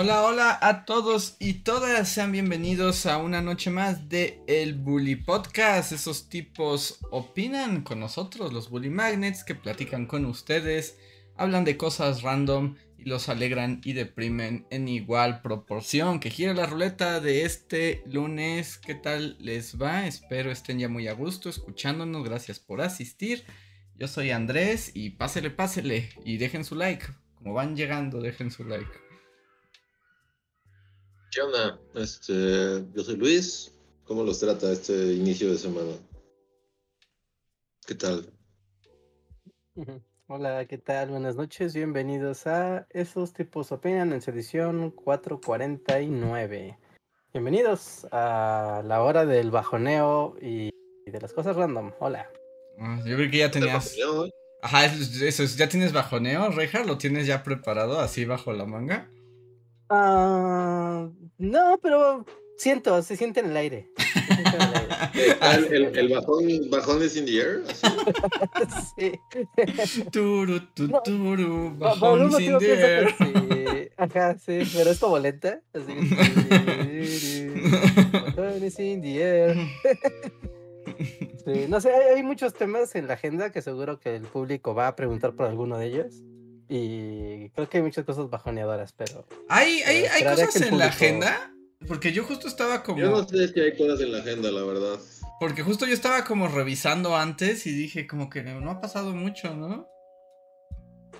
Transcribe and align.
Hola, 0.00 0.22
hola 0.22 0.58
a 0.62 0.84
todos 0.84 1.34
y 1.40 1.54
todas, 1.54 2.08
sean 2.08 2.30
bienvenidos 2.30 3.04
a 3.04 3.18
una 3.18 3.42
noche 3.42 3.68
más 3.68 4.08
de 4.08 4.40
El 4.46 4.74
Bully 4.74 5.16
Podcast. 5.16 5.90
Esos 5.90 6.28
tipos 6.28 7.00
opinan 7.10 7.82
con 7.82 7.98
nosotros, 7.98 8.52
los 8.52 8.70
Bully 8.70 8.90
Magnets, 8.90 9.42
que 9.42 9.56
platican 9.56 10.06
con 10.06 10.24
ustedes, 10.24 10.96
hablan 11.36 11.64
de 11.64 11.76
cosas 11.76 12.22
random 12.22 12.76
y 12.96 13.06
los 13.06 13.28
alegran 13.28 13.80
y 13.82 13.92
deprimen 13.92 14.68
en 14.70 14.86
igual 14.86 15.42
proporción. 15.42 16.20
Que 16.20 16.30
gira 16.30 16.54
la 16.54 16.66
ruleta 16.66 17.18
de 17.18 17.44
este 17.44 18.04
lunes, 18.06 18.78
¿qué 18.78 18.94
tal 18.94 19.36
les 19.40 19.82
va? 19.82 20.06
Espero 20.06 20.52
estén 20.52 20.78
ya 20.78 20.88
muy 20.88 21.08
a 21.08 21.12
gusto 21.12 21.48
escuchándonos, 21.48 22.22
gracias 22.22 22.60
por 22.60 22.82
asistir. 22.82 23.42
Yo 23.96 24.06
soy 24.06 24.30
Andrés 24.30 24.92
y 24.94 25.10
pásele, 25.10 25.50
pásele 25.50 26.10
y 26.24 26.36
dejen 26.36 26.64
su 26.64 26.76
like. 26.76 27.04
Como 27.34 27.54
van 27.54 27.74
llegando, 27.74 28.20
dejen 28.20 28.52
su 28.52 28.62
like. 28.62 29.07
¿Qué 31.30 31.42
onda? 31.42 31.78
Este, 31.94 32.84
yo 32.94 33.04
soy 33.04 33.16
Luis. 33.16 33.74
¿Cómo 34.04 34.24
los 34.24 34.40
trata 34.40 34.72
este 34.72 35.12
inicio 35.12 35.50
de 35.50 35.58
semana? 35.58 35.92
¿Qué 37.86 37.94
tal? 37.94 38.32
Hola, 40.28 40.64
¿qué 40.66 40.78
tal? 40.78 41.10
Buenas 41.10 41.36
noches. 41.36 41.74
Bienvenidos 41.74 42.46
a 42.46 42.86
Esos 42.90 43.34
tipos 43.34 43.72
opinan 43.72 44.12
en 44.14 44.22
su 44.22 44.30
edición 44.30 44.90
449. 44.90 46.78
Bienvenidos 47.34 48.06
a 48.10 48.82
la 48.86 49.02
hora 49.02 49.26
del 49.26 49.50
bajoneo 49.50 50.34
y 50.40 50.70
de 51.04 51.20
las 51.20 51.34
cosas 51.34 51.56
random. 51.56 51.92
Hola. 52.00 52.30
Ah, 52.78 53.02
yo 53.04 53.16
creo 53.16 53.30
que 53.30 53.38
ya 53.38 53.50
tenías. 53.50 53.96
Ajá, 54.62 54.86
eso, 54.86 55.44
¿ya 55.44 55.68
tienes 55.68 55.92
bajoneo, 55.92 56.50
Reja? 56.50 56.84
¿Lo 56.84 56.96
tienes 56.96 57.26
ya 57.26 57.42
preparado 57.42 58.00
así 58.00 58.24
bajo 58.24 58.52
la 58.54 58.64
manga? 58.64 59.10
Ah, 59.90 61.08
no, 61.38 61.78
pero 61.82 62.26
siento, 62.58 63.02
se 63.02 63.16
siente 63.16 63.40
en 63.40 63.46
el 63.46 63.56
aire. 63.56 63.88
el, 65.70 65.96
el, 65.96 66.08
bajón, 66.08 66.70
bajón 66.70 67.02
es 67.02 67.16
in 67.16 67.24
the 67.24 67.38
air. 67.38 67.62
sí. 68.96 69.12
Turu, 70.10 70.60
tu, 70.74 70.88
turu, 71.04 71.74
bajón 71.78 72.28
es 72.28 72.40
in 72.40 72.58
the 72.58 72.72
air. 72.72 73.14
Sí. 73.16 73.88
Ajá, 73.96 74.38
sí, 74.38 74.60
pero 74.74 74.90
es 74.90 74.98
como 74.98 75.18
lenta. 75.18 75.60
Así 75.72 75.94
bajón 78.12 78.62
es 78.62 78.78
in 78.78 79.02
the 79.02 79.22
air. 79.22 79.56
Sí, 81.44 81.66
no 81.68 81.80
sé, 81.80 81.90
hay, 81.92 82.16
hay 82.16 82.22
muchos 82.22 82.52
temas 82.52 82.94
en 82.94 83.06
la 83.06 83.14
agenda 83.14 83.50
que 83.52 83.62
seguro 83.62 84.00
que 84.00 84.16
el 84.16 84.22
público 84.22 84.74
va 84.74 84.88
a 84.88 84.96
preguntar 84.96 85.34
por 85.34 85.46
alguno 85.46 85.78
de 85.78 85.86
ellos. 85.86 86.22
Y 86.68 87.48
creo 87.50 87.68
que 87.68 87.78
hay 87.78 87.82
muchas 87.82 88.04
cosas 88.04 88.28
bajoneadoras, 88.28 88.92
pero. 88.92 89.26
¿Hay, 89.48 89.82
hay, 89.82 90.04
hay 90.04 90.24
cosas 90.24 90.60
en 90.60 90.78
la 90.78 90.86
agenda? 90.86 91.52
Porque 91.86 92.12
yo 92.12 92.24
justo 92.24 92.48
estaba 92.48 92.82
como. 92.82 92.98
Yo 92.98 93.10
no 93.10 93.26
sé 93.26 93.48
si 93.48 93.60
hay 93.60 93.76
cosas 93.76 94.00
en 94.00 94.12
la 94.12 94.18
agenda, 94.18 94.50
la 94.50 94.62
verdad. 94.64 94.98
Porque 95.40 95.62
justo 95.62 95.86
yo 95.86 95.94
estaba 95.94 96.24
como 96.24 96.48
revisando 96.48 97.16
antes 97.16 97.66
y 97.66 97.72
dije, 97.72 98.06
como 98.06 98.28
que 98.28 98.42
no 98.42 98.70
ha 98.70 98.80
pasado 98.80 99.14
mucho, 99.14 99.54
¿no? 99.54 99.88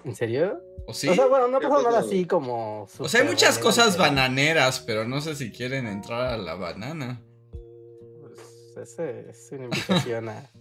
¿En 0.04 0.14
serio? 0.14 0.60
¿O 0.86 0.94
sí? 0.94 1.08
O 1.08 1.14
sea, 1.14 1.26
bueno, 1.26 1.48
no 1.48 1.58
ha 1.58 1.60
pasado 1.60 1.82
nada 1.82 2.00
así 2.00 2.24
como. 2.26 2.88
O 2.98 3.08
sea, 3.08 3.20
hay 3.22 3.28
muchas 3.28 3.58
cosas 3.58 3.96
bananeras, 3.96 4.80
pero 4.80 5.06
no 5.06 5.20
sé 5.20 5.34
si 5.34 5.50
quieren 5.50 5.86
entrar 5.86 6.32
a 6.32 6.36
la 6.36 6.54
banana. 6.54 7.22
Pues 8.20 8.90
ese 8.90 9.30
es 9.30 9.48
una 9.52 9.64
invitación 9.64 10.28
a. 10.28 10.50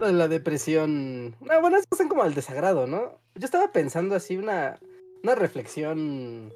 La 0.00 0.26
depresión. 0.26 1.36
No, 1.40 1.60
bueno, 1.60 1.76
es 1.76 1.86
como 2.08 2.24
al 2.24 2.34
desagrado, 2.34 2.88
¿no? 2.88 3.21
Yo 3.34 3.44
estaba 3.44 3.72
pensando 3.72 4.14
así 4.14 4.36
una, 4.36 4.78
una 5.22 5.34
reflexión 5.34 6.52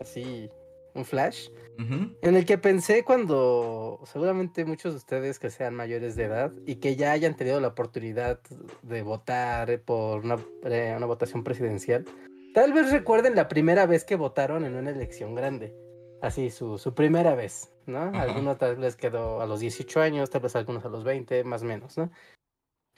así, 0.00 0.50
un 0.94 1.04
flash, 1.04 1.48
en 1.78 2.36
el 2.36 2.44
que 2.44 2.58
pensé 2.58 3.04
cuando 3.04 4.00
seguramente 4.04 4.66
muchos 4.66 4.92
de 4.92 4.98
ustedes 4.98 5.38
que 5.38 5.48
sean 5.48 5.74
mayores 5.74 6.14
de 6.14 6.24
edad 6.24 6.52
y 6.66 6.76
que 6.76 6.94
ya 6.94 7.12
hayan 7.12 7.36
tenido 7.36 7.58
la 7.58 7.68
oportunidad 7.68 8.38
de 8.82 9.00
votar 9.02 9.80
por 9.80 10.22
una, 10.22 10.36
eh, 10.64 10.92
una 10.94 11.06
votación 11.06 11.42
presidencial, 11.42 12.04
tal 12.52 12.74
vez 12.74 12.90
recuerden 12.90 13.34
la 13.34 13.48
primera 13.48 13.86
vez 13.86 14.04
que 14.04 14.16
votaron 14.16 14.64
en 14.64 14.74
una 14.74 14.90
elección 14.90 15.34
grande. 15.34 15.74
Así, 16.20 16.50
su, 16.50 16.76
su 16.76 16.94
primera 16.94 17.34
vez, 17.34 17.72
¿no? 17.86 18.12
Algunos 18.12 18.58
tal 18.58 18.76
vez 18.76 18.94
quedó 18.94 19.40
a 19.40 19.46
los 19.46 19.60
18 19.60 20.00
años, 20.02 20.28
tal 20.28 20.42
vez 20.42 20.54
algunos 20.54 20.84
a 20.84 20.90
los 20.90 21.02
20, 21.02 21.44
más 21.44 21.62
o 21.62 21.64
menos, 21.64 21.96
¿no? 21.96 22.10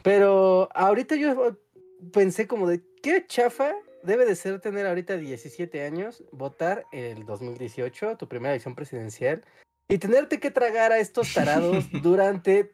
Pero 0.02 0.68
ahorita 0.74 1.14
yo 1.14 1.56
pensé 2.12 2.46
como 2.46 2.68
de 2.68 2.82
qué 3.02 3.26
chafa 3.26 3.74
debe 4.02 4.26
de 4.26 4.34
ser 4.34 4.60
tener 4.60 4.86
ahorita 4.86 5.16
17 5.16 5.84
años, 5.84 6.24
votar 6.32 6.84
el 6.92 7.24
2018, 7.24 8.16
tu 8.16 8.28
primera 8.28 8.52
elección 8.52 8.74
presidencial, 8.74 9.44
y 9.88 9.98
tenerte 9.98 10.40
que 10.40 10.50
tragar 10.50 10.92
a 10.92 10.98
estos 10.98 11.32
tarados 11.32 11.84
durante 12.02 12.70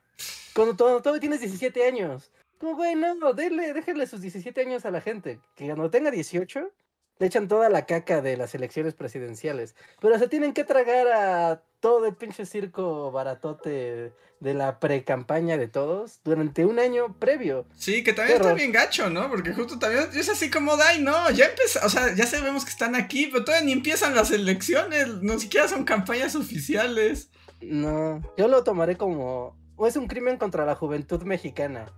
cuando 0.54 0.76
todavía 0.76 1.20
tienes 1.20 1.40
17 1.40 1.86
años. 1.86 2.32
Como, 2.58 2.74
güey, 2.74 2.96
no, 2.96 3.32
déle, 3.34 3.72
déjenle 3.72 4.06
sus 4.06 4.20
17 4.20 4.60
años 4.60 4.84
a 4.84 4.90
la 4.90 5.00
gente. 5.00 5.40
Que 5.54 5.66
cuando 5.66 5.90
tenga 5.90 6.10
18, 6.10 6.72
le 7.18 7.26
echan 7.26 7.48
toda 7.48 7.68
la 7.68 7.86
caca 7.86 8.22
de 8.22 8.36
las 8.36 8.54
elecciones 8.54 8.94
presidenciales. 8.94 9.74
Pero 10.00 10.18
se 10.18 10.28
tienen 10.28 10.52
que 10.52 10.64
tragar 10.64 11.08
a 11.08 11.62
todo 11.80 12.06
el 12.06 12.14
pinche 12.14 12.46
circo 12.46 13.10
baratote 13.10 14.12
de 14.40 14.54
la 14.54 14.78
pre-campaña 14.78 15.56
de 15.56 15.66
todos 15.66 16.20
durante 16.22 16.64
un 16.64 16.78
año 16.78 17.16
previo. 17.18 17.66
Sí, 17.76 18.04
que 18.04 18.12
también 18.12 18.40
está 18.40 18.54
bien 18.54 18.72
gacho, 18.72 19.10
¿no? 19.10 19.28
Porque 19.28 19.52
justo 19.52 19.78
también 19.78 20.08
es 20.14 20.28
así 20.28 20.48
como, 20.48 20.74
ay, 20.74 21.02
no, 21.02 21.30
ya 21.30 21.46
empezó, 21.46 21.84
o 21.84 21.88
sea, 21.88 22.14
ya 22.14 22.26
sabemos 22.26 22.64
que 22.64 22.70
están 22.70 22.94
aquí, 22.94 23.26
pero 23.26 23.44
todavía 23.44 23.66
ni 23.66 23.72
empiezan 23.72 24.14
las 24.14 24.30
elecciones, 24.30 25.08
no 25.22 25.38
siquiera 25.38 25.66
son 25.66 25.84
campañas 25.84 26.36
oficiales. 26.36 27.30
No, 27.60 28.22
yo 28.36 28.46
lo 28.46 28.62
tomaré 28.62 28.96
como, 28.96 29.57
o 29.78 29.86
es 29.86 29.96
un 29.96 30.08
crimen 30.08 30.36
contra 30.36 30.66
la 30.66 30.74
juventud 30.74 31.22
mexicana. 31.22 31.92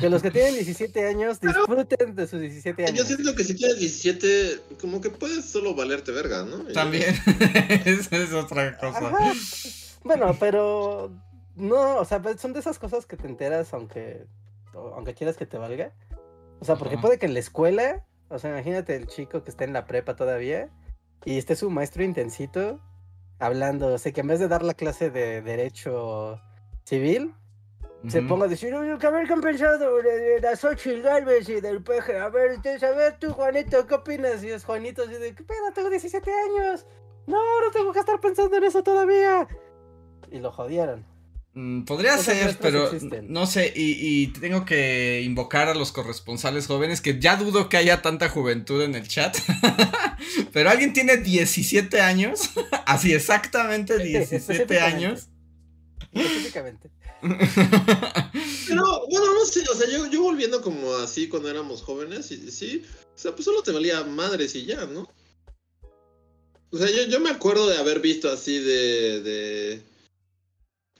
Que 0.00 0.08
los 0.08 0.22
que 0.22 0.30
tienen 0.30 0.54
17 0.54 1.06
años 1.06 1.38
disfruten 1.38 2.16
de 2.16 2.26
sus 2.26 2.40
17 2.40 2.86
años. 2.86 2.98
Yo 2.98 3.04
siento 3.04 3.34
que 3.36 3.44
si 3.44 3.54
tienes 3.54 3.78
17, 3.78 4.60
como 4.80 5.00
que 5.02 5.10
puedes 5.10 5.44
solo 5.44 5.74
valerte 5.74 6.12
verga, 6.12 6.44
¿no? 6.44 6.64
También, 6.72 7.14
esa 7.84 8.16
es 8.16 8.32
otra 8.32 8.78
cosa. 8.78 9.12
Bueno, 10.02 10.34
pero 10.40 11.12
no, 11.56 11.98
o 11.98 12.04
sea, 12.06 12.22
pues, 12.22 12.40
son 12.40 12.54
de 12.54 12.60
esas 12.60 12.78
cosas 12.78 13.04
que 13.04 13.18
te 13.18 13.28
enteras 13.28 13.74
aunque, 13.74 14.26
aunque 14.72 15.12
quieras 15.12 15.36
que 15.36 15.46
te 15.46 15.58
valga. 15.58 15.92
O 16.58 16.64
sea, 16.64 16.76
porque 16.76 16.96
puede 16.96 17.18
que 17.18 17.26
en 17.26 17.34
la 17.34 17.40
escuela, 17.40 18.02
o 18.30 18.38
sea, 18.38 18.50
imagínate 18.50 18.96
el 18.96 19.06
chico 19.06 19.44
que 19.44 19.50
está 19.50 19.64
en 19.64 19.74
la 19.74 19.86
prepa 19.86 20.16
todavía 20.16 20.70
y 21.26 21.36
esté 21.36 21.54
su 21.54 21.68
maestro 21.70 22.02
intensito 22.02 22.80
hablando, 23.38 23.88
o 23.88 23.98
sea, 23.98 24.12
que 24.12 24.22
en 24.22 24.28
vez 24.28 24.40
de 24.40 24.48
dar 24.48 24.62
la 24.62 24.74
clase 24.74 25.10
de 25.10 25.42
derecho 25.42 26.40
civil, 26.84 27.34
se 28.08 28.22
ponga 28.22 28.46
a 28.46 28.48
decir, 28.48 28.72
oye, 28.74 28.96
que 28.98 29.06
haber 29.06 29.28
compensado 29.28 30.02
de, 30.02 30.40
las 30.40 30.60
Xochitl 30.60 31.02
Galvez 31.02 31.48
y 31.50 31.60
del 31.60 31.82
peje. 31.82 32.18
A 32.18 32.30
ver, 32.30 32.58
a 32.58 32.90
ver 32.92 33.18
tú, 33.18 33.32
Juanito, 33.32 33.86
¿qué 33.86 33.94
opinas? 33.94 34.42
Y 34.42 34.48
es 34.48 34.64
Juanito 34.64 35.02
así 35.02 35.12
de, 35.12 35.34
¿qué 35.34 35.44
pedo? 35.44 35.70
Tengo 35.74 35.90
17 35.90 36.30
años. 36.30 36.86
No, 37.26 37.36
no 37.60 37.70
tengo 37.70 37.92
que 37.92 38.00
estar 38.00 38.18
pensando 38.18 38.56
en 38.56 38.64
eso 38.64 38.82
todavía. 38.82 39.46
Y 40.30 40.38
lo 40.38 40.50
jodieron. 40.50 41.04
Mm, 41.52 41.82
podría 41.82 42.16
ser, 42.16 42.56
pero 42.60 42.90
no 43.24 43.44
sé, 43.44 43.72
y, 43.74 44.28
tengo 44.28 44.64
que 44.64 45.20
invocar 45.22 45.68
a 45.68 45.74
los 45.74 45.90
corresponsales 45.90 46.68
jóvenes, 46.68 47.00
que 47.00 47.18
ya 47.18 47.36
dudo 47.36 47.68
que 47.68 47.76
haya 47.76 48.02
tanta 48.02 48.28
juventud 48.28 48.82
en 48.82 48.94
el 48.94 49.08
chat, 49.08 49.36
pero 50.52 50.70
alguien 50.70 50.92
tiene 50.92 51.16
17 51.16 52.00
años, 52.00 52.50
así 52.86 53.12
exactamente 53.12 53.98
17 53.98 54.80
años. 54.80 55.28
Específicamente. 56.14 56.90
Pero, 57.20 59.06
bueno, 59.08 59.34
no 59.34 59.44
sé, 59.44 59.62
o 59.70 59.74
sea, 59.74 59.88
yo, 59.88 60.06
yo 60.10 60.22
volviendo 60.22 60.60
como 60.62 60.94
así 60.94 61.28
cuando 61.28 61.50
éramos 61.50 61.82
jóvenes, 61.82 62.30
y, 62.30 62.50
sí, 62.50 62.82
o 63.14 63.18
sea, 63.18 63.32
pues 63.32 63.44
solo 63.44 63.62
te 63.62 63.72
valía 63.72 64.02
madres 64.04 64.54
y 64.54 64.64
ya, 64.64 64.86
¿no? 64.86 65.08
O 66.72 66.78
sea, 66.78 66.88
yo, 66.88 67.02
yo 67.08 67.20
me 67.20 67.30
acuerdo 67.30 67.68
de 67.68 67.78
haber 67.78 68.00
visto 68.00 68.30
así 68.30 68.58
de 68.58 69.82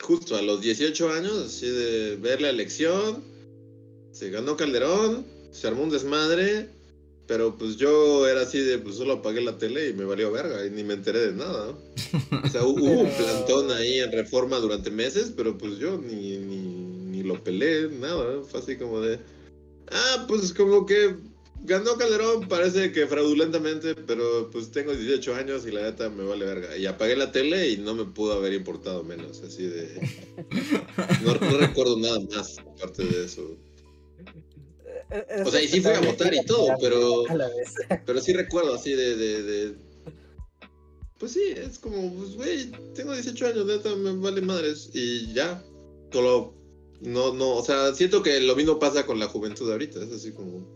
justo 0.00 0.36
a 0.36 0.42
los 0.42 0.60
18 0.60 1.12
años, 1.12 1.38
así 1.46 1.68
de 1.68 2.16
ver 2.16 2.40
la 2.40 2.50
elección, 2.50 3.22
se 4.12 4.30
ganó 4.30 4.56
Calderón, 4.56 5.26
se 5.52 5.66
armó 5.66 5.82
un 5.82 5.90
desmadre, 5.90 6.68
pero 7.30 7.56
pues 7.56 7.76
yo 7.76 8.26
era 8.26 8.40
así 8.40 8.58
de, 8.58 8.78
pues 8.78 8.96
solo 8.96 9.12
apagué 9.12 9.40
la 9.40 9.56
tele 9.56 9.90
y 9.90 9.92
me 9.92 10.04
valió 10.04 10.32
verga 10.32 10.66
y 10.66 10.70
ni 10.70 10.82
me 10.82 10.94
enteré 10.94 11.28
de 11.28 11.32
nada. 11.32 11.78
O 12.44 12.48
sea, 12.48 12.64
hubo 12.64 12.84
un 12.84 13.08
plantón 13.08 13.70
ahí 13.70 14.00
en 14.00 14.10
reforma 14.10 14.56
durante 14.56 14.90
meses, 14.90 15.32
pero 15.36 15.56
pues 15.56 15.78
yo 15.78 15.96
ni, 15.96 16.38
ni, 16.38 16.58
ni 16.58 17.22
lo 17.22 17.40
pelé, 17.40 17.88
nada. 17.88 18.42
Fue 18.42 18.58
así 18.58 18.76
como 18.76 19.00
de. 19.00 19.20
Ah, 19.92 20.24
pues 20.26 20.52
como 20.52 20.84
que 20.86 21.14
ganó 21.62 21.96
Calderón, 21.96 22.48
parece 22.48 22.90
que 22.90 23.06
fraudulentamente, 23.06 23.94
pero 23.94 24.50
pues 24.50 24.72
tengo 24.72 24.92
18 24.92 25.32
años 25.36 25.64
y 25.68 25.70
la 25.70 25.82
neta 25.82 26.10
me 26.10 26.24
vale 26.24 26.44
verga. 26.44 26.76
Y 26.76 26.86
apagué 26.86 27.14
la 27.14 27.30
tele 27.30 27.68
y 27.68 27.76
no 27.76 27.94
me 27.94 28.06
pudo 28.06 28.32
haber 28.32 28.54
importado 28.54 29.04
menos, 29.04 29.40
así 29.46 29.68
de... 29.68 29.88
No, 31.24 31.34
no 31.34 31.58
recuerdo 31.58 31.96
nada 31.96 32.18
más 32.34 32.58
aparte 32.58 33.04
de 33.04 33.24
eso. 33.24 33.56
O 35.44 35.50
sea, 35.50 35.60
y 35.60 35.68
sí 35.68 35.80
fui 35.80 35.92
a 35.92 36.00
votar 36.00 36.32
y 36.32 36.44
todo, 36.44 36.68
pero... 36.80 37.24
Pero 38.06 38.20
sí 38.20 38.32
recuerdo 38.32 38.74
así 38.74 38.94
de... 38.94 39.16
de, 39.16 39.42
de... 39.42 39.74
Pues 41.18 41.32
sí, 41.32 41.52
es 41.54 41.78
como, 41.78 42.14
pues 42.14 42.36
güey, 42.36 42.70
tengo 42.94 43.12
18 43.12 43.46
años, 43.46 43.66
neta, 43.66 43.94
me 43.96 44.12
vale 44.16 44.40
madres. 44.40 44.90
Y 44.94 45.32
ya, 45.32 45.62
solo... 46.12 46.54
No, 47.00 47.32
no, 47.32 47.56
o 47.56 47.64
sea, 47.64 47.94
siento 47.94 48.22
que 48.22 48.40
lo 48.40 48.54
mismo 48.54 48.78
pasa 48.78 49.06
con 49.06 49.18
la 49.18 49.26
juventud 49.26 49.70
ahorita, 49.70 50.02
es 50.02 50.12
así 50.12 50.32
como... 50.32 50.66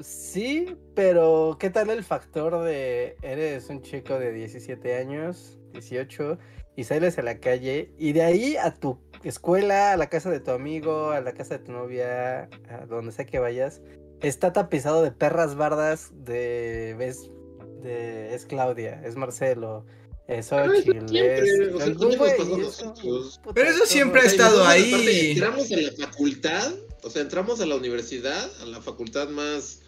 Sí, 0.00 0.76
pero 0.94 1.56
¿qué 1.58 1.70
tal 1.70 1.90
el 1.90 2.04
factor 2.04 2.62
de 2.62 3.16
eres 3.22 3.68
un 3.68 3.82
chico 3.82 4.16
de 4.18 4.32
17 4.32 4.94
años, 4.94 5.58
18, 5.72 6.38
y 6.76 6.84
sales 6.84 7.18
a 7.18 7.22
la 7.22 7.40
calle 7.40 7.90
y 7.98 8.12
de 8.12 8.22
ahí 8.22 8.56
a 8.56 8.72
tu 8.72 8.96
escuela, 9.24 9.92
a 9.92 9.96
la 9.96 10.08
casa 10.08 10.30
de 10.30 10.40
tu 10.40 10.50
amigo, 10.50 11.10
a 11.10 11.20
la 11.20 11.32
casa 11.32 11.58
de 11.58 11.64
tu 11.64 11.72
novia, 11.72 12.48
a 12.68 12.86
donde 12.88 13.12
sea 13.12 13.26
que 13.26 13.38
vayas, 13.38 13.80
está 14.20 14.52
tapizado 14.52 15.02
de 15.02 15.12
perras 15.12 15.56
bardas 15.56 16.10
de 16.12 16.94
ves 16.98 17.30
de 17.82 18.34
es 18.34 18.46
Claudia, 18.46 19.00
es 19.04 19.16
Marcelo, 19.16 19.84
es 20.26 20.46
Xochitl, 20.46 21.16
es 21.16 21.68
Pero 23.54 23.70
eso 23.70 23.86
siempre 23.86 24.20
ha 24.22 24.24
estado 24.24 24.66
ahí. 24.66 25.30
entramos 25.32 25.70
a 25.72 25.76
la 25.76 25.92
facultad, 25.92 26.74
o 27.02 27.10
sea, 27.10 27.22
entramos 27.22 27.60
a 27.60 27.66
la 27.66 27.76
universidad, 27.76 28.50
a 28.60 28.66
la 28.66 28.80
facultad 28.80 29.28
más 29.28 29.80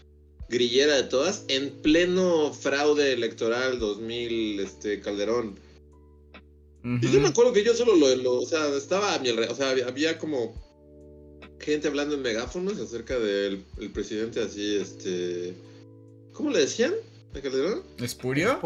grillera 0.48 0.96
de 0.96 1.04
todas, 1.04 1.44
en 1.48 1.70
pleno 1.82 2.52
fraude 2.52 3.12
electoral 3.12 3.78
2000, 3.78 4.60
este, 4.60 5.00
Calderón. 5.00 5.58
Y 6.82 7.12
yo 7.12 7.20
me 7.20 7.28
acuerdo 7.28 7.52
que 7.52 7.64
yo 7.64 7.74
solo 7.74 7.94
lo, 7.94 8.38
o 8.38 8.46
sea, 8.46 8.68
estaba 8.74 9.14
a 9.14 9.18
mi 9.18 9.28
alrededor, 9.28 9.52
o 9.52 9.56
sea, 9.56 9.70
había, 9.70 10.18
como 10.18 10.54
gente 11.58 11.88
hablando 11.88 12.14
en 12.14 12.22
megáfonos 12.22 12.78
acerca 12.78 13.18
del 13.18 13.64
presidente 13.92 14.40
así, 14.40 14.76
este, 14.76 15.54
¿cómo 16.32 16.50
le 16.50 16.60
decían? 16.60 16.94
¿A 17.34 17.40
Calderón? 17.40 17.82
¿Espurio? 17.98 18.60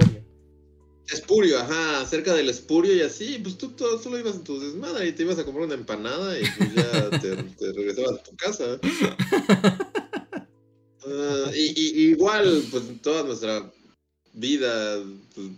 Espurio, 1.09 1.59
ajá, 1.59 2.01
acerca 2.01 2.33
del 2.35 2.49
espurio 2.49 2.95
y 2.95 3.03
así, 3.03 3.39
pues 3.43 3.59
tú, 3.59 3.75
solo 4.03 4.19
ibas 4.19 4.37
en 4.37 4.45
tu 4.45 4.61
desmadre 4.61 5.09
y 5.09 5.13
te 5.13 5.25
ibas 5.25 5.39
a 5.39 5.45
comprar 5.45 5.67
una 5.67 5.75
empanada 5.75 6.39
y 6.39 6.45
pues 6.57 6.75
ya 6.75 7.11
te, 7.11 7.37
te 7.59 7.73
regresabas 7.73 8.21
a 8.21 8.23
tu 8.23 8.37
casa. 8.37 8.81
Ah, 11.07 11.51
y, 11.55 12.11
igual, 12.11 12.65
pues 12.71 12.85
toda 13.03 13.25
nuestra 13.25 13.71
vida 14.33 15.03
pues, 15.35 15.49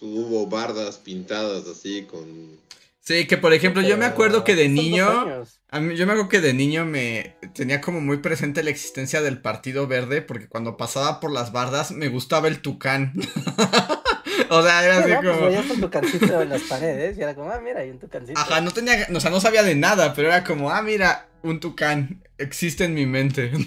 hubo 0.00 0.46
bardas 0.46 0.98
pintadas 0.98 1.66
así 1.66 2.02
con... 2.02 2.58
Sí, 3.00 3.26
que 3.26 3.38
por 3.38 3.54
ejemplo, 3.54 3.82
yo 3.82 3.96
me 3.96 4.04
acuerdo 4.04 4.44
que 4.44 4.54
de 4.54 4.68
niño... 4.68 5.44
A 5.70 5.80
mí, 5.80 5.96
yo 5.96 6.06
me 6.06 6.12
acuerdo 6.12 6.30
que 6.30 6.40
de 6.40 6.54
niño 6.54 6.86
me 6.86 7.36
tenía 7.54 7.82
como 7.82 8.00
muy 8.00 8.18
presente 8.18 8.62
la 8.62 8.70
existencia 8.70 9.20
del 9.20 9.40
Partido 9.40 9.86
Verde, 9.86 10.22
porque 10.22 10.48
cuando 10.48 10.78
pasaba 10.78 11.20
por 11.20 11.30
las 11.30 11.52
bardas 11.52 11.90
me 11.90 12.08
gustaba 12.08 12.48
el 12.48 12.60
tucán. 12.60 13.12
o 14.50 14.62
sea, 14.62 14.84
era 14.84 14.98
así 14.98 15.12
como. 15.26 15.40
Pues 15.40 15.70
un 15.70 15.80
tucancito 15.80 16.40
en 16.40 16.48
las 16.48 16.62
paredes 16.62 17.18
y 17.18 17.22
era 17.22 17.34
como, 17.34 17.50
ah, 17.50 17.60
mira, 17.60 17.80
hay 17.80 17.90
un 17.90 17.98
tucancito. 17.98 18.40
Ajá, 18.40 18.62
no 18.62 18.70
tenía, 18.70 19.06
o 19.14 19.20
sea, 19.20 19.30
no 19.30 19.40
sabía 19.40 19.62
de 19.62 19.74
nada, 19.74 20.14
pero 20.14 20.28
era 20.28 20.42
como, 20.42 20.70
ah, 20.70 20.80
mira, 20.80 21.28
un 21.42 21.60
tucán 21.60 22.24
existe 22.38 22.84
en 22.84 22.94
mi 22.94 23.06
mente. 23.06 23.52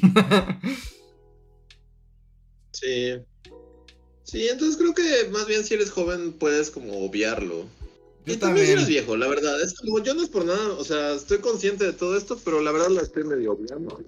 Sí. 2.73 3.21
Sí, 4.31 4.47
entonces 4.47 4.77
creo 4.77 4.93
que 4.93 5.27
más 5.29 5.45
bien 5.45 5.65
si 5.65 5.73
eres 5.73 5.91
joven 5.91 6.31
puedes 6.31 6.71
como 6.71 7.05
obviarlo. 7.05 7.65
y 8.25 8.37
también. 8.37 8.65
si 8.65 8.71
eres 8.71 8.87
viejo, 8.87 9.17
la 9.17 9.27
verdad. 9.27 9.61
Es 9.61 9.73
como, 9.73 9.99
yo 9.99 10.13
no 10.13 10.23
es 10.23 10.29
por 10.29 10.45
nada, 10.45 10.71
o 10.75 10.85
sea, 10.85 11.11
estoy 11.15 11.39
consciente 11.39 11.83
de 11.83 11.91
todo 11.91 12.15
esto, 12.15 12.39
pero 12.45 12.61
la 12.61 12.71
verdad 12.71 12.87
la 12.91 13.01
estoy 13.01 13.25
medio 13.25 13.51
obviando. 13.51 14.01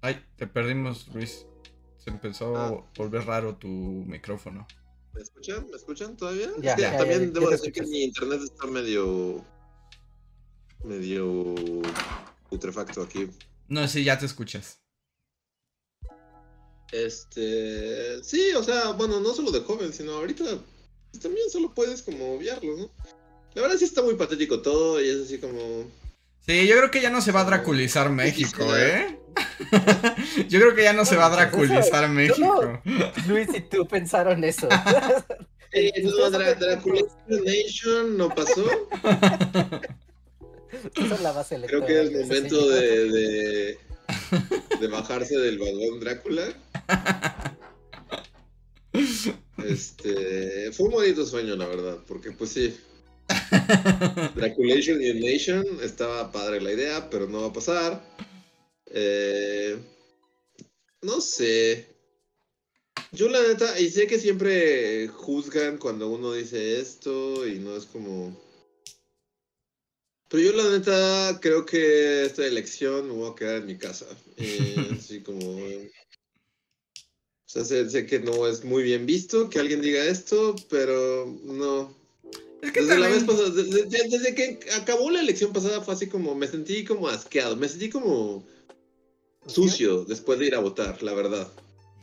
Ay, 0.00 0.24
te 0.36 0.46
perdimos, 0.46 1.08
Luis. 1.12 1.44
Se 1.98 2.10
empezó 2.10 2.56
a 2.56 2.68
ah. 2.68 2.84
volver 2.96 3.26
raro 3.26 3.56
tu 3.56 3.66
micrófono. 3.66 4.64
¿Me 5.12 5.20
escuchan? 5.20 5.66
¿Me 5.68 5.76
escuchan 5.76 6.16
todavía? 6.16 6.50
es 6.62 6.74
que 6.76 6.82
también 6.82 7.32
debo 7.32 7.50
decir 7.50 7.72
que 7.72 7.82
mi 7.82 8.04
internet 8.04 8.42
está 8.44 8.68
medio. 8.68 9.44
medio. 10.84 11.56
putrefacto 12.48 13.02
aquí. 13.02 13.28
No, 13.66 13.88
sí, 13.88 14.04
ya 14.04 14.16
te 14.16 14.26
escuchas. 14.26 14.83
Este, 16.94 18.22
sí, 18.22 18.52
o 18.56 18.62
sea, 18.62 18.92
bueno, 18.92 19.18
no 19.18 19.34
solo 19.34 19.50
de 19.50 19.62
joven, 19.62 19.92
sino 19.92 20.12
ahorita 20.12 20.44
pues, 21.10 21.20
también 21.20 21.50
solo 21.50 21.74
puedes 21.74 22.02
como 22.02 22.34
obviarlo, 22.34 22.76
¿no? 22.76 22.90
La 23.54 23.62
verdad 23.62 23.78
sí 23.78 23.84
está 23.84 24.00
muy 24.00 24.14
patético 24.14 24.62
todo 24.62 25.02
y 25.02 25.08
es 25.08 25.22
así 25.22 25.38
como... 25.38 25.90
Sí, 26.46 26.68
yo 26.68 26.76
creo 26.76 26.92
que 26.92 27.00
ya 27.00 27.10
no 27.10 27.20
se 27.20 27.32
va 27.32 27.40
a 27.40 27.44
draculizar 27.44 28.10
México, 28.10 28.76
¿eh? 28.76 29.18
yo 30.48 30.60
creo 30.60 30.74
que 30.76 30.84
ya 30.84 30.92
no 30.92 31.04
se 31.04 31.16
va 31.16 31.26
a 31.26 31.30
draculizar 31.30 32.08
México. 32.10 32.80
Luis 33.26 33.48
y 33.52 33.60
tú 33.62 33.86
pensaron 33.86 34.44
eso. 34.44 34.68
Eh, 35.76 36.04
no, 36.04 36.30
Nation 36.30 38.16
no 38.16 38.28
pasó. 38.28 38.64
Esa 40.94 41.14
es 41.14 41.20
la 41.20 41.32
base 41.32 41.60
Creo 41.66 41.84
que 41.84 42.00
es 42.00 42.10
el 42.10 42.20
momento 42.20 42.68
de, 42.68 43.10
de, 43.10 43.78
de 44.80 44.88
bajarse 44.88 45.36
del 45.38 45.58
vagón 45.58 46.00
Drácula. 46.00 46.54
Este, 49.66 50.72
fue 50.72 50.86
un 50.86 50.92
bonito 50.92 51.26
sueño, 51.26 51.56
la 51.56 51.66
verdad, 51.66 51.98
porque 52.06 52.32
pues 52.32 52.50
sí. 52.50 52.76
Draculation 54.34 55.02
y 55.02 55.14
Nation 55.14 55.64
estaba 55.82 56.30
padre 56.30 56.60
la 56.60 56.72
idea, 56.72 57.08
pero 57.08 57.26
no 57.26 57.42
va 57.42 57.46
a 57.48 57.52
pasar. 57.52 58.04
Eh, 58.86 59.78
no 61.02 61.20
sé. 61.20 61.88
Yo 63.12 63.28
la 63.28 63.40
neta, 63.42 63.78
y 63.78 63.90
sé 63.90 64.06
que 64.06 64.18
siempre 64.18 65.08
juzgan 65.08 65.78
cuando 65.78 66.08
uno 66.08 66.32
dice 66.32 66.80
esto 66.80 67.46
y 67.46 67.58
no 67.58 67.76
es 67.76 67.86
como... 67.86 68.36
Pero 70.28 70.42
yo 70.42 70.52
la 70.52 70.70
neta 70.70 71.38
creo 71.40 71.64
que 71.64 72.24
esta 72.24 72.46
elección 72.46 73.08
me 73.08 73.14
voy 73.14 73.30
a 73.30 73.34
quedar 73.34 73.56
en 73.56 73.66
mi 73.66 73.76
casa. 73.76 74.06
así 74.98 75.20
como 75.20 75.58
sea, 77.62 77.88
sé, 77.88 78.06
que 78.06 78.18
no 78.18 78.46
es 78.46 78.64
muy 78.64 78.82
bien 78.82 79.06
visto 79.06 79.48
que 79.48 79.60
alguien 79.60 79.80
diga 79.80 80.04
esto, 80.04 80.56
pero 80.68 81.26
no. 81.44 81.94
desde 82.60 82.98
la 82.98 83.08
vez 83.08 83.22
pasada, 83.22 83.50
desde, 83.50 84.34
que 84.34 84.58
acabó 84.76 85.10
la 85.10 85.20
elección 85.20 85.52
pasada 85.52 85.80
fue 85.80 85.94
así 85.94 86.08
como, 86.08 86.34
me 86.34 86.48
sentí 86.48 86.84
como 86.84 87.08
asqueado, 87.08 87.56
me 87.56 87.68
sentí 87.68 87.90
como 87.90 88.44
sucio 89.46 90.04
después 90.04 90.38
de 90.38 90.46
ir 90.46 90.54
a 90.54 90.60
votar, 90.60 91.02
la 91.02 91.14
verdad. 91.14 91.48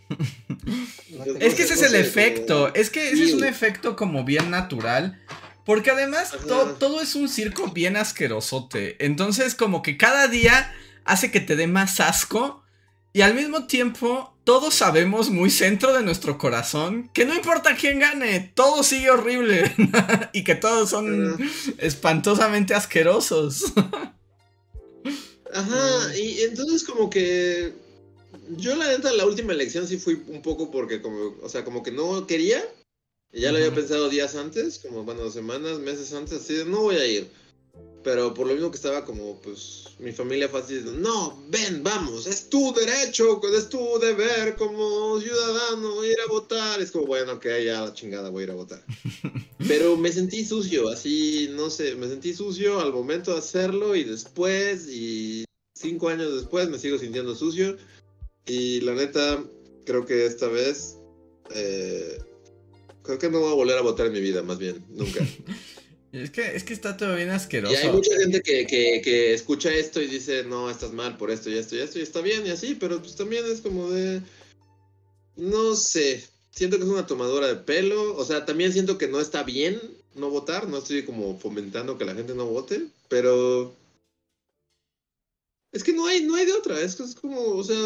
es 1.40 1.56
que 1.56 1.64
ese 1.64 1.74
es 1.74 1.82
el 1.82 1.96
efecto, 1.96 2.74
es 2.74 2.90
que 2.90 3.12
ese 3.12 3.24
es 3.26 3.34
un 3.34 3.44
efecto 3.44 3.96
como 3.96 4.24
bien 4.24 4.52
natural. 4.52 5.20
Porque 5.66 5.92
además 5.92 6.32
todo 6.80 7.02
es 7.02 7.16
un 7.16 7.30
circo 7.30 7.72
bien 7.72 7.98
asquerosote. 7.98 9.04
Entonces 9.04 9.56
como 9.56 9.82
que 9.82 9.98
cada 9.98 10.28
día 10.28 10.74
hace 11.06 11.32
que 11.32 11.40
te 11.40 11.56
dé 11.56 11.68
más 11.68 12.00
asco. 12.00 12.64
Y 13.14 13.22
al 13.22 13.34
mismo 13.34 13.68
tiempo 13.68 14.32
todos 14.44 14.74
sabemos 14.74 15.30
muy 15.30 15.50
centro 15.50 15.94
de 15.94 16.02
nuestro 16.02 16.38
corazón 16.38 17.10
que 17.14 17.26
no 17.26 17.34
importa 17.34 17.76
quién 17.76 18.00
gane, 18.00 18.52
todo 18.56 18.84
sigue 18.84 19.10
horrible 19.10 19.76
y 20.34 20.44
que 20.44 20.56
todos 20.56 20.90
son 20.90 21.38
espantosamente 21.78 22.74
asquerosos. 22.74 23.74
Ajá, 25.54 26.18
y 26.18 26.42
entonces 26.42 26.84
como 26.84 27.10
que 27.10 27.74
yo 28.58 28.76
la 28.76 28.88
neta 28.88 29.12
la 29.12 29.26
última 29.26 29.54
elección 29.54 29.88
sí 29.88 29.98
fui 29.98 30.24
un 30.28 30.42
poco 30.42 30.72
porque 30.72 31.02
como, 31.02 31.36
o 31.42 31.50
sea, 31.50 31.64
como 31.64 31.84
que 31.84 31.92
no 31.92 32.26
quería, 32.26 32.64
ya 33.34 33.52
lo 33.52 33.58
había 33.58 33.74
pensado 33.74 34.10
días 34.10 34.36
antes, 34.36 34.80
como 34.80 35.04
bueno, 35.04 35.30
semanas, 35.30 35.80
meses 35.80 36.14
antes, 36.14 36.42
así 36.42 36.54
de 36.54 36.66
no 36.66 36.82
voy 36.82 36.96
a 36.96 37.06
ir. 37.06 37.30
Pero 38.04 38.34
por 38.34 38.48
lo 38.48 38.54
mismo 38.54 38.72
que 38.72 38.78
estaba 38.78 39.06
como, 39.06 39.40
pues, 39.42 39.86
mi 40.00 40.12
familia 40.12 40.50
fácil, 40.50 41.02
no, 41.02 41.42
ven, 41.50 41.84
vamos, 41.84 42.26
es 42.26 42.50
tu 42.50 42.74
derecho, 42.74 43.40
es 43.56 43.70
tu 43.70 44.00
deber 44.00 44.56
como 44.56 45.20
ciudadano 45.20 46.04
ir 46.04 46.18
a 46.20 46.32
votar. 46.32 46.82
Es 46.82 46.92
como, 46.92 47.06
bueno, 47.06 47.40
que 47.40 47.64
ya 47.64 47.82
la 47.82 47.94
chingada 47.94 48.30
voy 48.30 48.42
a 48.42 48.46
ir 48.46 48.52
a 48.52 48.56
votar. 48.56 48.84
Pero 49.68 49.96
me 49.98 50.12
sentí 50.12 50.44
sucio, 50.44 50.90
así, 50.90 51.50
no 51.52 51.70
sé, 51.70 51.96
me 51.96 52.08
sentí 52.08 52.34
sucio 52.34 52.80
al 52.80 52.92
momento 52.92 53.34
de 53.34 53.40
hacerlo 53.40 53.96
y 53.96 54.04
después, 54.04 54.88
y 54.88 55.46
cinco 55.76 56.10
años 56.10 56.34
después 56.34 56.70
me 56.70 56.80
sigo 56.80 56.98
sintiendo 56.98 57.36
sucio. 57.36 57.78
Y 58.48 58.82
la 58.82 58.96
neta, 58.96 59.44
creo 59.86 60.06
que 60.06 60.26
esta 60.26 60.48
vez, 60.48 60.98
eh, 61.54 62.18
creo 63.04 63.20
que 63.20 63.30
no 63.30 63.40
voy 63.40 63.52
a 63.52 63.56
volver 63.56 63.78
a 63.78 63.82
votar 63.82 64.08
en 64.08 64.14
mi 64.14 64.22
vida, 64.22 64.44
más 64.44 64.58
bien, 64.58 64.84
nunca. 64.90 65.26
Es 66.12 66.30
que, 66.30 66.56
es 66.58 66.66
que 66.66 66.74
está 66.74 66.98
todo 66.98 67.16
bien 67.16 67.30
asqueroso. 67.30 67.74
Y 67.74 67.78
hay 67.78 67.90
mucha 67.90 68.14
gente 68.18 68.42
que, 68.42 68.68
que, 68.68 69.02
que 69.02 69.34
escucha 69.34 69.74
esto 69.74 70.02
y 70.02 70.08
dice, 70.08 70.44
no, 70.44 70.70
estás 70.70 70.92
mal 70.92 71.16
por 71.16 71.32
esto 71.32 71.50
y 71.50 71.58
esto 71.58 71.78
y 71.78 71.80
esto, 71.80 72.00
y 72.00 72.02
está 72.02 72.20
bien 72.20 72.46
y 72.46 72.50
así, 72.50 72.76
pero 72.76 73.00
pues 73.00 73.16
también 73.16 73.46
es 73.46 73.62
como 73.62 73.90
de... 73.90 74.22
No 75.38 75.74
sé, 75.74 76.22
siento 76.52 76.78
que 76.78 76.84
es 76.84 76.90
una 76.90 77.08
tomadora 77.08 77.48
de 77.48 77.56
pelo, 77.56 78.16
o 78.18 78.26
sea, 78.26 78.46
también 78.46 78.74
siento 78.74 78.98
que 78.98 79.08
no 79.08 79.22
está 79.22 79.44
bien 79.44 79.80
no 80.16 80.30
votar, 80.30 80.68
no 80.68 80.80
estoy 80.80 81.06
como 81.06 81.40
fomentando 81.40 81.98
que 81.98 82.06
la 82.06 82.16
gente 82.16 82.36
no 82.36 82.46
vote, 82.46 82.88
pero... 83.08 83.74
Es 85.72 85.84
que 85.86 85.94
no 85.94 86.06
hay, 86.06 86.24
no 86.24 86.36
hay 86.36 86.46
de 86.46 86.54
otra, 86.54 86.82
es, 86.82 87.00
es 87.00 87.16
como, 87.16 87.42
o 87.42 87.64
sea... 87.64 87.78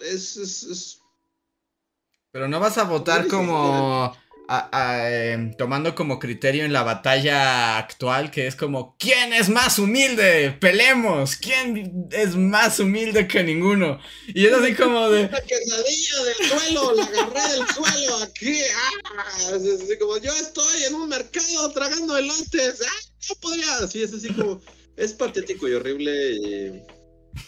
Es, 0.00 0.36
es, 0.36 0.62
es... 0.64 1.00
Pero 2.30 2.48
no 2.48 2.60
vas 2.60 2.78
a 2.78 2.84
votar 2.84 3.26
como 3.26 4.14
a, 4.48 4.68
a, 4.72 5.10
eh, 5.10 5.54
tomando 5.58 5.94
como 5.94 6.18
criterio 6.18 6.64
en 6.64 6.72
la 6.72 6.82
batalla 6.82 7.76
actual, 7.76 8.30
que 8.30 8.46
es 8.46 8.56
como, 8.56 8.96
¿quién 8.98 9.32
es 9.32 9.50
más 9.50 9.78
humilde? 9.78 10.56
Pelemos, 10.58 11.36
¿quién 11.36 12.08
es 12.10 12.34
más 12.34 12.80
humilde 12.80 13.28
que 13.28 13.42
ninguno? 13.42 14.00
Y 14.26 14.46
es 14.46 14.54
así 14.54 14.74
como 14.74 15.10
de... 15.10 15.22
La 15.30 15.40
quesadilla 15.42 16.24
del 16.24 16.48
suelo, 16.48 16.94
la 16.94 17.04
agarré 17.04 17.52
del 17.52 17.68
suelo 17.68 18.16
aquí, 18.22 18.58
ah, 18.74 19.54
es 19.54 19.82
así 19.82 19.98
como, 19.98 20.16
yo 20.18 20.32
estoy 20.32 20.84
en 20.84 20.94
un 20.94 21.08
mercado 21.08 21.70
tragando 21.72 22.16
elotes, 22.16 22.82
ah, 22.86 23.10
no 23.28 23.34
podría, 23.36 23.76
así 23.76 24.02
es 24.02 24.14
así 24.14 24.32
como, 24.32 24.60
es 24.96 25.12
patético 25.12 25.68
y 25.68 25.74
horrible 25.74 26.32
y... 26.32 26.97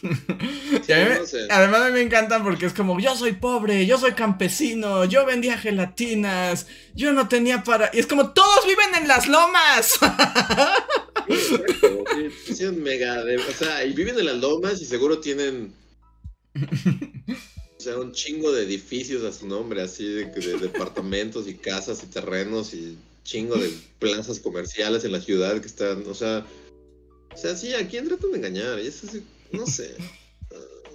Sí, 0.87 0.93
a 0.93 1.05
mí, 1.05 1.15
no 1.19 1.27
sé. 1.27 1.47
Además 1.51 1.83
a 1.83 1.87
mí 1.87 1.93
me 1.93 2.03
encantan 2.03 2.43
porque 2.43 2.67
es 2.67 2.73
como, 2.73 2.99
yo 3.01 3.15
soy 3.17 3.33
pobre, 3.33 3.87
yo 3.87 3.99
soy 3.99 4.13
campesino, 4.13 5.05
yo 5.05 5.27
vendía 5.27 5.59
gelatinas, 5.59 6.67
yo 6.95 7.13
no 7.13 7.29
tenía 7.29 7.63
para... 7.63 7.91
Y 7.93 7.99
es 7.99 8.07
como, 8.07 8.31
todos 8.31 8.67
viven 8.67 8.95
en 9.01 9.09
las 9.09 9.29
lomas. 9.29 9.99
Exacto, 11.29 12.05
sí, 12.55 12.65
mega 12.67 13.25
de... 13.25 13.37
O 13.37 13.53
sea, 13.53 13.85
y 13.85 13.93
viven 13.93 14.19
en 14.19 14.27
las 14.27 14.37
lomas 14.37 14.81
y 14.81 14.85
seguro 14.85 15.21
tienen... 15.21 15.75
O 17.81 17.83
sea, 17.83 17.97
un 17.97 18.13
chingo 18.13 18.53
de 18.53 18.65
edificios 18.65 19.25
a 19.25 19.33
su 19.33 19.47
nombre, 19.47 19.81
así 19.81 20.05
de, 20.07 20.27
de 20.27 20.59
departamentos 20.59 21.49
y 21.49 21.55
casas 21.55 22.03
y 22.03 22.09
terrenos 22.09 22.75
y 22.75 22.99
chingo 23.25 23.57
de 23.57 23.73
plazas 23.99 24.39
comerciales 24.39 25.03
en 25.05 25.13
la 25.13 25.21
ciudad 25.23 25.59
que 25.61 25.67
están, 25.67 26.05
o 26.07 26.13
sea... 26.13 26.47
O 27.33 27.37
sea, 27.39 27.57
sí, 27.57 27.73
aquí 27.73 27.97
tratan 27.99 28.33
de 28.33 28.37
engañar 28.37 28.81
y 28.81 28.87
eso 28.87 29.07
sí... 29.07 29.23
No 29.53 29.67
sé. 29.67 29.97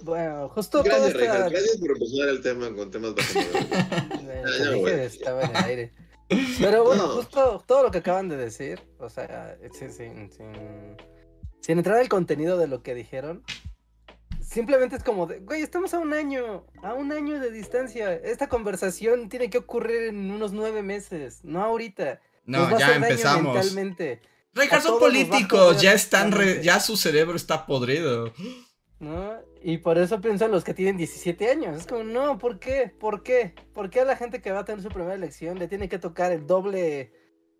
Bueno, 0.02 0.48
justo 0.50 0.82
Gracias, 0.82 1.12
todo 1.12 1.22
esta... 1.22 1.48
Gracias 1.48 1.76
por 1.78 1.90
empezar 1.90 2.28
el 2.28 2.40
tema 2.42 2.74
con 2.74 2.90
temas 2.90 3.14
estaba 5.12 5.42
en 5.42 5.50
el 5.50 5.64
aire. 5.64 5.92
Pero 6.60 6.84
bueno, 6.84 7.06
no. 7.06 7.14
justo 7.14 7.64
todo 7.66 7.84
lo 7.84 7.90
que 7.90 7.98
acaban 7.98 8.28
de 8.28 8.36
decir, 8.36 8.80
o 8.98 9.08
sea, 9.08 9.56
sin, 9.72 9.92
sin, 9.92 10.30
sin, 10.30 10.96
sin 11.60 11.78
entrar 11.78 11.98
al 11.98 12.08
contenido 12.08 12.58
de 12.58 12.66
lo 12.66 12.82
que 12.82 12.94
dijeron, 12.94 13.44
simplemente 14.40 14.96
es 14.96 15.04
como 15.04 15.26
de, 15.26 15.40
güey, 15.40 15.62
estamos 15.62 15.94
a 15.94 15.98
un 15.98 16.14
año, 16.14 16.64
a 16.82 16.94
un 16.94 17.12
año 17.12 17.38
de 17.40 17.50
distancia. 17.50 18.12
Esta 18.12 18.48
conversación 18.48 19.28
tiene 19.28 19.50
que 19.50 19.58
ocurrir 19.58 20.08
en 20.08 20.30
unos 20.30 20.52
nueve 20.52 20.82
meses, 20.82 21.40
no 21.44 21.62
ahorita. 21.62 22.20
No, 22.44 22.78
ya 22.78 22.96
empezamos. 22.96 23.54
Mentalmente. 23.54 24.20
Reinhardt 24.56 24.82
son 24.82 24.98
políticos, 24.98 25.80
ya 25.80 25.92
están, 25.92 26.32
re, 26.32 26.62
ya 26.62 26.80
su 26.80 26.96
cerebro 26.96 27.36
está 27.36 27.66
podrido. 27.66 28.32
¿No? 28.98 29.34
Y 29.62 29.78
por 29.78 29.98
eso 29.98 30.20
piensan 30.20 30.50
los 30.50 30.64
que 30.64 30.72
tienen 30.74 30.96
17 30.96 31.50
años. 31.50 31.80
Es 31.80 31.86
como, 31.86 32.02
no, 32.04 32.38
¿por 32.38 32.58
qué? 32.58 32.90
¿Por 32.98 33.22
qué? 33.22 33.54
¿Por 33.74 33.90
qué 33.90 34.00
a 34.00 34.04
la 34.04 34.16
gente 34.16 34.40
que 34.40 34.50
va 34.52 34.60
a 34.60 34.64
tener 34.64 34.82
su 34.82 34.88
primera 34.88 35.14
elección 35.14 35.58
le 35.58 35.68
tiene 35.68 35.88
que 35.88 35.98
tocar 35.98 36.32
el 36.32 36.46
doble, 36.46 37.12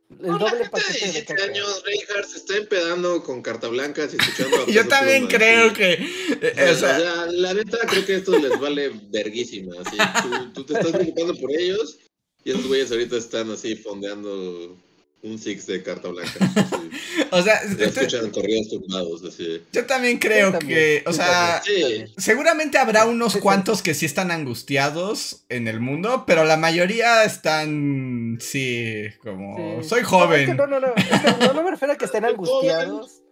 el 0.08 0.28
no, 0.28 0.38
doble 0.38 0.60
la 0.60 0.70
gente 0.70 0.92
de 0.92 0.98
17 1.12 1.42
años, 1.42 1.82
Reinhardt 1.84 2.28
se 2.28 2.38
está 2.38 2.56
empedando 2.56 3.22
con 3.22 3.42
carta 3.42 3.68
blanca 3.68 4.02
y 4.02 4.16
escuchando 4.16 4.56
a 4.62 4.66
Yo 4.70 4.88
también 4.88 5.26
Pluma, 5.28 5.38
creo 5.38 5.72
que. 5.74 5.92
eh, 6.40 6.70
O 6.72 6.74
sea, 6.74 6.74
o 6.74 6.74
sea, 6.76 6.96
o 6.96 7.00
sea, 7.00 7.26
la 7.26 7.54
neta 7.54 7.78
creo 7.86 8.06
que 8.06 8.14
esto 8.16 8.38
les 8.38 8.58
vale 8.58 8.90
verguísima. 9.10 9.74
Así. 9.84 9.96
Tú, 10.22 10.52
tú 10.52 10.64
te 10.64 10.74
estás 10.74 10.92
preocupando 10.92 11.34
por 11.36 11.50
ellos 11.52 11.98
y 12.44 12.50
estos 12.50 12.66
güeyes 12.68 12.90
ahorita 12.92 13.16
están 13.16 13.50
así 13.50 13.74
fondeando 13.76 14.78
un 15.22 15.38
six 15.38 15.66
de 15.66 15.82
carta 15.82 16.08
blanca. 16.08 16.32
O 17.32 17.42
sea, 17.42 17.60
Ya 17.76 17.86
escuchan 17.86 18.30
corridos 18.30 18.68
turbados, 18.68 19.24
así. 19.24 19.60
yo 19.72 19.84
también 19.84 20.18
creo 20.18 20.52
Yo 20.52 20.58
también, 20.58 20.78
que, 21.02 21.04
o 21.06 21.12
sea, 21.12 21.60
Sí, 21.64 22.04
seguramente 22.16 22.78
habrá 22.78 23.04
unos 23.04 23.32
Sí, 23.32 23.38
sí. 23.38 23.42
cuantos 23.42 23.82
que 23.82 23.94
sí 23.94 24.06
están 24.06 24.30
angustiados 24.30 25.44
en 25.48 25.66
el 25.66 25.80
mundo, 25.80 26.24
pero 26.26 26.44
la 26.44 26.56
mayoría 26.56 27.24
están, 27.24 28.38
sí, 28.40 29.06
como, 29.22 29.82
Sí. 29.82 29.88
soy 29.88 30.00
No, 30.02 30.06
es 30.06 30.08
joven. 30.08 30.46
que 30.46 30.54
no, 30.54 30.66
no, 30.68 30.78
no, 30.80 30.94
es 30.94 31.04
que 31.04 31.46
no, 31.46 31.52
no 31.54 31.62
me 31.64 31.70
refiero 31.72 31.94
a 31.94 31.96
que 31.96 32.04
estén 32.04 32.24
angustiados. 32.24 33.22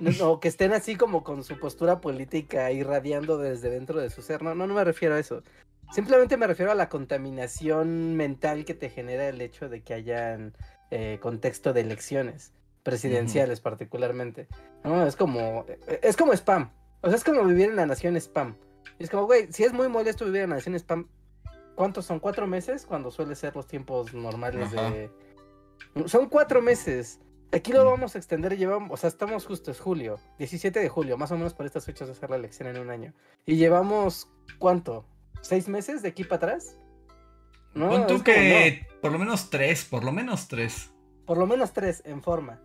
No, 0.00 0.10
no, 0.12 0.40
que 0.40 0.48
estén 0.48 0.72
así 0.74 0.96
como 0.96 1.24
con 1.24 1.42
su 1.42 1.58
postura 1.58 2.00
política 2.00 2.70
irradiando 2.70 3.38
desde 3.38 3.70
dentro 3.70 3.98
de 4.00 4.10
su 4.10 4.20
ser. 4.20 4.42
No, 4.42 4.54
no, 4.54 4.66
no 4.66 4.74
me 4.74 4.84
refiero 4.84 5.14
a 5.14 5.18
eso. 5.18 5.42
Simplemente 5.94 6.36
me 6.36 6.46
refiero 6.46 6.70
a 6.70 6.74
la 6.74 6.90
contaminación 6.90 8.14
mental 8.14 8.66
que 8.66 8.74
te 8.74 8.90
genera 8.90 9.26
el 9.28 9.40
hecho 9.40 9.70
de 9.70 9.80
que 9.82 9.94
hayan 9.94 10.54
eh, 10.90 11.18
contexto 11.20 11.72
de 11.72 11.82
elecciones 11.82 12.52
presidenciales 12.82 13.60
particularmente. 13.60 14.48
No, 14.84 15.06
es 15.06 15.16
como 15.16 15.64
eh, 15.68 16.00
es 16.02 16.16
como 16.16 16.32
spam. 16.32 16.70
O 17.02 17.08
sea, 17.08 17.16
es 17.16 17.24
como 17.24 17.44
vivir 17.44 17.70
en 17.70 17.76
la 17.76 17.86
nación 17.86 18.16
spam. 18.16 18.56
Y 18.98 19.04
es 19.04 19.10
como, 19.10 19.26
güey, 19.26 19.52
si 19.52 19.64
es 19.64 19.72
muy 19.72 19.88
molesto 19.88 20.24
vivir 20.24 20.42
en 20.42 20.50
la 20.50 20.56
nación 20.56 20.74
spam, 20.74 21.08
¿cuántos 21.74 22.06
son? 22.06 22.18
¿Cuatro 22.18 22.46
meses? 22.46 22.86
Cuando 22.86 23.10
suele 23.10 23.34
ser 23.34 23.54
los 23.54 23.66
tiempos 23.66 24.14
normales 24.14 24.72
Ajá. 24.72 24.90
de... 24.90 25.10
Son 26.06 26.28
cuatro 26.28 26.60
meses. 26.62 27.20
Aquí 27.52 27.72
lo 27.72 27.84
vamos 27.84 28.14
a 28.14 28.18
extender, 28.18 28.58
llevamos, 28.58 28.90
o 28.92 28.96
sea, 28.98 29.08
estamos 29.08 29.46
justo, 29.46 29.70
es 29.70 29.80
julio, 29.80 30.18
17 30.38 30.80
de 30.80 30.88
julio, 30.90 31.16
más 31.16 31.30
o 31.30 31.36
menos 31.36 31.54
por 31.54 31.64
estas 31.64 31.86
fechas 31.86 32.08
de 32.08 32.12
hacer 32.12 32.28
la 32.28 32.36
elección 32.36 32.68
en 32.68 32.78
un 32.78 32.90
año. 32.90 33.14
Y 33.46 33.56
llevamos, 33.56 34.28
¿cuánto? 34.58 35.06
¿Seis 35.40 35.66
meses 35.66 36.02
de 36.02 36.08
aquí 36.08 36.24
para 36.24 36.36
atrás? 36.36 36.76
No, 37.78 37.88
Pon 37.90 38.06
tú 38.06 38.22
que 38.22 38.86
por 39.00 39.12
lo 39.12 39.18
menos 39.18 39.50
tres, 39.50 39.84
por 39.84 40.04
lo 40.04 40.12
menos 40.12 40.48
tres. 40.48 40.90
por 41.26 41.38
lo 41.38 41.46
menos 41.46 41.72
tres 41.72 42.02
en 42.04 42.22
forma. 42.22 42.60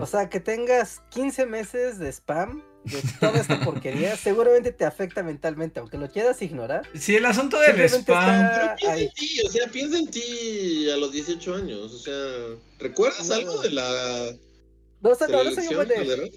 O 0.00 0.06
sea, 0.06 0.30
que 0.30 0.40
tengas 0.40 1.02
15 1.10 1.44
meses 1.44 1.98
de 1.98 2.08
spam, 2.10 2.62
de 2.84 3.02
toda 3.20 3.38
esta 3.38 3.60
porquería, 3.64 4.16
seguramente 4.16 4.72
te 4.72 4.86
afecta 4.86 5.22
mentalmente, 5.22 5.80
aunque 5.80 5.98
lo 5.98 6.10
quieras 6.10 6.40
ignorar. 6.40 6.88
Sí, 6.94 7.16
el 7.16 7.26
asunto 7.26 7.60
del 7.60 7.78
spam. 7.82 8.00
está- 8.00 8.74
Pero 8.74 8.76
piensa 8.76 8.92
ahí. 8.94 9.04
en 9.04 9.12
ti, 9.12 9.40
o 9.46 9.50
sea, 9.50 9.66
piensa 9.70 9.98
en 9.98 10.10
ti 10.10 10.90
a 10.90 10.96
los 10.96 11.12
18 11.12 11.54
años. 11.56 11.92
O 11.92 11.98
sea, 11.98 12.58
¿recuerdas 12.78 13.28
No. 13.28 13.34
algo 13.34 13.60
de 13.60 13.70
la, 13.70 14.32
No, 15.02 15.10
o 15.10 15.14
sea, 15.14 15.28
no, 15.28 15.44
no 15.44 15.50
soy 15.50 15.66
un 15.66 15.72
elección, 15.74 15.76
buen, 15.76 15.88
Calderón? 15.88 16.30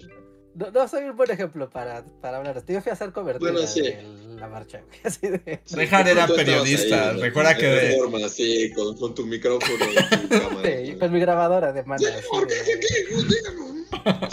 No, 0.54 0.70
no 0.70 0.88
soy 0.88 1.04
un 1.04 1.16
buen 1.16 1.30
ejemplo 1.30 1.68
para, 1.70 2.04
para 2.20 2.38
hablar. 2.38 2.64
Yo 2.66 2.80
fui 2.80 2.90
a 2.90 2.92
hacer 2.92 3.12
cobertura 3.12 3.52
Bueno, 3.52 3.66
sí. 3.66 3.82
de 3.82 4.02
la 4.38 4.48
marcha, 4.48 4.82
así 5.04 5.28
de... 5.28 5.60
Sí, 5.64 5.76
era 5.80 6.26
periodista, 6.26 7.12
recuerda 7.12 7.52
En 7.52 7.58
que 7.58 7.66
de- 7.66 7.96
forma, 7.96 8.28
sí, 8.28 8.72
con, 8.74 8.96
con 8.96 9.14
tu 9.14 9.26
micrófono 9.26 9.74
y 9.84 10.16
tu 10.18 10.28
cámara. 10.40 10.68
Sí, 10.84 10.96
con 10.98 11.12
mi 11.12 11.20
grabadora 11.20 11.72
de 11.72 11.82
mano. 11.84 12.02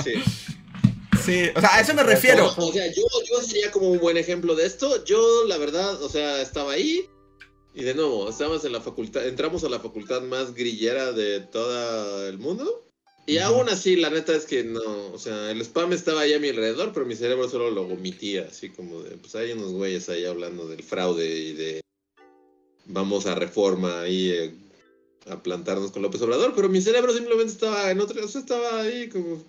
Sí. 0.04 0.14
Sí. 0.14 0.24
Sí, 1.24 1.50
o 1.56 1.60
sea, 1.60 1.76
a 1.76 1.82
eso 1.82 1.94
me 1.94 2.02
refiero. 2.04 2.52
No, 2.58 2.66
o 2.68 2.74
sea, 2.74 2.88
yo, 2.88 3.04
yo 3.30 3.42
sería 3.42 3.70
como 3.72 3.92
un 3.92 4.00
buen 4.00 4.18
ejemplo 4.18 4.56
de 4.56 4.66
esto. 4.66 5.04
Yo, 5.06 5.46
la 5.46 5.58
verdad, 5.60 6.02
o 6.02 6.10
sea, 6.10 6.42
estaba 6.42 6.72
ahí. 6.74 7.08
Y 7.76 7.84
de 7.84 7.94
nuevo, 7.94 8.28
estábamos 8.30 8.66
en 8.66 8.74
la 8.74 8.82
facultad, 8.82 9.26
entramos 9.28 9.64
a 9.64 9.70
la 9.70 9.80
facultad 9.80 10.22
más 10.24 10.54
grillera 10.56 11.12
de 11.12 11.42
todo 11.42 12.28
el 12.28 12.40
mundo. 12.40 12.91
Y 13.28 13.38
aún 13.38 13.70
así, 13.70 13.96
la 13.96 14.10
neta 14.10 14.36
es 14.36 14.46
que 14.46 14.64
no, 14.64 15.12
o 15.14 15.18
sea, 15.20 15.52
el 15.52 15.62
spam 15.62 15.94
estaba 15.94 16.22
ahí 16.22 16.34
a 16.34 16.40
mi 16.40 16.50
alrededor, 16.50 16.92
pero 16.94 17.06
mi 17.06 17.16
cerebro 17.16 17.48
solo 17.48 17.70
lo 17.70 17.86
vomitía, 17.86 18.48
así 18.50 18.70
como 18.70 19.02
de, 19.04 19.16
pues 19.18 19.36
hay 19.36 19.52
unos 19.52 19.72
güeyes 19.72 20.10
ahí 20.10 20.26
hablando 20.26 20.68
del 20.68 20.84
fraude 20.84 21.28
y 21.30 21.54
de 21.54 21.82
vamos 22.86 23.28
a 23.28 23.36
reforma 23.36 24.02
ahí 24.02 24.32
eh, 24.32 24.54
a 25.30 25.42
plantarnos 25.42 25.92
con 25.92 26.02
López 26.02 26.22
Obrador, 26.24 26.54
pero 26.56 26.68
mi 26.68 26.82
cerebro 26.82 27.14
simplemente 27.14 27.54
estaba 27.54 27.92
en 27.92 28.02
otra, 28.02 28.26
o 28.26 28.28
sea, 28.28 28.42
estaba 28.42 28.82
ahí 28.82 29.08
como 29.08 29.44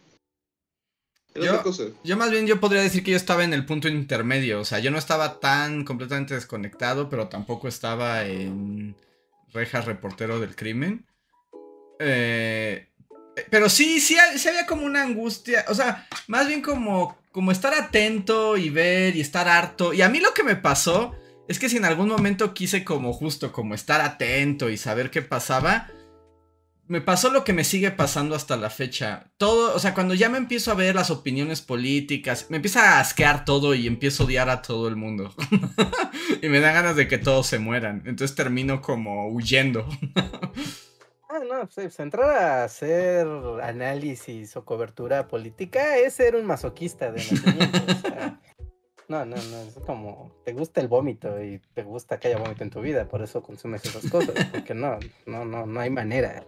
en 1.34 1.42
Yo- 1.42 1.50
otra 1.50 1.62
cosa. 1.62 1.84
Yo 2.04 2.16
más 2.18 2.30
bien 2.30 2.46
yo 2.46 2.60
podría 2.60 2.82
decir 2.82 3.02
que 3.02 3.12
yo 3.12 3.16
estaba 3.16 3.42
en 3.42 3.54
el 3.54 3.64
punto 3.64 3.88
intermedio, 3.88 4.60
o 4.60 4.64
sea, 4.64 4.80
yo 4.80 4.90
no 4.90 4.98
estaba 4.98 5.40
tan 5.40 5.84
completamente 5.84 6.34
desconectado, 6.34 7.08
pero 7.08 7.28
tampoco 7.28 7.68
estaba 7.68 8.24
en 8.26 8.94
rejas 9.52 9.86
reportero 9.86 10.38
del 10.40 10.54
crimen. 10.54 11.06
Eh, 11.98 12.88
pero 13.50 13.68
sí, 13.68 14.00
sí, 14.00 14.16
sí 14.36 14.48
había 14.48 14.66
como 14.66 14.84
una 14.84 15.02
angustia, 15.02 15.64
o 15.68 15.74
sea, 15.74 16.06
más 16.26 16.46
bien 16.46 16.62
como, 16.62 17.16
como 17.30 17.52
estar 17.52 17.74
atento 17.74 18.56
y 18.56 18.70
ver 18.70 19.16
y 19.16 19.20
estar 19.20 19.48
harto. 19.48 19.92
Y 19.92 20.02
a 20.02 20.08
mí 20.08 20.20
lo 20.20 20.34
que 20.34 20.42
me 20.42 20.56
pasó 20.56 21.14
es 21.48 21.58
que 21.58 21.68
si 21.68 21.76
en 21.76 21.84
algún 21.84 22.08
momento 22.08 22.54
quise 22.54 22.84
como 22.84 23.12
justo 23.12 23.52
como 23.52 23.74
estar 23.74 24.00
atento 24.00 24.70
y 24.70 24.76
saber 24.76 25.10
qué 25.10 25.22
pasaba, 25.22 25.88
me 26.88 27.00
pasó 27.00 27.30
lo 27.30 27.42
que 27.42 27.52
me 27.52 27.64
sigue 27.64 27.90
pasando 27.90 28.34
hasta 28.34 28.56
la 28.56 28.68
fecha. 28.68 29.30
Todo, 29.38 29.74
o 29.74 29.78
sea, 29.78 29.94
cuando 29.94 30.12
ya 30.14 30.28
me 30.28 30.38
empiezo 30.38 30.70
a 30.70 30.74
ver 30.74 30.94
las 30.94 31.10
opiniones 31.10 31.62
políticas, 31.62 32.46
me 32.50 32.56
empieza 32.56 32.96
a 32.96 33.00
asquear 33.00 33.44
todo 33.44 33.74
y 33.74 33.86
empiezo 33.86 34.22
a 34.22 34.26
odiar 34.26 34.50
a 34.50 34.60
todo 34.62 34.88
el 34.88 34.96
mundo. 34.96 35.34
y 36.42 36.48
me 36.48 36.60
dan 36.60 36.74
ganas 36.74 36.96
de 36.96 37.08
que 37.08 37.18
todos 37.18 37.46
se 37.46 37.58
mueran. 37.58 38.02
Entonces 38.04 38.36
termino 38.36 38.82
como 38.82 39.28
huyendo. 39.28 39.88
Ah, 41.34 41.40
no, 41.48 41.66
pues, 41.66 41.98
entrar 41.98 42.28
a 42.30 42.64
hacer 42.64 43.26
análisis 43.62 44.54
o 44.54 44.66
cobertura 44.66 45.28
política 45.28 45.96
es 45.96 46.12
ser 46.12 46.36
un 46.36 46.44
masoquista 46.44 47.10
de 47.10 47.20
nacimiento. 47.20 47.78
o 47.88 48.00
sea, 48.00 48.40
no, 49.08 49.24
no, 49.24 49.36
no, 49.36 49.62
es 49.62 49.74
como, 49.86 50.30
te 50.44 50.52
gusta 50.52 50.82
el 50.82 50.88
vómito 50.88 51.42
y 51.42 51.58
te 51.72 51.84
gusta 51.84 52.20
que 52.20 52.28
haya 52.28 52.36
vómito 52.36 52.64
en 52.64 52.68
tu 52.68 52.82
vida, 52.82 53.08
por 53.08 53.22
eso 53.22 53.42
consumes 53.42 53.82
esas 53.82 54.10
cosas, 54.10 54.34
porque 54.52 54.74
no, 54.74 54.98
no, 55.24 55.46
no, 55.46 55.64
no 55.64 55.80
hay 55.80 55.88
manera 55.88 56.44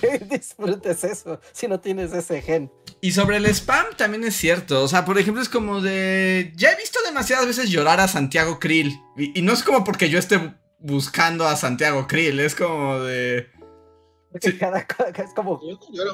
que 0.00 0.18
disfrutes 0.18 1.04
eso 1.04 1.40
si 1.52 1.66
no 1.66 1.80
tienes 1.80 2.12
ese 2.12 2.42
gen. 2.42 2.70
Y 3.00 3.12
sobre 3.12 3.38
el 3.38 3.46
spam 3.46 3.86
también 3.96 4.22
es 4.24 4.36
cierto. 4.36 4.82
O 4.82 4.88
sea, 4.88 5.06
por 5.06 5.18
ejemplo, 5.18 5.42
es 5.42 5.48
como 5.48 5.80
de. 5.80 6.52
Ya 6.56 6.72
he 6.72 6.76
visto 6.76 6.98
demasiadas 7.06 7.46
veces 7.46 7.70
llorar 7.70 8.00
a 8.00 8.08
Santiago 8.08 8.58
Krill. 8.58 9.00
Y, 9.16 9.38
y 9.38 9.42
no 9.42 9.54
es 9.54 9.62
como 9.62 9.82
porque 9.82 10.10
yo 10.10 10.18
esté 10.18 10.54
buscando 10.78 11.46
a 11.46 11.56
Santiago 11.56 12.06
Krill. 12.06 12.40
Es 12.40 12.54
como 12.54 13.00
de. 13.00 13.55
Sí. 14.40 14.52
Cada, 14.58 14.86
co- 14.86 15.04
es 15.06 15.32
como, 15.34 15.60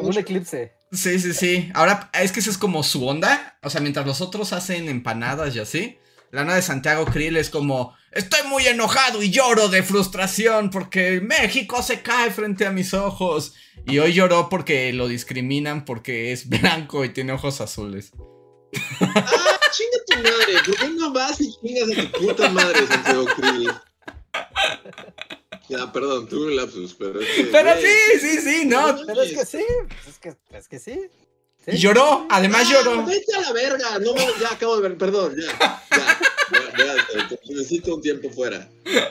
un 0.00 0.18
eclipse. 0.18 0.72
Sí, 0.92 1.18
sí, 1.18 1.32
sí. 1.32 1.70
Ahora, 1.74 2.10
es 2.12 2.32
que 2.32 2.40
esa 2.40 2.50
es 2.50 2.58
como 2.58 2.82
su 2.82 3.06
onda. 3.06 3.58
O 3.62 3.70
sea, 3.70 3.80
mientras 3.80 4.06
los 4.06 4.20
otros 4.20 4.52
hacen 4.52 4.88
empanadas 4.88 5.54
y 5.56 5.60
así. 5.60 5.98
La 6.30 6.42
onda 6.42 6.54
de 6.54 6.62
Santiago 6.62 7.04
Krill 7.06 7.36
es 7.36 7.50
como. 7.50 7.94
Estoy 8.10 8.46
muy 8.48 8.66
enojado 8.66 9.22
y 9.22 9.30
lloro 9.30 9.68
de 9.68 9.82
frustración 9.82 10.68
porque 10.70 11.20
México 11.22 11.82
se 11.82 12.02
cae 12.02 12.30
frente 12.30 12.66
a 12.66 12.70
mis 12.70 12.92
ojos. 12.94 13.54
Y 13.86 13.98
hoy 13.98 14.12
lloró 14.12 14.48
porque 14.48 14.92
lo 14.92 15.08
discriminan 15.08 15.84
porque 15.84 16.32
es 16.32 16.48
blanco 16.48 17.04
y 17.04 17.08
tiene 17.10 17.32
ojos 17.32 17.60
azules. 17.60 18.12
Ah, 19.00 19.60
chinga 19.72 19.98
tu 20.06 20.16
madre. 20.16 20.54
¿Por 20.64 20.76
qué 20.76 20.88
no 20.90 21.12
vas 21.12 21.40
y 21.40 21.50
chingas 21.60 21.98
a 21.98 22.10
tu 22.12 22.26
puta 22.26 22.48
madre, 22.50 22.86
Santiago 22.86 23.24
Krill? 23.36 23.70
Ya, 25.68 25.90
perdón, 25.92 26.28
tuve 26.28 26.46
un 26.46 26.56
lapsus, 26.56 26.94
pero 26.94 27.20
es 27.20 27.28
que. 27.28 27.44
Pero 27.44 27.70
sí, 27.80 28.18
sí, 28.20 28.38
sí, 28.38 28.64
no. 28.66 28.98
Pero 29.06 29.22
es 29.22 29.32
que 29.32 29.46
sí, 29.46 29.64
es 30.08 30.18
que, 30.18 30.34
es 30.56 30.68
que 30.68 30.78
sí. 30.78 31.00
sí. 31.64 31.70
Y 31.72 31.76
lloró, 31.78 32.26
además 32.28 32.66
ah, 32.66 32.72
lloró. 32.72 33.06
Vete 33.06 33.34
a 33.36 33.40
la 33.40 33.52
verga. 33.52 33.98
No, 34.00 34.14
ya 34.40 34.52
acabo 34.52 34.76
de 34.76 34.82
ver. 34.88 34.98
Perdón, 34.98 35.34
ya. 35.36 35.80
Ya. 35.90 36.18
Ya, 36.52 36.84
ya, 36.84 37.28
te- 37.28 37.36
te- 37.36 37.54
necesito 37.54 37.94
un 37.94 38.02
tiempo 38.02 38.28
fuera. 38.30 38.68
Ya, 38.84 39.10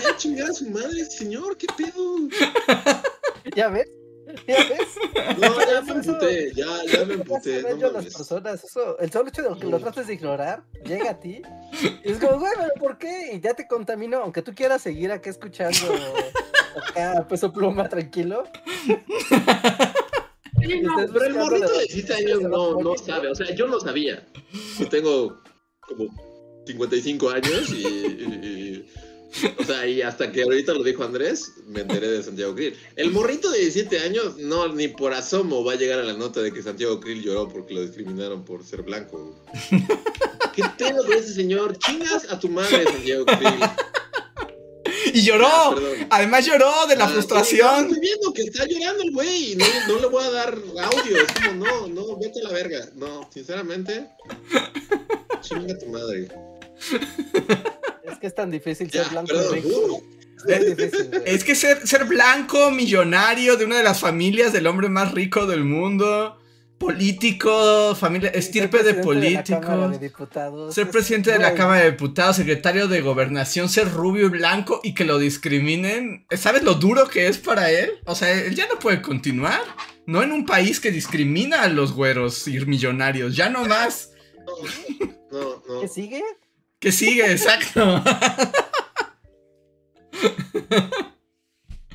ya 0.00 0.16
chingar 0.16 0.50
a 0.50 0.54
su 0.54 0.70
madre, 0.70 1.04
señor. 1.04 1.56
¿Qué 1.58 1.66
pedo? 1.76 2.16
¿Ya 3.54 3.68
ves? 3.68 3.88
¿Ya 4.46 4.56
ves? 4.56 5.38
No, 5.38 5.60
ya 5.60 5.80
me 5.82 5.92
emputé. 5.92 6.52
Ya, 6.54 6.66
ya 6.86 7.04
me 7.04 7.14
emputé. 7.20 7.62
No 7.78 7.86
a 7.88 7.92
las 7.92 8.04
personas. 8.14 8.64
Eso, 8.64 8.98
el 8.98 9.10
solo 9.10 9.28
hecho 9.28 9.42
de 9.42 9.58
que 9.60 9.66
lo 9.66 9.78
trates 9.78 10.06
de 10.06 10.14
ignorar 10.14 10.62
llega 10.84 11.10
a 11.10 11.20
ti. 11.20 11.42
Y 12.04 12.10
es 12.12 12.18
como, 12.18 12.38
güey, 12.38 12.52
pero 12.56 12.70
¿por 12.78 12.98
qué? 12.98 13.32
Y 13.34 13.40
ya 13.40 13.54
te 13.54 13.66
contamino, 13.66 14.18
aunque 14.22 14.42
tú 14.42 14.54
quieras 14.54 14.82
seguir 14.82 15.10
acá 15.12 15.30
escuchando 15.30 15.78
acá 16.88 17.26
peso 17.28 17.52
pluma 17.52 17.88
tranquilo. 17.88 18.44
Sí, 20.62 20.80
no, 20.82 21.00
Estás 21.00 21.10
pero 21.14 21.24
el 21.24 21.34
morrito 21.34 21.68
de- 21.68 21.78
de 21.78 21.84
17 21.86 22.14
años 22.14 22.42
no, 22.42 22.82
no 22.82 22.96
sabe. 22.98 23.28
O 23.30 23.34
sea, 23.34 23.54
yo 23.54 23.66
no 23.66 23.80
sabía. 23.80 24.26
Yo 24.78 24.88
tengo 24.90 25.40
como 25.80 26.04
55 26.66 27.30
años 27.30 27.70
y, 27.70 27.86
y- 27.86 28.40
y- 28.42 28.92
o 29.58 29.64
sea, 29.64 29.86
y 29.86 30.02
hasta 30.02 30.32
que 30.32 30.42
ahorita 30.42 30.74
lo 30.74 30.82
dijo 30.82 31.04
Andrés, 31.04 31.52
me 31.66 31.80
enteré 31.82 32.08
de 32.10 32.22
Santiago 32.22 32.54
Krill. 32.54 32.76
El 32.96 33.10
morrito 33.12 33.50
de 33.50 33.60
17 33.60 33.98
años, 34.00 34.36
no, 34.38 34.68
ni 34.68 34.88
por 34.88 35.12
asomo 35.12 35.64
va 35.64 35.72
a 35.74 35.76
llegar 35.76 35.98
a 36.00 36.04
la 36.04 36.14
nota 36.14 36.40
de 36.42 36.52
que 36.52 36.62
Santiago 36.62 36.98
Krill 37.00 37.22
lloró 37.22 37.48
porque 37.48 37.74
lo 37.74 37.82
discriminaron 37.82 38.44
por 38.44 38.64
ser 38.64 38.82
blanco. 38.82 39.36
¿Qué 40.54 40.62
pedo 40.78 41.04
con 41.04 41.12
ese 41.14 41.32
señor? 41.32 41.78
Chingas 41.78 42.30
a 42.30 42.38
tu 42.40 42.48
madre, 42.48 42.84
Santiago 42.84 43.24
Krill. 43.26 43.60
Y 45.12 45.22
lloró. 45.22 45.46
Ah. 45.48 45.76
Además 46.10 46.46
lloró 46.46 46.86
de 46.88 46.94
la 46.96 47.06
Ah, 47.06 47.08
frustración. 47.08 47.86
estoy 47.86 48.00
viendo 48.00 48.32
que 48.32 48.42
está 48.42 48.64
llorando 48.66 49.02
el 49.02 49.10
güey. 49.12 49.56
No, 49.56 49.64
no 49.88 49.98
le 50.00 50.06
voy 50.06 50.22
a 50.24 50.30
dar 50.30 50.54
audio. 50.82 51.16
Es 51.16 51.32
como, 51.32 51.64
no, 51.64 51.86
no, 51.88 52.16
vete 52.18 52.40
a 52.40 52.44
la 52.44 52.50
verga. 52.50 52.88
No, 52.94 53.28
sinceramente. 53.32 54.08
Chinga 55.40 55.76
tu 55.78 55.86
madre. 55.86 56.28
Es 58.04 58.18
que 58.18 58.26
es 58.26 58.34
tan 58.34 58.50
difícil 58.50 58.88
Ya, 58.90 59.02
ser 59.04 59.12
blanco 59.12 59.32
y 59.32 59.36
perdón. 59.36 59.54
rico. 59.54 59.68
Uh, 59.68 60.02
Es 60.48 60.76
difícil, 60.76 61.44
que 61.44 61.54
ser, 61.54 61.86
ser 61.86 62.04
blanco, 62.06 62.70
millonario, 62.70 63.56
de 63.56 63.64
una 63.66 63.76
de 63.76 63.82
las 63.84 64.00
familias 64.00 64.52
del 64.52 64.66
hombre 64.66 64.88
más 64.88 65.12
rico 65.12 65.46
del 65.46 65.64
mundo, 65.64 66.38
político, 66.78 67.94
familia, 67.94 68.30
estirpe 68.30 68.82
de 68.82 68.94
políticos, 68.94 69.96
ser 70.74 70.86
es- 70.86 70.90
presidente 70.92 71.30
de 71.32 71.38
la 71.38 71.54
Cámara 71.54 71.82
de 71.84 71.90
Diputados, 71.90 72.36
secretario 72.36 72.88
de 72.88 73.02
Gobernación, 73.02 73.68
ser 73.68 73.90
rubio 73.92 74.26
y 74.26 74.30
blanco 74.30 74.80
y 74.82 74.94
que 74.94 75.04
lo 75.04 75.18
discriminen. 75.18 76.24
¿Sabes 76.30 76.62
lo 76.62 76.74
duro 76.74 77.06
que 77.08 77.28
es 77.28 77.36
para 77.36 77.70
él? 77.70 77.90
O 78.06 78.14
sea, 78.14 78.32
él 78.32 78.54
ya 78.54 78.66
no 78.66 78.78
puede 78.78 79.02
continuar. 79.02 79.60
No 80.06 80.22
en 80.22 80.32
un 80.32 80.46
país 80.46 80.80
que 80.80 80.90
discrimina 80.90 81.62
a 81.62 81.68
los 81.68 81.92
güeros 81.92 82.48
y 82.48 82.58
millonarios, 82.64 83.36
ya 83.36 83.50
no 83.50 83.64
más. 83.66 84.12
no, 85.30 85.62
no. 85.68 85.80
¿Qué 85.82 85.88
sigue? 85.88 86.22
Que 86.80 86.92
sigue, 86.92 87.30
exacto. 87.30 88.02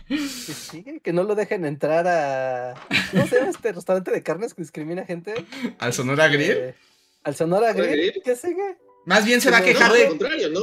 ¿Qué 0.07 0.17
sigue? 0.17 0.99
Que 1.01 1.11
no 1.13 1.23
lo 1.23 1.33
dejen 1.35 1.65
entrar 1.65 2.07
a. 2.07 2.75
¿Cómo 3.11 3.25
se 3.27 3.37
llama 3.37 3.49
este 3.49 3.71
restaurante 3.71 4.11
de 4.11 4.21
carnes 4.21 4.53
que 4.53 4.61
discrimina 4.61 5.03
gente? 5.05 5.33
Al 5.79 5.93
Sonora 5.93 6.27
Grill. 6.27 6.51
Eh, 6.51 6.75
¿Al 7.23 7.35
Sonora 7.35 7.71
¿Sonora 7.71 7.87
Grill? 7.91 8.11
Grill? 8.11 8.21
¿Qué 8.23 8.35
sigue? 8.35 8.77
Más 9.07 9.23
bien 9.23 9.39
se 9.39 9.51
va 9.51 9.57
a 9.57 9.59
No, 9.59 9.65
quejar 9.67 9.91
al 9.91 9.97
de. 9.97 10.07
contrario, 10.07 10.49
¿no? 10.49 10.59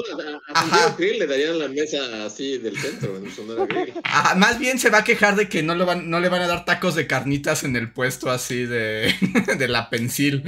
A, 0.55 0.87
a 0.87 0.97
Krill 0.97 1.19
le 1.21 1.27
darían 1.29 1.59
la 1.61 1.69
mesa 1.69 2.25
así 2.27 2.59
del 2.59 2.77
centro 2.77 3.17
en 3.17 3.31
Sonora 3.31 3.67
Grill. 3.67 3.93
Ajá, 4.05 4.35
más 4.35 4.59
bien 4.59 4.79
se 4.81 4.91
va 4.91 4.99
a 4.99 5.05
quejar 5.05 5.37
de 5.37 5.49
que 5.49 5.63
no, 5.63 5.75
lo 5.77 5.87
van, 5.87 6.11
no 6.11 6.19
le 6.21 6.29
van 6.29 6.43
a 6.43 6.49
dar 6.49 6.65
tacos 6.65 6.95
de 6.97 7.07
carnitas 7.07 7.63
en 7.63 7.77
el 7.77 7.93
puesto 7.93 8.31
así 8.31 8.65
de, 8.65 9.15
de 9.59 9.69
la 9.69 9.91
pensil. 9.91 10.43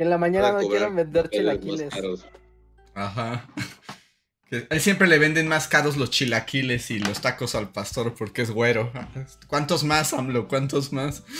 Que 0.00 0.04
en 0.04 0.10
la 0.10 0.16
mañana 0.16 0.52
no 0.52 0.66
quieren 0.66 0.96
vender 0.96 1.28
chilaquiles. 1.28 1.92
Ajá. 2.94 3.46
Que 4.48 4.66
él 4.70 4.80
siempre 4.80 5.06
le 5.06 5.18
venden 5.18 5.46
más 5.46 5.68
caros 5.68 5.98
los 5.98 6.10
chilaquiles 6.10 6.90
y 6.90 6.98
los 6.98 7.20
tacos 7.20 7.54
al 7.54 7.68
pastor 7.68 8.14
porque 8.14 8.40
es 8.40 8.50
güero. 8.50 8.90
¿Cuántos 9.46 9.84
más, 9.84 10.14
AMLO? 10.14 10.48
¿Cuántos 10.48 10.90
más? 10.94 11.22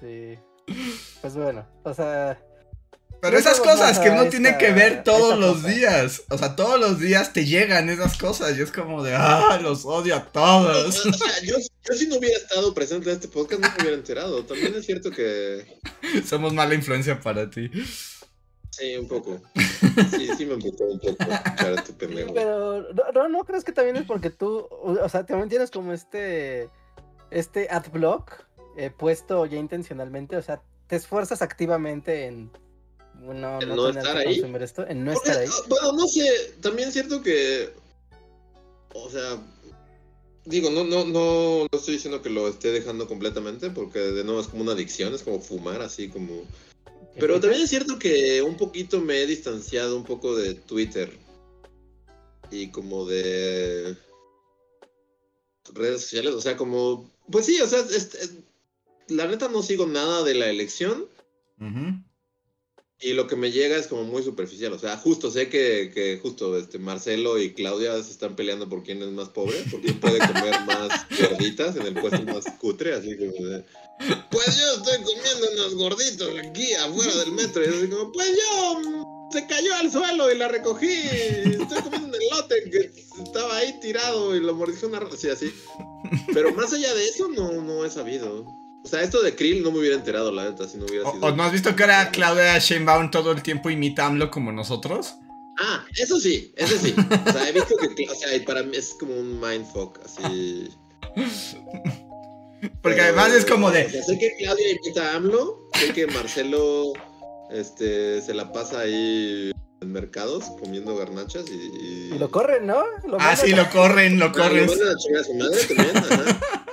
Sí. 0.00 0.38
Pues 1.22 1.34
bueno, 1.34 1.66
o 1.82 1.94
sea. 1.94 2.38
Pero 3.24 3.38
esas 3.38 3.58
cosas 3.60 3.98
que 3.98 4.10
uno 4.10 4.28
tiene 4.28 4.58
que 4.58 4.70
ver 4.72 5.02
todos 5.02 5.32
esta 5.32 5.36
los 5.36 5.56
cosa. 5.62 5.68
días. 5.68 6.22
O 6.28 6.36
sea, 6.36 6.56
todos 6.56 6.78
los 6.78 7.00
días 7.00 7.32
te 7.32 7.46
llegan 7.46 7.88
esas 7.88 8.18
cosas 8.18 8.56
y 8.58 8.60
es 8.60 8.70
como 8.70 9.02
de, 9.02 9.14
ah, 9.14 9.58
los 9.62 9.86
odio 9.86 10.14
a 10.14 10.24
todos. 10.24 11.06
O 11.06 11.12
sea, 11.12 11.40
yo, 11.42 11.56
yo 11.58 11.94
si 11.94 12.06
no 12.06 12.16
hubiera 12.18 12.36
estado 12.36 12.74
presente 12.74 13.08
en 13.08 13.16
este 13.16 13.28
podcast 13.28 13.62
no 13.62 13.68
me 13.68 13.74
hubiera 13.80 13.96
enterado. 13.96 14.44
También 14.44 14.74
es 14.74 14.84
cierto 14.84 15.10
que 15.10 15.64
Somos 16.28 16.52
mala 16.52 16.74
influencia 16.74 17.18
para 17.18 17.48
ti. 17.48 17.70
sí, 18.70 18.96
un 18.96 19.08
poco. 19.08 19.40
Sí, 20.10 20.28
sí 20.36 20.44
me 20.44 20.54
emputó 20.54 20.84
un 20.84 21.00
poco 21.00 21.16
este 21.78 21.92
pendejo. 21.94 22.34
Pero 22.34 22.82
no, 22.92 23.12
no, 23.14 23.28
¿no 23.30 23.44
crees 23.44 23.64
que 23.64 23.72
también 23.72 23.96
es 23.96 24.04
porque 24.04 24.28
tú, 24.28 24.68
o 24.70 24.98
o 25.02 25.08
sea, 25.08 25.24
también 25.24 25.48
tienes 25.48 25.70
como 25.70 25.94
este, 25.94 26.68
este 27.30 27.68
adblock 27.70 28.44
eh, 28.76 28.90
puesto 28.90 29.46
ya 29.46 29.56
intencionalmente, 29.56 30.36
o 30.36 30.42
sea, 30.42 30.60
te 30.88 30.96
esfuerzas 30.96 31.40
activamente 31.42 32.26
en 32.26 32.50
no, 33.32 33.60
¿En 33.60 33.68
no, 33.68 33.76
no 33.76 33.86
tener 33.88 33.98
estar 34.06 34.22
que 34.22 34.28
ahí? 34.28 34.40
consumir 34.40 34.62
esto, 34.62 34.86
en 34.86 35.04
no 35.04 35.12
Porque, 35.12 35.28
estar 35.30 35.42
ahí. 35.42 35.48
ah, 35.50 35.64
Bueno, 35.68 35.92
no 35.92 36.08
sé, 36.08 36.54
también 36.60 36.88
es 36.88 36.94
cierto 36.94 37.22
que. 37.22 37.70
O 38.94 39.08
sea. 39.10 39.40
Digo, 40.46 40.68
no, 40.68 40.84
no, 40.84 41.06
no, 41.06 41.60
no 41.72 41.78
estoy 41.78 41.94
diciendo 41.94 42.20
que 42.20 42.28
lo 42.28 42.46
esté 42.48 42.70
dejando 42.70 43.08
completamente, 43.08 43.70
porque 43.70 43.98
de 43.98 44.24
nuevo 44.24 44.42
es 44.42 44.48
como 44.48 44.62
una 44.62 44.72
adicción, 44.72 45.14
es 45.14 45.22
como 45.22 45.40
fumar, 45.40 45.80
así 45.80 46.08
como. 46.08 46.42
Pero 47.18 47.40
también 47.40 47.62
es 47.62 47.70
cierto 47.70 47.98
que 47.98 48.42
un 48.42 48.56
poquito 48.58 49.00
me 49.00 49.22
he 49.22 49.26
distanciado 49.26 49.96
un 49.96 50.04
poco 50.04 50.36
de 50.36 50.52
Twitter. 50.54 51.16
Y 52.50 52.68
como 52.70 53.06
de. 53.06 53.96
redes 55.72 56.02
sociales, 56.02 56.34
o 56.34 56.40
sea, 56.42 56.56
como. 56.56 57.10
Pues 57.30 57.46
sí, 57.46 57.58
o 57.62 57.66
sea, 57.66 57.80
es- 57.80 58.14
es- 58.14 58.32
la 59.08 59.26
neta 59.26 59.48
no 59.48 59.62
sigo 59.62 59.86
nada 59.86 60.22
de 60.24 60.34
la 60.34 60.48
elección. 60.50 61.06
Y 63.00 63.12
lo 63.12 63.26
que 63.26 63.36
me 63.36 63.50
llega 63.50 63.76
es 63.76 63.86
como 63.86 64.04
muy 64.04 64.22
superficial. 64.22 64.72
O 64.72 64.78
sea, 64.78 64.96
justo 64.96 65.30
sé 65.30 65.48
que, 65.48 65.90
que 65.92 66.18
justo 66.22 66.56
este 66.56 66.78
Marcelo 66.78 67.38
y 67.38 67.52
Claudia 67.52 68.02
se 68.02 68.12
están 68.12 68.36
peleando 68.36 68.68
por 68.68 68.82
quién 68.82 69.02
es 69.02 69.08
más 69.08 69.28
pobre, 69.28 69.58
por 69.70 69.80
quién 69.80 70.00
puede 70.00 70.18
comer 70.18 70.54
más 70.66 71.06
gorditas 71.10 71.76
en 71.76 71.86
el 71.86 71.94
puesto 71.94 72.22
más 72.22 72.44
cutre, 72.58 72.94
así 72.94 73.14
de. 73.14 73.64
Pues 74.30 74.56
yo 74.56 74.72
estoy 74.76 75.04
comiendo 75.04 75.50
unos 75.52 75.74
gorditos 75.74 76.30
aquí 76.38 76.72
afuera 76.74 77.14
del 77.16 77.32
metro. 77.32 77.64
Y 77.64 77.68
así 77.68 77.88
como, 77.88 78.12
pues 78.12 78.28
yo 78.28 78.80
mm, 78.80 79.32
se 79.32 79.46
cayó 79.46 79.74
al 79.74 79.90
suelo 79.90 80.32
y 80.32 80.38
la 80.38 80.48
recogí. 80.48 80.86
Estoy 80.86 81.82
comiendo 81.82 82.08
un 82.08 82.14
elote 82.14 82.70
que 82.70 82.90
estaba 83.22 83.56
ahí 83.56 83.78
tirado 83.80 84.34
y 84.34 84.40
lo 84.40 84.54
mordijó 84.54 84.86
una 84.86 85.00
rata. 85.00 85.14
Así, 85.14 85.28
así. 85.28 85.52
Pero 86.32 86.54
más 86.54 86.72
allá 86.72 86.94
de 86.94 87.04
eso, 87.04 87.28
no, 87.28 87.52
no 87.52 87.84
he 87.84 87.90
sabido. 87.90 88.63
O 88.84 88.88
sea, 88.88 89.02
esto 89.02 89.22
de 89.22 89.34
Krill 89.34 89.62
no 89.62 89.70
me 89.72 89.78
hubiera 89.78 89.96
enterado, 89.96 90.30
la 90.30 90.44
neta, 90.44 90.68
si 90.68 90.76
no 90.76 90.84
hubiera 90.84 91.08
¿O, 91.08 91.12
sido. 91.14 91.24
o 91.26 91.32
no 91.34 91.42
has 91.42 91.52
visto 91.52 91.74
que 91.74 91.82
ahora 91.84 92.10
Claudia 92.10 92.58
Sheinbaum 92.58 93.10
todo 93.10 93.32
el 93.32 93.42
tiempo 93.42 93.70
imita 93.70 94.04
a 94.04 94.06
AMLO 94.08 94.30
como 94.30 94.52
nosotros? 94.52 95.14
Ah, 95.58 95.84
eso 95.96 96.20
sí, 96.20 96.52
eso 96.56 96.76
sí. 96.78 96.94
O 97.26 97.32
sea, 97.32 97.48
he 97.48 97.52
visto 97.52 97.76
que, 97.78 98.08
o 98.10 98.14
sea, 98.14 98.44
para 98.44 98.62
mí 98.62 98.76
es 98.76 98.94
como 99.00 99.14
un 99.14 99.40
mindfuck, 99.40 100.00
así. 100.04 100.68
Porque 102.82 103.00
además 103.00 103.32
es 103.32 103.44
como 103.44 103.70
de. 103.70 103.86
O 103.86 103.90
sea, 103.90 104.02
sé 104.02 104.18
que 104.18 104.34
Claudia 104.38 104.70
invita 104.72 105.12
a 105.12 105.16
AMLO, 105.16 105.70
sé 105.74 105.92
que 105.92 106.06
Marcelo 106.06 106.92
este, 107.50 108.20
se 108.22 108.32
la 108.34 108.52
pasa 108.52 108.80
ahí 108.80 109.50
en 109.80 109.92
mercados 109.92 110.44
comiendo 110.60 110.96
garnachas 110.96 111.44
y. 111.50 112.14
Y 112.14 112.18
lo 112.18 112.30
corren, 112.30 112.66
¿no? 112.66 112.82
Lo 113.06 113.16
Ah, 113.20 113.36
sí, 113.36 113.50
lo 113.52 113.68
corren, 113.70 114.18
lo 114.18 114.26
Ah, 114.26 114.32
corren. 114.32 114.66
lo 114.66 114.72
mandan 114.72 114.88
a 114.88 114.96
chingar 114.96 115.20
a 115.20 115.24
su 115.24 115.34
madre 115.34 115.64
también, 115.64 115.96
ajá. 115.96 116.63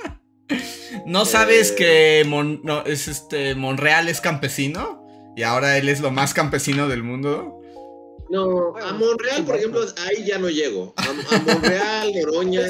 ¿No 1.05 1.25
sabes 1.25 1.71
Eh. 1.71 1.75
que 1.75 2.23
Mon- 2.27 2.61
no, 2.63 2.83
es 2.85 3.07
este 3.07 3.55
Monreal 3.55 4.07
es 4.09 4.21
campesino? 4.21 5.01
Y 5.35 5.43
ahora 5.43 5.77
él 5.77 5.87
es 5.89 6.01
lo 6.01 6.11
más 6.11 6.33
campesino 6.33 6.87
del 6.87 7.03
mundo. 7.03 7.57
No, 8.29 8.75
a 8.77 8.93
Monreal, 8.93 9.43
por 9.45 9.57
ejemplo, 9.57 9.81
ahí 10.07 10.23
ya 10.25 10.37
no 10.37 10.49
llego. 10.49 10.93
A, 10.97 11.03
a 11.35 11.39
Monreal, 11.39 12.13
Noroña. 12.13 12.61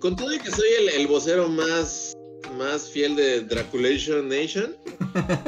Con 0.00 0.16
todo 0.16 0.32
y 0.34 0.38
que 0.38 0.50
soy 0.50 0.68
el, 0.80 0.88
el 1.00 1.06
vocero 1.06 1.48
más, 1.48 2.14
más 2.56 2.88
fiel 2.90 3.14
de 3.16 3.40
Draculation 3.42 4.28
Nation, 4.28 4.76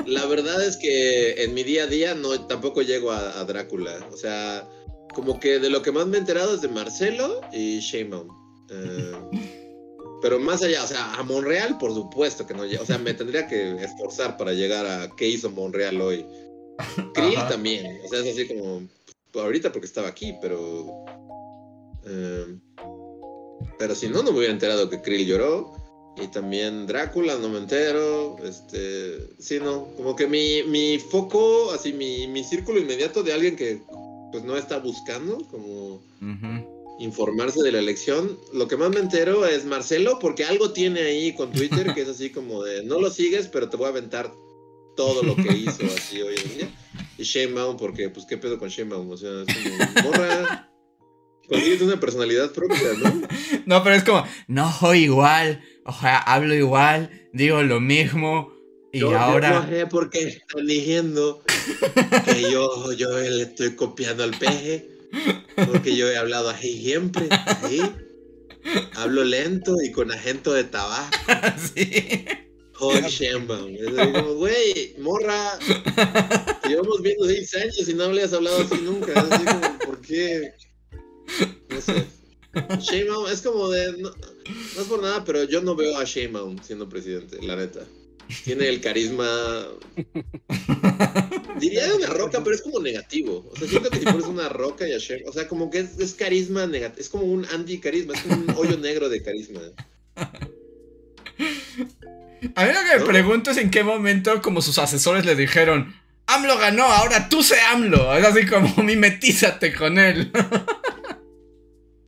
la 0.06 0.26
verdad 0.26 0.62
es 0.64 0.76
que 0.76 1.42
en 1.44 1.54
mi 1.54 1.62
día 1.64 1.84
a 1.84 1.86
día 1.86 2.14
no 2.14 2.46
tampoco 2.46 2.82
llego 2.82 3.10
a, 3.10 3.40
a 3.40 3.44
Drácula. 3.44 4.06
O 4.12 4.16
sea, 4.16 4.68
como 5.14 5.40
que 5.40 5.58
de 5.58 5.70
lo 5.70 5.80
que 5.80 5.92
más 5.92 6.06
me 6.06 6.16
he 6.16 6.20
enterado 6.20 6.54
es 6.54 6.60
de 6.60 6.68
Marcelo 6.68 7.40
y 7.52 7.78
Sheinbaum. 7.80 8.28
Eh, 8.70 9.12
pero 10.24 10.40
más 10.40 10.62
allá, 10.62 10.82
o 10.82 10.86
sea, 10.86 11.16
a 11.16 11.22
Monreal, 11.22 11.76
por 11.76 11.92
supuesto 11.92 12.46
que 12.46 12.54
no 12.54 12.64
llego. 12.64 12.82
O 12.82 12.86
sea, 12.86 12.96
me 12.96 13.12
tendría 13.12 13.46
que 13.46 13.72
esforzar 13.84 14.38
para 14.38 14.54
llegar 14.54 14.86
a 14.86 15.14
qué 15.14 15.28
hizo 15.28 15.50
Monreal 15.50 16.00
hoy. 16.00 16.24
Krill 17.12 17.36
Ajá. 17.36 17.48
también. 17.48 18.00
O 18.02 18.08
sea, 18.08 18.20
es 18.20 18.32
así 18.32 18.48
como. 18.48 18.88
pues, 19.30 19.44
ahorita 19.44 19.70
porque 19.70 19.84
estaba 19.86 20.08
aquí, 20.08 20.34
pero. 20.40 21.04
eh, 22.06 22.56
pero 23.78 23.94
si 23.94 24.08
no, 24.08 24.22
no 24.22 24.32
me 24.32 24.38
hubiera 24.38 24.54
enterado 24.54 24.88
que 24.88 25.02
Krill 25.02 25.26
lloró. 25.26 25.74
Y 26.16 26.28
también 26.28 26.86
Drácula, 26.86 27.36
no 27.36 27.50
me 27.50 27.58
entero. 27.58 28.38
Este. 28.42 29.28
Sí, 29.38 29.58
no. 29.60 29.88
Como 29.94 30.16
que 30.16 30.26
mi, 30.26 30.62
mi 30.62 30.98
foco, 31.00 31.70
así, 31.70 31.92
mi, 31.92 32.28
mi 32.28 32.44
círculo 32.44 32.80
inmediato 32.80 33.22
de 33.22 33.34
alguien 33.34 33.56
que 33.56 33.82
pues 34.32 34.42
no 34.42 34.56
está 34.56 34.78
buscando, 34.78 35.36
como 35.50 35.96
Ujú. 36.22 36.73
Informarse 36.98 37.62
de 37.62 37.72
la 37.72 37.78
elección. 37.80 38.38
Lo 38.52 38.68
que 38.68 38.76
más 38.76 38.90
me 38.90 39.00
entero 39.00 39.46
es 39.46 39.64
Marcelo, 39.64 40.18
porque 40.20 40.44
algo 40.44 40.70
tiene 40.72 41.00
ahí 41.00 41.34
con 41.34 41.52
Twitter 41.52 41.92
que 41.94 42.02
es 42.02 42.08
así 42.08 42.30
como 42.30 42.62
de 42.62 42.84
no 42.84 43.00
lo 43.00 43.10
sigues, 43.10 43.48
pero 43.48 43.68
te 43.68 43.76
voy 43.76 43.86
a 43.86 43.90
aventar 43.90 44.32
todo 44.96 45.22
lo 45.22 45.34
que 45.36 45.52
hizo 45.52 45.84
así 45.96 46.22
hoy 46.22 46.34
en 46.44 46.58
día. 46.58 46.68
Y 47.18 47.22
Sheinbaum, 47.24 47.76
porque 47.76 48.10
pues 48.10 48.26
qué 48.26 48.36
pedo 48.38 48.58
con 48.58 48.68
Sheinbaum, 48.68 49.10
o 49.10 49.16
sea, 49.16 49.30
es 49.46 49.92
como 49.92 50.08
morra. 50.10 50.70
Consigues 51.48 51.82
una 51.82 52.00
personalidad 52.00 52.52
propia, 52.52 52.78
¿no? 53.02 53.22
No, 53.66 53.82
pero 53.82 53.96
es 53.96 54.04
como, 54.04 54.24
no 54.48 54.72
soy 54.72 55.04
igual. 55.04 55.62
O 55.84 55.92
sea, 55.92 56.18
hablo 56.18 56.54
igual, 56.54 57.28
digo 57.32 57.62
lo 57.62 57.80
mismo. 57.80 58.52
Y 58.92 59.00
Yo- 59.00 59.18
ahora. 59.18 59.50
no 59.60 59.68
sé 59.68 59.86
por 59.86 60.08
qué 60.10 60.28
están 60.28 60.66
diciendo 60.66 61.42
que 62.24 62.42
yo, 62.50 62.92
yo 62.92 63.10
le 63.18 63.42
estoy 63.42 63.74
copiando 63.74 64.22
al 64.22 64.30
peje. 64.38 64.88
Porque 65.56 65.96
yo 65.96 66.10
he 66.10 66.16
hablado 66.16 66.50
así 66.50 66.80
siempre. 66.82 67.28
así. 67.30 67.80
Hablo 68.94 69.24
lento 69.24 69.76
y 69.82 69.92
con 69.92 70.10
acento 70.10 70.52
de 70.52 70.64
tabaco. 70.64 71.16
sí. 71.74 72.24
Hoy 72.80 73.02
Sheinbaum. 73.02 73.76
Como, 74.12 74.34
güey, 74.34 74.94
morra. 74.98 75.58
Llevamos 76.66 77.02
viendo 77.02 77.26
seis 77.26 77.54
años 77.54 77.88
y 77.88 77.94
no 77.94 78.04
habías 78.04 78.32
hablado 78.32 78.62
así 78.62 78.76
nunca. 78.82 79.12
Así 79.20 79.44
como, 79.44 79.78
¿por 79.78 80.00
qué? 80.00 80.54
No 81.68 81.80
sé. 81.80 82.06
Sheinbaum 82.80 83.28
es 83.28 83.42
como 83.42 83.68
de. 83.68 83.92
No, 83.98 84.10
no 84.10 84.82
es 84.82 84.88
por 84.88 85.02
nada, 85.02 85.24
pero 85.24 85.44
yo 85.44 85.60
no 85.60 85.76
veo 85.76 85.96
a 85.98 86.04
Sheinbaum 86.04 86.58
siendo 86.62 86.88
presidente, 86.88 87.38
la 87.42 87.56
neta. 87.56 87.80
Tiene 88.44 88.68
el 88.68 88.80
carisma. 88.80 89.26
Diría 91.60 91.86
de 91.86 91.94
una 91.94 92.06
roca, 92.08 92.42
pero 92.42 92.54
es 92.56 92.62
como 92.62 92.80
negativo. 92.80 93.48
O 93.52 93.56
sea, 93.56 93.68
siento 93.68 93.90
que 93.90 93.98
si 93.98 94.04
pones 94.04 94.26
una 94.26 94.48
roca 94.48 94.88
y 94.88 94.92
a 94.92 94.98
Sheinbaum. 94.98 95.30
O 95.30 95.32
sea, 95.32 95.46
como 95.48 95.70
que 95.70 95.80
es, 95.80 95.98
es 95.98 96.14
carisma 96.14 96.66
negativo. 96.66 97.00
Es 97.00 97.08
como 97.08 97.24
un 97.24 97.44
anti-carisma. 97.46 98.14
Es 98.14 98.22
como 98.22 98.34
un 98.36 98.50
hoyo 98.56 98.76
negro 98.78 99.08
de 99.08 99.22
carisma. 99.22 99.60
A 102.56 102.64
mí 102.66 102.72
lo 102.72 102.80
que 102.80 102.94
me 102.94 102.98
¿No? 103.00 103.04
pregunto 103.06 103.50
es 103.50 103.56
en 103.56 103.70
qué 103.70 103.82
momento, 103.82 104.42
como 104.42 104.60
sus 104.62 104.78
asesores 104.78 105.24
le 105.24 105.34
dijeron, 105.34 105.94
AMLO 106.26 106.58
ganó, 106.58 106.84
ahora 106.84 107.28
tú 107.28 107.42
sé 107.42 107.60
AMLO. 107.60 108.14
Es 108.16 108.24
así 108.24 108.46
como 108.46 108.74
mimetízate 108.82 109.74
con 109.74 109.98
él. 109.98 110.30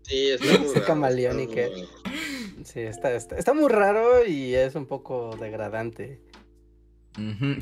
Sí, 0.02 0.30
está 0.30 0.58
muy 0.58 0.74
raro, 0.80 0.86
camaleónico. 0.86 1.52
está 1.54 1.68
muy 1.68 1.82
raro. 1.82 2.25
Sí, 2.66 2.80
está, 2.80 3.14
está, 3.14 3.36
está 3.38 3.54
muy 3.54 3.68
raro 3.70 4.26
y 4.26 4.54
es 4.54 4.74
un 4.74 4.86
poco 4.86 5.36
degradante. 5.40 6.20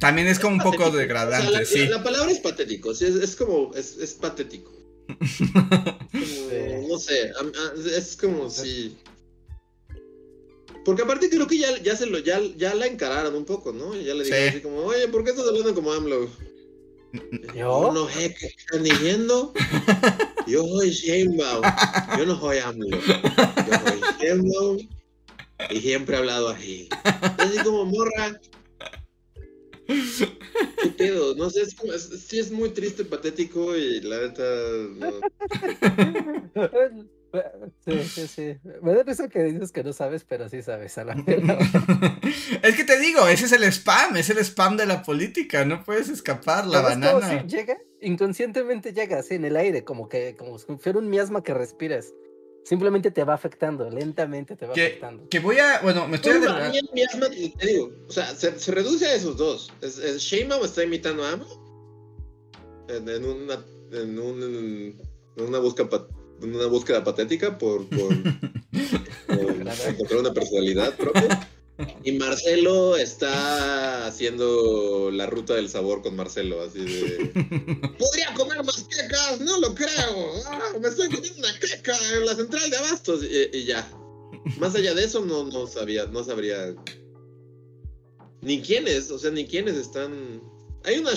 También 0.01 0.27
es 0.27 0.41
como 0.41 0.57
un 0.57 0.63
poco 0.63 0.91
degradante, 0.91 1.47
O 1.47 1.51
sea, 1.51 1.61
la, 1.61 1.65
sí. 1.67 1.79
la- 1.87 1.99
la 1.99 2.03
palabra 2.03 2.33
es 2.33 2.41
patético, 2.41 2.93
sí, 2.93 3.05
es, 3.05 3.15
es 3.15 3.37
como, 3.37 3.73
es, 3.75 3.97
es 3.99 4.15
patético. 4.15 4.73
Como, 6.11 6.89
No 6.89 6.99
sé, 6.99 7.31
am- 7.39 7.53
a- 7.55 7.97
es 7.97 8.17
como 8.17 8.49
si... 8.51 8.97
Porque 10.85 11.03
aparte 11.03 11.29
creo 11.31 11.47
que 11.47 11.59
ya, 11.59 11.77
ya 11.83 11.95
se 11.97 12.07
lo, 12.07 12.19
ya, 12.19 12.41
ya 12.57 12.75
la 12.75 12.87
encararon 12.87 13.35
un 13.35 13.45
poco, 13.45 13.73
¿no? 13.73 13.95
Y 13.97 14.05
ya 14.05 14.15
le 14.15 14.25
dijeron 14.25 14.45
Sí. 14.45 14.49
así 14.57 14.61
como, 14.63 14.79
oye, 14.79 15.07
¿por 15.09 15.23
qué 15.25 15.31
estás 15.31 15.47
hablando 15.47 15.75
como 15.75 15.93
AMLO? 15.93 16.29
¿Yo? 17.55 17.93
no 17.93 18.09
sé 18.09 18.35
qué 18.39 18.47
están 18.47 18.83
diciendo. 18.83 19.53
Yo 20.47 20.65
soy 20.67 20.91
Sheinbaum. 20.91 21.63
Yo 22.19 22.27
no 22.27 22.39
soy 22.41 22.59
AMLO. 22.59 22.89
Yo 22.91 22.99
soy 23.87 24.01
Sheinbaum. 24.21 24.79
Y 25.71 25.81
siempre 25.81 26.17
he 26.17 26.19
hablado 26.19 26.49
así. 26.49 26.89
Así 27.39 27.59
como 27.65 27.85
morra. 27.87 28.39
¿Qué 29.87 30.89
pedo? 30.97 31.35
No 31.37 31.51
sé, 31.51 31.63
es 31.63 31.75
como, 31.75 31.93
es- 31.93 32.09
sí 32.27 32.39
es 32.39 32.51
muy 32.51 32.71
triste, 32.71 33.05
patético 33.05 33.77
y 33.77 34.01
la 34.01 34.21
neta. 34.21 34.43
no. 34.99 35.13
Sí, 37.85 37.99
sí, 38.05 38.29
sí. 38.29 38.57
Me 38.83 38.95
da 38.95 39.03
risa 39.03 39.29
que 39.29 39.43
dices 39.45 39.73
que 39.73 39.83
no 39.85 39.93
sabes, 39.93 40.25
pero 40.25 40.49
sí 40.49 40.63
sabes. 40.63 40.97
A 40.99 41.05
la 41.05 41.15
pena. 41.25 41.59
es 42.63 42.77
que 42.77 42.85
te 42.85 42.99
digo, 42.99 43.27
ese 43.29 43.47
es 43.47 43.53
el 43.53 43.65
spam, 43.65 44.17
es 44.17 44.31
el 44.31 44.39
spam 44.39 44.77
de 44.77 44.87
la 44.87 45.03
política, 45.03 45.65
no 45.65 45.83
puedes 45.85 46.09
escapar, 46.09 46.67
la 46.67 46.81
¿Sabes 46.83 46.95
cómo 46.97 47.21
banana. 47.21 47.43
sí 47.43 47.57
llega? 47.57 47.79
Inconscientemente 48.01 48.93
llega 48.93 49.19
así 49.19 49.35
en 49.35 49.45
el 49.45 49.57
aire, 49.57 49.85
como 49.85 50.09
que 50.09 50.37
como 50.37 50.59
si 50.59 50.67
fuera 50.79 50.99
un 50.99 51.09
miasma 51.11 51.43
que 51.43 51.55
respiras. 51.55 52.13
Simplemente 52.65 53.11
te 53.11 53.25
va 53.25 53.35
afectando, 53.35 53.91
lentamente 53.91 54.57
te 54.57 54.67
va 54.67 54.73
Que, 54.73 54.87
afectando. 54.87 55.29
que 55.29 55.39
voy 55.39 55.59
a, 55.59 55.81
bueno, 55.83 56.09
me 56.09 56.17
estoy 56.17 56.39
Bueno, 56.39 56.57
el 56.65 56.89
miasma, 56.95 57.27
te 57.29 57.67
digo, 57.67 57.91
o 58.09 58.11
sea, 58.11 58.35
se, 58.35 58.59
se 58.59 58.73
reduce 58.73 59.05
a 59.07 59.15
esos 59.15 59.37
dos. 59.37 59.71
Es, 59.83 59.99
es 59.99 60.23
Sheinbaum 60.23 60.65
está 60.65 60.83
imitando 60.83 61.25
a 61.25 61.33
AMLO 61.33 62.87
en, 62.89 63.07
en 63.09 63.25
una, 63.25 63.55
en, 63.93 64.19
un- 64.19 64.99
en 65.37 65.45
una, 65.45 65.59
busca, 65.59 65.87
una 66.41 66.67
búsqueda 66.67 67.05
patética 67.05 67.59
por, 67.59 67.87
por, 67.89 68.09
por 69.27 69.89
encontrar 69.89 70.21
una 70.21 70.33
personalidad 70.33 70.97
propia. 70.97 71.49
Y 72.05 72.13
Marcelo 72.13 72.97
está 72.97 74.07
haciendo 74.07 75.11
la 75.11 75.27
ruta 75.27 75.55
del 75.55 75.69
sabor 75.69 76.03
con 76.03 76.15
Marcelo, 76.15 76.63
así 76.63 76.79
de... 76.79 77.31
Podría 77.99 78.33
comer 78.35 78.63
más 78.63 78.85
quecas, 78.85 79.41
no 79.41 79.59
lo 79.59 79.75
creo. 79.75 80.43
Ah, 80.47 80.73
me 80.81 80.89
estoy 80.89 81.09
comiendo 81.09 81.41
una 81.41 81.59
queca 81.59 81.97
en 82.15 82.27
la 82.27 82.37
central 82.37 82.71
de 82.71 82.77
abastos 82.77 83.25
y, 83.25 83.57
y 83.57 83.65
ya. 83.65 83.91
Más 84.59 84.75
allá 84.77 84.95
de 84.95 85.05
eso 85.05 85.25
no, 85.25 85.45
no 85.45 85.67
sabía, 85.67 86.07
no 86.07 86.23
sabría 86.23 86.77
ni 88.45 88.61
quiénes, 88.61 89.11
o 89.11 89.19
sea, 89.19 89.31
ni 89.31 89.47
quiénes 89.47 89.75
están. 89.75 90.43
Hay 90.85 90.99
una 90.99 91.13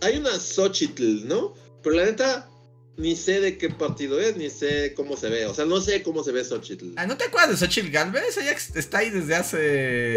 hay 0.00 0.16
una 0.16 0.38
Xochitl, 0.38 1.26
¿no? 1.26 1.54
Pero 1.82 1.96
la 1.96 2.04
neta 2.04 2.50
ni 2.96 3.16
sé 3.16 3.40
de 3.40 3.56
qué 3.58 3.70
partido 3.70 4.20
es, 4.20 4.36
ni 4.36 4.50
sé 4.50 4.92
cómo 4.94 5.16
se 5.16 5.28
ve, 5.30 5.46
o 5.46 5.54
sea, 5.54 5.64
no 5.64 5.80
sé 5.80 6.02
cómo 6.02 6.22
se 6.22 6.30
ve 6.32 6.44
Xochitl. 6.44 6.92
Ah, 6.96 7.06
¿No 7.06 7.16
te 7.16 7.24
acuerdas 7.24 7.50
de 7.50 7.56
Xochitl 7.66 7.90
Galvez? 7.90 8.36
Ella 8.36 8.52
está 8.74 8.98
ahí 8.98 9.10
desde 9.10 9.34
hace... 9.34 9.56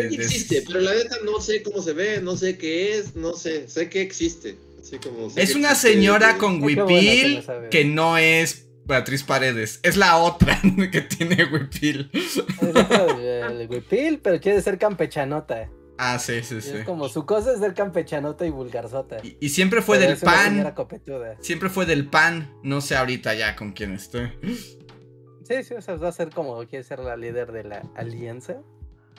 Sé 0.04 0.10
que 0.10 0.18
des- 0.18 0.26
existe, 0.32 0.64
pero 0.68 0.82
la 0.82 0.94
neta 0.94 1.18
no 1.24 1.40
sé 1.42 1.64
cómo 1.64 1.82
se 1.82 1.94
ve, 1.94 2.22
no 2.22 2.36
sé 2.36 2.58
qué 2.58 2.98
es, 2.98 3.16
no 3.16 3.34
sé, 3.34 3.68
sé 3.70 3.90
que 3.90 4.02
existe. 4.02 4.58
Así 4.82 4.98
como 5.00 5.30
sé 5.30 5.42
Es 5.42 5.52
que 5.54 5.58
una 5.58 5.70
existe 5.72 5.94
señora 5.94 6.38
con 6.38 6.56
Qué 6.56 6.76
bueno 6.76 6.88
que 6.88 6.94
huipil 6.94 7.44
que 7.72 7.86
no 7.86 8.18
es 8.18 8.66
Beatriz 8.86 9.24
Paredes. 9.24 9.80
Es 9.82 9.98
la 9.98 10.18
otra 10.18 10.62
que 10.92 11.02
tiene 11.02 11.44
huipil. 11.46 12.12
Es 12.14 12.38
el, 12.62 13.62
el 13.62 13.68
huipil, 13.70 14.20
pero 14.20 14.40
quiere 14.40 14.62
ser 14.62 14.78
campechanota. 14.78 15.70
Ah, 15.98 16.20
sí, 16.20 16.42
sí, 16.44 16.62
sí. 16.62 16.78
Es 16.78 16.86
como 16.86 17.08
su 17.08 17.26
cosa 17.26 17.54
es 17.54 17.60
ser 17.60 17.74
campechanota 17.74 18.46
y 18.46 18.50
vulgarzota. 18.50 19.18
Y, 19.24 19.38
y 19.40 19.50
siempre 19.50 19.82
fue 19.82 19.98
Pero 19.98 20.10
del 20.10 20.18
es 20.18 20.24
pan. 20.24 20.74
Siempre 21.40 21.70
fue 21.70 21.86
del 21.86 22.10
pan. 22.10 22.54
No 22.64 22.82
sé 22.82 22.96
ahorita 22.98 23.34
ya 23.34 23.56
con 23.56 23.72
quién 23.72 23.94
estoy. 23.94 24.32
Sí, 25.44 25.64
sí, 25.64 25.74
o 25.76 25.82
sea, 25.82 25.96
va 25.96 26.10
a 26.10 26.12
ser 26.12 26.32
como 26.32 26.58
quiere 26.66 26.84
ser 26.84 27.00
la 27.00 27.16
líder 27.16 27.52
de 27.52 27.64
la 27.64 27.84
alianza. 27.96 28.58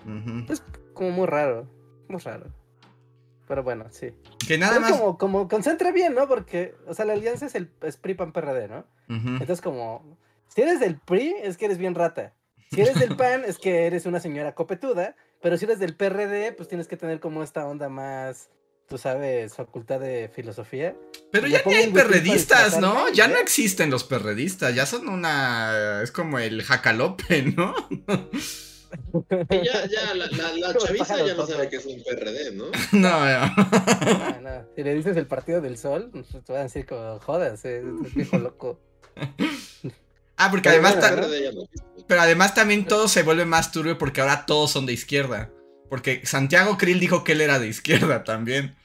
Ujú. 0.05 0.45
Como 0.93 1.11
muy 1.11 1.27
raro, 1.27 1.69
muy 2.09 2.21
raro. 2.21 2.53
pero 3.49 3.62
bueno, 3.62 3.87
sí. 3.91 4.12
Que 4.47 4.59
nada 4.59 4.75
Pero 4.75 4.81
más. 4.83 4.93
Como, 4.93 5.19
como 5.19 5.49
concentra 5.49 5.93
bien, 5.93 6.15
¿no? 6.15 6.27
Porque, 6.29 6.75
o 6.87 6.95
sea, 6.95 7.05
la 7.05 7.12
alianza 7.15 7.47
es 7.47 7.55
el 7.55 7.71
es 7.83 7.97
PRI 7.97 8.15
PAN 8.15 8.33
PRD, 8.33 8.69
¿no? 8.69 8.85
Entonces, 9.09 9.61
como, 9.61 10.19
si 10.49 10.62
eres 10.62 10.81
del 10.81 10.99
PRI, 10.99 11.35
es 11.43 11.57
que 11.57 11.67
eres 11.67 11.79
bien 11.79 11.95
rata. 11.95 12.35
Si 12.73 12.81
eres 12.81 12.99
del 12.99 13.17
PAN, 13.17 13.45
es 13.47 13.59
que 13.59 13.87
eres 13.87 14.05
una 14.05 14.19
señora 14.21 14.55
copetuda. 14.55 15.15
Pero 15.46 15.59
si 15.59 15.64
eres 15.64 15.78
del 15.78 15.94
PRD, 15.94 16.50
pues 16.54 16.68
tienes 16.68 16.88
que 16.88 16.96
tener 16.96 17.20
como 17.20 17.44
esta 17.44 17.68
onda 17.68 17.88
más, 17.88 18.48
tú 18.88 18.98
sabes, 18.98 19.54
facultad 19.54 20.00
de 20.00 20.28
filosofía. 20.28 20.96
Pero 21.30 21.46
Le 21.46 21.52
ya 21.52 21.62
ni 21.64 21.74
hay 21.74 21.92
perredistas, 21.92 22.80
¿no? 22.80 23.09
Ya 23.11 23.26
¿eh? 23.26 23.28
no 23.28 23.37
existen 23.37 23.88
los 23.88 24.02
perredistas, 24.02 24.74
ya 24.74 24.87
son 24.87 25.09
una... 25.09 26.02
Es 26.02 26.11
como 26.11 26.40
el 26.40 26.64
jacalope, 26.64 27.42
¿no? 27.42 27.76
Y 29.50 29.64
ya, 29.64 29.87
ya, 29.87 30.14
la, 30.14 30.26
la, 30.26 30.52
la 30.52 30.74
chaviza 30.78 31.24
ya 31.24 31.35
no 31.35 31.46
sabe 31.46 31.68
que 31.68 31.76
es 31.76 31.87
un 31.87 32.02
PRD, 32.02 32.50
¿no? 32.50 32.64
No, 32.92 33.09
no. 33.09 33.16
Ah, 33.24 34.38
no. 34.42 34.68
Si 34.74 34.82
le 34.82 34.94
dices 34.94 35.16
el 35.16 35.28
partido 35.28 35.61
del 35.61 35.78
sol, 35.78 36.09
pues, 36.11 36.26
te 36.44 36.52
van 36.52 36.62
a 36.62 36.64
decir 36.64 36.87
como, 36.87 37.20
jodas, 37.20 37.64
eh, 37.64 37.85
es 38.04 38.14
viejo 38.16 38.38
loco. 38.38 38.80
Ah, 40.37 40.51
porque 40.51 40.68
Pero 40.68 40.87
además... 40.87 41.55
no. 41.55 41.68
Pero 42.07 42.20
además 42.20 42.55
también 42.55 42.87
todo 42.87 43.09
se 43.09 43.22
vuelve 43.22 43.44
más 43.46 43.72
turbio 43.72 43.99
porque 43.99 44.20
ahora 44.20 44.46
todos 44.46 44.70
son 44.70 44.87
de 44.87 44.92
izquierda. 44.92 45.51
Porque 45.90 46.25
Santiago 46.25 46.79
Krill 46.79 47.01
dijo 47.01 47.25
que 47.25 47.33
él 47.33 47.40
era 47.40 47.59
de 47.59 47.68
izquierda 47.68 48.22
también. 48.25 48.77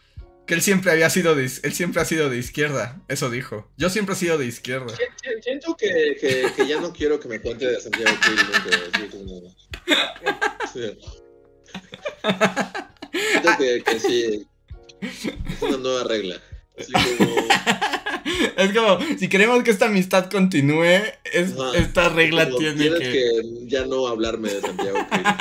Que 0.47 0.55
él 0.55 0.61
siempre 0.61 0.91
había 0.91 1.09
sido 1.09 1.35
de, 1.35 1.43
él 1.43 1.73
siempre 1.73 2.01
ha 2.01 2.05
sido 2.05 2.29
de 2.29 2.37
izquierda. 2.37 2.99
Eso 3.07 3.29
dijo. 3.29 3.71
Yo 3.77 3.89
siempre 3.89 4.15
he 4.15 4.17
sido 4.17 4.37
de 4.37 4.45
izquierda. 4.47 4.89
Si- 4.95 5.03
si- 5.21 5.41
Siento 5.43 5.75
que, 5.77 6.17
que, 6.19 6.51
que 6.55 6.67
ya 6.67 6.79
no 6.81 6.91
quiero 6.93 7.19
que 7.19 7.27
me 7.27 7.39
cuente 7.39 7.67
de 7.67 7.79
Santiago 7.79 8.11
Krill 8.21 9.09
como... 9.11 9.55
Sí. 10.73 10.97
Siento 13.31 13.49
que, 13.57 13.83
que 13.83 13.99
sí, 13.99 14.47
es 15.01 15.61
una 15.61 15.77
nueva 15.77 16.03
regla. 16.05 16.35
Así 16.79 16.91
como... 17.17 17.35
Es 18.57 18.73
como, 18.73 18.99
si 19.17 19.27
queremos 19.29 19.63
que 19.63 19.71
esta 19.71 19.85
amistad 19.87 20.29
continúe, 20.29 20.83
es- 21.31 21.53
Ajá. 21.57 21.77
esta 21.77 22.09
regla 22.09 22.45
como 22.45 22.57
tiene 22.57 22.75
tienes 22.75 22.99
que... 22.99 23.11
que... 23.11 23.41
ya 23.67 23.85
no 23.85 24.07
hablarme 24.07 24.49
de 24.53 24.61
Santiago 24.61 24.97
Krill. 25.09 25.23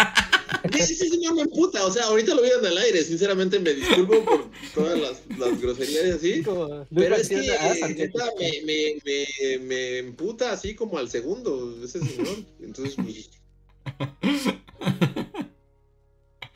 Sí, 0.74 0.94
sí, 0.94 1.08
sí, 1.08 1.20
no 1.24 1.34
me 1.34 1.42
emputa, 1.42 1.84
o 1.86 1.90
sea, 1.90 2.04
ahorita 2.04 2.34
lo 2.34 2.42
vieron 2.42 2.64
al 2.64 2.76
aire, 2.78 3.02
sinceramente 3.02 3.58
me 3.58 3.72
disculpo 3.72 4.24
por 4.24 4.50
todas 4.74 4.98
las, 4.98 5.22
las 5.38 5.60
groserías 5.60 6.06
y 6.06 6.10
así. 6.10 6.42
Como, 6.42 6.86
Pero 6.94 7.16
es 7.16 7.28
que 7.28 7.36
eh, 7.40 7.76
Santiago. 7.80 8.12
neta, 8.18 8.24
me, 8.38 8.62
me, 8.64 8.96
me, 9.04 9.58
me 9.64 9.98
emputa 9.98 10.52
así 10.52 10.74
como 10.74 10.98
al 10.98 11.08
segundo 11.10 11.74
ese 11.82 12.00
señor. 12.00 12.36
Entonces, 12.62 12.94
pues. 12.96 13.30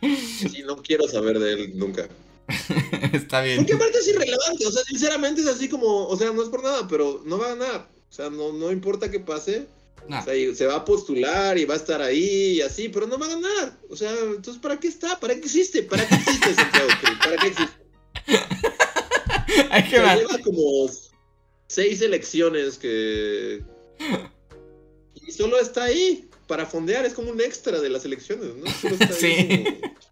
Sí, 0.50 0.62
no 0.66 0.76
quiero 0.76 1.08
saber 1.08 1.38
de 1.38 1.52
él 1.54 1.78
nunca. 1.78 2.08
Está 3.12 3.42
bien. 3.42 3.58
Porque 3.58 3.72
aparte 3.74 3.98
es 3.98 4.08
irrelevante, 4.08 4.66
o 4.66 4.70
sea, 4.72 4.82
sinceramente 4.84 5.40
es 5.40 5.46
así 5.46 5.68
como, 5.68 6.06
o 6.06 6.16
sea, 6.16 6.30
no 6.32 6.42
es 6.42 6.48
por 6.48 6.62
nada, 6.62 6.86
pero 6.88 7.22
no 7.24 7.38
va 7.38 7.46
a 7.52 7.54
ganar. 7.56 7.88
O 8.10 8.12
sea, 8.12 8.30
no, 8.30 8.52
no 8.52 8.70
importa 8.70 9.10
qué 9.10 9.20
pase. 9.20 9.66
No. 10.08 10.20
O 10.20 10.22
sea, 10.24 10.34
y 10.36 10.54
se 10.54 10.66
va 10.66 10.76
a 10.76 10.84
postular 10.84 11.56
y 11.56 11.64
va 11.64 11.74
a 11.74 11.78
estar 11.78 12.02
ahí 12.02 12.56
y 12.56 12.60
así, 12.60 12.90
pero 12.90 13.06
no 13.06 13.18
va 13.18 13.26
a 13.26 13.30
ganar. 13.30 13.78
O 13.88 13.96
sea, 13.96 14.12
entonces, 14.26 14.60
¿para 14.62 14.78
qué 14.78 14.88
está? 14.88 15.18
¿Para 15.18 15.34
qué 15.34 15.40
existe? 15.40 15.82
¿Para 15.82 16.06
qué 16.06 16.14
existe 16.16 16.54
Santiago 16.54 16.88
Krill? 17.00 17.18
¿Para 17.18 17.36
qué 17.38 17.46
existe? 17.48 17.74
Hay 19.70 19.82
O 19.82 19.84
que 19.84 19.90
sea, 19.96 20.02
ver. 20.14 20.18
lleva 20.26 20.38
como 20.42 20.90
seis 21.68 22.02
elecciones 22.02 22.76
que. 22.78 23.62
Y 25.26 25.32
solo 25.32 25.58
está 25.58 25.84
ahí 25.84 26.28
para 26.46 26.66
fondear, 26.66 27.06
es 27.06 27.14
como 27.14 27.30
un 27.30 27.40
extra 27.40 27.80
de 27.80 27.88
las 27.88 28.04
elecciones, 28.04 28.54
¿no? 28.56 28.70
Solo 28.70 28.96
está 29.00 29.06
ahí 29.14 29.14
Sí. 29.20 29.64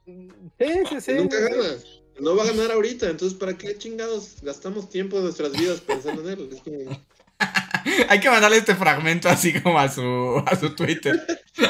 como- 0.07 0.43
Sí, 0.59 0.67
sí, 0.89 1.01
sí. 1.01 1.13
nunca 1.15 1.39
gana. 1.39 1.77
No 2.21 2.37
va 2.37 2.45
a 2.45 2.47
ganar 2.47 2.71
ahorita, 2.73 3.09
entonces 3.09 3.37
¿para 3.39 3.57
qué 3.57 3.77
chingados 3.79 4.37
gastamos 4.43 4.89
tiempo 4.91 5.17
de 5.17 5.25
nuestras 5.25 5.53
vidas 5.53 5.81
pensando 5.81 6.23
en 6.23 6.39
él? 6.39 6.51
Es 6.53 6.63
Hay 8.09 8.21
que 8.21 8.31
mandarle 8.31 8.59
este 8.59 8.75
fragmento 8.77 9.29
así 9.29 9.61
como 9.61 9.79
a 9.79 9.89
su, 9.89 10.43
a 10.47 10.55
su 10.57 10.75
Twitter. 10.77 11.21
Sí, 11.55 11.63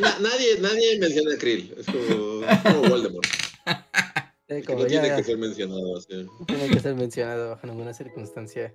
na- 0.00 0.18
nadie, 0.20 0.58
nadie 0.60 0.98
menciona 0.98 1.34
a 1.34 1.38
Krill, 1.38 1.74
es 1.78 1.86
como, 1.86 2.44
es 2.46 2.58
como 2.60 2.88
Voldemort, 2.88 3.26
Sí, 4.48 4.56
que 4.60 4.64
como 4.64 4.80
no 4.82 4.86
ya, 4.88 5.00
tiene 5.02 5.16
que 5.16 5.24
ser 5.24 5.38
mencionado 5.38 5.96
así. 5.96 6.26
tiene 6.46 6.68
que 6.68 6.80
ser 6.80 6.94
mencionado 6.94 7.50
bajo 7.50 7.66
ninguna 7.66 7.94
circunstancia. 7.94 8.72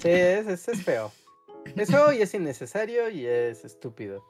Sí, 0.00 0.08
es, 0.08 0.46
es, 0.48 0.68
es 0.68 0.82
feo. 0.82 1.12
Es 1.76 1.88
feo 1.90 2.12
y 2.12 2.22
es 2.22 2.34
innecesario 2.34 3.08
y 3.08 3.24
es 3.26 3.64
estúpido. 3.64 4.24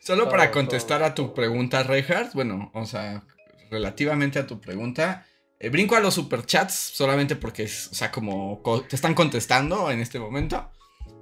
Solo 0.00 0.28
para 0.28 0.50
contestar 0.52 1.02
a 1.02 1.14
tu 1.14 1.34
pregunta, 1.34 1.82
Reinhardt, 1.82 2.34
bueno, 2.34 2.70
o 2.72 2.86
sea, 2.86 3.24
relativamente 3.70 4.38
a 4.38 4.46
tu 4.46 4.60
pregunta, 4.60 5.26
eh, 5.60 5.68
brinco 5.70 5.96
a 5.96 6.00
los 6.00 6.14
superchats 6.14 6.74
solamente 6.74 7.36
porque, 7.36 7.64
es, 7.64 7.88
o 7.90 7.94
sea, 7.94 8.10
como 8.12 8.62
co- 8.62 8.82
te 8.82 8.96
están 8.96 9.14
contestando 9.14 9.90
en 9.90 10.00
este 10.00 10.18
momento. 10.18 10.70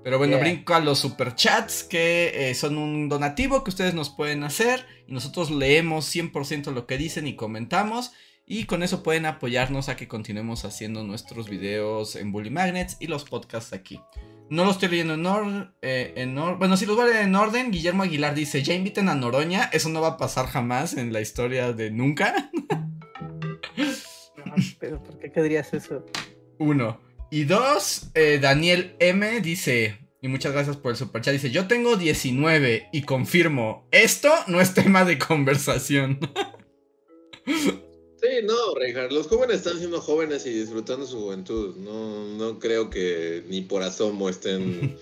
Pero 0.05 0.19
bueno, 0.19 0.35
Yeah. 0.37 0.45
brinco 0.45 0.75
a 0.75 0.81
los 0.81 1.01
superchats 1.01 1.83
que 1.83 2.51
eh, 2.51 2.55
son 2.55 2.79
un 2.79 3.09
donativo 3.09 3.65
que 3.65 3.71
ustedes 3.71 3.93
nos 3.95 4.09
pueden 4.11 4.45
hacer 4.45 4.87
y 5.09 5.13
nosotros 5.13 5.51
leemos 5.51 6.07
100% 6.15 6.71
lo 6.73 6.87
que 6.87 6.97
dicen 6.99 7.27
y 7.27 7.35
comentamos. 7.35 8.13
Y 8.49 8.67
con 8.67 8.85
eso 8.85 9.03
pueden 9.03 9.27
apoyarnos 9.27 9.89
a 9.89 9.97
que 9.97 10.07
continuemos 10.07 10.65
haciendo 10.65 11.03
nuestros 11.03 11.49
videos 11.49 12.15
en 12.15 12.31
Bully 12.31 12.51
Magnets 12.51 12.97
y 13.01 13.09
los 13.09 13.25
podcasts 13.25 13.73
aquí. 13.73 14.01
No 14.49 14.65
los 14.65 14.75
estoy 14.75 14.91
leyendo 14.91 15.15
en 15.15 15.27
orden. 15.27 15.73
en 15.83 16.39
or- 16.39 16.57
bueno, 16.57 16.77
si 16.77 16.87
los 16.87 16.95
voy 16.95 17.07
a 17.07 17.09
leer 17.09 17.23
en 17.25 17.35
orden, 17.35 17.73
Guillermo 17.73 18.05
Aguilar 18.05 18.37
dice: 18.37 18.63
Ya 18.63 18.75
inviten 18.75 19.09
a 19.09 19.17
Noroña. 19.17 19.69
Eso 19.73 19.89
no 19.89 20.01
va 20.01 20.09
a 20.11 20.17
pasar 20.17 20.47
jamás 20.47 20.95
en 20.95 21.13
la 21.13 21.21
historia 21.21 21.73
de 21.73 21.91
nunca. 21.91 22.51
Pero 24.79 25.03
¿por 25.03 25.19
qué 25.19 25.31
querrías 25.31 25.73
eso? 25.75 26.05
Uno. 26.59 27.01
Y 27.31 27.45
dos, 27.45 28.09
eh, 28.15 28.39
Daniel 28.41 28.95
M 28.99 29.41
dice. 29.41 29.99
Y 30.23 30.29
muchas 30.29 30.53
gracias 30.53 30.77
por 30.77 30.93
el 30.93 30.97
superchat. 30.97 31.33
Dice: 31.33 31.51
Yo 31.51 31.67
tengo 31.67 31.97
19 31.97 32.89
y 32.93 33.03
confirmo. 33.03 33.87
Esto 33.91 34.31
no 34.47 34.61
es 34.61 34.75
tema 34.75 35.05
de 35.05 35.19
conversación. 35.19 36.19
Sí, 37.47 38.29
no, 38.45 38.75
Reinhardt, 38.75 39.13
los 39.13 39.29
jóvenes 39.29 39.59
están 39.59 39.79
siendo 39.79 40.01
jóvenes 40.01 40.47
y 40.47 40.51
disfrutando 40.51 41.07
su 41.07 41.21
juventud. 41.21 41.77
No, 41.77 42.27
no 42.37 42.59
creo 42.59 42.91
que 42.91 43.45
ni 43.47 43.61
por 43.61 43.83
asomo 43.83 44.29
estén, 44.29 44.97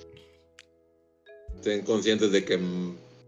estén 1.55 1.83
conscientes 1.83 2.33
de 2.33 2.45
que 2.45 2.59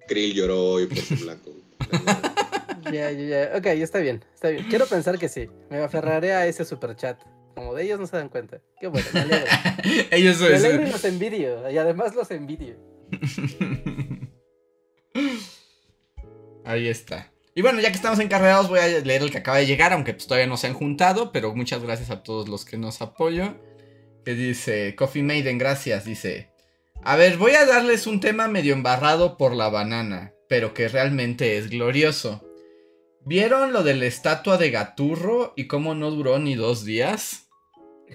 Krill 0.09 0.35
lloró 0.35 0.63
hoy 0.65 0.87
por 0.87 0.99
su 0.99 1.17
blanco. 1.17 1.53
Ya, 2.93 3.11
ya, 3.11 3.51
ya. 3.51 3.53
Ok, 3.57 3.67
está 3.67 3.99
bien, 3.99 4.25
está 4.35 4.49
bien. 4.49 4.67
Quiero 4.69 4.87
pensar 4.87 5.19
que 5.19 5.29
sí. 5.29 5.49
Me 5.71 5.79
aferraré 5.79 6.33
a 6.33 6.47
ese 6.47 6.65
superchat. 6.65 7.21
Como 7.55 7.75
de 7.75 7.85
ellos 7.85 7.99
no 7.99 8.07
se 8.07 8.17
dan 8.17 8.29
cuenta. 8.29 8.61
Qué 8.79 8.87
bueno, 8.87 9.07
me 9.15 9.21
alegro. 9.21 9.47
Ellos 10.11 10.39
Me 10.41 10.57
alegro 10.57 10.87
y 10.87 10.91
los 10.91 11.05
envidio. 11.07 11.71
Y 11.71 11.79
además 11.79 12.15
los 12.15 12.31
envidio. 12.31 12.77
Ahí 16.67 16.89
está. 16.89 17.33
Y 17.55 17.63
bueno, 17.63 17.81
ya 17.81 17.89
que 17.89 17.97
estamos 17.97 18.19
encarregados, 18.19 18.69
voy 18.69 18.81
a 18.81 18.87
leer 18.87 19.23
el 19.23 19.31
que 19.31 19.39
acaba 19.39 19.57
de 19.57 19.65
llegar, 19.65 19.95
aunque 19.95 20.13
pues, 20.13 20.27
todavía 20.27 20.47
no 20.47 20.59
se 20.59 20.67
han 20.67 20.75
juntado, 20.75 21.33
pero 21.33 21.55
muchas 21.55 21.83
gracias 21.83 22.11
a 22.11 22.23
todos 22.23 22.51
los 22.51 22.67
que 22.67 22.77
nos 22.77 23.01
apoyan. 23.01 23.59
Que 24.27 24.35
dice, 24.35 24.95
Coffee 24.95 25.23
Maiden, 25.23 25.57
gracias, 25.57 26.05
dice. 26.05 26.51
A 27.03 27.17
ver, 27.17 27.39
voy 27.39 27.53
a 27.53 27.65
darles 27.65 28.07
un 28.07 28.21
tema 28.21 28.49
medio 28.49 28.75
embarrado 28.75 29.39
por 29.39 29.55
la 29.55 29.71
banana, 29.71 30.35
pero 30.49 30.75
que 30.75 30.89
realmente 30.89 31.57
es 31.57 31.71
glorioso. 31.71 32.46
¿Vieron 33.27 33.73
lo 33.73 33.83
de 33.83 33.95
la 33.95 34.07
estatua 34.07 34.57
de 34.57 34.71
Gaturro 34.71 35.53
y 35.57 35.67
cómo 35.67 35.95
no 35.97 36.11
duró 36.13 36.39
ni 36.39 36.55
dos 36.55 36.85
días? 36.85 37.49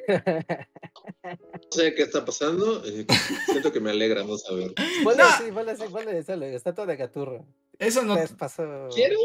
No 0.07 1.59
sé 1.69 1.93
qué 1.95 2.03
está 2.03 2.23
pasando. 2.23 2.81
eh, 2.85 3.05
Siento 3.45 3.71
que 3.73 3.81
me 3.81 3.91
alegra 3.91 4.23
no 4.23 4.37
saber. 4.37 4.73
Ponle 5.03 5.17
No. 5.21 5.29
así, 5.29 5.51
ponle 5.51 5.71
así, 5.73 5.83
ponle 5.91 6.17
esa 6.17 6.35
la 6.37 6.47
estatua 6.47 6.85
de 6.85 6.95
Gaturro. 6.95 7.45
Eso 7.77 8.03
no... 8.03 8.15
Les 8.15 8.31
pasó. 8.31 8.87
¿Quiero? 8.93 9.19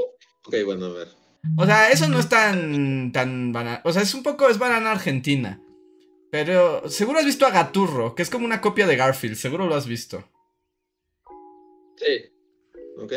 Ok, 0.46 0.56
bueno, 0.64 0.86
a 0.86 0.92
ver. 0.92 1.08
O 1.56 1.64
sea, 1.64 1.90
eso 1.92 2.08
no 2.08 2.18
es 2.18 2.28
tan... 2.28 3.12
tan 3.12 3.52
banana. 3.52 3.80
O 3.84 3.92
sea, 3.92 4.02
es 4.02 4.12
un 4.14 4.24
poco... 4.24 4.48
es 4.48 4.58
banana 4.58 4.90
argentina. 4.90 5.62
Pero 6.32 6.88
seguro 6.88 7.20
has 7.20 7.24
visto 7.24 7.46
a 7.46 7.50
Gaturro, 7.52 8.16
que 8.16 8.22
es 8.22 8.30
como 8.30 8.44
una 8.44 8.60
copia 8.60 8.88
de 8.88 8.96
Garfield, 8.96 9.36
seguro 9.36 9.66
lo 9.66 9.76
has 9.76 9.86
visto. 9.86 10.28
Sí. 11.96 12.32
¿Ok? 13.00 13.12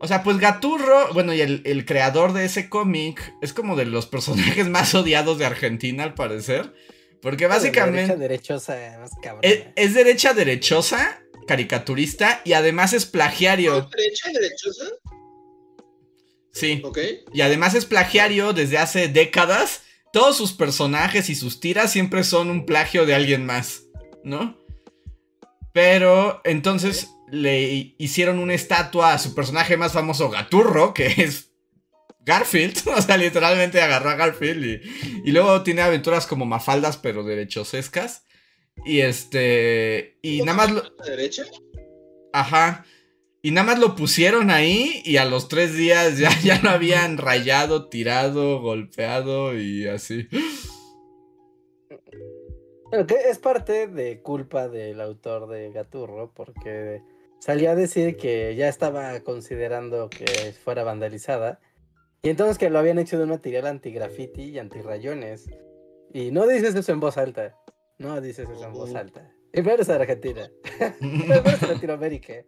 O 0.00 0.06
sea, 0.06 0.22
pues 0.22 0.38
Gaturro, 0.38 1.12
bueno, 1.12 1.34
y 1.34 1.40
el, 1.40 1.62
el 1.64 1.84
creador 1.84 2.32
de 2.32 2.44
ese 2.44 2.68
cómic 2.68 3.34
es 3.42 3.52
como 3.52 3.74
de 3.76 3.84
los 3.84 4.06
personajes 4.06 4.68
más 4.68 4.94
odiados 4.94 5.38
de 5.38 5.46
Argentina, 5.46 6.04
al 6.04 6.14
parecer. 6.14 6.72
Porque 7.20 7.48
La 7.48 7.58
derecha 7.58 7.84
básicamente 7.84 8.16
derechosa, 8.16 8.76
más 9.00 9.10
cabrón. 9.20 9.40
es, 9.42 9.64
es 9.74 9.94
derecha 9.94 10.34
derechosa, 10.34 11.20
caricaturista, 11.48 12.40
y 12.44 12.52
además 12.52 12.92
es 12.92 13.06
plagiario. 13.06 13.88
¿Derecha, 13.96 14.30
derechosa? 14.32 14.84
Sí. 16.52 16.80
¿Ok? 16.84 16.98
Y 17.32 17.40
además 17.40 17.74
es 17.74 17.84
plagiario 17.86 18.52
desde 18.52 18.78
hace 18.78 19.08
décadas. 19.08 19.82
Todos 20.12 20.36
sus 20.36 20.52
personajes 20.52 21.28
y 21.28 21.34
sus 21.34 21.60
tiras 21.60 21.92
siempre 21.92 22.24
son 22.24 22.50
un 22.50 22.66
plagio 22.66 23.04
de 23.04 23.14
alguien 23.14 23.44
más, 23.44 23.82
¿no? 24.24 24.56
Pero 25.72 26.40
entonces 26.44 27.08
le 27.30 27.94
hicieron 27.98 28.38
una 28.38 28.54
estatua 28.54 29.12
a 29.12 29.18
su 29.18 29.34
personaje 29.34 29.76
más 29.76 29.92
famoso, 29.92 30.30
Gaturro, 30.30 30.94
que 30.94 31.06
es 31.06 31.52
Garfield. 32.20 32.78
O 32.96 33.02
sea, 33.02 33.16
literalmente 33.16 33.80
agarró 33.80 34.10
a 34.10 34.16
Garfield 34.16 34.64
y, 34.64 35.28
y 35.28 35.32
luego 35.32 35.62
tiene 35.62 35.82
aventuras 35.82 36.26
como 36.26 36.44
mafaldas, 36.44 36.96
pero 36.96 37.24
derechosescas. 37.24 38.24
Y 38.84 39.00
este. 39.00 40.18
Y 40.22 40.40
nada 40.42 40.54
más. 40.54 40.70
Lo... 40.70 40.82
¿Derecha? 41.04 41.44
Ajá. 42.32 42.84
Y 43.40 43.52
nada 43.52 43.66
más 43.68 43.78
lo 43.78 43.94
pusieron 43.94 44.50
ahí 44.50 45.00
y 45.04 45.16
a 45.16 45.24
los 45.24 45.48
tres 45.48 45.74
días 45.76 46.18
ya, 46.18 46.30
ya 46.42 46.60
lo 46.62 46.70
habían 46.70 47.18
rayado, 47.18 47.88
tirado, 47.88 48.60
golpeado 48.60 49.58
y 49.58 49.86
así. 49.86 50.28
Pero 52.90 53.06
que 53.06 53.14
es 53.30 53.38
parte 53.38 53.86
de 53.86 54.22
culpa 54.22 54.68
del 54.68 55.00
autor 55.00 55.48
de 55.48 55.70
Gaturro, 55.70 56.32
porque 56.34 57.02
salió 57.38 57.70
a 57.70 57.74
decir 57.74 58.16
que 58.16 58.54
ya 58.56 58.68
estaba 58.68 59.20
considerando 59.20 60.10
que 60.10 60.52
fuera 60.52 60.84
vandalizada. 60.84 61.60
Y 62.22 62.30
entonces 62.30 62.58
que 62.58 62.70
lo 62.70 62.78
habían 62.78 62.98
hecho 62.98 63.16
de 63.16 63.24
un 63.24 63.30
material 63.30 63.66
anti-graffiti 63.66 64.42
y 64.42 64.58
anti-rayones. 64.58 65.46
Y 66.12 66.30
no 66.30 66.46
dices 66.46 66.74
eso 66.74 66.92
en 66.92 67.00
voz 67.00 67.16
alta. 67.16 67.56
No 67.98 68.20
dices 68.20 68.48
eso 68.48 68.64
en 68.64 68.72
voz 68.72 68.94
alta. 68.94 69.30
Y 69.52 69.62
menos 69.62 69.88
en 69.88 70.00
Argentina. 70.00 70.50
menos 71.00 71.62
en 71.62 71.68
Latinoamérica. 71.68 72.44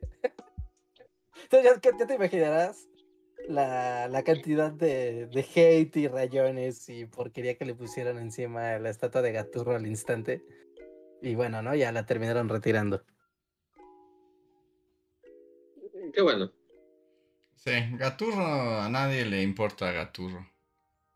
Entonces 1.43 1.81
ya, 1.83 2.07
te 2.07 2.15
imaginarás 2.15 2.89
la, 3.49 4.09
la 4.09 4.23
cantidad 4.23 4.71
de, 4.71 5.27
de, 5.27 5.41
hate 5.41 5.97
y 5.97 6.09
rayones 6.09 6.89
y 6.89 7.07
porquería 7.07 7.57
que 7.57 7.65
le 7.65 7.75
pusieron 7.75 8.19
encima 8.19 8.79
la 8.79 8.91
estatua 8.91 9.23
de 9.23 9.33
Gaturro 9.33 9.75
al 9.75 9.87
instante. 9.87 10.45
Y 11.23 11.35
bueno, 11.35 11.63
¿no? 11.63 11.75
Ya 11.75 11.93
la 11.93 12.07
terminaron 12.07 12.49
retirando. 12.49 13.05
Qué 16.13 16.23
bueno. 16.23 16.51
Sí, 17.57 17.73
Gaturro, 17.93 18.81
a 18.81 18.89
nadie 18.89 19.25
le 19.25 19.43
importa 19.43 19.93
Gaturro. 19.93 20.47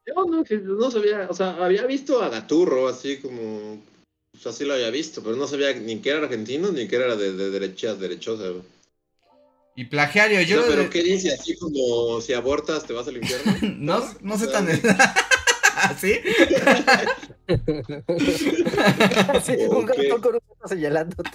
Yo 0.06 0.14
no, 0.26 0.44
no 0.76 0.90
sabía, 0.90 1.26
o 1.30 1.34
sea, 1.34 1.52
había 1.64 1.86
visto 1.86 2.22
a 2.22 2.28
Gaturro 2.28 2.88
así 2.88 3.18
como, 3.18 3.82
pues 4.30 4.46
así 4.46 4.64
lo 4.64 4.74
había 4.74 4.90
visto, 4.90 5.22
pero 5.22 5.36
no 5.36 5.46
sabía 5.46 5.72
ni 5.72 6.00
que 6.00 6.10
era 6.10 6.18
argentino 6.18 6.70
ni 6.70 6.86
que 6.86 6.96
era 6.96 7.16
de, 7.16 7.32
de 7.32 7.50
derecha, 7.50 7.94
derechosa. 7.94 8.52
Y 9.76 9.86
plagiario, 9.86 10.42
yo... 10.42 10.60
No, 10.60 10.66
pero 10.68 10.90
¿qué 10.90 11.02
dice? 11.02 11.32
Así 11.32 11.56
como 11.56 12.20
si 12.20 12.34
abortas 12.34 12.84
te 12.84 12.92
vas 12.92 13.08
al 13.08 13.16
infierno. 13.16 13.56
no, 13.78 14.04
no 14.20 14.38
sé 14.38 14.46
tan... 14.48 14.68
¿Sí? 15.98 16.14
sí 19.44 19.56
un 19.68 19.86
gato 19.86 20.20
con 20.20 20.34
un 20.34 20.40
gato 20.48 20.68
señalándote. 20.68 21.30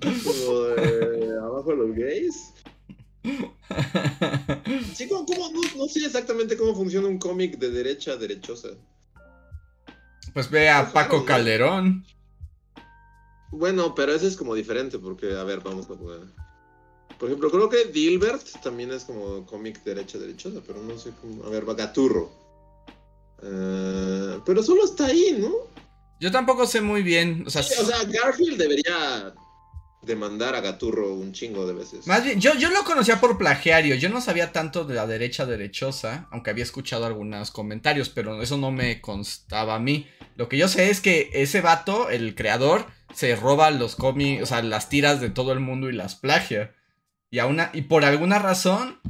Como 0.00 0.58
de 0.60 1.38
abajo 1.38 1.72
los 1.72 1.94
gays. 1.96 2.52
Sí, 4.94 5.08
¿cómo, 5.08 5.26
cómo? 5.26 5.50
No, 5.50 5.60
no, 5.76 5.88
sé 5.88 6.06
exactamente 6.06 6.56
cómo 6.56 6.74
funciona 6.74 7.08
un 7.08 7.18
cómic 7.18 7.58
de 7.58 7.70
derecha 7.70 8.12
a 8.12 8.16
derechosa. 8.16 8.68
Pues 10.32 10.48
ve 10.50 10.70
a 10.70 10.92
Paco 10.92 11.24
Calderón. 11.24 12.04
Bueno, 13.50 13.94
pero 13.94 14.12
ese 14.12 14.26
es 14.26 14.36
como 14.36 14.54
diferente 14.54 14.98
porque, 14.98 15.32
a 15.34 15.44
ver, 15.44 15.60
vamos 15.60 15.86
a 15.86 15.94
poner. 15.94 16.20
Por 17.18 17.28
ejemplo, 17.28 17.50
creo 17.50 17.68
que 17.68 17.86
Dilbert 17.86 18.60
también 18.62 18.92
es 18.92 19.04
como 19.04 19.46
cómic 19.46 19.82
derecha 19.82 20.18
derechosa, 20.18 20.60
pero 20.66 20.82
no 20.82 20.98
sé 20.98 21.10
cómo. 21.20 21.44
A 21.44 21.50
ver, 21.50 21.64
Gaturro. 21.64 22.30
Uh, 23.42 24.40
pero 24.44 24.62
solo 24.62 24.84
está 24.84 25.06
ahí, 25.06 25.36
¿no? 25.38 25.52
Yo 26.20 26.30
tampoco 26.30 26.66
sé 26.66 26.80
muy 26.80 27.02
bien. 27.02 27.44
O 27.46 27.50
sea, 27.50 27.62
sí, 27.62 27.74
o 27.80 27.84
sea 27.84 28.04
Garfield 28.04 28.56
debería 28.56 29.34
demandar 30.06 30.54
a 30.54 30.60
Gaturro 30.60 31.12
un 31.12 31.32
chingo 31.32 31.66
de 31.66 31.74
veces. 31.74 32.06
Más 32.06 32.24
bien, 32.24 32.40
yo, 32.40 32.54
yo 32.54 32.70
lo 32.70 32.84
conocía 32.84 33.20
por 33.20 33.36
plagiario. 33.36 33.96
Yo 33.96 34.08
no 34.08 34.20
sabía 34.20 34.52
tanto 34.52 34.84
de 34.84 34.94
la 34.94 35.06
derecha 35.06 35.44
derechosa, 35.44 36.28
aunque 36.30 36.50
había 36.50 36.64
escuchado 36.64 37.04
algunos 37.04 37.50
comentarios, 37.50 38.08
pero 38.08 38.40
eso 38.40 38.56
no 38.56 38.70
me 38.70 39.00
constaba 39.00 39.74
a 39.74 39.80
mí. 39.80 40.06
Lo 40.36 40.48
que 40.48 40.56
yo 40.56 40.68
sé 40.68 40.90
es 40.90 41.00
que 41.00 41.30
ese 41.32 41.60
vato, 41.60 42.08
el 42.08 42.34
creador, 42.34 42.86
se 43.12 43.34
roba 43.36 43.70
los 43.70 43.96
cómics, 43.96 44.42
o 44.42 44.46
sea, 44.46 44.62
las 44.62 44.88
tiras 44.88 45.20
de 45.20 45.30
todo 45.30 45.52
el 45.52 45.60
mundo 45.60 45.90
y 45.90 45.92
las 45.92 46.14
plagia. 46.14 46.74
Y, 47.30 47.40
a 47.40 47.46
una, 47.46 47.70
y 47.74 47.82
por 47.82 48.04
alguna 48.04 48.38
razón 48.38 49.00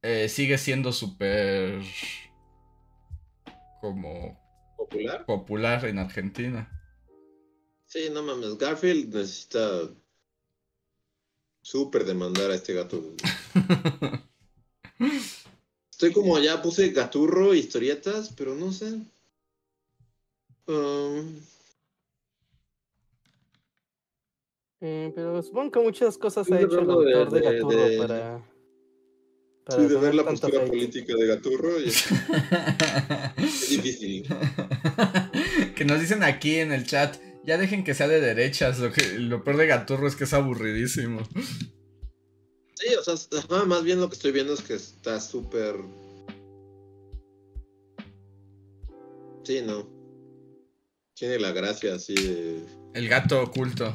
eh, 0.00 0.28
sigue 0.28 0.58
siendo 0.58 0.92
súper... 0.92 1.82
como... 3.80 4.40
¿Popular? 4.76 5.24
Popular 5.26 5.84
en 5.84 5.98
Argentina. 5.98 6.68
Sí, 7.86 8.08
no 8.10 8.22
mames, 8.22 8.56
Garfield 8.56 9.14
necesita 9.14 9.88
súper 11.62 12.04
demandar 12.04 12.50
a 12.50 12.56
este 12.56 12.74
gato. 12.74 13.02
Estoy 15.90 16.12
como 16.12 16.38
ya 16.38 16.60
puse 16.60 16.90
gaturro, 16.90 17.54
historietas, 17.54 18.32
pero 18.36 18.54
no 18.54 18.72
sé. 18.72 18.98
Um... 20.66 21.40
Eh, 24.84 25.12
pero 25.14 25.40
supongo 25.44 25.70
que 25.70 25.80
muchas 25.80 26.18
cosas 26.18 26.50
ha 26.50 26.60
hecho 26.60 26.80
el 26.80 26.90
autor 26.90 27.30
de, 27.30 27.38
de 27.38 27.46
Gaturro 27.46 27.76
de, 27.76 27.98
para, 27.98 28.44
para. 29.64 29.80
Sí, 29.80 29.88
de 29.88 30.00
ver 30.00 30.14
la 30.16 30.24
postura 30.24 30.58
fake. 30.58 30.68
política 30.70 31.14
de 31.14 31.26
Gaturro. 31.28 31.80
Y 31.80 31.88
es, 31.88 32.06
es 33.36 33.70
difícil. 33.70 34.26
que 35.76 35.84
nos 35.84 36.00
dicen 36.00 36.24
aquí 36.24 36.56
en 36.56 36.72
el 36.72 36.84
chat. 36.84 37.16
Ya 37.44 37.58
dejen 37.58 37.84
que 37.84 37.94
sea 37.94 38.08
de 38.08 38.20
derechas. 38.20 38.78
Lo, 38.78 38.92
que, 38.92 39.18
lo 39.18 39.42
peor 39.42 39.56
de 39.56 39.66
Gaturro 39.66 40.06
es 40.06 40.16
que 40.16 40.24
es 40.24 40.32
aburridísimo. 40.32 41.22
Sí, 42.74 42.94
o 42.94 43.02
sea, 43.02 43.64
más 43.66 43.84
bien 43.84 44.00
lo 44.00 44.08
que 44.08 44.14
estoy 44.14 44.32
viendo 44.32 44.54
es 44.54 44.62
que 44.62 44.74
está 44.74 45.20
súper. 45.20 45.76
Sí, 49.44 49.60
no. 49.64 49.88
Tiene 51.14 51.38
la 51.38 51.52
gracia 51.52 51.94
así 51.94 52.14
de. 52.14 52.64
El 52.94 53.08
gato 53.08 53.42
oculto. 53.42 53.94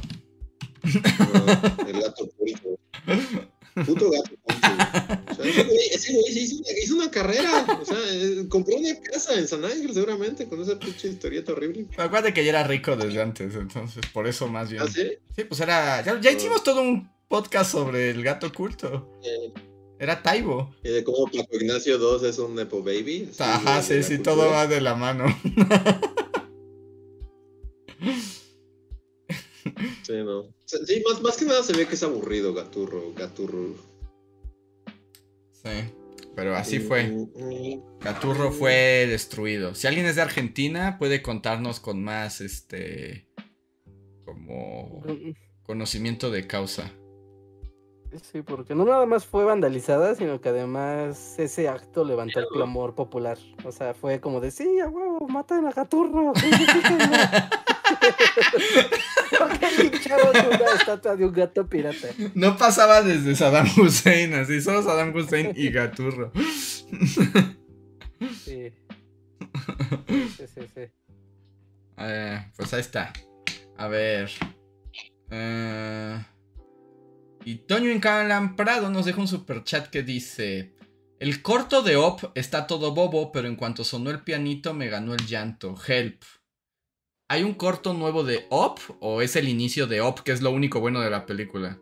No, 0.83 1.87
el 1.87 2.01
gato 2.01 2.23
oculto. 2.23 2.79
Puto 3.85 4.11
gato 4.11 4.31
oculto. 4.33 5.31
O 5.31 5.35
sea, 5.35 5.45
ese 5.45 5.63
güey, 5.63 5.79
ese 5.91 6.13
güey 6.13 6.33
se 6.33 6.39
hizo, 6.41 6.55
una, 6.57 6.67
hizo 6.83 6.95
una 6.95 7.11
carrera. 7.11 7.79
O 7.81 7.85
sea, 7.85 7.97
eh, 8.11 8.45
compró 8.49 8.75
una 8.75 8.89
casa 9.01 9.33
en 9.35 9.47
San 9.47 9.63
Ángel 9.63 9.93
seguramente 9.93 10.47
con 10.47 10.61
esa 10.61 10.77
pinche 10.79 11.09
historieta 11.09 11.51
horrible. 11.51 11.87
Acuérdate 11.97 12.33
que 12.33 12.43
ya 12.43 12.49
era 12.51 12.63
rico 12.63 12.95
desde 12.95 13.21
antes, 13.21 13.53
entonces 13.55 14.01
por 14.13 14.27
eso 14.27 14.47
más 14.47 14.69
bien. 14.69 14.83
¿Ah, 14.83 14.87
sí? 14.91 15.11
Sí, 15.35 15.43
pues 15.43 15.59
era. 15.61 16.03
Ya, 16.03 16.19
ya 16.19 16.31
hicimos 16.31 16.63
todo 16.63 16.81
un 16.81 17.09
podcast 17.27 17.71
sobre 17.71 18.09
el 18.11 18.23
gato 18.23 18.47
oculto. 18.47 19.19
Eh, 19.23 19.51
Era 19.99 20.21
Taibo. 20.21 20.73
y 20.83 20.89
de 20.89 21.03
cómo 21.03 21.25
Paco 21.25 21.47
Ignacio 21.55 21.97
2 21.97 22.23
es 22.23 22.39
un 22.39 22.55
Nepo 22.55 22.83
Baby. 22.83 23.29
Ajá, 23.39 23.81
sí, 23.81 24.01
sí, 24.03 24.15
cultura. 24.17 24.35
todo 24.35 24.49
va 24.51 24.67
de 24.67 24.81
la 24.81 24.95
mano. 24.95 25.25
Sí, 30.03 30.13
no. 30.23 30.47
Sí, 30.65 31.03
más, 31.07 31.21
más 31.21 31.37
que 31.37 31.45
nada 31.45 31.63
se 31.63 31.73
ve 31.73 31.87
que 31.87 31.95
es 31.95 32.03
aburrido 32.03 32.53
Gaturro, 32.53 33.13
Gaturro. 33.13 33.75
Sí, 35.51 35.93
pero 36.35 36.55
así 36.55 36.79
fue. 36.79 37.07
Mm, 37.07 37.29
mm. 37.35 37.99
Gaturro 37.99 38.51
fue 38.51 39.07
destruido. 39.07 39.75
Si 39.75 39.87
alguien 39.87 40.05
es 40.05 40.15
de 40.15 40.21
Argentina, 40.21 40.97
puede 40.97 41.21
contarnos 41.21 41.79
con 41.79 42.03
más, 42.03 42.41
este, 42.41 43.27
como 44.25 45.03
conocimiento 45.63 46.31
de 46.31 46.47
causa. 46.47 46.91
Sí, 48.31 48.41
porque 48.41 48.73
no 48.73 48.85
nada 48.85 49.05
más 49.05 49.25
fue 49.25 49.43
vandalizada, 49.43 50.15
sino 50.15 50.39
que 50.39 50.49
además 50.49 51.37
ese 51.37 51.67
acto 51.67 52.05
levantó 52.05 52.39
el 52.39 52.47
clamor 52.47 52.95
popular. 52.95 53.37
O 53.65 53.71
sea, 53.71 53.93
fue 53.93 54.21
como 54.21 54.39
de, 54.39 54.51
sí, 54.51 54.79
a 54.79 54.87
huevo, 54.87 55.27
matan 55.27 55.67
a 55.67 55.71
Gaturro. 55.71 56.33
Porque 59.37 59.67
lincharon 59.77 60.29
una 60.29 60.73
estatua 60.77 61.15
de 61.15 61.25
un 61.25 61.33
gato 61.33 61.67
pirata. 61.67 62.07
No 62.33 62.57
pasaba 62.57 63.01
desde 63.01 63.35
Saddam 63.35 63.67
Hussein, 63.77 64.33
así, 64.33 64.61
solo 64.61 64.83
Saddam 64.83 65.15
Hussein 65.15 65.53
y 65.55 65.69
Gaturro. 65.69 66.31
Sí. 68.43 68.71
Sí, 70.37 70.47
sí, 70.47 70.61
sí. 70.73 70.81
Eh, 71.97 72.51
pues 72.55 72.73
ahí 72.73 72.81
está. 72.81 73.11
A 73.77 73.87
ver. 73.87 74.31
Eh, 75.29 76.23
y 77.43 77.55
Toño 77.55 77.91
Incalan 77.91 78.55
Prado 78.55 78.89
nos 78.89 79.05
deja 79.05 79.19
un 79.19 79.27
super 79.27 79.63
chat 79.63 79.87
que 79.87 80.03
dice: 80.03 80.75
El 81.19 81.41
corto 81.41 81.81
de 81.81 81.95
Op 81.95 82.31
está 82.35 82.67
todo 82.67 82.93
bobo, 82.93 83.31
pero 83.31 83.47
en 83.47 83.55
cuanto 83.55 83.83
sonó 83.83 84.09
el 84.09 84.23
pianito 84.23 84.73
me 84.73 84.89
ganó 84.89 85.13
el 85.13 85.25
llanto. 85.25 85.75
Help. 85.87 86.23
¿Hay 87.29 87.43
un 87.43 87.53
corto 87.55 87.93
nuevo 87.93 88.23
de 88.23 88.45
Op 88.49 88.79
o 89.01 89.21
es 89.21 89.35
el 89.35 89.49
inicio 89.49 89.85
de 89.87 89.99
Op, 90.01 90.19
que 90.21 90.31
es 90.31 90.41
lo 90.41 90.51
único 90.51 90.79
bueno 90.79 91.01
de 91.01 91.09
la 91.09 91.25
película? 91.25 91.77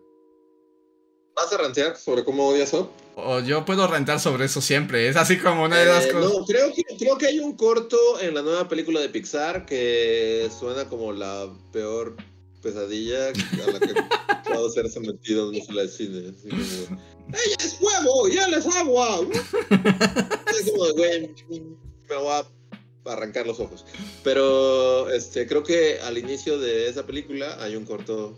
¿Vas 1.36 1.52
a 1.54 1.58
rantear 1.58 1.98
sobre 1.98 2.24
cómo 2.24 2.48
odias 2.48 2.74
Op? 2.74 2.90
O 3.16 3.40
yo 3.42 3.64
puedo 3.64 3.86
rentar 3.88 4.20
sobre 4.20 4.46
eso 4.46 4.60
siempre. 4.62 5.08
Es 5.08 5.16
así 5.18 5.38
como 5.38 5.64
una 5.64 5.78
de 5.78 5.86
las 5.86 6.06
Eh, 6.06 6.12
cosas. 6.14 6.32
no, 6.34 6.46
creo 6.46 6.74
que, 6.74 6.84
creo 6.98 7.18
que 7.18 7.28
hay 7.28 7.40
un 7.40 7.56
corto 7.56 7.98
en 8.22 8.34
la 8.34 8.42
nueva 8.42 8.68
película 8.68 9.00
de 9.00 9.10
Pixar 9.10 9.66
que 9.66 10.50
suena 10.58 10.86
como 10.90 11.12
la 11.14 11.48
peor 11.72 12.16
pesadilla 12.64 13.28
a 13.28 13.72
la 13.72 13.80
que 13.80 13.94
puedo 14.50 14.70
ser 14.70 14.90
sometido 14.90 15.50
en 15.52 15.56
una 15.58 15.66
sala 15.66 15.82
de 15.84 15.90
cine. 15.90 16.30
Así 16.36 16.50
como, 16.50 17.00
¡Ella 17.30 17.56
es 17.60 17.78
huevo! 17.80 18.28
¡Y 18.30 18.38
él 18.38 18.54
es 18.56 18.66
agua! 18.78 19.20
Es 20.56 20.72
como, 20.72 20.92
güey, 20.94 21.30
me 22.10 22.16
voy 22.16 22.30
a 22.32 22.48
arrancar 23.06 23.46
los 23.46 23.60
ojos. 23.60 23.86
Pero 24.24 25.10
este, 25.10 25.48
creo 25.48 25.64
que 25.64 26.00
al 26.02 26.18
inicio 26.18 26.60
de 26.60 26.90
esa 26.90 27.06
película 27.06 27.58
hay 27.62 27.76
un 27.76 27.86
corto 27.86 28.38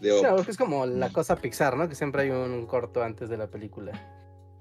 de 0.00 0.12
Op. 0.12 0.20
Claro, 0.20 0.44
es 0.46 0.56
como 0.56 0.86
la 0.86 1.12
cosa 1.12 1.36
Pixar, 1.36 1.76
¿no? 1.76 1.88
Que 1.88 1.94
siempre 1.94 2.22
hay 2.22 2.30
un 2.30 2.66
corto 2.66 3.02
antes 3.02 3.28
de 3.28 3.36
la 3.36 3.48
película. 3.48 3.92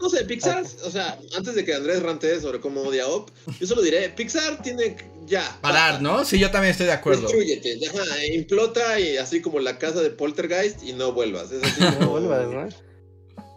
No 0.01 0.09
sé, 0.09 0.25
Pixar, 0.25 0.63
o 0.83 0.89
sea, 0.89 1.19
antes 1.37 1.53
de 1.53 1.63
que 1.63 1.75
Andrés 1.75 2.01
rante 2.01 2.41
sobre 2.41 2.59
cómo 2.59 2.81
odia 2.81 3.03
a 3.03 3.07
Op, 3.07 3.29
yo 3.59 3.67
solo 3.67 3.83
diré, 3.83 4.09
Pixar 4.09 4.59
tiene 4.63 4.95
ya. 5.27 5.59
Parar. 5.61 6.01
¿no? 6.01 6.25
Sí, 6.25 6.39
yo 6.39 6.49
también 6.49 6.71
estoy 6.71 6.87
de 6.87 6.93
acuerdo. 6.93 7.21
Destrúyete, 7.21 7.79
ajá, 7.87 8.25
implota 8.25 8.99
y 8.99 9.17
así 9.17 9.41
como 9.41 9.59
la 9.59 9.77
casa 9.77 10.01
de 10.01 10.09
Poltergeist 10.09 10.81
y 10.83 10.93
no 10.93 11.11
vuelvas. 11.11 11.51
Es 11.51 11.63
así 11.63 11.81
No 11.99 12.09
vuelvas, 12.09 12.47
¿no? 12.47 12.90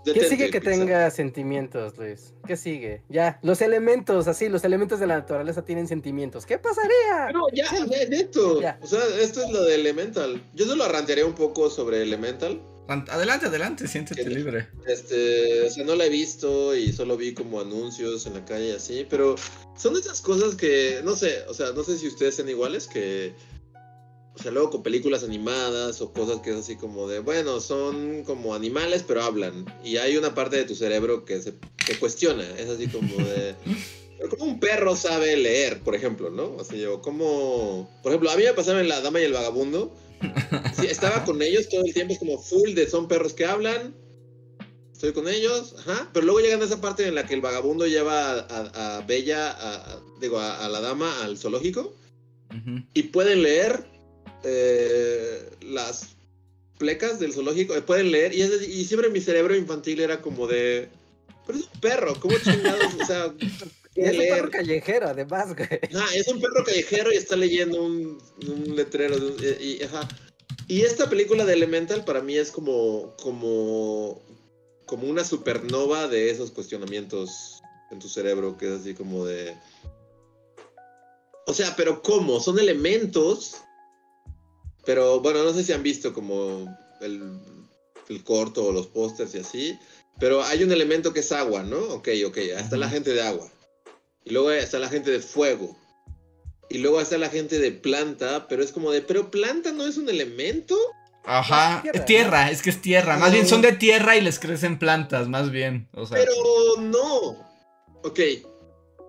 ¿Qué 0.05 0.29
sigue 0.29 0.51
que 0.51 0.61
tenga 0.61 1.11
sentimientos, 1.11 1.97
Luis? 1.97 2.35
¿Qué 2.47 2.57
sigue? 2.57 3.03
Ya, 3.09 3.39
los 3.43 3.63
elementos, 3.63 4.29
así, 4.29 4.49
los 4.49 4.65
elementos 4.65 5.01
de 5.01 5.07
la 5.07 5.17
naturaleza 5.17 5.65
tienen 5.65 5.89
sentimientos. 5.89 6.47
¿Qué 6.47 6.59
pasaría? 6.59 7.33
No, 7.33 7.47
ya, 7.53 7.65
o 7.65 7.89
sea, 7.89 8.09
neto. 8.09 8.61
Ya. 8.61 8.79
O 8.83 8.87
sea, 8.87 9.01
esto 9.21 9.43
es 9.43 9.51
lo 9.51 9.65
de 9.65 9.75
Elemental. 9.77 10.43
Yo 10.55 10.67
solo 10.67 10.85
arrantearé 10.85 11.25
un 11.25 11.35
poco 11.35 11.71
sobre 11.71 12.03
Elemental. 12.03 12.61
Adelante, 12.87 13.47
adelante, 13.47 13.89
siéntete 13.89 14.29
libre. 14.29 14.69
Este, 14.87 15.63
o 15.63 15.71
sea, 15.71 15.85
no 15.85 15.95
la 15.95 16.05
he 16.05 16.11
visto 16.11 16.77
y 16.77 16.93
solo 16.93 17.17
vi 17.17 17.33
como 17.33 17.59
anuncios 17.59 18.27
en 18.27 18.35
la 18.35 18.45
calle 18.45 18.69
y 18.69 18.73
así, 18.73 19.07
pero 19.09 19.37
son 19.75 19.95
de 19.95 20.01
esas 20.01 20.21
cosas 20.21 20.55
que, 20.55 21.01
no 21.03 21.17
sé, 21.17 21.45
o 21.49 21.55
sea, 21.55 21.73
no 21.73 21.83
sé 21.83 21.97
si 21.97 22.09
ustedes 22.09 22.35
sean 22.35 22.51
iguales, 22.51 22.87
que, 22.87 23.33
o 24.37 24.43
sea, 24.43 24.51
luego 24.51 24.71
con 24.71 24.83
películas 24.83 25.23
animadas 25.25 26.01
o 26.01 26.13
cosas 26.13 26.41
que 26.41 26.51
es 26.51 26.57
así 26.57 26.77
como 26.77 27.09
de, 27.09 27.21
bueno, 27.21 27.61
son 27.61 28.25
como 28.25 28.55
animales 28.55 29.05
pero 29.07 29.23
hablan 29.23 29.65
y 29.85 29.97
hay 29.99 30.17
una 30.17 30.35
parte 30.35 30.57
de 30.57 30.65
tu 30.65 30.75
cerebro 30.75 31.25
que 31.25 31.41
se 31.41 31.55
que 31.87 31.99
cuestiona, 31.99 32.45
es 32.59 32.69
así 32.69 32.89
como 32.89 33.17
de... 33.17 33.55
Como 34.31 34.45
un 34.45 34.59
perro 34.61 34.97
sabe 34.97 35.37
leer, 35.37 35.81
por 35.81 35.95
ejemplo, 35.95 36.31
¿no? 36.31 36.57
Así, 36.59 36.83
o 36.87 37.03
como... 37.03 37.91
Por 38.03 38.11
ejemplo, 38.11 38.31
a 38.31 38.37
mí 38.37 38.45
me 38.45 38.55
pasaba 38.55 38.81
en 38.81 38.89
La 38.89 39.03
Dama 39.03 39.21
y 39.21 39.25
el 39.25 39.35
Vagabundo. 39.35 39.95
Sí, 40.81 40.87
estaba 40.87 41.25
con 41.25 41.43
ellos 41.43 41.69
todo 41.69 41.83
el 41.85 41.93
tiempo, 41.93 42.15
es 42.15 42.21
como 42.21 42.39
full 42.41 42.73
de 42.73 42.89
son 42.89 43.07
perros 43.07 43.35
que 43.35 43.45
hablan. 43.45 43.95
Estoy 44.95 45.13
con 45.13 45.29
ellos, 45.29 45.75
ajá. 45.79 46.09
Pero 46.15 46.25
luego 46.25 46.41
llegan 46.41 46.63
a 46.63 46.65
esa 46.65 46.81
parte 46.81 47.07
en 47.07 47.15
la 47.17 47.27
que 47.27 47.35
el 47.35 47.43
vagabundo 47.43 47.87
lleva 47.87 48.31
a, 48.31 48.39
a- 48.39 48.97
a 48.99 49.01
Bella, 49.03 49.51
a, 49.51 50.01
digo, 50.21 50.39
a, 50.39 50.67
la 50.71 50.81
dama 50.81 51.23
al 51.23 51.37
zoológico 51.37 51.93
Ujú. 52.51 52.83
y 52.95 53.03
pueden 53.05 53.43
leer 53.43 53.85
eh, 54.45 55.49
las 55.63 56.09
plecas 56.79 57.19
del 57.21 57.33
zoológico, 57.33 57.75
eh, 57.75 57.83
pueden 57.83 58.11
leer 58.11 58.35
y, 58.35 58.43
es- 58.43 58.69
y 58.69 58.85
siempre 58.85 59.09
mi 59.11 59.21
cerebro 59.21 59.55
infantil 59.57 60.01
era 60.01 60.21
como 60.21 60.47
de... 60.47 60.89
Pero 61.47 61.59
es 61.59 61.65
un 61.73 61.81
perro, 61.81 62.15
¿cómo 62.21 62.37
chingados? 62.39 62.95
O 63.01 63.05
sea, 63.07 63.33
es 63.95 64.13
un 64.19 64.19
perro 64.19 64.51
callejero, 64.51 65.09
además, 65.09 65.55
güey. 65.55 65.69
Ah, 65.95 66.09
es 66.15 66.27
un 66.29 66.41
perro 66.41 66.65
callejero 66.65 67.13
y 67.13 67.17
está 67.17 67.37
leyendo 67.37 67.83
un, 67.83 68.19
un 68.49 68.77
letrero. 68.77 69.19
de 69.19 69.27
un- 69.27 69.37
y, 69.61 69.65
y- 69.77 69.83
ajá. 69.83 70.09
Y 70.67 70.81
esta 70.83 71.11
película 71.11 71.45
de 71.45 71.53
Elemental 71.53 72.05
para 72.07 72.23
mí 72.23 72.37
es 72.39 72.51
como, 72.51 73.15
como, 73.23 74.23
como 74.87 75.07
una 75.09 75.23
supernova 75.23 76.09
de 76.09 76.31
esos 76.31 76.51
cuestionamientos 76.51 77.61
en 77.91 77.99
tu 77.99 78.09
cerebro, 78.09 78.57
que 78.57 78.67
es 78.75 78.81
así 78.81 78.95
como 78.95 79.27
de... 79.27 79.55
O 81.47 81.53
sea, 81.53 81.77
pero 81.77 82.03
¿cómo? 82.03 82.41
Son 82.41 82.59
elementos. 82.59 83.57
Pero 84.85 85.21
bueno, 85.21 85.43
no 85.43 85.53
sé 85.53 85.65
si 85.65 85.73
han 85.73 85.83
visto 85.83 86.13
como 86.13 86.77
el, 87.01 87.39
el 88.09 88.25
corto 88.25 88.67
o 88.67 88.73
los 88.73 88.87
pósters 88.87 89.35
y 89.35 89.39
así. 89.39 89.79
Pero 90.19 90.45
hay 90.45 90.63
un 90.63 90.73
elemento 90.73 91.13
que 91.13 91.21
es 91.21 91.33
agua, 91.33 91.63
¿no? 91.63 91.79
Ok, 91.79 92.09
ok. 92.27 92.37
Está 92.37 92.77
la 92.77 92.89
gente 92.89 93.13
de 93.13 93.23
agua. 93.23 93.51
Y 94.25 94.31
luego 94.31 94.51
está 94.51 94.79
la 94.79 94.89
gente 94.89 95.11
de 95.11 95.21
fuego. 95.21 95.77
Y 96.71 96.79
luego 96.79 97.01
está 97.01 97.19
la 97.19 97.29
gente 97.29 97.59
de 97.59 97.73
planta, 97.73 98.49
pero 98.49 98.63
es 98.63 98.73
como 98.73 98.91
de, 98.91 99.03
pero 99.03 99.31
planta 99.31 99.73
no 99.73 99.87
es 99.87 99.99
un 99.99 100.09
elemento. 100.09 100.77
Ajá, 101.25 101.81
Tierra, 101.83 101.99
es 101.99 102.05
tierra, 102.05 102.51
es 102.51 102.63
que 102.63 102.71
es 102.71 102.83
tierra. 102.83 103.17
Más 103.17 103.33
bien 103.33 103.47
son 103.47 103.63
de 103.63 103.73
tierra 103.73 104.17
y 104.17 104.21
les 104.21 104.39
crecen 104.39 104.79
plantas, 104.79 105.29
más 105.29 105.51
bien. 105.51 105.89
O 105.93 106.07
sea, 106.07 106.19
Pero 106.19 106.33
no. 106.81 107.37
Ok. 108.03 108.21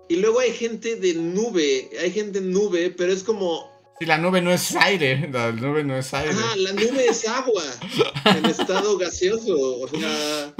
Y 0.07 0.17
luego 0.17 0.39
hay 0.39 0.51
gente 0.51 0.95
de 0.95 1.15
nube, 1.15 1.89
hay 1.99 2.11
gente 2.11 2.39
nube, 2.39 2.91
pero 2.91 3.11
es 3.11 3.23
como, 3.23 3.69
si 3.99 4.05
la 4.05 4.17
nube 4.17 4.41
no 4.41 4.51
es 4.51 4.75
aire, 4.75 5.29
la 5.31 5.51
nube 5.51 5.83
no 5.83 5.95
es 5.97 6.13
aire. 6.13 6.31
ajá, 6.31 6.55
la 6.57 6.73
nube 6.73 7.05
es 7.07 7.27
agua 7.27 7.63
en 8.37 8.45
estado 8.45 8.97
gaseoso, 8.97 9.55
o 9.79 9.87
sea, 9.87 10.53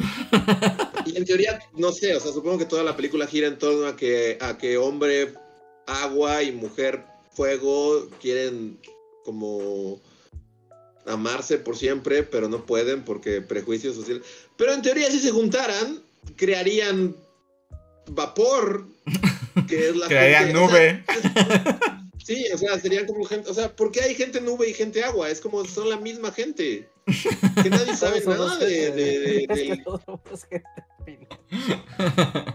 y 1.06 1.18
en 1.18 1.26
teoría, 1.26 1.60
no 1.78 1.92
sé, 1.92 2.16
o 2.16 2.20
sea, 2.20 2.32
supongo 2.32 2.58
que 2.58 2.66
toda 2.66 2.84
la 2.84 2.96
película 2.96 3.28
gira 3.28 3.48
en 3.48 3.58
torno 3.58 3.88
a 3.88 3.96
que, 3.96 4.38
a 4.42 4.58
que 4.58 4.78
hombre 4.78 5.34
agua 5.88 6.44
y 6.44 6.52
mujer 6.52 7.04
fuego 7.34 8.08
quieren 8.22 8.80
como 9.26 10.00
amarse 11.06 11.58
por 11.58 11.78
siempre, 11.78 12.24
pero 12.24 12.48
no 12.50 12.66
pueden 12.66 13.04
porque 13.04 13.42
prejuicios 13.42 13.96
sociales. 13.96 14.24
Pero 14.58 14.74
en 14.74 14.82
teoría, 14.82 15.12
si 15.12 15.20
se 15.20 15.32
juntaran, 15.32 16.02
crearían 16.36 17.16
vapor, 18.08 18.88
que 19.68 19.90
es 19.90 19.96
la 19.96 20.08
Crearían 20.08 20.46
gente- 20.48 20.60
o 20.60 20.70
sea, 20.70 20.94
nube. 21.04 22.05
Sí, 22.26 22.43
o 22.51 22.57
sea, 22.57 22.80
serían 22.80 23.05
como 23.05 23.23
gente, 23.26 23.49
o 23.49 23.53
sea, 23.53 23.76
¿por 23.76 23.91
qué 23.91 24.01
hay 24.01 24.15
gente 24.15 24.41
nube 24.41 24.67
y 24.67 24.73
gente 24.73 25.03
agua? 25.03 25.30
Es 25.30 25.39
como 25.41 25.63
son 25.65 25.89
la 25.89 25.97
misma 25.97 26.32
gente. 26.32 26.89
Que 27.61 27.69
nadie 27.69 27.95
sabe 27.95 28.19
nada 28.26 28.57
de, 28.57 28.91
de- 28.91 29.19
de- 29.19 29.47
fina. 31.05 31.28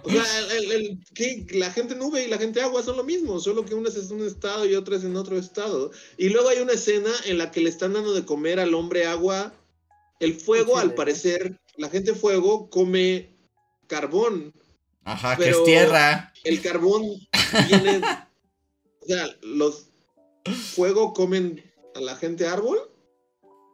O 0.03 0.11
sea, 0.11 0.39
el- 0.41 0.51
el- 0.51 0.73
el- 0.73 0.99
que 1.15 1.47
la 1.53 1.71
gente 1.71 1.95
nube 1.95 2.25
y 2.25 2.29
la 2.29 2.39
gente 2.39 2.61
agua 2.61 2.83
son 2.83 2.97
lo 2.97 3.05
mismo, 3.05 3.39
solo 3.39 3.65
que 3.65 3.75
una 3.75 3.91
es 3.91 4.11
en 4.11 4.21
un 4.21 4.27
estado 4.27 4.67
y 4.67 4.75
otra 4.75 4.97
es 4.97 5.05
en 5.05 5.15
otro 5.17 5.39
estado. 5.39 5.93
Y 6.19 6.31
luego 6.31 6.49
hay 6.49 6.59
una 6.59 6.73
escena 6.73 7.11
en 7.27 7.39
la 7.39 7.53
que 7.53 7.61
le 7.61 7.69
están 7.71 7.93
dando 7.93 8.13
de 8.13 8.25
comer 8.25 8.59
al 8.59 8.75
hombre 8.75 9.07
agua. 9.07 9.55
El 10.19 10.35
fuego, 10.35 10.79
al 10.79 10.95
parecer, 10.95 11.61
la 11.77 11.89
gente 11.89 12.15
fuego 12.15 12.69
come 12.71 13.37
carbón. 13.87 14.53
Ajá, 15.05 15.37
que 15.37 15.49
es 15.51 15.65
tierra. 15.65 16.33
El 16.45 16.61
carbón 16.61 17.05
viene. 17.69 18.01
O 19.11 19.17
sea, 19.17 19.37
los 19.43 19.89
fuego 20.75 21.13
comen 21.13 21.63
a 21.95 22.01
la 22.01 22.17
gente 22.17 22.47
árbol. 22.47 22.79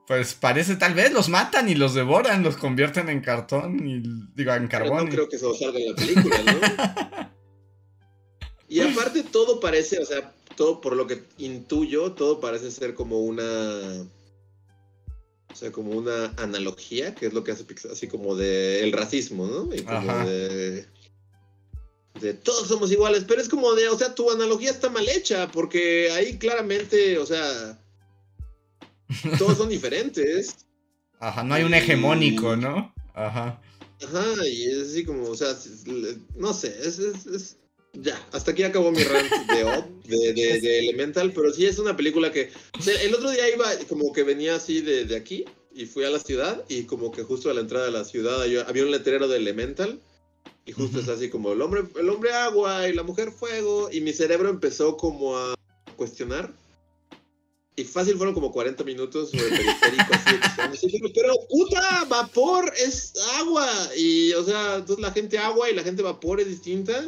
Pues 0.07 0.35
parece 0.35 0.77
tal 0.77 0.95
vez 0.95 1.13
los 1.13 1.29
matan 1.29 1.69
y 1.69 1.75
los 1.75 1.95
devoran, 1.95 2.43
los 2.43 2.57
convierten 2.57 3.09
en 3.09 3.21
cartón 3.21 3.87
y 3.87 4.03
digo 4.35 4.53
en 4.53 4.69
Pero 4.69 4.85
carbón. 4.85 5.05
no 5.07 5.11
creo 5.11 5.29
que 5.29 5.37
eso 5.37 5.53
salga 5.55 5.79
en 5.79 5.91
la 5.91 5.97
película, 5.97 6.39
¿no? 6.45 7.31
y 8.69 8.81
aparte 8.81 9.25
todo 9.25 9.59
parece, 9.59 9.99
o 9.99 10.07
sea, 10.07 10.33
todo 10.57 10.81
por 10.81 10.95
lo 10.95 11.07
que 11.07 11.25
intuyo, 11.39 12.13
todo 12.13 12.41
parece 12.41 12.71
ser 12.71 12.95
como 12.95 13.21
una... 13.21 14.07
O 15.53 15.59
sea, 15.59 15.73
como 15.73 15.93
una 15.93 16.35
analogía, 16.37 17.15
que 17.15 17.27
es 17.27 17.33
lo 17.33 17.43
que 17.43 17.53
hace 17.53 17.65
Pixar, 17.65 17.93
así 17.93 18.09
como 18.09 18.37
de 18.37 18.85
el 18.85 18.93
racismo, 18.93 19.47
¿no? 19.47 19.75
Y 19.75 19.83
como 19.83 19.97
Ajá. 19.99 20.25
de... 20.27 20.87
De 22.21 22.33
todos 22.35 22.69
somos 22.69 22.91
iguales, 22.91 23.25
pero 23.29 23.41
es 23.43 23.49
como 23.49 23.75
de, 23.75 23.89
o 23.89 23.99
sea, 23.99 24.15
tu 24.15 24.31
analogía 24.31 24.71
está 24.71 24.89
mal 24.89 25.09
hecha, 25.09 25.51
porque 25.51 26.11
ahí 26.13 26.39
claramente, 26.39 27.19
o 27.19 27.27
sea, 27.27 27.79
todos 29.39 29.59
son 29.59 29.69
diferentes. 29.69 30.57
Ajá, 31.21 31.43
no 31.45 31.55
hay 31.55 31.65
un 31.65 31.75
hegemónico, 31.75 32.57
¿no? 32.57 32.93
Ajá. 33.15 33.61
Ajá, 34.03 34.47
y 34.47 34.67
es 34.67 34.91
así 34.91 35.05
como, 35.05 35.25
o 35.31 35.35
sea, 35.37 35.57
no 36.37 36.53
sé, 36.53 36.77
es, 36.83 36.99
es, 36.99 37.27
es- 37.27 37.57
ya, 37.99 38.23
hasta 38.33 38.51
aquí 38.51 38.63
acabó 38.63 38.93
mi 38.93 39.03
rant 39.03 39.33
de 39.51 39.65
Op, 39.65 40.05
de, 40.05 40.35
de, 40.35 40.61
de 40.61 40.79
Elemental, 40.81 41.33
pero 41.33 41.51
sí 41.51 41.65
es 41.65 41.79
una 41.79 41.97
película 41.97 42.31
que, 42.31 42.51
o 42.79 42.83
sea, 42.83 43.01
el 43.01 43.15
otro 43.15 43.31
día 43.31 43.49
iba, 43.49 43.71
como 43.89 44.13
que 44.13 44.23
venía 44.23 44.57
así 44.57 44.83
de, 44.83 45.07
de 45.07 45.17
aquí, 45.17 45.47
y 45.75 45.87
fui 45.87 46.05
a 46.05 46.11
la 46.11 46.19
ciudad, 46.19 46.63
y 46.69 46.83
como 46.83 47.11
que 47.11 47.23
justo 47.23 47.49
a 47.51 47.55
la 47.55 47.63
entrada 47.63 47.87
de 47.87 47.93
la 47.93 48.05
ciudad 48.05 48.43
había 48.43 48.83
un 48.85 48.91
letrero 48.91 49.29
de 49.29 49.39
Elemental, 49.39 49.99
y 50.67 50.73
justo 50.73 50.99
Ujú. 50.99 51.11
es 51.11 51.17
así 51.17 51.31
como 51.31 51.53
el 51.53 51.63
hombre, 51.63 51.85
el 51.99 52.11
hombre 52.11 52.33
agua 52.33 52.89
y 52.89 52.93
la 52.93 53.03
mujer 53.03 53.31
fuego, 53.33 53.89
y 53.91 54.01
mi 54.01 54.13
cerebro 54.13 54.51
empezó 54.51 54.97
como 54.97 55.37
a 55.39 55.55
cuestionar, 55.97 56.53
y 57.79 57.85
fácil 57.85 58.17
fueron 58.17 58.35
como 58.35 58.51
40 58.53 58.83
minutos 58.85 59.31
sobre 59.31 59.49
el 59.49 59.57
periférico, 59.57 60.15
así, 60.15 60.89
que 60.89 61.13
pero 61.15 61.35
puta, 61.47 62.05
vapor 62.09 62.73
es 62.79 63.13
agua. 63.39 63.69
Y, 63.95 64.33
o 64.33 64.43
sea, 64.43 64.77
entonces 64.77 65.03
la 65.03 65.13
gente 65.13 65.39
agua 65.39 65.71
y 65.71 65.75
la 65.75 65.83
gente 65.83 66.03
vapor 66.03 66.41
es 66.41 66.49
distinta. 66.49 67.07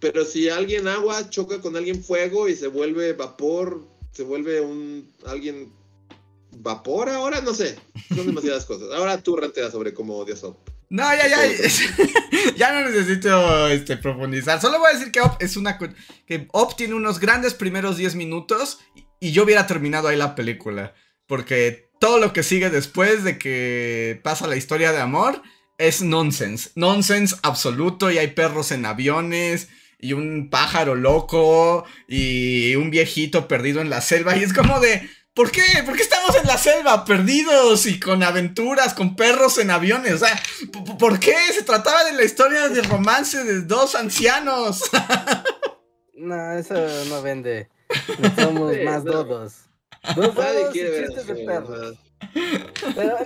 Pero 0.00 0.24
si 0.24 0.48
alguien 0.48 0.88
agua 0.88 1.30
choca 1.30 1.60
con 1.60 1.76
alguien 1.76 2.02
fuego 2.02 2.48
y 2.48 2.56
se 2.56 2.66
vuelve 2.66 3.12
vapor, 3.12 3.86
se 4.10 4.24
vuelve 4.24 4.60
un 4.60 5.08
alguien 5.26 5.72
vapor 6.58 7.08
ahora, 7.08 7.40
no 7.40 7.54
sé. 7.54 7.78
Son 8.08 8.26
demasiadas 8.26 8.66
cosas. 8.66 8.88
Ahora 8.92 9.22
tú 9.22 9.36
ranteas 9.36 9.70
sobre 9.70 9.94
cómo 9.94 10.16
odias. 10.16 10.42
No, 10.90 11.04
ya, 11.14 11.28
ya. 11.28 11.38
ya 12.56 12.72
no 12.72 12.88
necesito 12.90 13.68
este, 13.68 13.96
profundizar. 13.96 14.60
Solo 14.60 14.80
voy 14.80 14.90
a 14.90 14.94
decir 14.94 15.12
que 15.12 15.20
Op 15.20 15.40
es 15.40 15.56
una. 15.56 15.78
Que 15.78 16.48
Op 16.50 16.76
tiene 16.76 16.94
unos 16.94 17.20
grandes 17.20 17.54
primeros 17.54 17.96
10 17.96 18.16
minutos 18.16 18.80
y 19.20 19.30
yo 19.30 19.44
hubiera 19.44 19.68
terminado 19.68 20.08
ahí 20.08 20.16
la 20.16 20.34
película. 20.34 20.92
porque 21.26 21.88
todo 22.00 22.18
lo 22.18 22.32
que 22.32 22.42
sigue 22.42 22.70
después 22.70 23.22
de 23.24 23.38
que 23.38 24.20
pasa 24.24 24.48
la 24.48 24.56
historia 24.56 24.90
de 24.90 24.98
amor 24.98 25.42
es 25.78 26.02
nonsense. 26.02 26.70
Nonsense 26.74 27.36
absoluto 27.42 28.10
y 28.10 28.18
hay 28.18 28.28
perros 28.28 28.72
en 28.72 28.84
aviones 28.84 29.68
y 30.00 30.14
un 30.14 30.48
pájaro 30.50 30.96
loco 30.96 31.84
y 32.08 32.74
un 32.74 32.90
viejito 32.90 33.46
perdido 33.46 33.80
en 33.80 33.90
la 33.90 34.00
selva 34.00 34.36
y 34.36 34.42
es 34.42 34.52
como 34.52 34.80
de... 34.80 35.08
¿Por 35.34 35.52
qué? 35.52 35.62
¿Por 35.84 35.94
qué 35.94 36.02
estamos 36.02 36.34
en 36.36 36.46
la 36.46 36.58
selva 36.58 37.04
perdidos 37.04 37.86
y 37.86 38.00
con 38.00 38.22
aventuras, 38.22 38.94
con 38.94 39.14
perros 39.14 39.58
en 39.58 39.70
aviones? 39.70 40.14
O 40.14 40.18
sea, 40.18 40.40
¿por 40.98 41.20
qué? 41.20 41.36
Se 41.52 41.62
trataba 41.62 42.04
de 42.04 42.12
la 42.12 42.24
historia 42.24 42.68
de 42.68 42.82
romance 42.82 43.44
de 43.44 43.62
dos 43.62 43.94
ancianos. 43.94 44.90
no, 46.14 46.52
eso 46.52 46.74
no 47.08 47.22
vende. 47.22 47.68
Somos 48.36 48.76
más 48.84 49.04
dodos. 49.04 49.66
Dos 50.16 50.34
dodos 50.34 50.74
y 50.74 50.80
chistes 50.80 51.26
de 51.26 51.34
perros. 51.46 51.96
Pero 52.94 53.18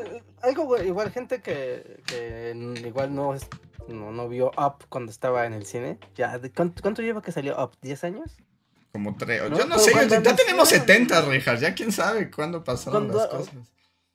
algo 0.43 0.83
igual 0.83 1.11
gente 1.11 1.41
que, 1.41 2.03
que 2.07 2.55
igual 2.87 3.15
no, 3.15 3.35
no, 3.89 4.13
no 4.13 4.29
vio 4.29 4.51
Up 4.59 4.85
cuando 4.91 5.11
estaba 5.11 5.47
en 5.47 5.55
el 5.55 5.65
cine. 5.65 5.99
Ya, 6.17 6.39
¿cuánto, 6.55 6.83
¿Cuánto 6.83 7.01
lleva 7.01 7.23
que 7.23 7.33
salió 7.33 7.63
Up? 7.63 7.73
¿10 7.83 8.05
años? 8.05 8.37
Como 8.95 9.17
tres. 9.17 9.43
Yo 9.51 9.67
no 9.67 9.77
sé, 9.77 9.91
ya 10.09 10.37
tenemos 10.37 10.69
70, 10.69 11.23
Richard. 11.23 11.59
Ya 11.59 11.75
quién 11.75 11.91
sabe 11.91 12.31
cuándo 12.31 12.63
pasaron 12.63 13.09
las 13.09 13.27
cosas. 13.27 13.53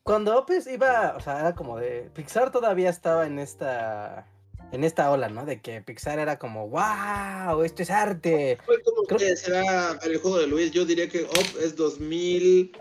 Cuando 0.04 0.40
Opes 0.40 0.68
iba, 0.68 1.16
o 1.18 1.20
sea, 1.20 1.42
era 1.42 1.54
como 1.54 1.78
de. 1.78 2.10
Pixar 2.16 2.50
todavía 2.50 2.90
estaba 2.90 3.28
en 3.28 3.40
esta. 3.40 4.26
En 4.72 4.86
esta 4.86 5.12
ola, 5.12 5.28
¿no? 5.28 5.46
De 5.46 5.60
que 5.60 5.82
Pixar 5.82 6.18
era 6.20 6.40
como, 6.40 6.70
wow, 6.70 7.62
esto 7.64 7.84
es 7.84 7.90
arte. 7.90 8.58
Fue 8.66 8.82
como 8.84 9.06
que 9.06 9.36
será 9.36 10.00
el 10.02 10.18
juego 10.20 10.40
de 10.40 10.48
Luis. 10.48 10.72
Yo 10.72 10.86
diría 10.86 11.10
que 11.10 11.24
Up 11.24 11.58
es 11.62 11.76
2000. 11.76 12.72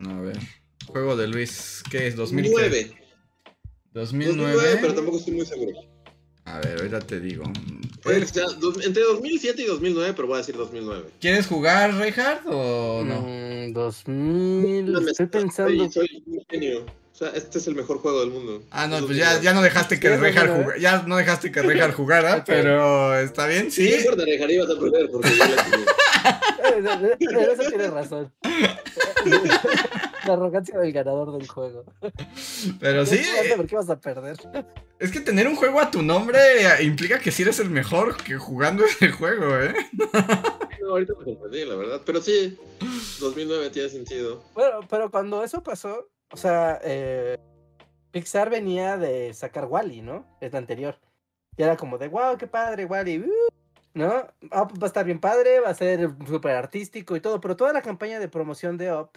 A 0.00 0.20
ver. 0.20 0.38
Juego 0.88 1.14
de 1.14 1.28
Luis, 1.28 1.84
¿qué 1.92 2.08
es? 2.08 2.16
2009. 2.16 2.92
2009. 3.92 4.52
2009, 4.56 4.78
pero 4.80 4.94
tampoco 4.94 5.18
estoy 5.18 5.34
muy 5.34 5.46
seguro. 5.46 5.95
A 6.46 6.60
ver, 6.60 6.78
ahorita 6.78 7.00
te 7.00 7.20
digo. 7.20 7.44
entre 8.04 9.02
2007 9.02 9.62
y 9.62 9.66
2009, 9.66 10.12
pero 10.14 10.28
voy 10.28 10.36
a 10.36 10.38
decir 10.38 10.56
2009. 10.56 11.10
¿Quieres 11.20 11.46
jugar, 11.46 11.92
Reinhardt, 11.94 12.46
o 12.46 13.02
no? 13.04 13.26
2000. 13.72 14.92
Mm, 14.92 15.08
estoy 15.08 15.26
pensando. 15.26 15.90
Soy, 15.90 16.22
un 16.26 16.44
genio. 16.48 16.86
O 17.12 17.18
sea, 17.18 17.30
este 17.30 17.58
es 17.58 17.66
el 17.66 17.74
mejor 17.74 17.98
juego 17.98 18.20
del 18.20 18.30
mundo. 18.30 18.62
Ah, 18.70 18.86
no, 18.86 19.04
pues 19.04 19.16
ya, 19.16 19.40
ya 19.40 19.54
no 19.54 19.62
dejaste 19.62 19.98
que 19.98 20.16
Reinhardt 20.16 20.54
jugara, 20.54 20.78
ya 20.78 21.02
no 21.02 21.16
dejaste 21.16 21.50
que 21.50 21.62
Reinhardt 21.62 21.94
jugara, 21.94 22.44
pero 22.46 23.18
está 23.18 23.46
bien, 23.46 23.72
sí. 23.72 23.90
No 23.90 23.96
importa, 23.96 24.24
Reinhardt, 24.24 24.52
ibas 24.52 24.70
a 24.70 24.78
perder 24.78 25.10
porque 25.10 25.30
yo 25.30 25.44
le 27.00 27.16
Pero 27.18 27.52
eso 27.52 27.62
tienes 27.68 27.90
razón. 27.90 28.32
La 30.26 30.32
arrogancia 30.32 30.78
del 30.78 30.92
ganador 30.92 31.36
del 31.36 31.48
juego. 31.48 31.84
Pero 32.80 33.06
sí. 33.06 33.20
¿Por 33.56 33.66
qué 33.66 33.76
vas 33.76 33.90
a 33.90 33.98
perder? 33.98 34.36
Es 34.98 35.12
que 35.12 35.20
tener 35.20 35.46
un 35.46 35.56
juego 35.56 35.80
a 35.80 35.90
tu 35.90 36.02
nombre 36.02 36.38
implica 36.82 37.18
que 37.18 37.30
si 37.30 37.42
eres 37.42 37.60
el 37.60 37.68
mejor 37.68 38.16
que 38.16 38.36
jugando 38.38 38.84
ese 38.86 39.10
juego, 39.10 39.56
¿eh? 39.58 39.74
No, 40.80 40.90
ahorita 40.90 41.12
me 41.18 41.24
sorprendí, 41.24 41.64
la 41.64 41.74
verdad. 41.74 42.02
Pero 42.06 42.22
sí, 42.22 42.58
2009 43.20 43.70
tiene 43.70 43.88
sentido. 43.88 44.42
Bueno, 44.54 44.80
pero 44.88 45.10
cuando 45.10 45.44
eso 45.44 45.62
pasó, 45.62 46.08
o 46.30 46.36
sea, 46.36 46.80
eh, 46.82 47.36
Pixar 48.10 48.48
venía 48.48 48.96
de 48.96 49.34
sacar 49.34 49.66
Wally, 49.66 50.00
¿no? 50.00 50.26
Es 50.40 50.52
la 50.52 50.58
anterior. 50.58 50.98
Y 51.58 51.62
era 51.62 51.76
como 51.76 51.98
de, 51.98 52.08
wow, 52.08 52.36
qué 52.38 52.46
padre, 52.46 52.86
Wally. 52.86 53.18
Uh", 53.18 53.48
¿No? 53.92 54.26
Up 54.42 54.80
va 54.80 54.84
a 54.84 54.86
estar 54.86 55.04
bien 55.04 55.20
padre, 55.20 55.60
va 55.60 55.70
a 55.70 55.74
ser 55.74 56.10
súper 56.26 56.52
artístico 56.52 57.16
y 57.16 57.20
todo, 57.20 57.40
pero 57.40 57.56
toda 57.56 57.72
la 57.72 57.80
campaña 57.80 58.18
de 58.18 58.28
promoción 58.28 58.76
de 58.76 58.92
Up 58.92 59.10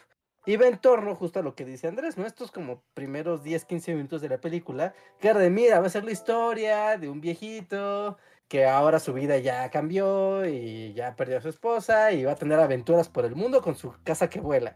iba 0.45 0.67
en 0.67 0.77
torno 0.77 1.15
justo 1.15 1.39
a 1.39 1.43
lo 1.43 1.55
que 1.55 1.65
dice 1.65 1.87
Andrés, 1.87 2.17
¿no? 2.17 2.25
Estos 2.25 2.51
como 2.51 2.83
primeros 2.93 3.43
10, 3.43 3.65
15 3.65 3.95
minutos 3.95 4.21
de 4.21 4.29
la 4.29 4.37
película, 4.39 4.93
que 5.19 5.33
de, 5.33 5.49
mira, 5.49 5.79
va 5.79 5.87
a 5.87 5.91
ser 5.91 6.03
la 6.03 6.11
historia 6.11 6.97
de 6.97 7.09
un 7.09 7.21
viejito 7.21 8.17
que 8.47 8.65
ahora 8.65 8.99
su 8.99 9.13
vida 9.13 9.37
ya 9.37 9.69
cambió 9.69 10.45
y 10.45 10.93
ya 10.93 11.15
perdió 11.15 11.37
a 11.37 11.41
su 11.41 11.49
esposa 11.49 12.11
y 12.11 12.23
va 12.23 12.31
a 12.31 12.35
tener 12.35 12.59
aventuras 12.59 13.07
por 13.07 13.25
el 13.25 13.35
mundo 13.35 13.61
con 13.61 13.75
su 13.75 13.93
casa 14.03 14.29
que 14.29 14.39
vuela. 14.39 14.75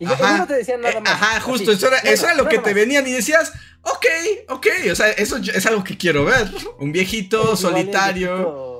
Y 0.00 0.06
ajá, 0.06 0.38
no 0.38 0.46
te 0.48 0.54
decían 0.54 0.80
nada 0.80 0.98
eh, 0.98 1.00
más. 1.00 1.12
Ajá, 1.12 1.40
justo, 1.40 1.70
eso 1.70 1.86
era, 1.86 1.98
eso 1.98 2.26
era 2.26 2.34
lo 2.34 2.48
que 2.48 2.58
te 2.58 2.74
venían 2.74 3.06
y 3.06 3.12
decías, 3.12 3.52
ok, 3.82 4.06
ok, 4.48 4.66
o 4.90 4.94
sea, 4.96 5.10
eso 5.10 5.36
es 5.36 5.66
algo 5.66 5.84
que 5.84 5.96
quiero 5.96 6.24
ver. 6.24 6.50
Un 6.80 6.90
viejito 6.90 7.56
solitario. 7.56 8.71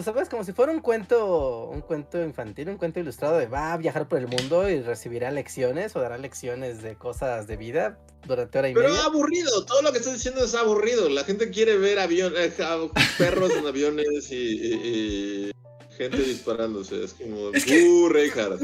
¿Sabes? 0.00 0.28
Como 0.30 0.42
si 0.42 0.52
fuera 0.52 0.72
un 0.72 0.80
cuento, 0.80 1.66
un 1.66 1.82
cuento 1.82 2.22
infantil, 2.22 2.70
un 2.70 2.78
cuento 2.78 2.98
ilustrado 2.98 3.36
de 3.36 3.46
va 3.46 3.74
a 3.74 3.76
viajar 3.76 4.08
por 4.08 4.18
el 4.18 4.26
mundo 4.26 4.68
y 4.68 4.80
recibirá 4.80 5.30
lecciones 5.30 5.94
o 5.94 6.00
dará 6.00 6.16
lecciones 6.16 6.82
de 6.82 6.96
cosas 6.96 7.46
de 7.46 7.58
vida 7.58 7.98
durante 8.26 8.58
hora 8.58 8.70
y 8.70 8.74
Pero 8.74 8.88
media. 8.88 9.00
Pero 9.02 9.12
aburrido, 9.14 9.64
todo 9.66 9.82
lo 9.82 9.92
que 9.92 9.98
estás 9.98 10.14
diciendo 10.14 10.44
es 10.44 10.54
aburrido. 10.54 11.10
La 11.10 11.24
gente 11.24 11.50
quiere 11.50 11.76
ver 11.76 11.98
aviones, 11.98 12.54
eh, 12.58 12.90
perros 13.18 13.52
en 13.52 13.66
aviones 13.66 14.32
y, 14.32 15.50
gente 15.94 16.16
disparándose. 16.22 17.04
Es 17.04 17.12
como, 17.12 17.50
es 17.50 17.66
que, 17.66 17.82
uh, 17.82 18.08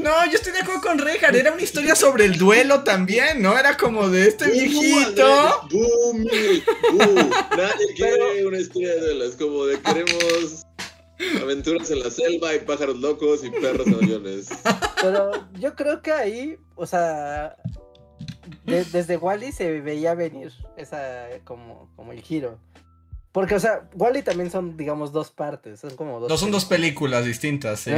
No, 0.01 0.25
yo 0.25 0.33
estoy 0.33 0.51
de 0.51 0.59
acuerdo 0.59 0.81
con 0.81 0.97
Reinhardt. 0.97 1.35
Era 1.35 1.51
una 1.51 1.61
historia 1.61 1.95
sobre 1.95 2.25
el 2.25 2.39
duelo 2.39 2.83
también, 2.83 3.39
¿no? 3.43 3.57
Era 3.57 3.77
como 3.77 4.09
de 4.09 4.29
este 4.29 4.49
viejito. 4.49 5.67
Boom, 5.69 6.27
boom. 6.91 7.29
Nadie 7.55 7.93
quiere 7.95 8.47
una 8.47 8.57
historia 8.57 8.95
de 8.95 8.99
duelo. 8.99 9.25
Es 9.25 9.35
como 9.35 9.65
de 9.67 9.79
queremos 9.79 10.65
Aventuras 11.41 11.91
en 11.91 11.99
la 11.99 12.09
selva 12.09 12.55
y 12.55 12.59
pájaros 12.59 12.97
locos 12.97 13.43
y 13.43 13.49
perros 13.49 13.87
en 13.87 13.95
aviones. 13.95 14.49
Pero 15.01 15.31
yo 15.59 15.75
creo 15.75 16.01
que 16.01 16.11
ahí, 16.11 16.57
o 16.75 16.85
sea, 16.85 17.57
desde 18.65 19.17
Wally 19.17 19.51
se 19.51 19.81
veía 19.81 20.13
venir 20.13 20.51
esa 20.77 21.25
como, 21.43 21.89
como 21.95 22.13
el 22.13 22.21
giro. 22.21 22.57
Porque, 23.31 23.55
o 23.55 23.59
sea, 23.59 23.87
Wally 23.93 24.23
también 24.23 24.49
son, 24.49 24.75
digamos, 24.75 25.11
dos 25.11 25.29
partes. 25.29 25.79
Son 25.79 25.95
como 25.95 26.19
dos. 26.19 26.29
No 26.29 26.37
son 26.37 26.51
dos 26.51 26.65
películas 26.65 27.25
distintas, 27.25 27.81
sí. 27.81 27.91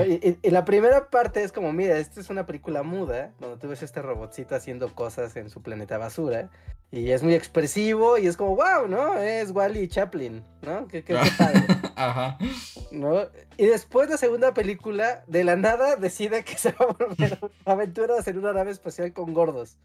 Y, 0.43 0.49
la 0.49 0.65
primera 0.65 1.09
parte 1.09 1.41
es 1.43 1.53
como, 1.53 1.72
mira, 1.72 1.97
esta 1.99 2.19
es 2.19 2.30
una 2.30 2.45
película 2.45 2.84
muda, 2.84 3.34
donde 3.39 3.57
tú 3.57 3.69
ves 3.69 3.82
este 3.82 4.01
robotcito 4.01 4.55
haciendo 4.55 4.93
cosas 4.93 5.36
en 5.38 5.49
su 5.49 5.61
planeta 5.61 5.97
basura. 5.97 6.49
Y 6.91 7.11
es 7.11 7.23
muy 7.23 7.35
expresivo 7.35 8.17
y 8.17 8.27
es 8.27 8.35
como, 8.35 8.57
wow, 8.57 8.85
¿no? 8.87 9.17
Es 9.17 9.51
Wally 9.51 9.87
Chaplin, 9.87 10.43
¿no? 10.61 10.87
Qué, 10.89 11.03
qué, 11.05 11.13
padre. 11.37 11.63
Ajá. 11.95 12.37
¿No? 12.91 13.27
Y 13.55 13.65
después 13.67 14.09
la 14.09 14.17
segunda 14.17 14.53
película, 14.53 15.23
de 15.27 15.45
la 15.45 15.55
nada, 15.55 15.95
decide 15.99 16.43
que 16.43 16.57
se 16.57 16.73
va 16.73 16.85
a 16.85 16.93
volver 16.93 17.39
aventuras 17.63 18.27
en 18.27 18.39
una 18.39 18.51
nave 18.51 18.71
espacial 18.71 19.13
con 19.13 19.33
gordos. 19.33 19.77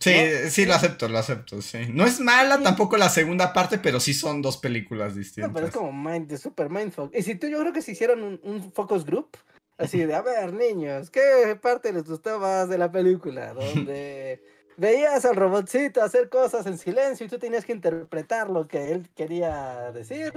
Sí, 0.00 0.14
sí, 0.50 0.66
lo 0.66 0.74
acepto, 0.74 1.08
lo 1.08 1.16
acepto, 1.16 1.62
sí. 1.62 1.86
No 1.88 2.04
es 2.04 2.18
mala 2.18 2.60
tampoco 2.60 2.96
la 2.96 3.08
segunda 3.08 3.52
parte, 3.52 3.78
pero 3.78 4.00
sí 4.00 4.12
son 4.12 4.42
dos 4.42 4.56
películas 4.56 5.14
distintas. 5.14 5.48
No, 5.48 5.54
pero 5.54 5.68
es 5.68 5.72
como 5.72 5.92
mind, 5.92 6.26
de 6.26 6.38
super 6.38 6.68
mindfuck. 6.68 7.14
Y 7.14 7.22
si 7.22 7.36
tú, 7.36 7.46
yo 7.46 7.60
creo 7.60 7.72
que 7.72 7.82
si 7.82 7.92
hicieron 7.92 8.40
un, 8.42 8.72
focus 8.72 9.06
group, 9.06 9.36
así 9.78 10.04
de, 10.04 10.14
a 10.14 10.22
ver, 10.22 10.52
niños, 10.52 11.08
¿qué 11.08 11.56
parte 11.62 11.92
les 11.92 12.02
gustó 12.02 12.40
más 12.40 12.68
de 12.68 12.78
la 12.78 12.90
película? 12.90 13.54
Donde 13.54 14.42
veías 14.76 15.24
al 15.24 15.36
robotcito 15.36 16.02
hacer 16.02 16.28
cosas 16.28 16.66
en 16.66 16.78
silencio 16.78 17.26
y 17.26 17.28
tú 17.28 17.38
tenías 17.38 17.64
que 17.64 17.72
interpretar 17.72 18.50
lo 18.50 18.66
que 18.66 18.92
él 18.92 19.08
quería 19.14 19.92
decir. 19.92 20.32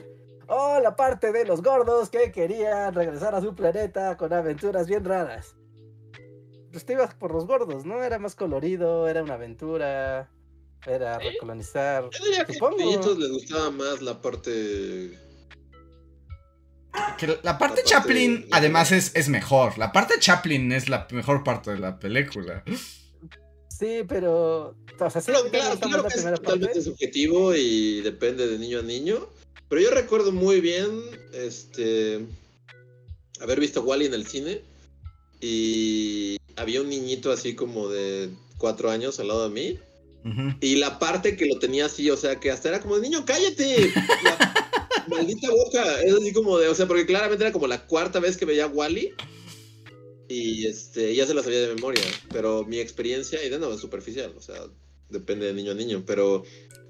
O 0.47 0.79
la 0.79 0.95
parte 0.95 1.31
de 1.31 1.45
los 1.45 1.63
gordos 1.63 2.09
que 2.09 2.31
querían 2.31 2.93
regresar 2.93 3.33
a 3.33 3.41
su 3.41 3.55
planeta 3.55 4.15
con 4.15 4.31
aventuras 4.31 4.87
bien 4.87 5.03
raras 5.03 5.55
pues 6.75 6.85
te 6.85 6.91
ibas 6.91 7.13
por 7.13 7.31
los 7.31 7.47
gordos, 7.47 7.85
¿no? 7.85 8.03
Era 8.03 8.19
más 8.19 8.35
colorido, 8.35 9.07
era 9.07 9.23
una 9.23 9.35
aventura, 9.35 10.29
era 10.85 11.17
recolonizar. 11.19 12.09
Yo 12.11 12.25
diría 12.25 12.43
que 12.43 12.51
a 12.51 12.83
ellos 12.83 13.17
les 13.17 13.31
gustaba 13.31 13.71
más 13.71 14.01
la 14.01 14.21
parte. 14.21 15.17
Que 17.17 17.39
la 17.43 17.57
parte 17.57 17.81
Chaplin, 17.85 18.49
además, 18.51 18.91
es, 18.91 19.15
es 19.15 19.29
mejor. 19.29 19.77
La 19.77 19.93
parte 19.93 20.15
Chaplin 20.19 20.73
es 20.73 20.89
la 20.89 21.07
mejor 21.11 21.45
parte 21.45 21.71
de 21.71 21.79
la 21.79 21.97
película. 21.97 22.61
Sí, 23.77 24.03
pero. 24.07 24.75
O 24.99 25.09
sea, 25.09 25.21
sí, 25.21 25.31
claro, 25.31 25.79
claro, 25.79 26.07
que 26.07 26.15
es 26.15 26.23
totalmente 26.23 26.81
subjetivo 26.81 27.53
y 27.53 28.01
depende 28.01 28.47
de 28.47 28.57
niño 28.57 28.79
a 28.79 28.83
niño. 28.83 29.27
Pero 29.67 29.81
yo 29.81 29.91
recuerdo 29.91 30.31
muy 30.31 30.61
bien 30.61 31.01
este 31.33 32.25
haber 33.41 33.59
visto 33.59 33.83
Wally 33.83 34.05
en 34.05 34.13
el 34.13 34.25
cine 34.25 34.61
y 35.41 36.37
había 36.55 36.81
un 36.81 36.89
niñito 36.89 37.31
así 37.31 37.55
como 37.55 37.89
de 37.89 38.29
cuatro 38.57 38.89
años 38.89 39.19
al 39.19 39.27
lado 39.27 39.49
de 39.49 39.53
mí. 39.53 39.79
Y 40.59 40.77
la 40.77 40.97
parte 40.97 41.37
que 41.37 41.45
lo 41.45 41.59
tenía 41.59 41.85
así, 41.85 42.09
o 42.09 42.17
sea, 42.17 42.39
que 42.39 42.49
hasta 42.49 42.69
era 42.69 42.81
como, 42.81 42.97
niño, 42.97 43.23
cállate. 43.27 43.93
maldita 45.07 45.51
boca. 45.51 46.01
Es 46.01 46.13
así 46.13 46.33
como 46.33 46.57
de, 46.57 46.67
o 46.67 46.73
sea, 46.73 46.87
porque 46.87 47.05
claramente 47.05 47.43
era 47.43 47.53
como 47.53 47.67
la 47.67 47.85
cuarta 47.85 48.19
vez 48.19 48.35
que 48.35 48.45
veía 48.45 48.65
Wally. 48.65 49.13
Y 50.27 50.65
este, 50.65 51.13
ya 51.15 51.27
se 51.27 51.33
la 51.33 51.43
sabía 51.43 51.61
de 51.61 51.73
memoria. 51.75 52.03
Pero 52.31 52.65
mi 52.65 52.79
experiencia, 52.79 53.43
y 53.43 53.49
de 53.49 53.59
nuevo, 53.59 53.73
es 53.73 53.81
superficial. 53.81 54.33
O 54.37 54.41
sea, 54.41 54.55
depende 55.09 55.45
de 55.45 55.53
niño 55.53 55.71
a 55.71 55.75
niño. 55.75 56.03
Pero 56.05 56.43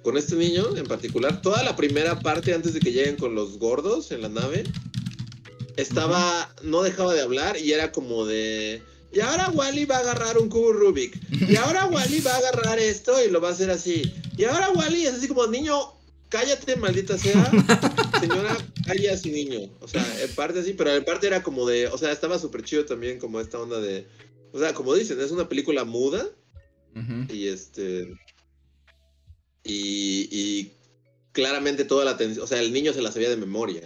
con 0.04 0.18
este 0.18 0.36
niño 0.36 0.78
en 0.78 0.86
particular, 0.86 1.42
toda 1.42 1.64
la 1.64 1.76
primera 1.76 2.20
parte 2.20 2.54
antes 2.54 2.74
de 2.74 2.80
que 2.80 2.92
lleguen 2.92 3.16
con 3.16 3.36
los 3.36 3.58
gordos 3.58 4.12
en 4.12 4.22
la 4.22 4.30
nave, 4.30 4.64
estaba, 5.78 6.54
no 6.64 6.84
dejaba 6.84 7.14
de 7.14 7.22
hablar 7.22 7.58
y 7.58 7.74
era 7.74 7.92
como 7.92 8.26
de 8.26 8.82
Y 9.12 9.20
ahora 9.20 9.50
Wally 9.50 9.86
va 9.86 9.98
a 9.98 10.00
agarrar 10.00 10.38
un 10.38 10.50
cubo 10.50 10.74
Rubik. 10.74 11.18
Y 11.50 11.56
ahora 11.56 11.86
Wally 11.86 12.22
va 12.22 12.34
a 12.34 12.38
agarrar 12.38 12.80
esto 12.80 13.24
y 13.24 13.30
lo 13.30 13.42
va 13.42 13.50
a 13.50 13.52
hacer 13.52 13.70
así. 13.72 14.14
Y 14.38 14.46
ahora 14.46 14.70
Wally 14.72 15.06
es 15.06 15.16
así 15.16 15.28
como, 15.28 15.48
niño, 15.48 15.76
cállate, 16.36 16.76
maldita 16.76 17.18
sea. 17.18 17.50
Señora, 18.20 18.58
calla 18.86 19.14
a 19.14 19.18
su 19.18 19.30
niño. 19.30 19.70
O 19.80 19.88
sea, 19.88 20.06
en 20.22 20.30
parte 20.36 20.60
así, 20.60 20.74
pero 20.74 20.94
en 20.94 21.06
parte 21.06 21.28
era 21.28 21.42
como 21.42 21.66
de, 21.66 21.88
o 21.88 21.98
sea, 21.98 22.12
estaba 22.12 22.38
súper 22.40 22.64
chido 22.64 22.86
también 22.86 23.20
como 23.20 23.40
esta 23.40 23.58
onda 23.58 23.80
de, 23.80 24.06
o 24.52 24.60
sea, 24.60 24.74
como 24.74 24.94
dicen, 24.94 25.20
es 25.22 25.32
una 25.32 25.48
película 25.48 25.86
muda. 25.86 26.28
Y 27.30 27.48
este... 27.48 28.08
Y, 29.64 30.30
y 30.32 30.72
claramente 31.32 31.84
toda 31.84 32.06
la 32.06 32.12
atención, 32.12 32.44
o 32.44 32.48
sea, 32.48 32.62
el 32.62 32.72
niño 32.72 32.94
se 32.94 33.02
la 33.02 33.12
sabía 33.12 33.30
de 33.30 33.38
memoria. 33.38 33.82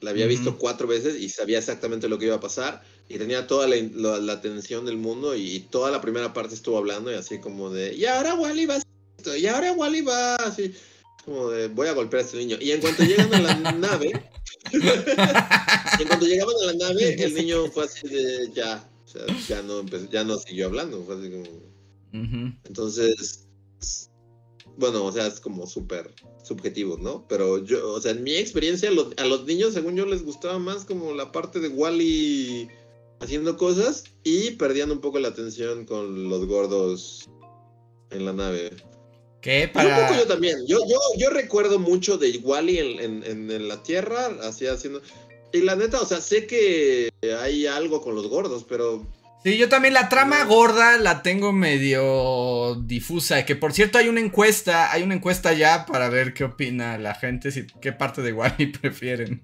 La 0.00 0.10
había 0.10 0.26
visto 0.26 0.58
cuatro 0.58 0.88
veces 0.88 1.20
y 1.20 1.28
sabía 1.28 1.58
exactamente 1.58 2.08
lo 2.08 2.18
que 2.18 2.26
iba 2.26 2.34
a 2.34 2.40
pasar 2.40 2.82
y 3.08 3.18
tenía 3.18 3.46
toda 3.46 3.68
la, 3.68 4.32
atención 4.32 4.84
del 4.84 4.96
mundo 4.96 5.36
y, 5.36 5.60
toda 5.70 5.90
la 5.92 6.00
primera 6.00 6.32
parte 6.32 6.54
estuvo 6.54 6.76
hablando 6.76 7.10
y 7.10 7.14
así 7.14 7.38
como 7.38 7.70
de, 7.70 7.94
y 7.94 8.04
ahora 8.06 8.34
Wally 8.34 8.66
va 8.66 8.76
a 8.76 9.36
y 9.36 9.46
ahora 9.46 9.72
Wally 9.72 10.00
va 10.00 10.34
así, 10.36 10.74
como 11.24 11.50
de, 11.50 11.68
voy 11.68 11.88
a 11.88 11.92
golpear 11.92 12.22
a 12.22 12.26
este 12.26 12.38
niño. 12.38 12.56
Y 12.60 12.72
en 12.72 12.80
cuanto 12.80 13.02
llegan 13.02 13.34
a 13.34 13.40
la 13.40 13.72
nave, 13.72 14.10
en 14.72 16.08
cuanto 16.08 16.26
llegaban 16.26 16.54
a 16.62 16.72
la 16.72 16.88
nave, 16.88 17.22
el 17.22 17.34
niño 17.38 17.66
fue 17.70 17.84
así 17.84 18.08
de, 18.08 18.50
ya, 18.54 18.88
o 19.04 19.08
sea, 19.08 19.26
ya 19.48 19.62
no, 19.62 19.84
ya 20.10 20.24
no 20.24 20.38
siguió 20.38 20.66
hablando, 20.66 21.02
fue 21.04 21.16
así 21.16 21.30
como... 21.30 21.72
Entonces, 22.64 23.46
bueno, 24.76 25.04
o 25.04 25.12
sea, 25.12 25.26
es 25.26 25.40
como 25.40 25.66
súper 25.66 26.14
subjetivo, 26.42 26.98
¿no? 26.98 27.26
Pero 27.28 27.64
yo, 27.64 27.92
o 27.92 28.00
sea, 28.00 28.12
en 28.12 28.22
mi 28.22 28.34
experiencia, 28.34 28.90
a 28.90 29.24
los 29.24 29.44
niños, 29.44 29.74
según 29.74 29.96
yo, 29.96 30.06
les 30.06 30.24
gustaba 30.24 30.58
más 30.58 30.84
como 30.84 31.14
la 31.14 31.32
parte 31.32 31.60
de 31.60 31.68
Wally 31.68 32.68
haciendo 33.20 33.56
cosas 33.56 34.04
y 34.24 34.52
perdiendo 34.52 34.94
un 34.94 35.00
poco 35.00 35.18
la 35.18 35.28
atención 35.28 35.84
con 35.84 36.28
los 36.28 36.46
gordos 36.46 37.30
en 38.10 38.24
la 38.24 38.32
nave. 38.32 38.70
¿Qué? 39.42 39.68
Para... 39.68 39.98
un 39.98 40.06
poco 40.06 40.20
yo 40.20 40.26
también. 40.26 40.56
Yo, 40.66 40.78
yo, 40.88 40.98
yo 41.18 41.28
recuerdo 41.28 41.78
mucho 41.78 42.16
de 42.16 42.38
Wally 42.38 42.78
en, 42.78 43.24
en, 43.24 43.50
en, 43.50 43.68
la 43.68 43.82
Tierra, 43.82 44.30
así 44.42 44.66
haciendo... 44.66 45.02
Y 45.52 45.60
la 45.60 45.76
neta, 45.76 46.00
o 46.00 46.06
sea, 46.06 46.22
sé 46.22 46.46
que 46.46 47.10
hay 47.40 47.66
algo 47.66 48.00
con 48.00 48.14
los 48.14 48.28
gordos, 48.28 48.64
pero 48.66 49.04
Sí, 49.44 49.58
yo 49.58 49.68
también 49.68 49.92
la 49.92 50.08
trama 50.08 50.44
gorda 50.44 50.98
la 50.98 51.22
tengo 51.22 51.52
medio 51.52 52.76
difusa. 52.76 53.44
Que 53.44 53.56
por 53.56 53.72
cierto 53.72 53.98
hay 53.98 54.08
una 54.08 54.20
encuesta, 54.20 54.92
hay 54.92 55.02
una 55.02 55.14
encuesta 55.14 55.52
ya 55.52 55.84
para 55.84 56.08
ver 56.08 56.32
qué 56.32 56.44
opina 56.44 56.96
la 56.96 57.14
gente, 57.14 57.50
si, 57.50 57.66
qué 57.80 57.92
parte 57.92 58.22
de 58.22 58.32
Wally 58.32 58.66
prefieren. 58.80 59.42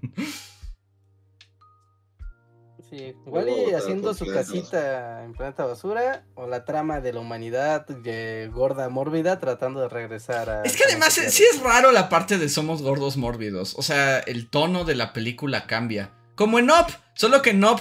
Sí, 2.89 3.15
Wally 3.25 3.73
haciendo 3.73 4.13
su 4.13 4.25
casita 4.25 5.23
en 5.23 5.33
planeta 5.33 5.65
basura 5.65 6.25
o 6.33 6.47
la 6.47 6.65
trama 6.65 7.01
de 7.01 7.13
la 7.13 7.19
humanidad 7.19 7.85
de 7.87 8.49
gorda 8.51 8.89
mórbida 8.89 9.39
tratando 9.39 9.81
de 9.81 9.89
regresar 9.89 10.49
a... 10.49 10.63
Es 10.63 10.75
que 10.75 10.85
además 10.85 11.13
sí 11.13 11.43
es 11.43 11.61
raro 11.61 11.91
la 11.91 12.09
parte 12.09 12.39
de 12.39 12.49
somos 12.49 12.81
gordos 12.81 13.15
mórbidos. 13.15 13.75
O 13.77 13.83
sea, 13.83 14.19
el 14.19 14.49
tono 14.49 14.85
de 14.85 14.95
la 14.95 15.13
película 15.13 15.67
cambia. 15.67 16.15
Como 16.35 16.57
en 16.57 16.71
Up, 16.71 16.87
solo 17.13 17.43
que 17.43 17.51
en 17.51 17.63
Up 17.63 17.79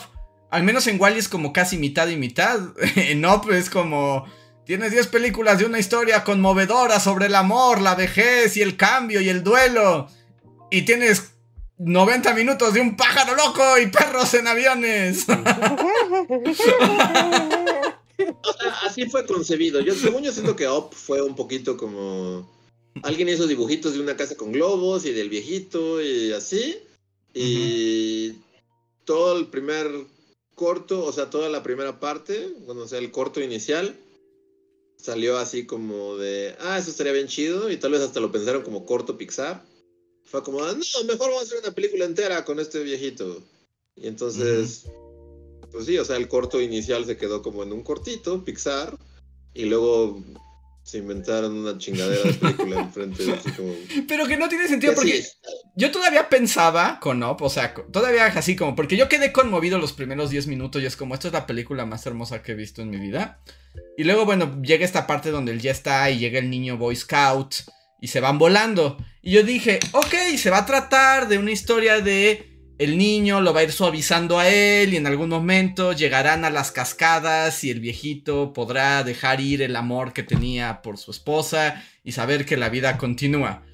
al 0.51 0.63
menos 0.63 0.87
en 0.87 1.01
Wally 1.01 1.19
es 1.19 1.29
como 1.29 1.53
casi 1.53 1.79
mitad 1.79 2.09
y 2.09 2.17
mitad. 2.17 2.61
en 2.97 3.25
Up 3.25 3.51
es 3.51 3.71
como. 3.71 4.27
Tienes 4.65 4.91
10 4.93 5.07
películas 5.07 5.59
de 5.59 5.65
una 5.65 5.79
historia 5.79 6.25
conmovedora 6.25 7.01
sobre 7.01 7.27
el 7.27 7.35
amor, 7.35 7.81
la 7.81 7.95
vejez 7.95 8.55
y 8.59 8.63
el 8.63 8.77
cambio 8.77 9.23
y 9.23 9.31
el 9.31 9.43
duelo. 9.43 10.09
Y 10.71 10.83
tienes 10.83 11.38
90 11.79 12.35
minutos 12.35 12.74
de 12.74 12.81
un 12.81 12.97
pájaro 12.97 13.35
loco 13.37 13.79
y 13.79 13.87
perros 13.87 14.35
en 14.35 14.49
aviones. 14.49 15.26
así 18.83 19.09
fue 19.09 19.24
concebido. 19.26 19.81
Yo, 19.81 19.95
según 19.95 20.22
yo 20.22 20.33
siento 20.33 20.57
que 20.57 20.68
Up 20.68 20.91
fue 20.93 21.22
un 21.22 21.37
poquito 21.37 21.76
como. 21.76 22.49
Alguien 23.03 23.29
hizo 23.29 23.47
dibujitos 23.47 23.95
de 23.95 24.01
una 24.01 24.16
casa 24.16 24.37
con 24.37 24.51
globos 24.51 25.05
y 25.05 25.12
del 25.12 25.29
viejito 25.29 26.03
y 26.03 26.33
así. 26.33 26.79
Y 27.33 28.33
todo 29.05 29.39
el 29.39 29.47
primer 29.47 29.89
corto, 30.57 31.05
o 31.05 31.12
sea, 31.12 31.31
toda 31.31 31.49
la 31.49 31.62
primera 31.62 32.01
parte, 32.01 32.53
bueno, 32.66 32.83
o 32.83 32.89
sea, 32.89 32.99
el 32.99 33.12
corto 33.12 33.41
inicial, 33.41 33.97
salió 34.97 35.39
así 35.39 35.64
como 35.64 36.16
de, 36.16 36.57
ah, 36.61 36.76
eso 36.79 36.91
estaría 36.91 37.12
bien 37.12 37.29
chido, 37.29 37.70
y 37.70 37.76
tal 37.76 37.93
vez 37.93 38.01
hasta 38.01 38.18
lo 38.18 38.33
pensaron 38.33 38.62
como 38.62 38.85
corto 38.85 39.16
Pixar. 39.16 39.62
Fue 40.31 40.43
como, 40.43 40.61
no, 40.61 41.05
mejor 41.07 41.31
vamos 41.31 41.41
a 41.41 41.47
hacer 41.47 41.59
una 41.64 41.74
película 41.74 42.05
entera 42.05 42.45
con 42.45 42.61
este 42.61 42.83
viejito. 42.83 43.43
Y 43.97 44.09
entonces, 44.09 44.85
pues 45.72 45.87
sí, 45.87 45.99
o 45.99 46.05
sea, 46.05 46.16
el 46.16 46.29
corto 46.29 46.61
inicial 46.61 47.05
se 47.07 47.16
quedó 47.16 47.43
como 47.43 47.62
en 47.62 47.72
un 47.72 47.83
cortito, 47.83 48.45
Pixar, 48.45 48.97
y 49.55 49.64
luego 49.64 50.22
se 50.89 50.99
inventaron 50.99 51.53
una 51.53 51.76
chingadera 51.76 52.22
de 52.22 52.33
película 52.33 52.81
enfrente. 52.81 53.31
Así 53.33 53.53
como... 53.53 53.74
Pero 54.07 54.26
que 54.26 54.39
no 54.39 54.49
tiene 54.49 54.68
sentido 54.68 54.95
porque 54.95 55.22
yo 55.76 55.91
todavía 55.91 56.29
pensaba 56.29 56.99
con 57.01 57.22
Op, 57.22 57.43
o 57.43 57.51
sea, 57.51 57.74
todavía 57.74 58.26
así 58.26 58.57
como, 58.57 58.74
porque 58.74 58.97
yo 58.97 59.09
quedé 59.09 59.33
conmovido 59.33 59.79
los 59.79 59.93
primeros 59.93 60.31
10 60.31 60.47
minutos 60.47 60.81
y 60.81 60.87
es 60.87 60.97
como, 60.97 61.14
esta 61.14 61.29
es 61.29 61.35
la 61.35 61.47
película 61.47 61.85
más 61.85 62.07
hermosa 62.07 62.43
que 62.43 62.53
he 62.53 62.55
visto 62.55 62.81
en 62.81 62.91
mi 62.91 62.99
vida. 62.99 63.41
Y 63.99 64.05
luego, 64.05 64.24
bueno, 64.24 64.62
llega 64.62 64.85
esta 64.85 65.07
parte 65.07 65.31
donde 65.31 65.53
él 65.53 65.61
ya 65.61 65.72
está 65.72 66.11
y 66.11 66.18
llega 66.18 66.39
el 66.39 66.49
niño 66.49 66.79
Boy 66.79 66.97
Scout 66.97 67.55
y 68.01 68.09
se 68.09 68.20
van 68.20 68.39
volando. 68.39 68.97
Y 69.29 69.33
yo 69.33 69.43
dije, 69.43 69.79
ok, 69.93 70.14
se 70.39 70.49
va 70.49 70.61
a 70.61 70.64
tratar 70.64 71.29
de 71.29 71.37
una 71.37 71.51
historia 71.51 72.01
de 72.01 72.49
el 72.79 72.97
niño 72.97 73.43
lo 73.43 73.53
va 73.53 73.61
a 73.61 73.64
ir 73.64 73.72
suavizando 73.72 74.39
a 74.39 74.49
él 74.49 74.95
y 74.95 74.97
en 74.97 75.07
algún 75.07 75.29
momento 75.29 75.93
llegarán 75.93 76.47
a 76.47 76.51
las 76.51 76.72
cascadas 76.72 77.62
y 77.62 77.68
el 77.68 77.81
viejito 77.81 78.55
podrá 78.55 79.05
dejar 79.05 79.43
ir 79.43 79.61
el 79.61 79.76
amor 79.76 80.14
que 80.14 80.22
tenía 80.22 80.81
por 80.81 80.97
su 80.97 81.11
esposa 81.11 81.85
y 82.03 82.12
saber 82.12 82.47
que 82.47 82.57
la 82.57 82.70
vida 82.70 82.97
continúa. 82.97 83.64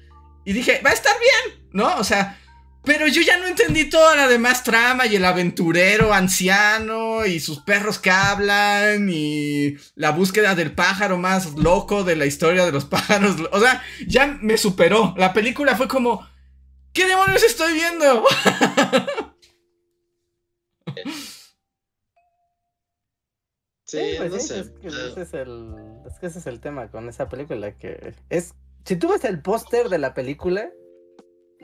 Y 0.43 0.51
dije, 0.51 0.81
va 0.85 0.89
a 0.89 0.93
estar 0.93 1.15
bien, 1.21 1.69
¿no? 1.71 1.99
O 1.99 2.03
sea, 2.03 2.37
pero 2.85 3.07
yo 3.07 3.21
ya 3.21 3.37
no 3.37 3.47
entendí 3.47 3.89
toda 3.89 4.15
la 4.15 4.27
demás 4.27 4.63
trama 4.63 5.05
y 5.07 5.15
el 5.15 5.25
aventurero 5.25 6.13
anciano 6.13 7.25
y 7.25 7.39
sus 7.39 7.59
perros 7.59 7.99
que 7.99 8.11
hablan 8.11 9.09
y 9.09 9.75
la 9.95 10.11
búsqueda 10.11 10.55
del 10.55 10.71
pájaro 10.71 11.17
más 11.17 11.53
loco 11.55 12.03
de 12.03 12.15
la 12.15 12.25
historia 12.25 12.65
de 12.65 12.71
los 12.71 12.85
pájaros. 12.95 13.35
O 13.51 13.59
sea, 13.59 13.83
ya 14.07 14.37
me 14.41 14.57
superó. 14.57 15.13
La 15.17 15.33
película 15.33 15.75
fue 15.75 15.87
como 15.87 16.25
¿Qué 16.95 17.05
demonios 17.05 17.43
estoy 17.43 17.73
viendo? 17.73 18.23
Sí, 23.87 24.15
pues 24.17 24.31
no 24.31 24.39
sé. 24.39 24.61
Es 24.61 24.69
que, 24.71 24.87
ese 24.87 25.21
es, 25.21 25.33
el, 25.35 25.75
es 26.07 26.19
que 26.19 26.25
ese 26.25 26.39
es 26.39 26.47
el 26.47 26.59
tema 26.59 26.89
con 26.89 27.07
esa 27.07 27.29
película 27.29 27.77
que 27.77 28.15
es... 28.29 28.55
Si 28.83 28.95
tú 28.95 29.09
ves 29.09 29.23
el 29.25 29.43
póster 29.43 29.89
de 29.89 29.99
la 29.99 30.15
película, 30.15 30.71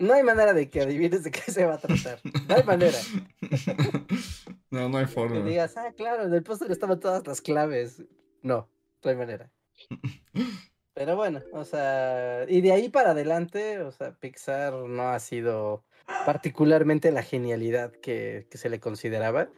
no 0.02 0.14
hay 0.14 0.24
manera 0.24 0.54
de 0.54 0.70
que 0.70 0.82
adivines 0.82 1.24
de 1.24 1.32
qué 1.32 1.52
se 1.52 1.66
va 1.66 1.76
a 1.76 1.78
tratar. 1.78 2.20
No 2.48 2.56
hay 2.56 2.64
manera. 2.64 2.98
No, 4.72 4.88
no 4.88 5.00
hay 5.00 5.06
forma. 5.06 5.36
Que 5.36 5.50
digas, 5.50 5.76
ah, 5.76 5.92
claro, 5.98 6.24
en 6.24 6.34
el 6.34 6.44
póster 6.44 6.72
estaban 6.72 6.98
todas 6.98 7.28
las 7.28 7.42
claves. 7.42 8.06
No, 8.42 8.70
no 9.04 9.10
hay 9.12 9.18
manera. 9.18 9.52
Pero 10.94 11.18
bueno, 11.18 11.42
o 11.52 11.66
sea, 11.66 12.46
y 12.48 12.62
de 12.62 12.72
ahí 12.72 12.88
para 12.88 13.12
adelante, 13.12 13.80
o 13.80 13.92
sea, 13.92 14.14
Pixar 14.14 14.74
no 14.74 15.10
ha 15.10 15.20
sido 15.20 15.84
particularmente 16.26 17.12
la 17.12 17.22
genialidad 17.22 17.92
que, 17.92 18.48
se 18.54 18.70
le 18.70 18.80
consideraba. 18.80 19.50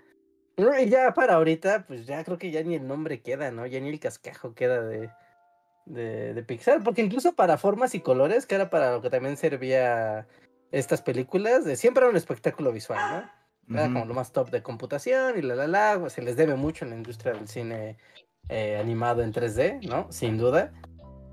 Y 0.58 0.90
ya 0.90 1.14
para 1.14 1.36
ahorita, 1.36 1.86
pues 1.86 2.08
ya 2.08 2.24
creo 2.24 2.40
que 2.40 2.50
ya 2.50 2.64
ni 2.64 2.74
el 2.74 2.88
nombre 2.88 3.22
queda, 3.22 3.52
¿no? 3.52 3.68
Ya 3.68 3.80
ni 3.80 3.90
el 3.90 4.00
cascajo 4.00 4.56
queda 4.56 4.82
de, 4.82 5.12
de, 5.86 6.44
Pixar, 6.48 6.84
porque 6.84 7.02
incluso 7.02 7.34
para 7.34 7.58
formas 7.58 7.96
y 7.96 8.00
colores, 8.00 8.46
que 8.46 8.56
era 8.56 8.70
para 8.70 8.92
lo 8.92 9.02
que 9.02 9.10
también 9.10 9.38
servía 9.38 10.28
estas 10.72 11.02
películas, 11.02 11.66
de, 11.66 11.76
siempre 11.76 12.04
era 12.04 12.12
un 12.12 12.18
espectáculo 12.18 12.72
visual, 12.72 13.00
¿no? 13.68 13.78
Era 13.78 13.88
como 13.88 14.06
lo 14.06 14.14
más 14.14 14.34
top 14.34 14.50
de 14.50 14.62
computación 14.62 15.38
y 15.38 15.42
la 15.42 15.56
la 15.56 15.68
la, 15.68 16.10
se 16.10 16.22
les 16.22 16.36
debe 16.36 16.56
mucho 16.56 16.84
en 16.84 16.92
la 16.92 16.98
industria 16.98 17.34
del 17.34 17.48
cine 17.48 17.98
eh, 18.50 18.78
animado 18.78 19.24
en 19.24 19.32
3D, 19.32 19.88
¿no? 19.88 20.12
Sin 20.12 20.38
duda. 20.38 20.74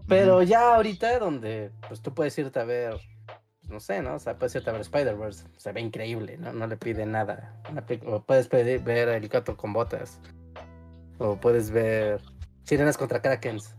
Pero 0.06 0.42
ya 0.42 0.74
ahorita 0.74 1.18
donde 1.18 1.70
pues 1.88 2.00
tú 2.00 2.14
puedes 2.14 2.36
irte 2.38 2.58
a 2.60 2.64
ver, 2.64 3.00
no 3.62 3.80
sé, 3.80 4.00
¿no? 4.02 4.14
O 4.14 4.18
sea, 4.18 4.38
puedes 4.38 4.54
irte 4.54 4.70
a 4.70 4.72
ver 4.72 4.82
Spider-Verse, 4.82 5.46
se 5.56 5.72
ve 5.72 5.80
increíble, 5.80 6.36
¿no? 6.38 6.52
No 6.52 6.66
le 6.66 6.76
pide 6.76 7.04
nada. 7.04 7.60
O 8.06 8.22
puedes 8.22 8.48
pedir, 8.48 8.82
ver 8.82 9.08
El 9.08 9.28
gato 9.28 9.56
con 9.56 9.72
botas. 9.72 10.20
O 11.18 11.36
puedes 11.36 11.70
ver 11.70 12.20
Sirenas 12.64 12.96
contra 12.96 13.20
Krakens. 13.20 13.74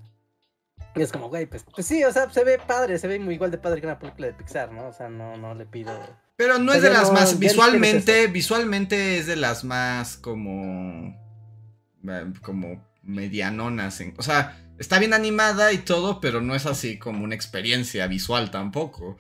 Y 0.96 1.02
es 1.02 1.12
como, 1.12 1.30
güey, 1.30 1.46
pues, 1.46 1.66
pues, 1.74 1.88
sí, 1.88 2.04
o 2.04 2.12
sea, 2.12 2.30
se 2.30 2.44
ve 2.44 2.60
padre, 2.60 3.00
se 3.00 3.08
ve 3.08 3.18
muy 3.20 3.36
igual 3.36 3.52
de 3.52 3.58
padre 3.58 3.80
que 3.80 3.88
una 3.88 4.00
película 4.00 4.28
de 4.28 4.34
Pixar, 4.34 4.72
¿no? 4.72 4.88
O 4.88 4.94
sea, 4.94 5.10
no, 5.10 5.38
no 5.38 5.56
le 5.56 5.66
pido... 5.66 5.92
Pero 6.36 6.58
no 6.58 6.74
es 6.74 6.82
de 6.82 6.90
las 6.90 7.12
más, 7.12 7.38
visualmente, 7.38 8.28
visualmente 8.28 9.20
es 9.20 9.28
de 9.28 9.36
las 9.36 9.64
más 9.64 10.18
como... 10.18 11.16
Eh, 12.08 12.34
como 12.42 12.84
medianonas. 13.04 14.02
En, 14.02 14.16
o 14.18 14.24
sea, 14.24 14.58
está 14.80 15.00
bien 15.00 15.14
animada 15.14 15.72
y 15.72 15.80
todo, 15.80 16.20
pero 16.20 16.42
no 16.42 16.56
es 16.56 16.66
así 16.66 16.98
como 16.98 17.24
una 17.24 17.36
experiencia 17.36 18.08
visual 18.08 18.52
tampoco. 18.52 19.18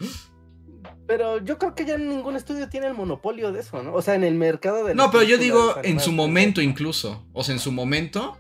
Pero 1.08 1.44
yo 1.44 1.58
creo 1.58 1.76
que 1.76 1.86
ya 1.86 1.98
ningún 1.98 2.36
estudio 2.36 2.70
tiene 2.70 2.88
el 2.88 2.94
monopolio 2.94 3.52
de 3.52 3.60
eso, 3.62 3.84
¿no? 3.84 3.94
O 3.94 4.02
sea, 4.02 4.16
en 4.16 4.24
el 4.24 4.36
mercado 4.36 4.86
de... 4.86 4.96
No, 4.96 5.12
pero 5.12 5.24
yo 5.24 5.38
digo 5.38 5.76
en 5.84 6.00
su 6.00 6.12
momento 6.12 6.62
incluso. 6.62 7.28
O 7.34 7.44
sea, 7.44 7.54
en 7.54 7.60
su 7.60 7.72
momento 7.72 8.38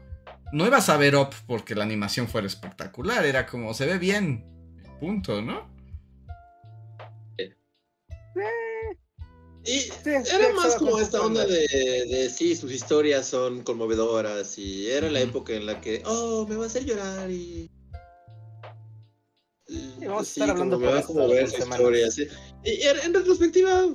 no 0.51 0.65
ibas 0.65 0.89
a 0.89 0.97
ver 0.97 1.15
Up 1.15 1.29
porque 1.47 1.75
la 1.75 1.83
animación 1.83 2.27
fuera 2.27 2.47
espectacular. 2.47 3.25
Era 3.25 3.45
como, 3.45 3.73
se 3.73 3.85
ve 3.85 3.97
bien. 3.97 4.45
Punto, 4.99 5.41
¿no? 5.41 5.71
Y 9.63 9.91
era 10.03 10.53
más 10.53 10.75
como 10.75 10.99
esta 10.99 11.21
onda 11.21 11.45
de, 11.45 11.67
de, 12.09 12.29
sí, 12.35 12.55
sus 12.55 12.71
historias 12.71 13.27
son 13.27 13.61
conmovedoras 13.61 14.57
y 14.57 14.89
era 14.89 15.09
la 15.11 15.21
época 15.21 15.53
en 15.53 15.67
la 15.67 15.79
que, 15.79 16.01
oh, 16.05 16.47
me 16.49 16.55
va 16.55 16.63
a 16.63 16.67
hacer 16.67 16.83
llorar 16.83 17.29
y... 17.29 17.69
y 19.67 20.05
vamos 20.05 20.21
a 20.21 20.31
estar 20.31 20.49
hablando 20.49 20.79
me 20.79 20.87
va 20.87 20.99
a 20.99 21.03
conmover 21.03 21.47
su 21.47 21.59
historia, 21.59 22.09
sí. 22.09 22.27
Y 22.63 22.81
en 22.81 23.13
retrospectiva, 23.13 23.85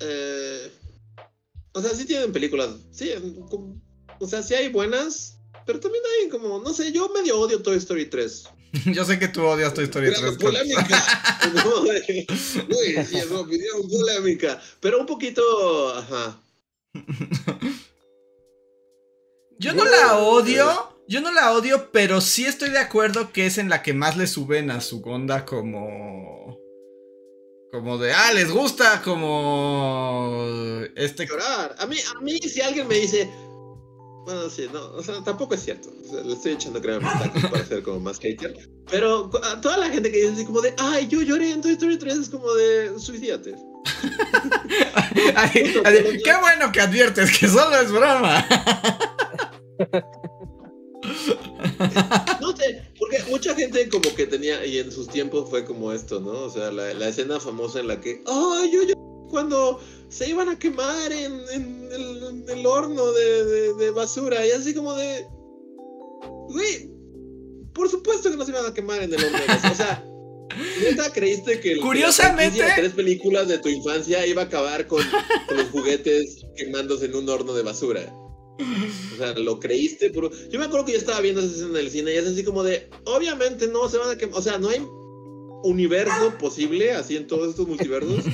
eh, 0.00 0.72
o 1.72 1.82
sea, 1.82 1.90
sí 1.90 2.06
tienen 2.06 2.32
películas, 2.32 2.70
sí, 2.90 3.10
o 4.20 4.26
sea, 4.26 4.42
sí 4.42 4.54
hay 4.54 4.70
buenas, 4.70 5.37
pero 5.68 5.80
también 5.80 6.02
hay 6.06 6.30
como, 6.30 6.60
no 6.60 6.72
sé, 6.72 6.92
yo 6.92 7.10
medio 7.10 7.38
odio 7.38 7.60
Toy 7.60 7.76
Story 7.76 8.06
3. 8.06 8.44
Yo 8.86 9.04
sé 9.04 9.18
que 9.18 9.28
tú 9.28 9.42
odias 9.42 9.74
Toy 9.74 9.84
Story 9.84 10.14
3. 10.14 10.38
Polémica. 10.38 10.80
Uy, 11.44 13.04
sí, 13.04 13.18
es 13.18 13.30
opinión 13.30 13.86
polémica. 13.86 14.62
Pero 14.80 14.98
un 14.98 15.04
poquito. 15.04 15.42
Ajá. 15.94 16.40
Yo 19.58 19.74
no 19.74 19.84
la 19.84 20.16
odio. 20.16 20.96
Yo 21.06 21.20
no 21.20 21.32
la 21.32 21.52
odio, 21.52 21.90
pero 21.92 22.22
sí 22.22 22.46
estoy 22.46 22.70
de 22.70 22.78
acuerdo 22.78 23.30
que 23.30 23.44
es 23.44 23.58
en 23.58 23.68
la 23.68 23.82
que 23.82 23.92
más 23.92 24.16
le 24.16 24.26
suben 24.26 24.70
a 24.70 24.80
su 24.80 25.02
onda 25.02 25.44
como. 25.44 26.58
Como 27.72 27.98
de, 27.98 28.14
ah, 28.14 28.32
les 28.32 28.50
gusta, 28.50 29.02
como. 29.02 30.80
Este. 30.96 31.26
Llorar. 31.26 31.76
A 31.78 31.86
mí, 31.86 31.98
a 32.16 32.20
mí, 32.22 32.38
si 32.38 32.62
alguien 32.62 32.88
me 32.88 32.94
dice, 32.94 33.28
bueno, 34.24 34.50
sí, 34.50 34.68
no, 34.72 34.92
o 34.92 35.02
sea, 35.02 35.22
tampoco 35.24 35.54
es 35.54 35.62
cierto. 35.64 35.90
le 36.24 36.32
estoy 36.32 36.52
echando 36.52 36.80
crema 36.80 37.12
para 37.50 37.64
ser 37.64 37.82
como 37.82 38.00
más 38.00 38.18
hater. 38.18 38.54
Pero 38.90 39.30
a 39.42 39.60
toda 39.60 39.78
la 39.78 39.88
gente 39.88 40.10
que 40.10 40.18
dice 40.18 40.32
así 40.32 40.44
como 40.44 40.60
de, 40.60 40.74
ay, 40.78 41.08
yo 41.08 41.22
lloré 41.22 41.50
en 41.50 41.60
Toy 41.60 41.72
Story 41.72 41.98
3 41.98 42.18
es 42.18 42.28
como 42.28 42.52
de, 42.54 42.98
suicídate. 42.98 43.54
qué 45.52 46.34
bueno 46.40 46.70
que 46.72 46.80
adviertes 46.80 47.38
que 47.38 47.48
solo 47.48 47.80
es 47.80 47.90
broma. 47.90 48.46
no 52.40 52.56
sé, 52.56 52.82
porque 52.98 53.22
mucha 53.30 53.54
gente 53.54 53.88
como 53.88 54.14
que 54.14 54.26
tenía, 54.26 54.64
y 54.66 54.78
en 54.78 54.92
sus 54.92 55.08
tiempos 55.08 55.48
fue 55.48 55.64
como 55.64 55.92
esto, 55.92 56.20
¿no? 56.20 56.32
O 56.32 56.50
sea, 56.50 56.70
la, 56.70 56.92
la 56.94 57.08
escena 57.08 57.40
famosa 57.40 57.80
en 57.80 57.88
la 57.88 58.00
que, 58.00 58.22
ay, 58.26 58.70
yo, 58.72 58.82
yo, 58.82 59.07
cuando 59.28 59.80
se 60.08 60.28
iban 60.28 60.48
a 60.48 60.58
quemar 60.58 61.12
en, 61.12 61.32
el, 62.48 62.66
horno 62.66 63.12
de, 63.12 63.90
basura. 63.90 64.46
Y 64.46 64.50
así 64.50 64.74
como 64.74 64.94
de. 64.94 65.26
Güey, 66.48 66.90
por 67.72 67.88
supuesto 67.88 68.30
que 68.30 68.36
no 68.36 68.44
se 68.44 68.50
iban 68.50 68.66
a 68.66 68.74
quemar 68.74 69.02
en 69.02 69.12
el 69.12 69.24
horno 69.24 69.38
de 69.38 69.46
basura. 69.46 69.72
O 69.72 69.74
sea. 69.74 70.04
¿Neta 70.80 71.12
creíste 71.12 71.60
que 71.60 71.78
Curiosamente, 71.78 72.58
las 72.58 72.74
tres 72.74 72.92
películas 72.94 73.48
de 73.48 73.58
tu 73.58 73.68
infancia 73.68 74.26
iba 74.26 74.42
a 74.42 74.44
acabar 74.46 74.86
con, 74.86 75.04
los 75.54 75.68
juguetes 75.70 76.46
quemándose 76.56 77.04
en 77.04 77.16
un 77.16 77.28
horno 77.28 77.52
de 77.52 77.62
basura? 77.62 78.12
O 79.14 79.16
sea, 79.16 79.34
¿lo 79.34 79.60
creíste? 79.60 80.10
Yo 80.10 80.58
me 80.58 80.64
acuerdo 80.64 80.86
que 80.86 80.92
yo 80.92 80.98
estaba 80.98 81.20
viendo 81.20 81.40
esa 81.40 81.50
escena 81.50 81.78
en 81.78 81.84
el 81.84 81.90
cine 81.90 82.14
y 82.14 82.16
es 82.16 82.26
así 82.26 82.42
como 82.42 82.64
de, 82.64 82.88
obviamente 83.04 83.68
no 83.68 83.88
se 83.88 83.98
van 83.98 84.10
a 84.10 84.16
quemar, 84.16 84.38
o 84.38 84.42
sea, 84.42 84.58
no 84.58 84.68
hay 84.68 84.80
universo 85.62 86.34
posible, 86.38 86.92
así 86.92 87.16
en 87.16 87.26
todos 87.26 87.50
estos 87.50 87.66
multiversos, 87.66 88.24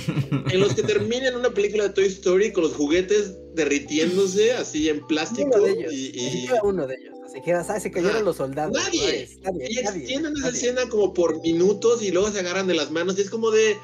en 0.51 0.61
los 0.61 0.75
que 0.75 0.83
terminen 0.83 1.37
una 1.37 1.51
película 1.51 1.85
de 1.85 1.91
Toy 1.91 2.07
Story 2.07 2.53
con 2.53 2.65
los 2.65 2.75
juguetes 2.75 3.35
derritiéndose 3.55 4.53
así 4.53 4.89
en 4.89 5.07
plástico. 5.07 5.51
Uno 5.55 5.65
de 5.65 5.73
ellos, 5.73 5.93
y, 5.93 6.49
uno 6.63 6.87
de 6.87 6.95
ellos. 6.95 7.15
Así 7.25 7.41
que 7.43 7.81
se 7.81 7.91
cayeron 7.91 8.25
los 8.25 8.37
soldados. 8.37 8.73
Nadie. 8.73 9.29
y 9.69 9.79
extienden 9.79 10.35
esa 10.37 10.51
escena 10.51 10.89
como 10.89 11.13
por 11.13 11.41
minutos 11.41 12.03
y 12.03 12.11
luego 12.11 12.31
se 12.31 12.41
agarran 12.41 12.67
de 12.67 12.75
las 12.75 12.91
manos 12.91 13.19
y 13.19 13.23
es 13.23 13.31
como 13.31 13.51
de. 13.51 13.77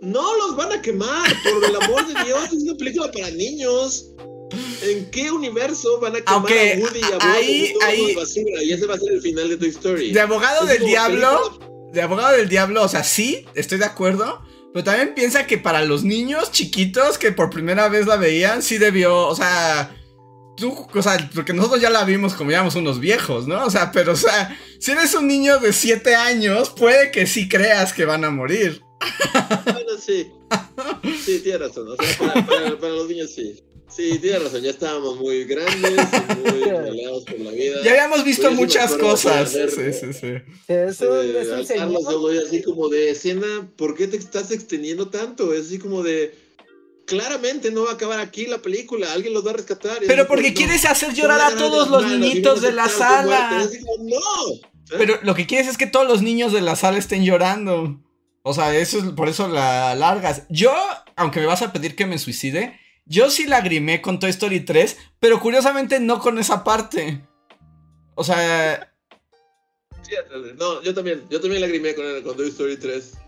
No 0.00 0.36
los 0.38 0.56
van 0.56 0.72
a 0.72 0.82
quemar, 0.82 1.30
por 1.44 1.64
el 1.64 1.76
amor 1.76 2.04
de 2.08 2.24
Dios, 2.24 2.46
es 2.46 2.64
una 2.64 2.74
película 2.74 3.12
para 3.12 3.30
niños. 3.30 4.10
¿En 4.82 5.08
qué 5.12 5.30
universo 5.30 6.00
van 6.00 6.16
a 6.16 6.20
quemar 6.20 6.52
a 6.52 6.80
Woody 6.80 6.98
y 6.98 7.04
a 7.04 7.14
Buzz 7.14 7.24
ahí, 7.82 8.06
de 8.08 8.14
basura? 8.16 8.62
Y 8.64 8.72
ese 8.72 8.86
va 8.86 8.94
a 8.94 8.98
ser 8.98 9.12
el 9.12 9.22
final 9.22 9.48
de 9.48 9.56
Toy 9.58 9.68
Story. 9.68 10.12
De 10.12 10.20
abogado 10.20 10.66
del 10.66 10.84
diablo 10.84 11.71
de 11.92 12.02
abogado 12.02 12.36
del 12.36 12.48
diablo, 12.48 12.82
o 12.82 12.88
sea, 12.88 13.04
sí, 13.04 13.46
estoy 13.54 13.78
de 13.78 13.84
acuerdo. 13.84 14.42
Pero 14.72 14.84
también 14.84 15.14
piensa 15.14 15.46
que 15.46 15.58
para 15.58 15.84
los 15.84 16.02
niños 16.02 16.50
chiquitos 16.50 17.18
que 17.18 17.30
por 17.30 17.50
primera 17.50 17.88
vez 17.88 18.06
la 18.06 18.16
veían, 18.16 18.62
sí 18.62 18.78
debió, 18.78 19.26
o 19.26 19.34
sea, 19.34 19.94
tú, 20.56 20.86
o 20.94 21.02
sea, 21.02 21.30
porque 21.34 21.52
nosotros 21.52 21.80
ya 21.82 21.90
la 21.90 22.04
vimos 22.04 22.32
como 22.32 22.50
ya 22.50 22.62
unos 22.62 22.98
viejos, 22.98 23.46
¿no? 23.46 23.66
O 23.66 23.70
sea, 23.70 23.92
pero, 23.92 24.12
o 24.12 24.16
sea, 24.16 24.58
si 24.78 24.92
eres 24.92 25.14
un 25.14 25.28
niño 25.28 25.58
de 25.58 25.74
7 25.74 26.14
años, 26.14 26.70
puede 26.70 27.10
que 27.10 27.26
sí 27.26 27.50
creas 27.50 27.92
que 27.92 28.06
van 28.06 28.24
a 28.24 28.30
morir. 28.30 28.82
Bueno, 29.64 29.90
sí. 30.00 30.30
Sí, 31.22 31.40
tienes 31.40 31.60
razón. 31.60 31.88
O 31.90 31.96
sea, 32.02 32.46
para 32.80 32.92
los 32.94 33.08
niños 33.08 33.30
sí. 33.34 33.62
Sí, 33.94 34.18
tienes 34.18 34.42
razón, 34.42 34.62
ya 34.62 34.70
estábamos 34.70 35.16
muy 35.18 35.44
grandes, 35.44 35.92
muy 36.42 36.60
peleados 36.62 37.24
por 37.24 37.38
la 37.40 37.50
vida. 37.50 37.82
Ya 37.84 37.90
habíamos 37.90 38.24
visto 38.24 38.50
muchas 38.52 38.92
cosas. 38.94 39.52
Sí, 39.52 39.92
sí, 39.92 40.12
sí. 40.12 40.32
Eso 40.68 41.22
es 41.22 41.70
un 41.70 42.36
así 42.46 42.62
como 42.62 42.88
de 42.88 43.10
escena, 43.10 43.70
¿por 43.76 43.94
qué 43.94 44.06
te 44.06 44.16
estás 44.16 44.50
extendiendo 44.50 45.10
tanto? 45.10 45.52
Es 45.52 45.66
así 45.66 45.78
como 45.78 46.02
de 46.02 46.34
claramente 47.06 47.70
no 47.70 47.84
va 47.84 47.90
a 47.90 47.94
acabar 47.94 48.20
aquí 48.20 48.46
la 48.46 48.58
película, 48.58 49.12
alguien 49.12 49.34
los 49.34 49.46
va 49.46 49.50
a 49.50 49.54
rescatar. 49.54 49.98
Pero 50.06 50.26
porque 50.26 50.54
quieres 50.54 50.84
hacer 50.84 51.12
llorar 51.12 51.40
a 51.52 51.56
todos 51.56 51.90
los 51.90 52.06
niñitos 52.06 52.62
de 52.62 52.72
la 52.72 52.88
sala. 52.88 53.68
no. 54.00 54.20
Pero 54.96 55.18
lo 55.22 55.34
que 55.34 55.46
quieres 55.46 55.68
es 55.68 55.76
que 55.76 55.86
todos 55.86 56.06
los 56.06 56.22
niños 56.22 56.52
de 56.52 56.60
la 56.60 56.76
sala 56.76 56.98
estén 56.98 57.24
llorando. 57.24 58.00
O 58.42 58.54
sea, 58.54 58.74
eso 58.76 58.98
es 58.98 59.04
por 59.12 59.28
eso 59.28 59.48
la 59.48 59.94
largas. 59.94 60.42
Yo, 60.48 60.74
aunque 61.16 61.40
me 61.40 61.46
vas 61.46 61.62
a 61.62 61.72
pedir 61.72 61.94
que 61.94 62.06
me 62.06 62.18
suicide, 62.18 62.78
yo 63.04 63.30
sí 63.30 63.46
lagrimé 63.46 64.00
con 64.00 64.18
Toy 64.18 64.30
Story 64.30 64.60
3, 64.60 64.96
pero 65.18 65.40
curiosamente 65.40 66.00
no 66.00 66.18
con 66.18 66.38
esa 66.38 66.64
parte. 66.64 67.20
O 68.14 68.24
sea. 68.24 68.92
no, 70.58 70.82
yo 70.82 70.94
también, 70.94 71.22
yo 71.30 71.40
también 71.40 71.62
lagrimé 71.62 71.94
con, 71.94 72.04
con 72.22 72.36
Toy 72.36 72.48
Story 72.48 72.76
3. 72.76 73.18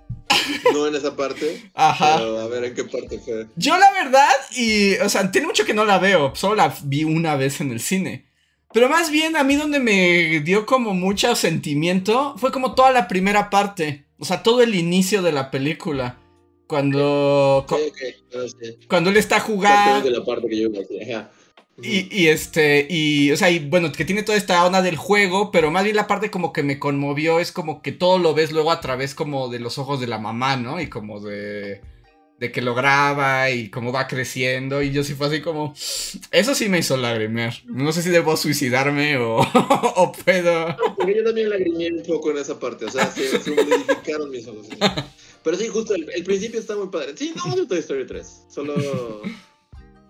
No 0.72 0.87
en 0.87 0.95
esa 0.95 1.16
parte. 1.16 1.70
Ajá. 1.75 2.16
Pero 2.18 2.41
a 2.41 2.49
ver 2.49 2.64
en 2.64 2.75
qué 2.75 2.85
parte 2.85 3.18
fue. 3.18 3.47
Yo 3.57 3.77
la 3.79 3.91
verdad, 3.93 4.33
y. 4.57 4.95
O 4.97 5.09
sea, 5.09 5.31
tiene 5.31 5.47
mucho 5.47 5.64
que 5.64 5.75
no 5.75 5.85
la 5.85 5.99
veo. 5.99 6.35
Solo 6.35 6.57
la 6.57 6.75
vi 6.85 7.05
una 7.05 7.37
vez 7.37 7.61
en 7.61 7.72
el 7.72 7.81
cine. 7.81 8.27
Pero 8.72 8.89
más 8.89 9.11
bien 9.11 9.37
a 9.37 9.45
mí 9.45 9.55
donde 9.55 9.79
me 9.79 10.41
dio 10.41 10.66
como 10.66 10.95
mucho 10.95 11.37
sentimiento 11.37 12.35
fue 12.39 12.51
como 12.51 12.75
toda 12.75 12.91
la 12.91 13.07
primera 13.07 13.49
parte. 13.49 14.05
O 14.18 14.25
sea, 14.25 14.43
todo 14.43 14.62
el 14.62 14.75
inicio 14.75 15.22
de 15.22 15.33
la 15.33 15.51
película. 15.51 16.18
Cuando. 16.67 17.67
Cuando 18.89 19.11
él 19.11 19.17
está 19.17 19.41
jugando. 19.41 20.09
y, 21.83 22.23
y, 22.23 22.29
este, 22.29 22.87
y, 22.89 23.33
o 23.33 23.37
sea, 23.37 23.51
y 23.51 23.59
bueno, 23.59 23.91
que 23.93 24.05
tiene 24.05 24.23
toda 24.23 24.39
esta 24.39 24.65
onda 24.65 24.81
del 24.81 24.97
juego, 24.97 25.51
pero 25.51 25.71
más 25.71 25.85
bien 25.85 25.97
la 25.97 26.07
parte 26.07 26.31
como 26.31 26.53
que 26.53 26.62
me 26.62 26.79
conmovió 26.79 27.41
es 27.41 27.53
como 27.53 27.83
que 27.83 27.93
todo 27.93 28.19
lo 28.19 28.33
ves 28.33 28.53
luego 28.53 28.71
a 28.71 28.81
través 28.81 29.15
como 29.15 29.49
de 29.49 29.59
los 29.59 29.79
ojos 29.79 30.01
de 30.01 30.07
la 30.07 30.19
mamá, 30.19 30.57
¿no? 30.57 30.81
Y 30.81 30.89
como 30.89 31.21
de, 31.21 31.81
de 32.39 32.53
que 32.53 32.62
lo 32.62 32.75
graba 32.75 33.51
y 33.51 33.71
cómo 33.71 33.93
va 33.93 34.07
creciendo, 34.07 34.83
y 34.83 34.93
yo 34.93 35.03
sí 35.03 35.15
fue 35.15 35.27
así 35.27 35.41
como, 35.41 35.75
eso 36.31 36.55
sí 36.55 36.69
me 36.69 36.79
hizo 36.79 36.97
lagrimear. 36.97 37.55
No 37.67 37.93
sé 37.93 38.03
si 38.03 38.11
debo 38.11 38.37
suicidarme 38.37 39.17
o, 39.19 39.39
o 39.97 40.12
puedo... 40.12 40.77
porque 40.97 41.17
yo 41.17 41.25
también 41.25 41.51
lagrimeé 41.51 41.93
un 41.93 42.05
poco 42.05 42.31
en 42.31 42.39
esa 42.39 42.59
parte, 42.59 42.85
o 42.85 42.91
sea, 42.91 43.11
se, 43.11 43.41
se 43.41 43.51
modificaron 43.51 44.31
mis 44.31 44.47
ojos. 44.47 44.69
Pero 45.45 45.57
sí, 45.59 45.69
justo 45.69 45.95
el, 45.95 46.25
principio 46.25 46.59
está 46.59 46.75
muy 46.75 46.89
padre. 46.89 47.15
Sí, 47.17 47.35
no 47.37 47.53
odio 47.53 47.69
Toy 47.69 47.79
Story 47.79 48.07
3. 48.07 48.47
Solo. 48.49 48.75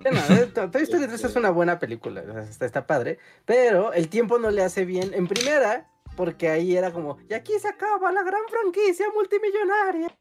Eh, 0.07 0.51
Toy 0.53 0.83
Story 0.83 1.07
3 1.07 1.25
es 1.25 1.35
una 1.37 1.49
buena 1.49 1.79
película, 1.79 2.23
está, 2.43 2.67
está, 2.67 2.87
padre, 2.87 3.19
pero 3.47 3.95
el 3.95 4.11
tiempo 4.11 4.39
no 4.39 4.51
le 4.51 4.63
hace 4.63 4.85
bien. 4.85 5.15
En 5.15 5.27
primera, 5.27 5.91
porque 6.15 6.51
ahí 6.51 6.77
era 6.77 6.93
como, 6.93 7.17
y 7.27 7.33
aquí 7.33 7.55
se 7.59 7.69
acaba 7.69 8.13
la 8.13 8.23
gran 8.23 8.43
franquicia 8.51 9.07
multimillonaria, 9.15 10.15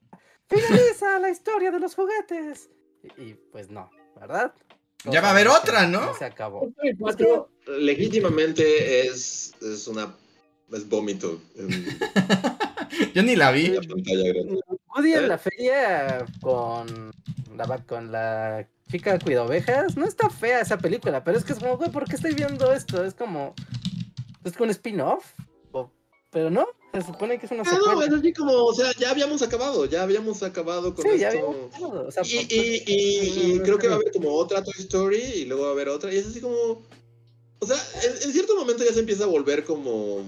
finaliza 0.48 1.20
la 1.20 1.30
historia 1.30 1.70
de 1.70 1.82
los 1.82 1.96
juguetes. 1.96 2.70
Y, 3.18 3.34
pues 3.52 3.70
no, 3.70 3.90
¿verdad? 4.18 4.54
ya 5.04 5.20
va 5.20 5.28
a 5.28 5.32
haber 5.32 5.50
otra, 5.50 5.86
¿no? 5.86 6.16
Se 6.16 6.24
acabó. 6.24 6.72
Legítimamente 7.68 9.06
es, 9.06 9.54
es 9.62 9.86
una 9.90 10.16
es 10.72 10.90
vómito. 10.90 11.42
Yo 13.14 13.24
ni 13.24 13.36
la 13.36 13.52
vi. 13.52 13.74
Woody 14.96 15.14
en 15.14 15.28
la 15.28 15.38
feria 15.38 16.26
con 16.42 17.12
la, 17.56 17.78
con 17.88 18.12
la 18.12 18.68
chica 18.92 19.18
cuida 19.20 19.44
ovejas. 19.44 19.96
No 19.98 20.06
está 20.06 20.30
fea 20.30 20.62
esa 20.62 20.78
película, 20.78 21.24
pero 21.24 21.38
es 21.38 21.44
que 21.44 21.54
es 21.54 21.60
como, 21.60 21.78
güey, 21.78 21.92
¿por 21.92 22.06
qué 22.08 22.16
estoy 22.16 22.34
viendo 22.34 22.72
esto? 22.74 23.04
Es 23.04 23.14
como. 23.14 23.54
Es 24.44 24.54
como 24.54 24.66
un 24.66 24.72
spin-off. 24.72 25.26
Pero 26.32 26.50
no, 26.50 26.66
se 26.92 27.02
supone 27.04 27.38
que 27.38 27.46
es 27.46 27.52
una 27.52 27.62
Ah, 27.62 27.72
no, 27.74 27.78
secuela. 27.92 28.06
es 28.08 28.14
así 28.20 28.34
como, 28.34 28.54
o 28.54 28.74
sea, 28.74 28.92
ya 28.98 29.12
habíamos 29.12 29.44
acabado, 29.44 29.86
ya 29.86 30.02
habíamos 30.02 30.42
acabado 30.42 30.96
con 30.96 31.06
Sí, 31.06 31.20
ya 31.20 31.30
esto. 31.30 31.48
habíamos 31.48 31.76
acabado, 31.76 32.08
o 32.08 32.12
sea, 32.12 32.24
Y, 32.26 32.36
por- 32.38 32.52
y, 32.52 32.84
y, 32.88 33.54
y 33.56 33.60
creo 33.60 33.78
que 33.78 33.88
va 33.88 33.94
a 33.94 33.96
haber 33.98 34.12
como 34.12 34.32
otra 34.34 34.64
Toy 34.64 34.74
Story 34.80 35.18
y 35.22 35.46
luego 35.46 35.62
va 35.66 35.70
a 35.70 35.72
haber 35.74 35.90
otra. 35.90 36.12
Y 36.12 36.18
es 36.18 36.26
así 36.26 36.42
como. 36.42 36.82
O 37.60 37.66
sea, 37.68 37.78
en, 38.02 38.24
en 38.24 38.34
cierto 38.34 38.56
momento 38.56 38.84
ya 38.84 38.92
se 38.94 39.02
empieza 39.02 39.26
a 39.26 39.28
volver 39.28 39.64
como 39.64 40.24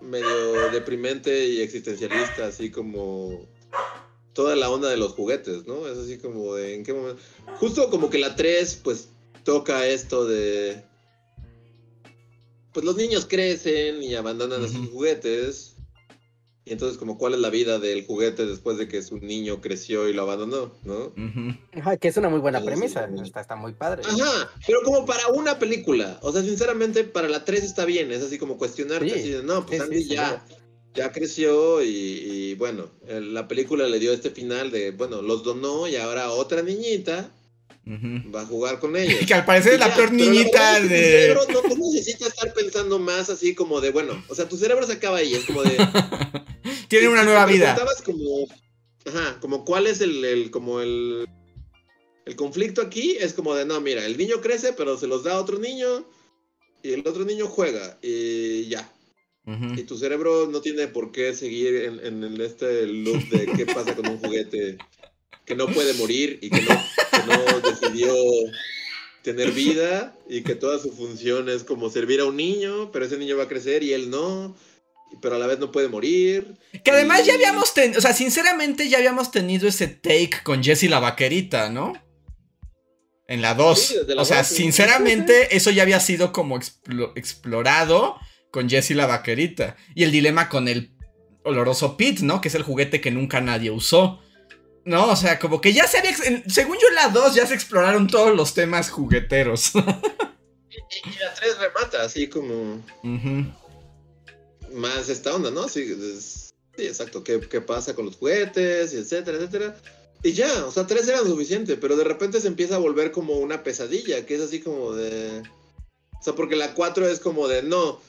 medio 0.00 0.70
deprimente 0.70 1.44
y 1.48 1.60
existencialista, 1.60 2.46
así 2.46 2.70
como 2.70 3.40
toda 4.36 4.54
la 4.54 4.70
onda 4.70 4.90
de 4.90 4.98
los 4.98 5.12
juguetes, 5.12 5.66
¿no? 5.66 5.88
Es 5.88 5.96
así 5.96 6.18
como 6.18 6.54
de 6.54 6.74
en 6.74 6.84
qué 6.84 6.92
momento. 6.92 7.20
Justo 7.58 7.88
como 7.90 8.10
que 8.10 8.18
la 8.18 8.36
3, 8.36 8.80
pues 8.84 9.08
toca 9.42 9.88
esto 9.88 10.26
de. 10.26 10.84
Pues 12.72 12.84
los 12.84 12.96
niños 12.96 13.24
crecen 13.24 14.02
y 14.02 14.14
abandonan 14.14 14.62
a 14.62 14.68
sus 14.68 14.90
juguetes. 14.90 15.72
Y 16.66 16.72
entonces, 16.72 16.98
como, 16.98 17.16
¿cuál 17.16 17.32
es 17.32 17.40
la 17.40 17.48
vida 17.48 17.78
del 17.78 18.04
juguete 18.04 18.44
después 18.44 18.76
de 18.76 18.88
que 18.88 19.00
su 19.00 19.18
niño 19.18 19.60
creció 19.60 20.08
y 20.08 20.12
lo 20.12 20.22
abandonó, 20.22 20.74
no? 20.82 21.14
Ajá, 21.72 21.96
que 21.96 22.08
es 22.08 22.16
una 22.16 22.28
muy 22.28 22.40
buena 22.40 22.60
premisa. 22.60 23.08
sí. 23.08 23.22
Está, 23.22 23.40
está 23.40 23.56
muy 23.56 23.72
padre. 23.72 24.02
Ajá, 24.04 24.50
pero 24.66 24.82
como 24.82 25.06
para 25.06 25.28
una 25.28 25.58
película. 25.58 26.18
O 26.22 26.32
sea, 26.32 26.42
sinceramente, 26.42 27.04
para 27.04 27.28
la 27.28 27.44
3 27.44 27.62
está 27.62 27.86
bien. 27.86 28.12
Es 28.12 28.22
así 28.22 28.36
como 28.36 28.58
cuestionarte. 28.58 29.08
Sí, 29.08 29.20
así 29.20 29.30
de, 29.30 29.42
no, 29.44 29.64
pues 29.64 29.78
sí, 29.78 29.84
Andy 29.84 30.02
sí, 30.02 30.08
ya, 30.10 30.44
ya 30.96 31.12
creció 31.12 31.82
y, 31.82 31.88
y, 31.88 32.54
bueno, 32.54 32.90
el- 33.08 33.34
la 33.34 33.46
película 33.48 33.86
le 33.88 33.98
dio 33.98 34.12
este 34.12 34.30
final 34.30 34.70
de, 34.70 34.90
bueno, 34.92 35.22
los 35.22 35.42
donó 35.44 35.86
y 35.86 35.96
ahora 35.96 36.30
otra 36.30 36.62
niñita 36.62 37.30
va 38.34 38.40
a 38.40 38.46
jugar 38.46 38.80
con 38.80 38.96
ellos. 38.96 39.18
Que 39.26 39.34
al 39.34 39.44
parecer 39.44 39.74
es 39.74 39.78
Y 39.78 39.80
la 39.80 39.88
ya, 39.90 39.94
peor 39.94 40.08
la 40.10 40.14
niñita 40.16 40.76
es 40.78 40.82
que 40.82 40.88
tu 40.88 40.94
de. 40.94 41.02
cerebro 41.02 41.40
no, 41.52 41.62
no 41.76 41.92
necesita 41.92 42.26
estar 42.26 42.52
pensando 42.52 42.98
más 42.98 43.30
así 43.30 43.54
como 43.54 43.80
de, 43.80 43.90
bueno, 43.90 44.24
o 44.28 44.34
sea, 44.34 44.48
tu 44.48 44.56
cerebro 44.56 44.84
se 44.86 44.94
acaba 44.94 45.18
ahí. 45.18 45.34
Es 45.34 45.44
como 45.44 45.62
de... 45.62 45.76
Tiene 46.88 47.08
una 47.08 47.20
Si 47.20 47.26
nueva 47.26 47.46
vida. 47.46 47.76
como, 48.04 48.46
ajá, 49.04 49.38
como 49.40 49.64
cuál 49.64 49.86
es 49.86 50.00
el, 50.00 50.24
el- 50.24 50.50
como 50.50 50.80
el, 50.80 51.28
el 52.24 52.36
conflicto 52.36 52.80
aquí, 52.82 53.16
es 53.20 53.32
como 53.34 53.54
de, 53.54 53.64
no, 53.64 53.80
mira, 53.80 54.04
el 54.04 54.16
niño 54.16 54.40
crece, 54.40 54.72
pero 54.72 54.96
se 54.98 55.06
los 55.06 55.22
da 55.24 55.34
a 55.34 55.40
otro 55.40 55.58
niño, 55.58 56.08
y 56.82 56.92
el 56.92 57.06
otro 57.06 57.24
niño 57.24 57.46
juega, 57.46 57.98
y 58.02 58.66
ya. 58.68 58.92
Y 59.46 59.84
tu 59.84 59.96
cerebro 59.96 60.48
no 60.50 60.60
tiene 60.60 60.88
por 60.88 61.12
qué 61.12 61.32
seguir 61.32 62.00
en, 62.02 62.40
este 62.40 62.84
loop 62.86 63.28
de 63.28 63.46
qué 63.56 63.64
pasa 63.64 63.94
con 63.94 64.08
un 64.08 64.18
juguete 64.18 64.76
que 65.44 65.54
no 65.54 65.68
puede 65.68 65.94
morir 65.94 66.40
y 66.42 66.50
que 66.50 66.62
no, 66.62 66.68
que 67.12 67.26
no 67.28 67.60
decidió 67.60 68.12
tener 69.22 69.52
vida 69.52 70.16
y 70.28 70.42
que 70.42 70.56
toda 70.56 70.80
su 70.80 70.90
función 70.90 71.48
es 71.48 71.62
como 71.62 71.90
servir 71.90 72.20
a 72.20 72.24
un 72.24 72.36
niño, 72.36 72.90
pero 72.90 73.04
ese 73.04 73.18
niño 73.18 73.36
va 73.36 73.44
a 73.44 73.48
crecer 73.48 73.84
y 73.84 73.92
él 73.92 74.10
no, 74.10 74.56
pero 75.22 75.36
a 75.36 75.38
la 75.38 75.46
vez 75.46 75.60
no 75.60 75.70
puede 75.70 75.86
morir. 75.86 76.56
Que 76.82 76.90
además 76.90 77.24
ya 77.24 77.34
habíamos 77.34 77.72
tenido, 77.72 77.98
o 77.98 78.02
sea, 78.02 78.12
sinceramente 78.14 78.88
ya 78.88 78.98
habíamos 78.98 79.30
tenido 79.30 79.68
ese 79.68 79.86
take 79.86 80.42
con 80.42 80.64
Jessie 80.64 80.88
la 80.88 80.98
vaquerita, 80.98 81.70
¿no? 81.70 81.92
En 83.28 83.42
la 83.42 83.54
2. 83.54 83.78
Sí, 83.78 83.94
desde 83.94 84.14
la 84.16 84.22
o 84.22 84.24
sea, 84.24 84.42
sinceramente 84.42 85.56
eso 85.56 85.70
ya 85.70 85.82
había 85.84 86.00
sido 86.00 86.32
como 86.32 86.58
explo- 86.58 87.12
explorado 87.14 88.16
con 88.56 88.70
Jessie 88.70 88.96
la 88.96 89.04
vaquerita. 89.04 89.76
Y 89.94 90.02
el 90.04 90.10
dilema 90.10 90.48
con 90.48 90.66
el 90.66 90.90
oloroso 91.42 91.98
Pete, 91.98 92.22
¿no? 92.22 92.40
Que 92.40 92.48
es 92.48 92.54
el 92.54 92.62
juguete 92.62 93.02
que 93.02 93.10
nunca 93.10 93.42
nadie 93.42 93.70
usó. 93.70 94.18
No, 94.86 95.10
o 95.10 95.16
sea, 95.16 95.38
como 95.38 95.60
que 95.60 95.74
ya 95.74 95.86
se 95.86 95.98
había... 95.98 96.16
Según 96.48 96.78
yo 96.80 96.88
la 96.94 97.08
2 97.08 97.34
ya 97.34 97.46
se 97.46 97.52
exploraron 97.52 98.06
todos 98.06 98.34
los 98.34 98.54
temas 98.54 98.88
jugueteros. 98.88 99.72
Y, 99.74 99.78
y 99.78 101.18
la 101.20 101.34
3 101.34 101.58
remata 101.58 102.02
así 102.02 102.28
como 102.28 102.82
más 104.72 105.08
esta 105.10 105.34
onda, 105.34 105.50
¿no? 105.50 105.68
Sí, 105.68 105.82
es- 105.82 106.54
sí, 106.78 106.86
exacto. 106.86 107.22
¿Qué, 107.22 107.40
qué 107.40 107.60
pasa 107.60 107.94
con 107.94 108.06
los 108.06 108.16
juguetes? 108.16 108.94
Y 108.94 108.96
etcétera, 108.96 109.36
etcétera. 109.36 109.76
Y 110.22 110.32
ya, 110.32 110.64
o 110.64 110.72
sea, 110.72 110.86
tres 110.86 111.06
eran 111.08 111.26
suficiente, 111.26 111.76
pero 111.76 111.94
de 111.96 112.04
repente 112.04 112.40
se 112.40 112.48
empieza 112.48 112.76
a 112.76 112.78
volver 112.78 113.12
como 113.12 113.34
una 113.34 113.62
pesadilla, 113.62 114.24
que 114.24 114.36
es 114.36 114.40
así 114.40 114.60
como 114.60 114.92
de... 114.92 115.42
O 116.18 116.22
sea, 116.22 116.34
porque 116.34 116.56
la 116.56 116.72
4 116.74 117.06
es 117.08 117.20
como 117.20 117.46
de, 117.48 117.62
no, 117.62 118.00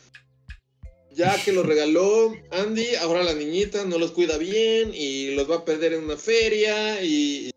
ya 1.18 1.36
que 1.44 1.52
los 1.52 1.66
regaló 1.66 2.32
Andy, 2.52 2.96
ahora 3.02 3.24
la 3.24 3.34
niñita 3.34 3.84
no 3.86 3.98
los 3.98 4.12
cuida 4.12 4.38
bien 4.38 4.92
y 4.94 5.32
los 5.32 5.50
va 5.50 5.58
a 5.58 5.66
perder 5.66 5.94
en 5.94 6.04
una 6.04 6.16
feria 6.16 7.02
y, 7.04 7.50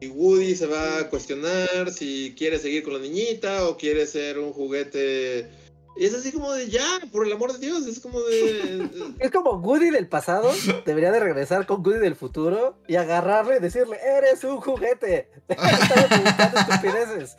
y 0.00 0.06
Woody 0.06 0.54
se 0.54 0.66
va 0.66 0.98
a 0.98 1.10
cuestionar 1.10 1.90
si 1.90 2.34
quiere 2.38 2.58
seguir 2.58 2.84
con 2.84 2.94
la 2.94 3.00
niñita 3.00 3.68
o 3.68 3.76
quiere 3.76 4.06
ser 4.06 4.38
un 4.38 4.52
juguete... 4.52 5.50
Y 5.96 6.04
es 6.04 6.14
así 6.14 6.30
como 6.30 6.52
de, 6.52 6.70
ya, 6.70 6.86
por 7.10 7.26
el 7.26 7.32
amor 7.32 7.52
de 7.52 7.58
Dios, 7.58 7.84
es 7.84 7.98
como 7.98 8.20
de... 8.22 8.88
Es 9.18 9.32
como 9.32 9.54
Woody 9.54 9.90
del 9.90 10.06
pasado, 10.06 10.50
debería 10.86 11.10
de 11.10 11.18
regresar 11.18 11.66
con 11.66 11.84
Woody 11.84 11.98
del 11.98 12.14
futuro 12.14 12.78
y 12.86 12.94
agarrarle 12.94 13.56
y 13.56 13.60
decirle, 13.60 13.98
eres 14.02 14.44
un 14.44 14.60
juguete. 14.60 15.28
Deja 15.48 15.66
de 15.66 15.82
estar 15.82 16.08
preguntando 16.08 16.60
estupideces. 16.60 17.36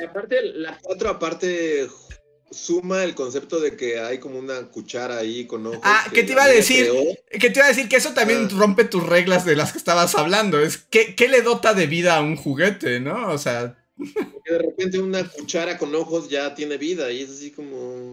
Y 0.00 0.04
aparte, 0.04 0.42
la 0.42 0.78
4 0.80 1.10
aparte 1.10 1.88
suma 2.56 3.04
el 3.04 3.14
concepto 3.14 3.60
de 3.60 3.76
que 3.76 4.00
hay 4.00 4.18
como 4.18 4.38
una 4.38 4.68
cuchara 4.70 5.18
ahí 5.18 5.46
con 5.46 5.66
ojos. 5.66 5.80
Ah, 5.82 6.04
¿qué 6.12 6.22
te 6.22 6.32
iba 6.32 6.44
a 6.44 6.48
decir? 6.48 6.86
creó. 6.88 7.04
Que 7.40 7.50
te 7.50 7.58
iba 7.58 7.66
a 7.66 7.68
decir 7.68 7.88
que 7.88 7.96
eso 7.96 8.12
también 8.14 8.46
Ah. 8.50 8.54
rompe 8.56 8.84
tus 8.84 9.06
reglas 9.06 9.44
de 9.44 9.56
las 9.56 9.72
que 9.72 9.78
estabas 9.78 10.14
hablando. 10.14 10.58
Es 10.58 10.78
que, 10.78 11.14
¿qué 11.14 11.28
le 11.28 11.42
dota 11.42 11.74
de 11.74 11.86
vida 11.86 12.16
a 12.16 12.22
un 12.22 12.36
juguete, 12.36 13.00
no? 13.00 13.30
O 13.30 13.38
sea, 13.38 13.76
Que 14.44 14.52
de 14.52 14.58
repente 14.58 14.98
una 14.98 15.28
cuchara 15.28 15.78
con 15.78 15.94
ojos 15.94 16.28
ya 16.28 16.54
tiene 16.54 16.76
vida 16.76 17.10
y 17.10 17.22
es 17.22 17.30
así 17.30 17.50
como... 17.50 18.12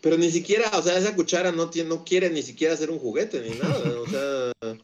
Pero 0.00 0.16
ni 0.18 0.30
siquiera, 0.30 0.70
o 0.74 0.82
sea, 0.82 0.98
esa 0.98 1.14
cuchara 1.16 1.52
no, 1.52 1.70
tiene, 1.70 1.88
no 1.88 2.04
quiere 2.04 2.30
ni 2.30 2.42
siquiera 2.42 2.76
ser 2.76 2.90
un 2.90 2.98
juguete 2.98 3.40
ni 3.40 3.50
nada. 3.56 4.00
O 4.00 4.06
sea, 4.08 4.76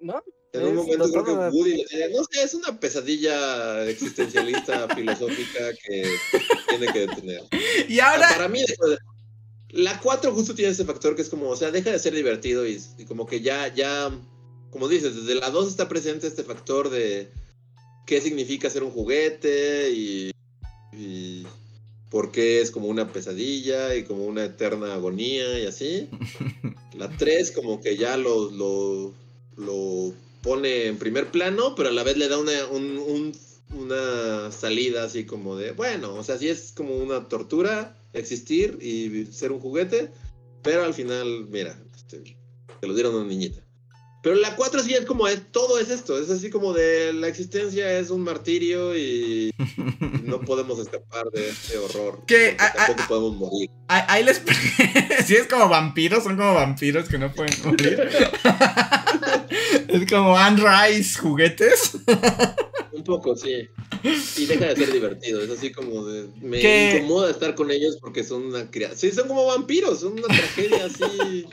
¿No? 0.00 0.22
En 0.52 0.66
un 0.66 0.74
momento 0.76 1.10
creo 1.10 1.24
que 1.24 1.30
toda- 1.32 1.50
Woody 1.50 1.72
dice, 1.72 2.10
no 2.14 2.24
sé, 2.30 2.42
es 2.42 2.54
una 2.54 2.78
pesadilla 2.80 3.86
existencialista 3.88 4.88
filosófica 4.96 5.72
que 5.86 6.04
tiene 6.68 6.92
que 6.92 7.00
detener. 7.00 7.42
y 7.88 8.00
ahora... 8.00 8.28
Para 8.30 8.48
mí, 8.48 8.60
la 9.70 10.00
4 10.00 10.32
justo 10.32 10.54
tiene 10.54 10.72
ese 10.72 10.84
factor 10.84 11.14
que 11.14 11.22
es 11.22 11.28
como, 11.28 11.48
o 11.50 11.56
sea, 11.56 11.70
deja 11.70 11.90
de 11.90 11.98
ser 11.98 12.14
divertido 12.14 12.66
y, 12.66 12.80
y 12.96 13.04
como 13.04 13.26
que 13.26 13.40
ya, 13.42 13.72
ya, 13.74 14.10
como 14.70 14.88
dices, 14.88 15.14
desde 15.14 15.34
la 15.38 15.50
2 15.50 15.68
está 15.68 15.88
presente 15.88 16.26
este 16.26 16.42
factor 16.44 16.88
de 16.88 17.28
qué 18.06 18.20
significa 18.22 18.70
ser 18.70 18.82
un 18.82 18.90
juguete 18.90 19.90
y, 19.90 20.30
y 20.94 21.46
por 22.10 22.32
qué 22.32 22.62
es 22.62 22.70
como 22.70 22.88
una 22.88 23.12
pesadilla 23.12 23.94
y 23.94 24.04
como 24.04 24.24
una 24.24 24.46
eterna 24.46 24.94
agonía 24.94 25.58
y 25.58 25.66
así. 25.66 26.08
La 26.96 27.10
3 27.10 27.52
como 27.52 27.80
que 27.82 27.96
ya 27.98 28.16
lo, 28.16 28.50
lo, 28.50 29.14
lo 29.56 30.14
pone 30.42 30.86
en 30.86 30.98
primer 30.98 31.28
plano, 31.30 31.74
pero 31.74 31.88
a 31.88 31.92
la 31.92 32.02
vez 32.02 32.16
le 32.16 32.28
da 32.28 32.38
una, 32.38 32.66
un- 32.66 32.98
un- 32.98 33.36
una 33.74 34.50
salida 34.50 35.04
así 35.04 35.24
como 35.24 35.56
de, 35.56 35.72
bueno, 35.72 36.14
o 36.14 36.24
sea, 36.24 36.38
sí 36.38 36.48
es 36.48 36.72
como 36.74 36.96
una 36.96 37.28
tortura 37.28 37.96
existir 38.14 38.78
y 38.80 39.26
ser 39.32 39.52
un 39.52 39.60
juguete, 39.60 40.10
pero 40.62 40.84
al 40.84 40.94
final, 40.94 41.46
mira, 41.50 41.78
este, 41.94 42.36
te 42.80 42.86
lo 42.86 42.94
dieron 42.94 43.14
a 43.14 43.18
una 43.18 43.28
niñita. 43.28 43.60
Pero 44.22 44.34
la 44.34 44.56
4 44.56 44.82
sí 44.82 44.94
es 44.94 45.04
como, 45.06 45.28
es, 45.28 45.52
todo 45.52 45.78
es 45.78 45.90
esto, 45.90 46.18
es 46.20 46.28
así 46.28 46.50
como 46.50 46.72
de 46.72 47.12
la 47.12 47.28
existencia 47.28 47.98
es 47.98 48.10
un 48.10 48.22
martirio 48.22 48.96
y 48.96 49.52
no 50.24 50.40
podemos 50.46 50.78
escapar 50.80 51.30
de 51.30 51.48
este 51.50 51.78
horror. 51.78 52.24
Que, 52.26 52.56
porque 52.58 52.64
a- 52.64 52.72
tampoco 52.86 53.08
podemos 53.08 53.36
morir. 53.36 53.70
Ahí, 53.86 54.02
ahí 54.08 54.24
les... 54.24 54.42
si 55.26 55.36
es 55.36 55.46
como 55.46 55.68
vampiros, 55.68 56.24
son 56.24 56.36
como 56.36 56.52
vampiros 56.54 57.08
que 57.08 57.16
no 57.18 57.32
pueden 57.32 57.54
morir. 57.64 58.00
es 59.88 60.06
como 60.10 60.36
Anne 60.36 60.62
Rice 60.62 61.18
juguetes. 61.18 61.92
Un 62.92 63.04
poco, 63.04 63.36
sí. 63.36 63.68
Y 64.36 64.46
deja 64.46 64.66
de 64.66 64.76
ser 64.76 64.92
divertido. 64.92 65.42
Es 65.42 65.50
así 65.50 65.72
como 65.72 66.04
de. 66.06 66.28
Me 66.40 66.96
incomoda 66.98 67.30
estar 67.30 67.54
con 67.54 67.70
ellos 67.70 67.96
porque 68.00 68.22
son 68.24 68.44
una 68.46 68.70
criatura. 68.70 68.98
Sí, 68.98 69.10
son 69.12 69.28
como 69.28 69.46
vampiros, 69.46 70.00
son 70.00 70.12
una 70.14 70.26
tragedia 70.28 70.84
así. 70.86 71.46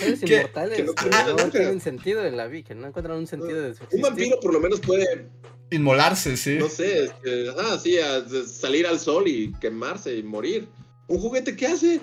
Seres 0.00 0.20
Que- 0.20 0.36
inmortales 0.36 0.76
que 0.76 0.82
no 0.84 0.94
que 0.94 1.10
no 1.10 1.50
tienen 1.50 1.80
sentido 1.80 2.24
en 2.24 2.36
la 2.36 2.46
vida, 2.46 2.68
que 2.68 2.74
no 2.74 2.86
encuentran 2.86 3.18
un 3.18 3.26
sentido 3.26 3.60
de 3.60 3.74
su 3.74 3.84
Un 3.92 4.00
vampiro 4.00 4.40
por 4.40 4.52
lo 4.54 4.60
menos 4.60 4.80
puede, 4.80 5.26
Inmolarse, 5.70 6.36
sí. 6.38 6.56
no 6.58 6.68
sé, 6.70 7.04
este, 7.04 7.50
ah, 7.58 7.78
sí, 7.82 7.98
a- 7.98 8.24
salir 8.46 8.86
al 8.86 8.98
sol 8.98 9.28
y 9.28 9.52
quemarse 9.60 10.16
y 10.16 10.22
morir. 10.22 10.68
¿Un 11.08 11.18
juguete 11.20 11.54
qué 11.56 11.66
hace? 11.66 12.00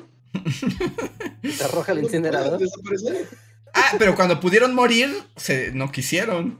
Te 1.57 1.63
arroja 1.63 1.93
el 1.93 1.99
incinerador. 2.03 2.59
desaparecer. 2.59 3.27
Ah, 3.75 3.95
pero 3.99 4.15
cuando 4.15 4.39
pudieron 4.39 4.73
morir, 4.73 5.13
se, 5.35 5.71
no 5.71 5.91
quisieron. 5.91 6.59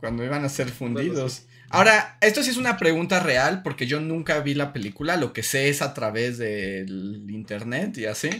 Cuando 0.00 0.24
iban 0.24 0.44
a 0.44 0.48
ser 0.48 0.68
fundidos. 0.70 1.46
Ahora, 1.70 2.18
esto 2.20 2.42
sí 2.42 2.50
es 2.50 2.56
una 2.56 2.76
pregunta 2.76 3.18
real, 3.20 3.62
porque 3.62 3.86
yo 3.86 3.98
nunca 4.00 4.38
vi 4.40 4.54
la 4.54 4.72
película, 4.72 5.16
lo 5.16 5.32
que 5.32 5.42
sé 5.42 5.68
es 5.68 5.82
a 5.82 5.92
través 5.94 6.38
del 6.38 7.26
internet 7.30 7.98
y 7.98 8.06
así. 8.06 8.30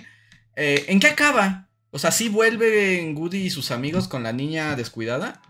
Eh, 0.56 0.84
¿En 0.88 1.00
qué 1.00 1.08
acaba? 1.08 1.68
O 1.90 1.98
sea, 1.98 2.10
¿sí 2.12 2.28
vuelven 2.28 3.16
Woody 3.16 3.38
y 3.46 3.50
sus 3.50 3.70
amigos 3.70 4.06
con 4.08 4.22
la 4.22 4.32
niña 4.32 4.76
descuidada? 4.76 5.42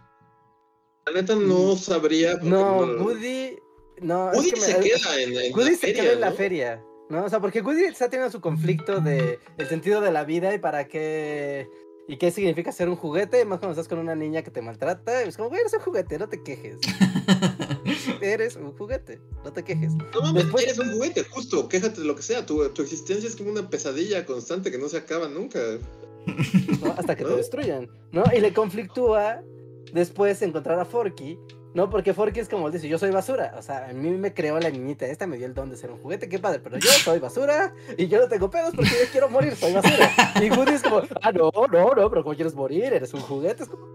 La 1.06 1.20
neta 1.20 1.34
no 1.34 1.76
sabría. 1.76 2.32
porque 2.32 2.48
No, 2.48 2.86
no- 2.86 3.04
Woody. 3.04 3.56
No, 4.00 4.30
es 4.32 4.38
Woody 4.38 4.52
me- 4.52 4.60
se 4.60 4.80
queda 4.80 5.20
en, 5.20 5.36
en 5.36 5.52
Woody 5.54 5.70
la 5.72 5.76
se 5.76 5.76
feria, 5.76 6.02
queda 6.02 6.12
en 6.14 6.20
la 6.20 6.32
feria. 6.32 6.82
¿no? 7.10 7.24
O 7.24 7.28
sea, 7.28 7.40
porque 7.40 7.60
Woody 7.60 7.84
está 7.84 8.08
teniendo 8.08 8.32
su 8.32 8.40
conflicto 8.40 9.00
de 9.00 9.38
el 9.58 9.68
sentido 9.68 10.00
de 10.00 10.10
la 10.10 10.24
vida 10.24 10.54
y 10.54 10.58
para 10.58 10.88
qué 10.88 11.68
y 12.06 12.16
qué 12.18 12.30
significa 12.30 12.70
ser 12.72 12.88
un 12.88 12.96
juguete, 12.96 13.44
más 13.44 13.58
cuando 13.60 13.72
estás 13.72 13.88
con 13.88 13.98
una 13.98 14.14
niña 14.14 14.42
que 14.42 14.50
te 14.50 14.60
maltrata, 14.62 15.22
es 15.22 15.36
como, 15.36 15.48
güey, 15.48 15.60
eres 15.62 15.72
un 15.74 15.80
juguete, 15.80 16.18
no 16.18 16.28
te 16.28 16.42
quejes. 16.42 16.76
eres 18.20 18.56
un 18.56 18.72
juguete, 18.76 19.20
no 19.44 19.52
te 19.52 19.62
quejes. 19.62 19.92
No 19.94 20.20
mames, 20.22 20.44
Después- 20.44 20.64
eres 20.64 20.78
un 20.78 20.92
juguete, 20.92 21.24
justo, 21.24 21.68
quéjate 21.68 22.00
de 22.00 22.06
lo 22.06 22.14
que 22.16 22.22
sea. 22.22 22.44
Tu, 22.46 22.68
tu 22.70 22.82
existencia 22.82 23.28
es 23.28 23.36
como 23.36 23.50
una 23.50 23.68
pesadilla 23.70 24.24
constante 24.26 24.70
que 24.70 24.78
no 24.78 24.88
se 24.88 24.98
acaba 24.98 25.28
nunca. 25.28 25.58
¿no? 26.80 26.92
Hasta 26.96 27.16
que 27.16 27.24
te 27.24 27.30
¿No? 27.30 27.36
destruyan, 27.36 27.88
¿no? 28.12 28.24
Y 28.34 28.40
le 28.40 28.52
conflictúa 28.54 29.42
después 29.92 30.40
encontrar 30.42 30.78
a 30.78 30.84
Forky, 30.84 31.38
¿no? 31.74 31.90
Porque 31.90 32.14
Forky 32.14 32.40
es 32.40 32.48
como 32.48 32.68
él 32.68 32.72
dice, 32.72 32.88
yo 32.88 32.98
soy 32.98 33.10
basura, 33.10 33.54
o 33.58 33.62
sea, 33.62 33.88
a 33.88 33.92
mí 33.92 34.08
me 34.10 34.32
creó 34.32 34.58
la 34.60 34.70
niñita, 34.70 35.06
esta 35.06 35.26
me 35.26 35.36
dio 35.36 35.46
el 35.46 35.54
don 35.54 35.68
de 35.70 35.76
ser 35.76 35.90
un 35.90 35.98
juguete, 36.00 36.28
qué 36.28 36.38
padre, 36.38 36.60
pero 36.60 36.78
yo 36.78 36.88
soy 36.90 37.18
basura 37.18 37.74
y 37.98 38.06
yo 38.08 38.20
no 38.20 38.28
tengo 38.28 38.48
pedos 38.50 38.72
porque 38.74 38.90
yo 38.90 39.10
quiero 39.12 39.28
morir, 39.28 39.54
soy 39.56 39.72
basura. 39.74 40.10
Y 40.40 40.50
Woody 40.50 40.72
es 40.74 40.82
como, 40.82 41.02
ah, 41.20 41.32
no, 41.32 41.50
no, 41.70 41.94
no, 41.94 42.08
pero 42.10 42.22
¿cómo 42.22 42.34
quieres 42.34 42.54
morir? 42.54 42.84
Eres 42.84 43.12
un 43.12 43.20
juguete, 43.20 43.64
es 43.64 43.68
como, 43.68 43.86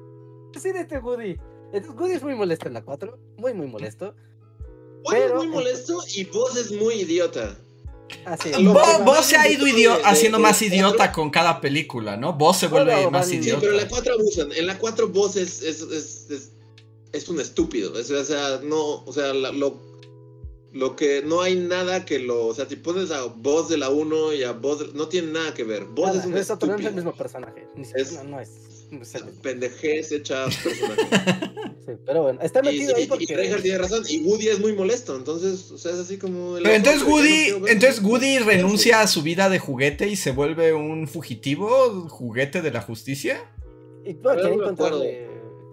decídete, 0.53 0.99
Woody. 0.99 1.37
Entonces, 1.71 1.99
Woody 1.99 2.13
es 2.13 2.23
muy 2.23 2.35
molesto 2.35 2.67
en 2.67 2.73
la 2.73 2.81
4, 2.83 3.17
muy, 3.37 3.53
muy 3.53 3.67
molesto. 3.67 4.13
Pero- 5.09 5.27
es 5.27 5.33
muy 5.35 5.47
molesto 5.47 5.97
y 6.15 6.25
vos 6.25 6.55
es 6.57 6.71
muy 6.71 6.95
idiota. 6.95 7.55
Así, 8.25 8.49
Vos, 8.65 9.05
vos 9.05 9.23
se 9.25 9.37
ha 9.37 9.47
ido 9.47 9.61
gustó 9.61 9.77
idio- 9.77 9.91
de- 9.93 9.97
de- 9.99 10.03
haciendo 10.05 10.39
de 10.39 10.41
más 10.43 10.61
idiota 10.63 11.11
con 11.11 11.29
cada 11.29 11.61
película, 11.61 12.17
¿no? 12.17 12.33
Vos 12.33 12.57
se 12.57 12.67
vuelve 12.67 12.91
Bueno, 12.93 13.11
más 13.11 13.27
sí, 13.27 13.35
idiota. 13.35 13.61
pero 13.61 13.73
en 13.73 13.77
la 13.77 13.87
4 13.87 14.13
abusan. 14.15 14.51
En 14.51 14.65
la 14.67 14.77
4 14.79 15.07
vos 15.09 15.35
es, 15.35 15.61
es, 15.61 15.81
es, 15.83 16.29
es, 16.31 16.51
es 17.13 17.27
un 17.29 17.39
estúpido. 17.39 17.97
Es- 17.99 18.11
o 18.11 18.23
sea, 18.23 18.59
no, 18.63 19.03
o 19.05 19.11
sea, 19.13 19.33
la- 19.33 19.51
lo, 19.51 19.79
lo 20.71 20.95
que 20.95 21.21
no 21.23 21.41
hay 21.41 21.55
nada 21.55 22.05
que 22.05 22.19
lo. 22.19 22.45
O 22.47 22.53
sea, 22.53 22.67
si 22.67 22.75
pones 22.75 23.11
a 23.11 23.23
voz 23.25 23.69
de 23.69 23.77
la 23.77 23.89
1 23.89 24.33
y 24.33 24.43
a 24.43 24.51
voz. 24.51 24.79
de- 24.79 24.93
no 24.97 25.07
tiene 25.07 25.31
nada 25.31 25.53
que 25.53 25.63
ver. 25.63 25.85
Vos 25.85 26.07
nada, 26.07 26.19
es 26.19 26.25
un 26.25 26.31
no 26.31 26.37
es 26.37 26.49
otro, 26.49 26.67
no 26.67 26.73
es 26.75 26.79
el 26.79 26.85
estúpido. 26.87 27.03
mismo 27.05 27.17
personaje. 27.17 27.67
Ni 27.75 27.81
Es- 27.83 27.87
siquiera, 27.89 28.23
no, 28.23 28.29
no 28.31 28.39
es. 28.41 28.49
no 28.91 29.01
es. 29.01 29.13
Pendejez 29.41 30.11
hecha 30.11 30.45
personaje. 30.45 31.01
Sí, 31.89 31.95
pero 32.05 32.21
bueno, 32.21 32.39
está 32.43 32.59
y, 32.59 32.65
metido 32.65 32.95
ahí 32.95 33.03
y, 33.03 33.07
porque. 33.07 33.23
y 33.27 33.33
Reinhardt 33.33 33.63
tiene 33.63 33.77
razón. 33.79 34.03
Y 34.07 34.19
Woody 34.19 34.49
es 34.49 34.59
muy 34.59 34.73
molesto. 34.73 35.15
Entonces, 35.15 35.71
o 35.71 35.77
sea, 35.79 35.91
es 35.93 35.97
así 35.97 36.17
como. 36.19 36.53
Pero 36.61 36.69
entonces 36.69 37.01
no 37.01 37.07
Woody, 37.09 37.47
entonces 37.67 38.03
Woody 38.03 38.37
renuncia 38.37 39.01
a 39.01 39.07
su 39.07 39.23
vida 39.23 39.49
de 39.49 39.57
juguete 39.57 40.07
y 40.07 40.15
se 40.15 40.29
vuelve 40.31 40.71
un 40.75 41.07
fugitivo, 41.07 42.07
juguete 42.07 42.61
de 42.61 42.69
la 42.69 42.81
justicia. 42.81 43.41
Y 44.05 44.13
bueno, 44.13 44.39
quiere 44.41 44.55
no 44.57 44.63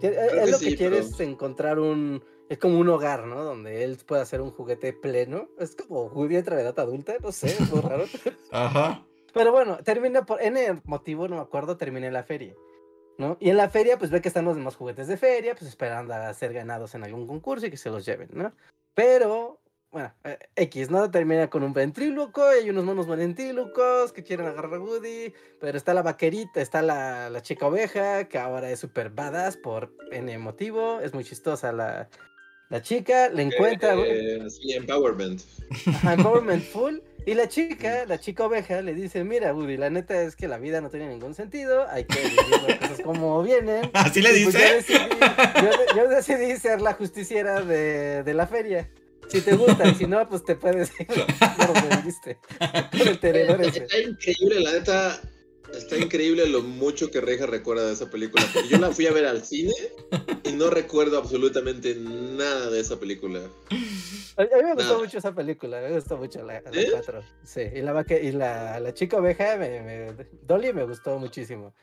él 0.01 0.15
que 0.29 0.51
lo 0.51 0.59
que 0.59 0.65
sí, 0.71 0.75
quiere 0.77 0.97
pero- 0.97 1.07
es 1.07 1.19
encontrar 1.19 1.79
un. 1.79 2.23
Es 2.49 2.59
como 2.59 2.79
un 2.79 2.87
hogar, 2.87 3.25
¿no? 3.25 3.43
Donde 3.43 3.83
él 3.83 3.97
pueda 4.05 4.21
hacer 4.21 4.39
un 4.39 4.51
juguete 4.51 4.93
pleno. 4.93 5.49
Es 5.59 5.75
como 5.75 6.05
Woody 6.05 6.37
entra 6.37 6.55
en 6.55 6.61
edad 6.61 6.79
adulta, 6.79 7.15
no 7.21 7.31
sé, 7.33 7.47
es 7.47 7.71
muy 7.71 7.81
raro. 7.81 8.05
Ajá. 8.51 9.05
Pero 9.33 9.51
bueno, 9.51 9.77
termina 9.83 10.25
por. 10.25 10.41
N 10.41 10.81
motivo, 10.85 11.27
no 11.27 11.35
me 11.35 11.41
acuerdo, 11.41 11.75
termina 11.77 12.07
en 12.07 12.13
la 12.13 12.23
feria. 12.23 12.55
¿No? 13.17 13.35
Y 13.39 13.49
en 13.49 13.57
la 13.57 13.67
feria, 13.69 13.97
pues 13.97 14.11
ve 14.11 14.21
que 14.21 14.27
están 14.27 14.45
los 14.45 14.55
demás 14.55 14.75
juguetes 14.75 15.07
de 15.07 15.17
feria, 15.17 15.55
pues 15.55 15.67
esperando 15.69 16.13
a 16.13 16.31
ser 16.35 16.53
ganados 16.53 16.93
en 16.93 17.03
algún 17.03 17.25
concurso 17.25 17.65
y 17.65 17.71
que 17.71 17.77
se 17.77 17.89
los 17.89 18.05
lleven, 18.05 18.29
¿no? 18.31 18.53
Pero, 18.93 19.59
bueno, 19.91 20.13
eh, 20.25 20.37
X, 20.55 20.89
¿no? 20.91 21.09
Termina 21.09 21.49
con 21.49 21.63
un 21.63 21.73
ventríloco 21.73 22.41
y 22.53 22.63
hay 22.63 22.69
unos 22.69 22.83
monos 22.83 23.07
ventrílocos 23.07 24.11
que 24.11 24.23
quieren 24.23 24.45
agarrar 24.45 24.75
a 24.75 24.79
Woody, 24.79 25.33
pero 25.59 25.77
está 25.77 25.93
la 25.93 26.01
vaquerita, 26.01 26.61
está 26.61 26.81
la, 26.81 27.29
la 27.29 27.41
chica 27.41 27.67
oveja, 27.67 28.25
que 28.25 28.37
ahora 28.37 28.69
es 28.69 28.79
súper 28.79 29.09
badass 29.09 29.57
por 29.57 29.93
N 30.11 30.37
motivo, 30.39 30.99
es 30.99 31.13
muy 31.13 31.23
chistosa 31.23 31.71
la, 31.71 32.09
la 32.69 32.81
chica, 32.81 33.29
le 33.29 33.43
encuentra... 33.43 33.95
Eh, 33.97 34.45
sí, 34.49 34.73
empowerment. 34.73 35.41
Ajá, 35.87 36.13
Empowerment 36.15 36.63
Full. 36.63 36.97
Y 37.25 37.33
la 37.33 37.49
chica, 37.49 38.05
la 38.05 38.19
chica 38.19 38.45
oveja, 38.45 38.81
le 38.81 38.93
dice, 38.93 39.23
mira, 39.25 39.53
Woody, 39.53 39.75
la 39.75 39.89
neta 39.89 40.21
es 40.21 40.35
que 40.35 40.47
la 40.47 40.57
vida 40.57 40.79
no 40.79 40.89
tiene 40.89 41.09
ningún 41.09 41.33
sentido, 41.33 41.85
hay 41.89 42.05
que 42.05 42.19
vivir 42.21 42.39
las 42.67 42.77
cosas 42.79 43.01
como 43.01 43.41
vienen. 43.43 43.89
¿Así 43.93 44.21
le 44.21 44.29
pues 44.29 44.41
yo 44.43 44.47
dice? 44.51 44.73
decidí, 44.75 44.99
yo, 45.61 45.95
yo 45.95 46.09
decidí 46.09 46.55
ser 46.57 46.79
la 46.81 46.93
justiciera 46.93 47.61
de, 47.61 48.23
de 48.23 48.33
la 48.33 48.47
feria. 48.47 48.89
Si 49.27 49.41
te 49.41 49.55
gusta, 49.55 49.87
y 49.87 49.95
si 49.95 50.07
no, 50.07 50.27
pues 50.29 50.43
te 50.45 50.55
puedes 50.55 50.91
ir. 50.99 51.07
Está 52.87 53.99
increíble, 53.99 54.59
la 54.61 54.71
neta. 54.73 55.21
Está 55.73 55.97
increíble 55.97 56.47
lo 56.47 56.61
mucho 56.61 57.11
que 57.11 57.19
Reja 57.19 57.45
recuerda 57.45 57.85
de 57.87 57.93
esa 57.93 58.09
película. 58.09 58.45
Porque 58.53 58.69
yo 58.69 58.77
la 58.77 58.91
fui 58.91 59.05
a 59.05 59.11
ver 59.11 59.25
al 59.25 59.43
cine 59.43 59.73
y 60.45 60.53
no 60.53 60.69
recuerdo 60.69 61.17
absolutamente 61.17 61.93
nada 61.95 62.69
de 62.69 62.79
esa 62.79 62.97
película. 62.97 63.41
A, 64.37 64.41
a 64.43 64.45
mí 64.45 64.63
me 64.63 64.73
gustó 64.75 64.91
Nada. 64.93 64.99
mucho 64.99 65.17
esa 65.17 65.35
película, 65.35 65.81
me 65.81 65.91
gustó 65.91 66.15
mucho 66.17 66.41
la, 66.43 66.61
la 66.61 66.71
¿Sí? 66.71 66.87
cuatro. 66.89 67.21
Sí, 67.43 67.61
y 67.73 67.81
la, 67.81 68.05
y 68.21 68.31
la, 68.31 68.79
la 68.79 68.93
chica 68.93 69.17
oveja, 69.17 69.57
me, 69.57 69.81
me- 69.81 70.27
Dolly 70.43 70.71
me 70.71 70.85
gustó 70.85 71.19
muchísimo. 71.19 71.73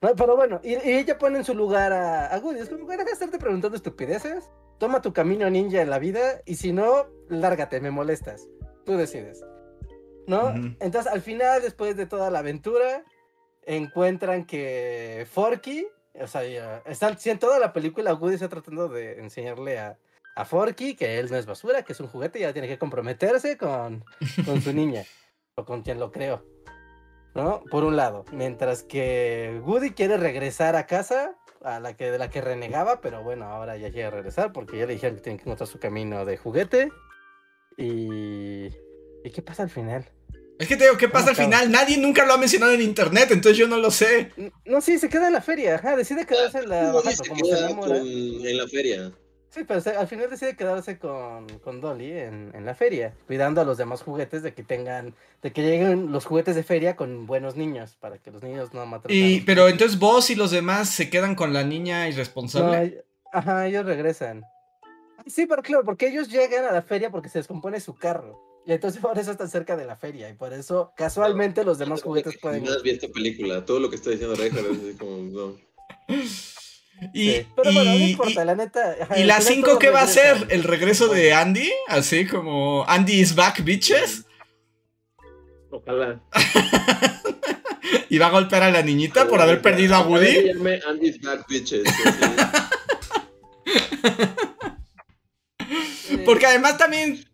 No, 0.00 0.14
pero 0.16 0.34
bueno, 0.34 0.60
y, 0.64 0.70
y 0.74 0.94
ella 0.98 1.16
pone 1.18 1.38
en 1.38 1.44
su 1.44 1.54
lugar 1.54 1.92
a, 1.92 2.26
a 2.34 2.38
Woody. 2.40 2.60
Es 2.60 2.68
como, 2.68 2.84
"Güey, 2.86 2.96
deja 2.98 3.06
de 3.08 3.12
estarte 3.12 3.38
preguntando 3.38 3.76
estupideces. 3.76 4.44
Toma 4.78 5.02
tu 5.02 5.12
camino 5.12 5.50
ninja 5.50 5.82
en 5.82 5.90
la 5.90 5.98
vida 5.98 6.40
y 6.44 6.54
si 6.54 6.72
no, 6.72 7.06
lárgate, 7.28 7.80
me 7.80 7.90
molestas. 7.90 8.48
Tú 8.84 8.96
decides. 8.96 9.44
¿No? 10.26 10.48
Ujú. 10.48 10.76
Entonces, 10.80 11.10
al 11.10 11.22
final, 11.22 11.62
después 11.62 11.96
de 11.96 12.06
toda 12.06 12.30
la 12.30 12.40
aventura, 12.40 13.04
encuentran 13.68 14.44
que 14.44 15.26
Forky, 15.30 15.86
o 16.14 16.26
sea, 16.26 16.82
están, 16.86 17.18
si 17.18 17.30
en 17.30 17.38
toda 17.38 17.58
la 17.58 17.72
película 17.72 18.14
Woody 18.14 18.34
está 18.34 18.48
tratando 18.48 18.88
de 18.88 19.20
enseñarle 19.20 19.78
a, 19.78 19.98
a 20.36 20.44
Forky 20.44 20.94
que 20.94 21.18
él 21.18 21.30
no 21.30 21.36
es 21.36 21.46
basura, 21.46 21.82
que 21.82 21.92
es 21.92 22.00
un 22.00 22.08
juguete 22.08 22.38
y 22.38 22.42
ya 22.42 22.52
tiene 22.52 22.68
que 22.68 22.78
comprometerse 22.78 23.58
con, 23.58 24.04
con 24.44 24.62
su 24.62 24.72
niña, 24.72 25.04
o 25.56 25.64
con 25.64 25.82
quien 25.82 25.98
lo 25.98 26.10
creó. 26.10 26.44
¿No? 27.34 27.62
Por 27.70 27.84
un 27.84 27.96
lado. 27.96 28.24
Mientras 28.32 28.82
que 28.82 29.60
Woody 29.64 29.90
quiere 29.90 30.16
regresar 30.16 30.74
a 30.76 30.86
casa, 30.86 31.36
a 31.62 31.80
la 31.80 31.96
que, 31.96 32.10
de 32.10 32.18
la 32.18 32.30
que 32.30 32.40
renegaba, 32.40 33.00
pero 33.00 33.22
bueno, 33.22 33.46
ahora 33.46 33.76
ya 33.76 33.90
quiere 33.90 34.10
regresar 34.10 34.52
porque 34.52 34.78
ya 34.78 34.86
le 34.86 34.94
dijeron 34.94 35.16
que 35.16 35.22
tiene 35.22 35.38
que 35.38 35.42
encontrar 35.44 35.66
su 35.68 35.78
camino 35.78 36.24
de 36.24 36.36
juguete. 36.36 36.90
Y. 37.76 38.66
¿Y 39.24 39.30
qué 39.32 39.42
pasa 39.42 39.62
al 39.64 39.70
final? 39.70 40.04
Es 40.58 40.66
que 40.66 40.76
te 40.76 40.84
digo, 40.84 40.96
¿qué 40.96 41.08
pasa 41.08 41.30
al 41.30 41.36
final? 41.36 41.70
Nadie 41.70 41.98
nunca 41.98 42.24
lo 42.26 42.32
ha 42.32 42.36
mencionado 42.38 42.72
en 42.72 42.80
internet, 42.82 43.28
entonces 43.30 43.56
yo 43.56 43.68
no 43.68 43.76
lo 43.76 43.90
sé. 43.92 44.32
No, 44.64 44.80
sí, 44.80 44.98
se 44.98 45.08
queda 45.08 45.28
en 45.28 45.32
la 45.34 45.40
feria, 45.40 45.76
ajá, 45.76 45.94
decide 45.96 46.26
quedarse 46.26 46.58
en 46.58 46.68
la. 46.68 46.80
Se 46.80 46.86
pero 46.86 47.02
como 47.28 47.36
se 47.44 47.44
queda 47.44 47.58
enamora. 47.66 47.98
con- 47.98 48.06
en 48.08 48.56
la 48.56 48.66
feria. 48.66 49.12
Sí, 49.50 49.64
pero 49.66 49.80
al 49.98 50.06
final 50.06 50.28
decide 50.28 50.56
quedarse 50.56 50.98
con, 50.98 51.48
con 51.60 51.80
Dolly 51.80 52.12
en, 52.12 52.50
en 52.54 52.66
la 52.66 52.74
feria, 52.74 53.14
cuidando 53.26 53.62
a 53.62 53.64
los 53.64 53.78
demás 53.78 54.02
juguetes 54.02 54.42
de 54.42 54.52
que 54.52 54.62
tengan, 54.62 55.14
de 55.42 55.52
que 55.52 55.62
lleguen 55.62 56.12
los 56.12 56.26
juguetes 56.26 56.54
de 56.54 56.62
feria 56.62 56.96
con 56.96 57.26
buenos 57.26 57.56
niños, 57.56 57.96
para 57.98 58.18
que 58.18 58.30
los 58.30 58.42
niños 58.42 58.74
no 58.74 58.84
maten. 58.84 59.10
Y, 59.10 59.40
pero 59.40 59.68
entonces 59.68 59.98
vos 59.98 60.28
y 60.28 60.34
los 60.34 60.50
demás 60.50 60.90
se 60.90 61.08
quedan 61.08 61.34
con 61.34 61.54
la 61.54 61.64
niña 61.64 62.08
irresponsable. 62.08 63.04
ajá, 63.32 63.66
ellos 63.66 63.86
regresan. 63.86 64.44
Sí, 65.26 65.46
pero 65.46 65.62
claro, 65.62 65.84
porque 65.84 66.08
ellos 66.08 66.28
llegan 66.28 66.66
a 66.66 66.72
la 66.72 66.82
feria 66.82 67.10
porque 67.10 67.30
se 67.30 67.38
descompone 67.38 67.80
su 67.80 67.94
carro. 67.94 68.38
Y 68.66 68.72
entonces 68.72 69.00
por 69.00 69.18
eso 69.18 69.30
están 69.30 69.48
cerca 69.48 69.76
de 69.78 69.86
la 69.86 69.96
feria. 69.96 70.28
Y 70.28 70.34
por 70.34 70.52
eso, 70.52 70.92
casualmente, 70.94 71.64
los 71.64 71.78
demás 71.78 72.02
juguetes 72.02 72.36
pueden 72.36 72.62
ir. 72.64 72.68
Jamás 72.68 72.82
vi 72.82 72.90
esta 72.90 73.08
película. 73.08 73.64
Todo 73.64 73.80
lo 73.80 73.88
que 73.88 73.96
está 73.96 74.10
diciendo 74.10 74.36
Reja 74.36 74.60
es 74.60 74.66
así 74.66 74.94
como. 74.98 75.16
No. 75.22 75.56
y, 77.14 77.30
Sí, 77.30 77.46
Pero 77.56 77.72
bueno, 77.72 77.84
no 77.90 77.96
y- 77.96 78.10
importa, 78.10 78.44
la 78.44 78.54
neta. 78.54 78.96
ajá, 79.02 79.18
y 79.18 79.24
la 79.24 79.36
final 79.40 79.54
5 79.54 79.66
todos 79.66 79.78
qué 79.78 79.90
va 79.90 80.02
a 80.02 80.06
ser? 80.06 80.46
¿El 80.50 80.64
regreso 80.64 81.08
de 81.08 81.32
Andy? 81.32 81.70
Así 81.88 82.26
como 82.26 82.84
Andy 82.88 83.14
is 83.20 83.34
back, 83.34 83.62
bitches. 83.64 84.24
Ojalá. 85.70 86.20
Y 88.10 88.18
va 88.18 88.26
a 88.26 88.30
golpear 88.30 88.62
a 88.62 88.70
la 88.70 88.82
niñita 88.82 89.28
por 89.28 89.40
haber 89.40 89.60
perdido 89.62 89.94
a 89.94 90.00
Woody. 90.00 90.46
llame 90.46 90.80
Andy's 90.88 91.20
Back 91.20 91.46
Bitches. 91.48 91.82
Porque 96.24 96.46
además 96.46 96.78
también, 96.78 97.24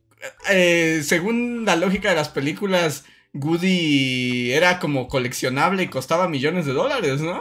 eh, 0.51 1.03
según 1.05 1.65
la 1.65 1.77
lógica 1.77 2.11
de 2.11 2.17
las 2.17 2.29
películas, 2.29 3.05
Woody 3.33 4.53
era 4.53 4.79
como 4.81 5.07
coleccionable 5.09 5.85
y 5.85 5.89
costaba 5.89 6.29
millones 6.29 6.67
de 6.67 6.73
dólares, 6.73 7.21
¿no? 7.21 7.41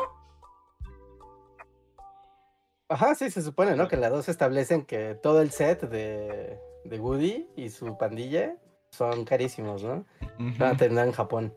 Ajá, 2.89 3.15
sí, 3.15 3.31
se 3.31 3.41
supone, 3.41 3.75
¿no? 3.75 3.87
Que 3.87 3.95
en 3.95 4.01
la 4.01 4.09
2 4.09 4.29
establecen 4.29 4.85
que 4.85 5.15
todo 5.15 5.41
el 5.41 5.51
set 5.51 5.89
de, 5.89 6.59
de 6.83 6.99
Woody 6.99 7.47
y 7.55 7.69
su 7.69 7.97
pandilla 7.97 8.55
son 8.91 9.25
carísimos, 9.25 9.83
¿no? 9.83 10.05
Van 10.37 10.75
a 10.75 10.77
terminar 10.77 11.07
en 11.07 11.13
Japón. 11.13 11.53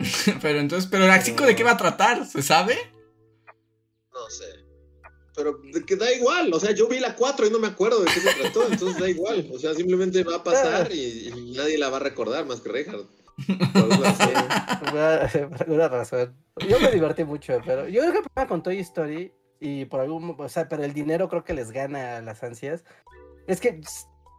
Pero 0.42 0.58
entonces, 0.58 0.90
¿pero 0.90 1.06
la 1.06 1.20
5 1.20 1.44
de 1.44 1.54
qué 1.54 1.62
va 1.62 1.72
a 1.72 1.76
tratar? 1.76 2.26
¿Se 2.26 2.42
sabe? 2.42 2.76
No 4.12 4.28
sé. 4.28 4.64
Pero 5.36 5.60
de 5.72 5.84
que 5.84 5.96
da 5.96 6.12
igual. 6.12 6.52
O 6.52 6.60
sea, 6.60 6.72
yo 6.72 6.88
vi 6.88 6.98
la 6.98 7.14
4 7.14 7.46
y 7.46 7.50
no 7.50 7.58
me 7.58 7.68
acuerdo 7.68 8.00
de 8.00 8.06
qué 8.06 8.20
se 8.20 8.34
trató. 8.34 8.66
Entonces 8.70 9.00
da 9.00 9.08
igual. 9.08 9.48
O 9.52 9.58
sea, 9.58 9.74
simplemente 9.74 10.22
va 10.24 10.36
a 10.36 10.44
pasar 10.44 10.92
y, 10.92 11.28
y 11.28 11.52
nadie 11.56 11.78
la 11.78 11.90
va 11.90 11.98
a 11.98 12.00
recordar 12.00 12.44
más 12.46 12.60
que 12.60 12.70
Reinhardt. 12.70 13.08
Por 14.84 15.62
alguna 15.62 15.88
razón. 15.88 16.36
Yo 16.68 16.80
me 16.80 16.90
divertí 16.90 17.24
mucho, 17.24 17.60
pero 17.64 17.88
yo 17.88 18.00
creo 18.00 18.12
que 18.12 18.18
el 18.18 18.24
problema 18.24 18.48
con 18.48 18.62
Toy 18.62 18.78
Story 18.78 19.32
y 19.60 19.84
por 19.86 20.00
algún, 20.00 20.36
o 20.38 20.48
sea, 20.48 20.68
pero 20.68 20.84
el 20.84 20.92
dinero 20.92 21.28
creo 21.28 21.44
que 21.44 21.54
les 21.54 21.70
gana 21.70 22.18
a 22.18 22.22
las 22.22 22.42
ansias. 22.42 22.84
Es 23.46 23.60
que 23.60 23.80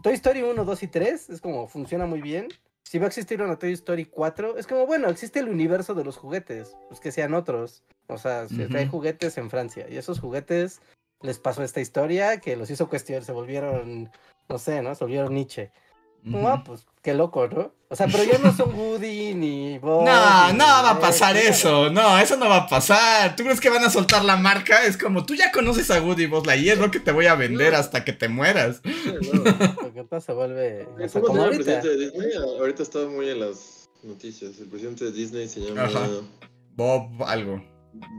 Toy 0.03 0.13
Story 0.13 0.43
1, 0.43 0.65
2 0.65 0.83
y 0.83 0.87
3 0.87 1.29
es 1.29 1.41
como 1.41 1.67
funciona 1.67 2.05
muy 2.05 2.21
bien. 2.21 2.47
Si 2.83 2.99
va 2.99 3.05
a 3.05 3.07
existir 3.07 3.41
una 3.41 3.57
Toy 3.57 3.73
Story 3.73 4.05
4, 4.05 4.57
es 4.57 4.67
como, 4.67 4.85
bueno, 4.85 5.09
existe 5.09 5.39
el 5.39 5.49
universo 5.49 5.95
de 5.95 6.03
los 6.03 6.17
juguetes, 6.17 6.77
pues 6.87 6.99
que 6.99 7.11
sean 7.11 7.33
otros. 7.33 7.83
O 8.07 8.17
sea, 8.17 8.47
se 8.47 8.67
trae 8.67 8.83
Ujú. 8.83 8.91
juguetes 8.91 9.37
en 9.39 9.49
Francia 9.49 9.87
y 9.89 9.97
esos 9.97 10.19
juguetes 10.19 10.81
les 11.21 11.39
pasó 11.39 11.63
esta 11.63 11.81
historia 11.81 12.39
que 12.39 12.55
los 12.55 12.69
hizo 12.69 12.87
cuestionar, 12.87 13.23
se 13.23 13.31
volvieron, 13.31 14.11
no 14.47 14.59
sé, 14.59 14.83
¿no? 14.83 14.93
Se 14.93 15.03
volvieron 15.03 15.33
Nietzsche. 15.33 15.71
Ah, 16.33 16.63
pues 16.65 16.85
qué 17.03 17.13
loco, 17.13 17.47
¿no? 17.47 17.71
O 17.89 17.95
sea, 17.95 18.07
pero 18.07 18.23
ya 18.23 18.39
no 18.39 18.51
son 18.55 18.73
Woody 18.73 19.35
ni 19.35 19.77
Bob. 19.77 20.03
No, 20.05 20.51
ni 20.51 20.57
no 20.57 20.65
va 20.65 20.89
a 20.91 20.99
pasar 20.99 21.37
eso. 21.37 21.89
No, 21.91 22.17
eso 22.17 22.35
no 22.35 22.49
va 22.49 22.57
a 22.57 22.67
pasar. 22.67 23.35
¿Tú 23.35 23.43
crees 23.43 23.59
que 23.61 23.69
van 23.69 23.83
a 23.83 23.89
soltar 23.91 24.25
la 24.25 24.35
marca? 24.35 24.83
Es 24.85 24.97
como 24.97 25.23
tú 25.25 25.35
ya 25.35 25.51
conoces 25.51 25.91
a 25.91 26.01
Woody 26.01 26.25
Buzz 26.25 26.47
y 26.57 26.69
es 26.69 26.79
lo 26.79 26.89
que 26.89 26.99
te 26.99 27.11
voy 27.11 27.27
a 27.27 27.35
vender 27.35 27.73
No. 27.73 27.79
hasta 27.79 28.03
que 28.03 28.11
te 28.13 28.27
mueras. 28.27 28.81
Sí, 28.83 29.13
no. 29.33 29.43
Porque 29.81 29.99
entonces 29.99 30.25
se 30.25 30.33
vuelve. 30.33 30.87
o 30.87 30.97
sea, 30.97 30.97
¿Cómo 30.97 31.07
se 31.07 31.21
como 31.21 31.33
llama 31.37 31.45
el 31.47 31.53
ahorita. 31.53 31.81
presidente 31.81 31.89
de 31.89 31.97
Disney? 32.11 32.57
Ahorita 32.59 32.83
está 32.83 32.99
muy 33.05 33.29
en 33.29 33.39
las 33.41 33.89
noticias. 34.03 34.57
El 34.59 34.67
presidente 34.67 35.05
de 35.05 35.11
Disney 35.11 35.47
se 35.47 35.59
llama 35.61 35.83
Ajá. 35.83 36.07
Bob 36.75 37.23
algo. 37.23 37.63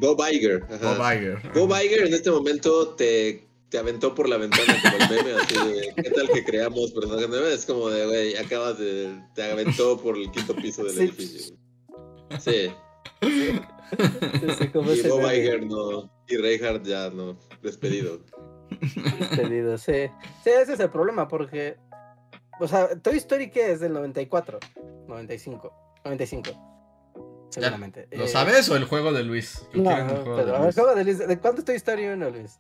Bob 0.01 0.19
Iger. 0.33 0.65
ajá. 0.73 0.95
Bob 0.95 1.13
Iger. 1.13 1.53
Bob 1.53 1.71
Iger 1.83 2.07
en 2.07 2.15
este 2.15 2.31
momento 2.31 2.89
te, 2.95 3.46
te 3.69 3.79
aventó 3.79 4.15
por 4.15 4.29
la 4.29 4.37
ventana 4.37 4.77
como 4.83 4.97
el 4.97 5.11
meme, 5.25 5.41
así 5.41 5.55
de 5.55 5.95
¿qué 6.03 6.11
tal 6.11 6.29
que 6.31 6.45
creamos 6.45 6.93
personajes 6.93 7.29
nuevos? 7.29 7.49
Es 7.51 7.67
como 7.67 7.89
de, 7.91 8.07
güey, 8.07 8.37
acabas 8.37 8.79
de. 8.79 9.21
te 9.35 9.43
aventó 9.51 10.01
por 10.01 10.17
el 10.17 10.31
quinto 10.31 10.55
piso 10.55 10.85
del 10.85 10.93
Sí. 10.95 11.01
edificio. 11.03 11.57
Sí, 12.41 12.71
Sí, 13.23 14.47
sí, 14.59 14.69
como 14.69 14.93
y 14.93 15.01
Bob. 15.03 15.21
Iger 15.33 15.65
no. 15.67 16.11
Y 16.29 16.37
Reinhardt 16.37 16.85
ya 16.85 17.09
no. 17.11 17.39
Despedido. 17.63 18.21
Despedido, 19.21 19.79
sí. 19.79 20.09
Sí, 20.45 20.51
ese 20.51 20.75
es 20.75 20.81
el 20.81 20.91
problema, 20.91 21.29
porque. 21.29 21.77
O 22.61 22.67
sea, 22.67 22.89
Toy 23.01 23.17
Story, 23.19 23.51
¿qué 23.51 23.73
es? 23.73 23.81
Del 23.81 23.93
94, 23.93 24.59
95, 25.09 25.73
95. 26.05 27.49
Seguramente. 27.51 28.09
¿Lo 28.13 28.25
Eh, 28.25 28.29
sabes 28.29 28.69
o 28.71 28.77
el 28.77 28.85
juego 28.85 29.13
de 29.13 29.23
Luis? 29.23 29.63
¿Qué 29.73 29.79
No, 29.79 29.91
el 29.97 30.05
juego 30.09 30.37
pero 30.37 30.53
de 30.53 30.59
Luis? 30.65 30.75
juego 30.75 30.95
de 30.95 31.05
Luis. 31.05 31.19
¿De 31.19 31.39
cuánto 31.39 31.65
Toy 31.65 31.77
Story 31.77 32.07
1, 32.07 32.31
Luis? 32.31 32.59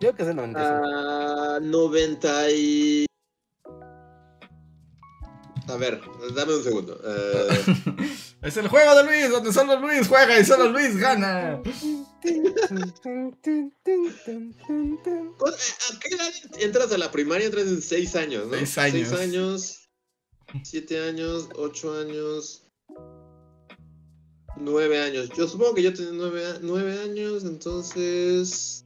Yo 0.00 0.12
creo 0.12 0.14
que 0.14 0.22
es 0.22 0.28
del 0.28 0.36
95. 0.36 0.80
Ah, 0.84 1.58
90 1.60 2.50
y. 2.52 3.06
A 5.68 5.76
ver, 5.76 6.00
dame 6.34 6.54
un 6.54 6.62
segundo. 6.64 6.98
Eh, 7.04 7.48
Es 8.40 8.56
el 8.56 8.68
juego 8.68 8.94
de 8.94 9.02
Luis, 9.04 9.28
donde 9.30 9.52
solo 9.52 9.80
Luis 9.80 10.06
juega 10.06 10.38
y 10.38 10.44
solo 10.44 10.68
Luis 10.70 10.96
gana. 10.96 11.60
¿cu- 11.60 12.06
¿A 15.48 15.98
qué 16.00 16.14
edad 16.14 16.32
entras 16.60 16.92
a 16.92 16.98
la 16.98 17.10
primaria? 17.10 17.46
Entras 17.46 17.66
en 17.66 17.82
6 17.82 18.14
años, 18.14 18.46
¿no? 18.46 18.54
Seis 18.58 18.78
años. 18.78 19.08
6 19.08 19.20
años, 19.20 19.88
7 20.62 21.08
años, 21.08 21.48
8 21.56 21.98
años, 22.00 22.62
9 24.56 25.02
años. 25.02 25.30
Yo 25.36 25.48
supongo 25.48 25.74
que 25.74 25.82
yo 25.82 25.92
tenía 25.92 26.12
9, 26.62 27.00
años, 27.02 27.42
entonces. 27.44 28.84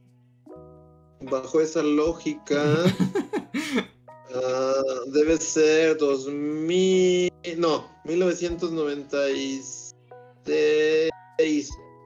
Bajo 1.29 1.61
esa 1.61 1.81
lógica. 1.81 2.61
ah, 4.35 4.83
debe 5.07 5.37
ser 5.37 5.97
2000. 5.97 7.31
No, 7.57 7.89
1996. 8.05 9.95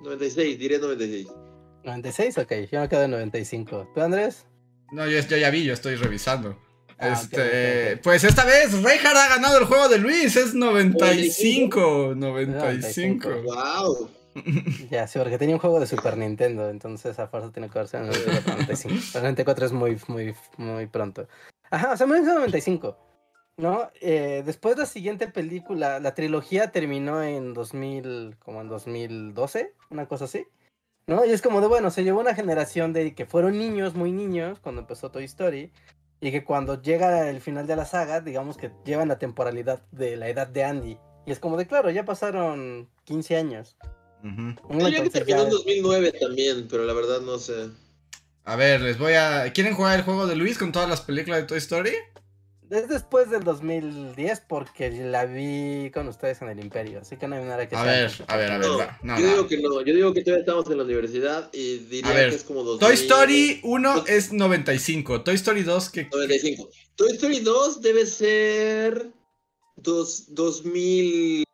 96, 0.01 0.59
diré 0.59 0.79
96. 0.79 1.27
96, 1.83 2.37
ok, 2.37 2.53
yo 2.71 2.81
me 2.81 2.89
quedo 2.89 3.03
en 3.03 3.11
95. 3.11 3.91
¿Tú, 3.93 4.01
Andrés? 4.01 4.45
No, 4.91 5.07
yo, 5.07 5.19
yo 5.19 5.37
ya 5.37 5.49
vi, 5.49 5.63
yo 5.63 5.73
estoy 5.73 5.95
revisando. 5.95 6.57
Ah, 6.99 7.09
este, 7.09 7.93
ok, 7.93 7.97
ok. 7.97 8.03
pues 8.03 8.23
esta 8.23 8.43
vez 8.43 8.73
Reinhardt 8.73 9.17
ha 9.17 9.29
ganado 9.29 9.59
el 9.59 9.65
juego 9.65 9.87
de 9.87 9.99
Luis, 9.99 10.35
es 10.35 10.55
95, 10.55 12.13
95. 12.15 13.29
¡Wow! 13.43 14.09
Ya, 14.89 15.07
sí, 15.07 15.19
porque 15.19 15.37
tenía 15.37 15.55
un 15.55 15.61
juego 15.61 15.79
de 15.79 15.87
Super 15.87 16.17
Nintendo, 16.17 16.69
entonces 16.69 17.17
a 17.19 17.27
fuerza 17.27 17.51
tiene 17.51 17.69
que 17.69 17.79
verse 17.79 17.97
en 17.97 18.05
el 18.05 18.43
95. 18.45 18.95
El 19.15 19.21
94 19.23 19.65
es 19.65 19.71
muy, 19.71 19.99
muy, 20.07 20.35
muy 20.57 20.87
pronto. 20.87 21.27
Ajá, 21.69 21.93
o 21.93 21.97
sea, 21.97 22.07
me 22.07 22.19
95. 22.21 22.97
¿No? 23.57 23.89
Eh, 24.01 24.43
después 24.45 24.77
la 24.77 24.85
siguiente 24.85 25.27
película, 25.27 25.99
la 25.99 26.13
trilogía 26.13 26.71
terminó 26.71 27.23
en 27.23 27.55
2000, 27.55 28.37
como 28.37 28.61
en 28.61 28.69
2012, 28.69 29.73
una 29.89 30.07
cosa 30.07 30.25
así. 30.25 30.45
¿No? 31.07 31.25
Y 31.25 31.31
es 31.31 31.41
como 31.41 31.59
de, 31.61 31.67
bueno, 31.67 31.89
se 31.89 32.03
llevó 32.03 32.19
una 32.19 32.35
generación 32.35 32.93
de 32.93 33.15
que 33.15 33.25
fueron 33.25 33.57
niños, 33.57 33.95
muy 33.95 34.11
niños, 34.11 34.59
cuando 34.59 34.81
empezó 34.81 35.09
Toy 35.09 35.23
Story. 35.23 35.71
Y 36.19 36.31
que 36.31 36.43
cuando 36.43 36.81
llega 36.81 37.29
el 37.29 37.41
final 37.41 37.65
de 37.65 37.75
la 37.75 37.85
saga, 37.85 38.21
digamos 38.21 38.57
que 38.57 38.71
llevan 38.85 39.07
la 39.07 39.19
temporalidad 39.19 39.81
de 39.91 40.17
la 40.17 40.29
edad 40.29 40.47
de 40.47 40.63
Andy. 40.63 40.99
Y 41.25 41.31
es 41.31 41.39
como 41.39 41.57
de, 41.57 41.67
claro, 41.67 41.89
ya 41.89 42.05
pasaron 42.05 42.89
15 43.05 43.37
años. 43.37 43.77
¿No? 44.23 44.55
Yo 44.79 44.85
diría 44.85 45.03
que 45.03 45.09
terminó 45.09 45.37
ya- 45.37 45.43
en 45.43 45.49
2009 45.49 46.11
también, 46.19 46.67
pero 46.69 46.85
la 46.85 46.93
verdad 46.93 47.21
no 47.21 47.37
sé. 47.39 47.69
A 48.43 48.55
ver, 48.55 48.81
les 48.81 48.97
voy 48.97 49.13
a... 49.13 49.51
¿Quieren 49.53 49.73
jugar 49.75 49.99
el 49.99 50.05
juego 50.05 50.25
de 50.27 50.35
Luis 50.35 50.57
con 50.57 50.71
todas 50.71 50.89
las 50.89 51.01
películas 51.01 51.41
de 51.41 51.47
Toy 51.47 51.57
Story? 51.57 51.91
Es 52.69 52.89
después 52.89 53.29
del 53.29 53.43
2010 53.45 54.41
porque 54.47 54.89
la 54.91 55.25
vi 55.25 55.89
con 55.93 56.07
ustedes 56.09 56.41
en 56.41 56.49
el 56.49 56.59
Imperio, 56.59 56.99
así 56.99 57.15
que 57.15 57.25
no 57.27 57.35
hay 57.37 57.43
nada 57.45 57.67
que 57.69 57.75
A 57.77 57.83
sea 57.83 57.91
ver, 57.93 58.11
a 58.27 58.35
ver, 58.37 58.51
a 58.51 58.57
ver, 58.57 58.67
No, 58.67 58.77
va. 58.77 58.99
No, 59.03 59.17
yo 59.19 59.25
no. 59.25 59.31
digo 59.31 59.47
que 59.47 59.57
no, 59.61 59.81
yo 59.85 59.93
digo 59.95 60.13
que 60.13 60.21
todavía 60.21 60.41
estamos 60.41 60.69
en 60.69 60.77
la 60.77 60.83
universidad 60.83 61.49
y 61.53 61.77
diría 61.77 62.11
ver, 62.11 62.29
que 62.29 62.35
es 62.35 62.43
como 62.43 62.63
2000, 62.63 62.79
Toy 62.85 62.95
Story 62.95 63.59
1 63.63 64.05
es 64.07 64.33
95, 64.33 65.21
Toy 65.23 65.35
Story 65.35 65.63
2 65.63 65.89
que... 65.89 66.09
95. 66.11 66.69
Toy 66.95 67.11
Story 67.13 67.39
2 67.39 67.81
debe 67.81 68.05
ser 68.05 69.11
dos, 69.77 70.25
2001. 70.35 71.47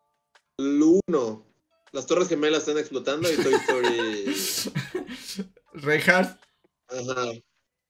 Las 1.94 2.08
Torres 2.08 2.28
Gemelas 2.28 2.62
están 2.62 2.80
explotando 2.80 3.32
y 3.32 3.36
Toy 3.36 3.54
Story. 3.54 4.36
Reinhardt, 5.74 6.40
Ajá. 6.88 7.32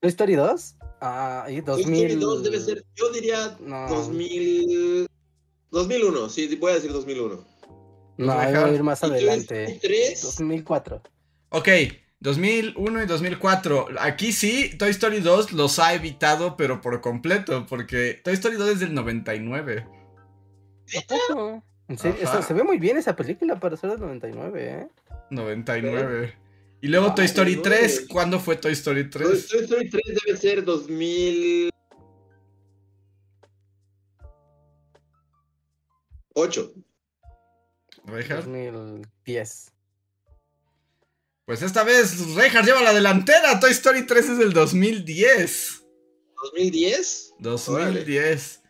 ¿Toy 0.01 0.09
Story 0.09 0.35
2? 0.35 0.75
Ah, 1.01 1.47
y 1.49 1.61
Toy 1.61 1.83
2000... 1.83 2.05
Story 2.07 2.15
2 2.21 2.43
debe 2.43 2.59
ser, 2.59 2.85
yo 2.95 3.11
diría 3.11 3.57
No, 3.61 3.87
2000. 3.87 5.07
2001, 5.71 6.29
sí, 6.29 6.55
voy 6.57 6.71
a 6.71 6.75
decir 6.75 6.91
2001. 6.91 7.45
no, 8.17 8.35
voy 8.35 8.43
a 8.43 8.73
ir 8.73 8.83
más 8.83 8.99
Toy 8.99 9.11
adelante. 9.11 9.63
Story 9.63 9.79
3, 9.79 10.21
2004. 10.21 11.01
Ok, 11.49 11.69
2001 12.19 13.03
y 13.03 13.05
2004. 13.05 13.87
Aquí 13.99 14.33
sí, 14.33 14.77
Toy 14.77 14.89
Story 14.91 15.21
2 15.21 15.53
los 15.53 15.79
ha 15.79 15.93
evitado, 15.93 16.57
pero 16.57 16.81
por 16.81 16.99
completo, 16.99 17.65
porque 17.67 18.19
Toy 18.21 18.33
Story 18.33 18.57
2 18.57 18.69
es 18.69 18.79
del 18.81 18.93
99. 18.93 19.87
Tampoco. 21.07 21.63
En 21.89 21.97
serio, 21.97 22.25
se 22.41 22.53
ve 22.53 22.63
muy 22.63 22.77
bien 22.79 22.97
esa 22.97 23.15
película 23.15 23.59
para 23.59 23.75
ser 23.77 23.91
del 23.91 23.99
99, 23.99 24.69
¿eh? 24.69 24.87
99. 25.29 26.33
Y 26.81 26.87
luego 26.87 27.07
Ah, 27.07 27.15
Toy 27.15 27.25
Story 27.25 27.57
3, 27.61 27.81
99. 27.81 28.07
¿cuándo 28.11 28.39
fue 28.39 28.55
Toy 28.57 28.73
Story 28.73 29.09
Toy 29.09 29.23
3? 29.23 29.47
Toy 29.47 29.63
Story 29.63 29.89
3 29.89 30.01
debe 30.25 30.37
ser 30.37 30.63
2000. 30.63 31.69
8. 36.35 36.73
Reinhardt. 38.05 38.45
2010. 38.45 39.71
Pues 41.45 41.61
esta 41.61 41.83
vez 41.83 42.35
Reinhardt 42.35 42.65
lleva 42.65 42.81
la 42.81 42.93
delantera. 42.93 43.59
Toy 43.59 43.71
Story 43.71 44.05
3 44.05 44.29
es 44.29 44.37
del 44.37 44.53
2010. 44.53 45.83
¿2010? 46.55 47.33
2010. 47.39 48.61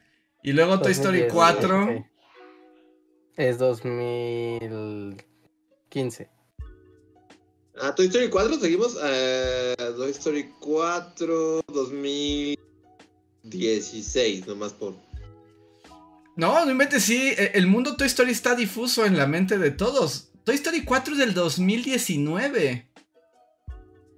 Y 0.44 0.52
luego 0.52 0.80
Toy 0.82 0.92
Story 0.92 1.22
2010, 1.22 1.34
4. 1.34 1.84
ok. 1.84 2.06
Es 3.36 3.58
2015. 3.58 6.30
Ah, 7.82 7.96
Toy 7.96 8.06
Story 8.06 8.30
4, 8.30 8.60
seguimos. 8.60 8.96
Eh, 9.04 9.74
Toy 9.78 10.12
Story 10.12 10.52
4, 10.60 11.62
2016, 11.68 14.46
nomás 14.48 14.74
por. 14.74 14.94
No, 16.36 16.64
no 16.66 16.72
inventes, 16.72 17.04
sí. 17.04 17.30
e- 17.38 17.52
El 17.56 17.66
mundo 17.68 17.96
Toy 17.96 18.08
Story 18.08 18.32
está 18.32 18.56
difuso 18.56 19.06
en 19.06 19.18
la 19.18 19.26
mente 19.26 19.58
de 19.58 19.72
todos. 19.72 20.32
Toy 20.44 20.56
Story 20.56 20.84
4 20.84 21.14
es 21.14 21.20
del 21.20 21.34
2019. 21.34 22.90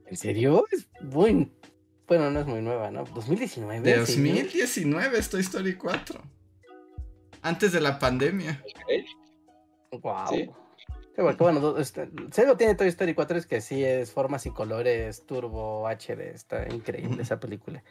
¿En 0.08 0.18
serio? 0.18 0.66
Es 0.72 0.88
muy... 1.02 1.52
Bueno, 2.08 2.30
no 2.32 2.40
es 2.42 2.46
muy 2.46 2.62
nueva, 2.62 2.92
¿no? 2.92 3.04
2019. 3.06 3.82
De 3.82 4.06
sí. 4.06 4.22
2019 4.22 5.18
es 5.18 5.30
Toy 5.30 5.42
Story 5.42 5.76
4. 5.76 6.22
Antes 7.46 7.72
de 7.72 7.80
la 7.80 8.00
pandemia. 8.00 8.60
Wow. 9.92 10.28
Sí. 10.30 10.50
Qué 11.16 11.22
bueno, 11.22 11.38
qué 11.38 11.44
bueno, 11.44 11.60
do- 11.62 11.78
este, 11.78 12.10
si 12.32 12.42
algo 12.42 12.58
tiene 12.58 12.74
Toy 12.76 12.88
Story 12.88 13.14
4 13.14 13.38
es 13.38 13.46
que 13.46 13.62
sí 13.62 13.84
es 13.86 14.12
formas 14.12 14.46
y 14.48 14.50
colores, 14.50 15.26
turbo, 15.26 15.88
HD, 15.88 16.32
está 16.34 16.68
increíble 16.74 17.22
esa 17.22 17.40
película. 17.40 17.84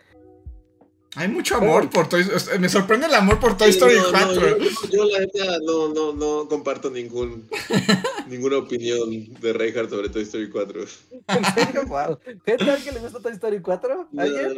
Hay 1.17 1.29
mucho 1.29 1.57
amor 1.57 1.91
por 1.91 2.09
Toy 2.09 2.23
Story. 2.23 2.59
Me 2.59 2.69
sorprende 2.69 3.07
el 3.07 3.15
amor 3.15 3.39
por 3.39 3.57
Toy 3.57 3.73
Sí, 3.73 3.79
Story 3.79 3.97
no, 3.97 4.03
no, 4.05 4.11
4. 4.11 4.59
yo, 4.59 4.71
yo, 4.91 5.05
la 5.07 5.19
neta 5.21 5.59
no, 5.65 5.89
no, 5.95 6.13
no 6.13 6.49
comparto 6.49 6.91
ningún, 6.91 7.49
ninguna 8.29 8.59
opinión 8.59 9.33
de 9.41 9.53
Reinhardt 9.53 9.91
sobre 9.91 10.09
Toy 10.09 10.23
Story 10.23 10.51
4. 10.51 10.81
¿En 11.29 11.45
serio? 11.55 11.85
Wow. 11.87 12.19
¿Qué 12.45 12.57
tal 12.57 12.83
que 12.83 12.93
le 12.93 13.01
gusta 13.01 13.21
Toy 13.21 13.33
Story 13.33 13.61
4? 13.61 14.09
No, 14.13 14.23
¿Alguien? 14.23 14.55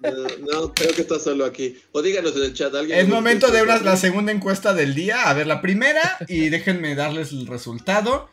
no, 0.00 0.10
no, 0.60 0.72
creo 0.74 0.92
que 0.92 1.02
está 1.02 1.18
solo 1.20 1.44
aquí. 1.44 1.78
O 1.92 2.02
díganos 2.02 2.34
en 2.36 2.42
el 2.42 2.54
chat, 2.54 2.74
¿alguien 2.74 2.98
Es 2.98 3.08
momento 3.08 3.50
de 3.50 3.62
una- 3.62 3.74
la 3.76 3.82
4? 3.82 3.96
segunda 4.00 4.32
encuesta 4.32 4.74
del 4.74 4.94
día. 4.94 5.28
A 5.30 5.34
ver, 5.34 5.46
la 5.46 5.60
primera 5.60 6.16
y 6.28 6.48
déjenme 6.48 6.94
darles 6.94 7.30
el 7.32 7.46
resultado. 7.46 8.28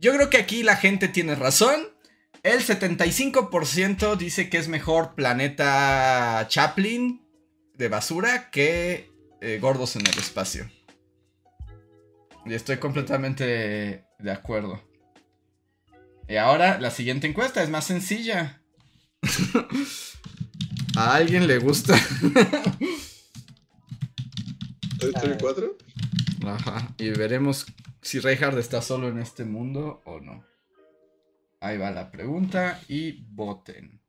Yo 0.00 0.12
creo 0.12 0.30
que 0.30 0.36
aquí 0.38 0.62
la 0.62 0.76
gente 0.76 1.08
tiene 1.08 1.34
razón. 1.34 1.88
El 2.44 2.60
75% 2.60 4.16
dice 4.16 4.50
que 4.50 4.58
es 4.58 4.68
mejor 4.68 5.14
Planeta 5.14 6.44
Chaplin 6.46 7.26
de 7.72 7.88
basura 7.88 8.50
que 8.50 9.10
eh, 9.40 9.58
Gordos 9.62 9.96
en 9.96 10.06
el 10.06 10.18
Espacio. 10.18 10.70
Y 12.44 12.52
estoy 12.52 12.76
completamente 12.76 14.04
de 14.18 14.30
acuerdo. 14.30 14.86
Y 16.28 16.36
ahora 16.36 16.78
la 16.78 16.90
siguiente 16.90 17.26
encuesta 17.26 17.62
es 17.62 17.70
más 17.70 17.86
sencilla. 17.86 18.60
¿A 20.96 21.14
alguien 21.14 21.46
le 21.46 21.56
gusta? 21.58 21.98
¿Toy 25.00 25.12
Story 25.14 25.32
Ah. 25.32 25.38
4? 25.40 25.78
Ajá, 26.46 26.94
y 26.98 27.08
veremos 27.08 27.64
si 28.02 28.20
Reinhardt 28.20 28.58
está 28.58 28.82
solo 28.82 29.08
en 29.08 29.18
este 29.18 29.46
mundo 29.46 30.02
o 30.04 30.20
no. 30.20 30.44
Ahí 31.64 31.78
va 31.78 31.90
la 31.90 32.10
pregunta 32.10 32.78
y 32.88 33.24
voten. 33.34 34.00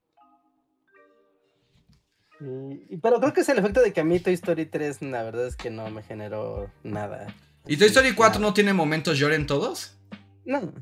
Y- 2.41 2.95
y- 2.95 2.98
pero 2.98 3.19
creo 3.22 3.32
que 3.32 3.41
es 3.41 3.49
el 3.49 3.60
efecto 3.60 3.82
de 3.82 3.94
que 3.94 4.02
a 4.02 4.03
mí 4.03 4.19
Toy 4.19 4.34
Story 4.34 4.65
3 4.65 5.02
la 5.02 5.23
verdad 5.23 5.48
es 5.48 5.56
que 5.56 5.69
no 5.69 5.90
me 5.90 6.03
generó 6.03 6.69
nada. 6.84 7.34
¿Y 7.65 7.77
Toy 7.77 7.88
Story 7.88 8.14
4 8.14 8.40
Nada. 8.40 8.49
no 8.49 8.53
tiene 8.53 8.73
momentos 8.73 9.18
lloren 9.18 9.48
todos? 9.48 9.98
No. 10.44 10.73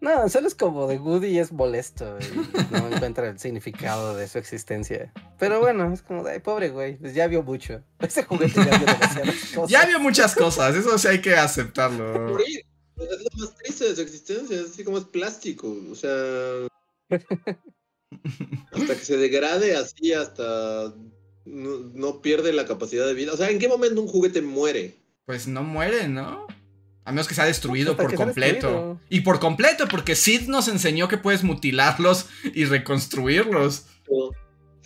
No, 0.00 0.28
solo 0.28 0.46
es 0.46 0.54
como 0.54 0.86
de 0.86 0.98
Woody 0.98 1.28
y 1.28 1.38
es 1.38 1.50
molesto 1.50 2.18
y 2.20 2.36
no 2.72 2.86
encuentra 3.10 3.26
el 3.28 3.38
significado 3.38 4.14
de 4.14 4.28
su 4.28 4.38
existencia. 4.38 5.12
Pero 5.38 5.60
bueno, 5.60 5.92
es 5.92 6.02
como 6.02 6.22
de, 6.24 6.32
ay, 6.32 6.40
pobre 6.40 6.68
güey, 6.68 6.98
pues 6.98 7.14
ya 7.14 7.26
vio 7.26 7.42
mucho. 7.42 7.82
Ese 7.98 8.22
juguete 8.22 8.54
ya 8.64 8.76
vio 8.78 8.86
demasiadas 8.86 9.34
cosas. 9.54 9.70
Ya 9.70 9.86
vio 9.86 9.98
muchas 9.98 10.34
cosas, 10.36 10.76
eso 10.76 10.96
sí 10.98 11.08
hay 11.08 11.20
que 11.22 11.34
aceptarlo. 11.34 12.36
Es 13.00 13.22
lo 13.22 13.44
más 13.44 13.54
triste 13.56 13.88
de 13.88 13.94
su 13.94 14.02
existencia, 14.02 14.60
es 14.60 14.70
así 14.70 14.84
como 14.84 14.98
es 14.98 15.04
plástico. 15.04 15.76
O 15.90 15.94
sea. 15.94 16.66
hasta 18.72 18.96
que 18.96 19.04
se 19.04 19.16
degrade 19.16 19.76
así, 19.76 20.12
hasta. 20.12 20.94
No, 21.44 21.78
no 21.94 22.20
pierde 22.20 22.52
la 22.52 22.66
capacidad 22.66 23.06
de 23.06 23.14
vida. 23.14 23.32
O 23.32 23.36
sea, 23.36 23.50
¿en 23.50 23.58
qué 23.58 23.68
momento 23.68 24.02
un 24.02 24.08
juguete 24.08 24.42
muere? 24.42 24.96
Pues 25.24 25.46
no 25.46 25.62
muere, 25.62 26.08
¿no? 26.08 26.46
A 27.04 27.12
menos 27.12 27.26
que 27.26 27.34
sea 27.34 27.46
destruido 27.46 27.96
por 27.96 28.14
completo. 28.14 28.66
destruido. 28.66 29.00
Y 29.08 29.20
por 29.22 29.40
completo, 29.40 29.88
porque 29.88 30.14
Sid 30.14 30.48
nos 30.48 30.68
enseñó 30.68 31.08
que 31.08 31.16
puedes 31.16 31.42
mutilarlos 31.42 32.26
y 32.52 32.66
reconstruirlos. 32.66 33.86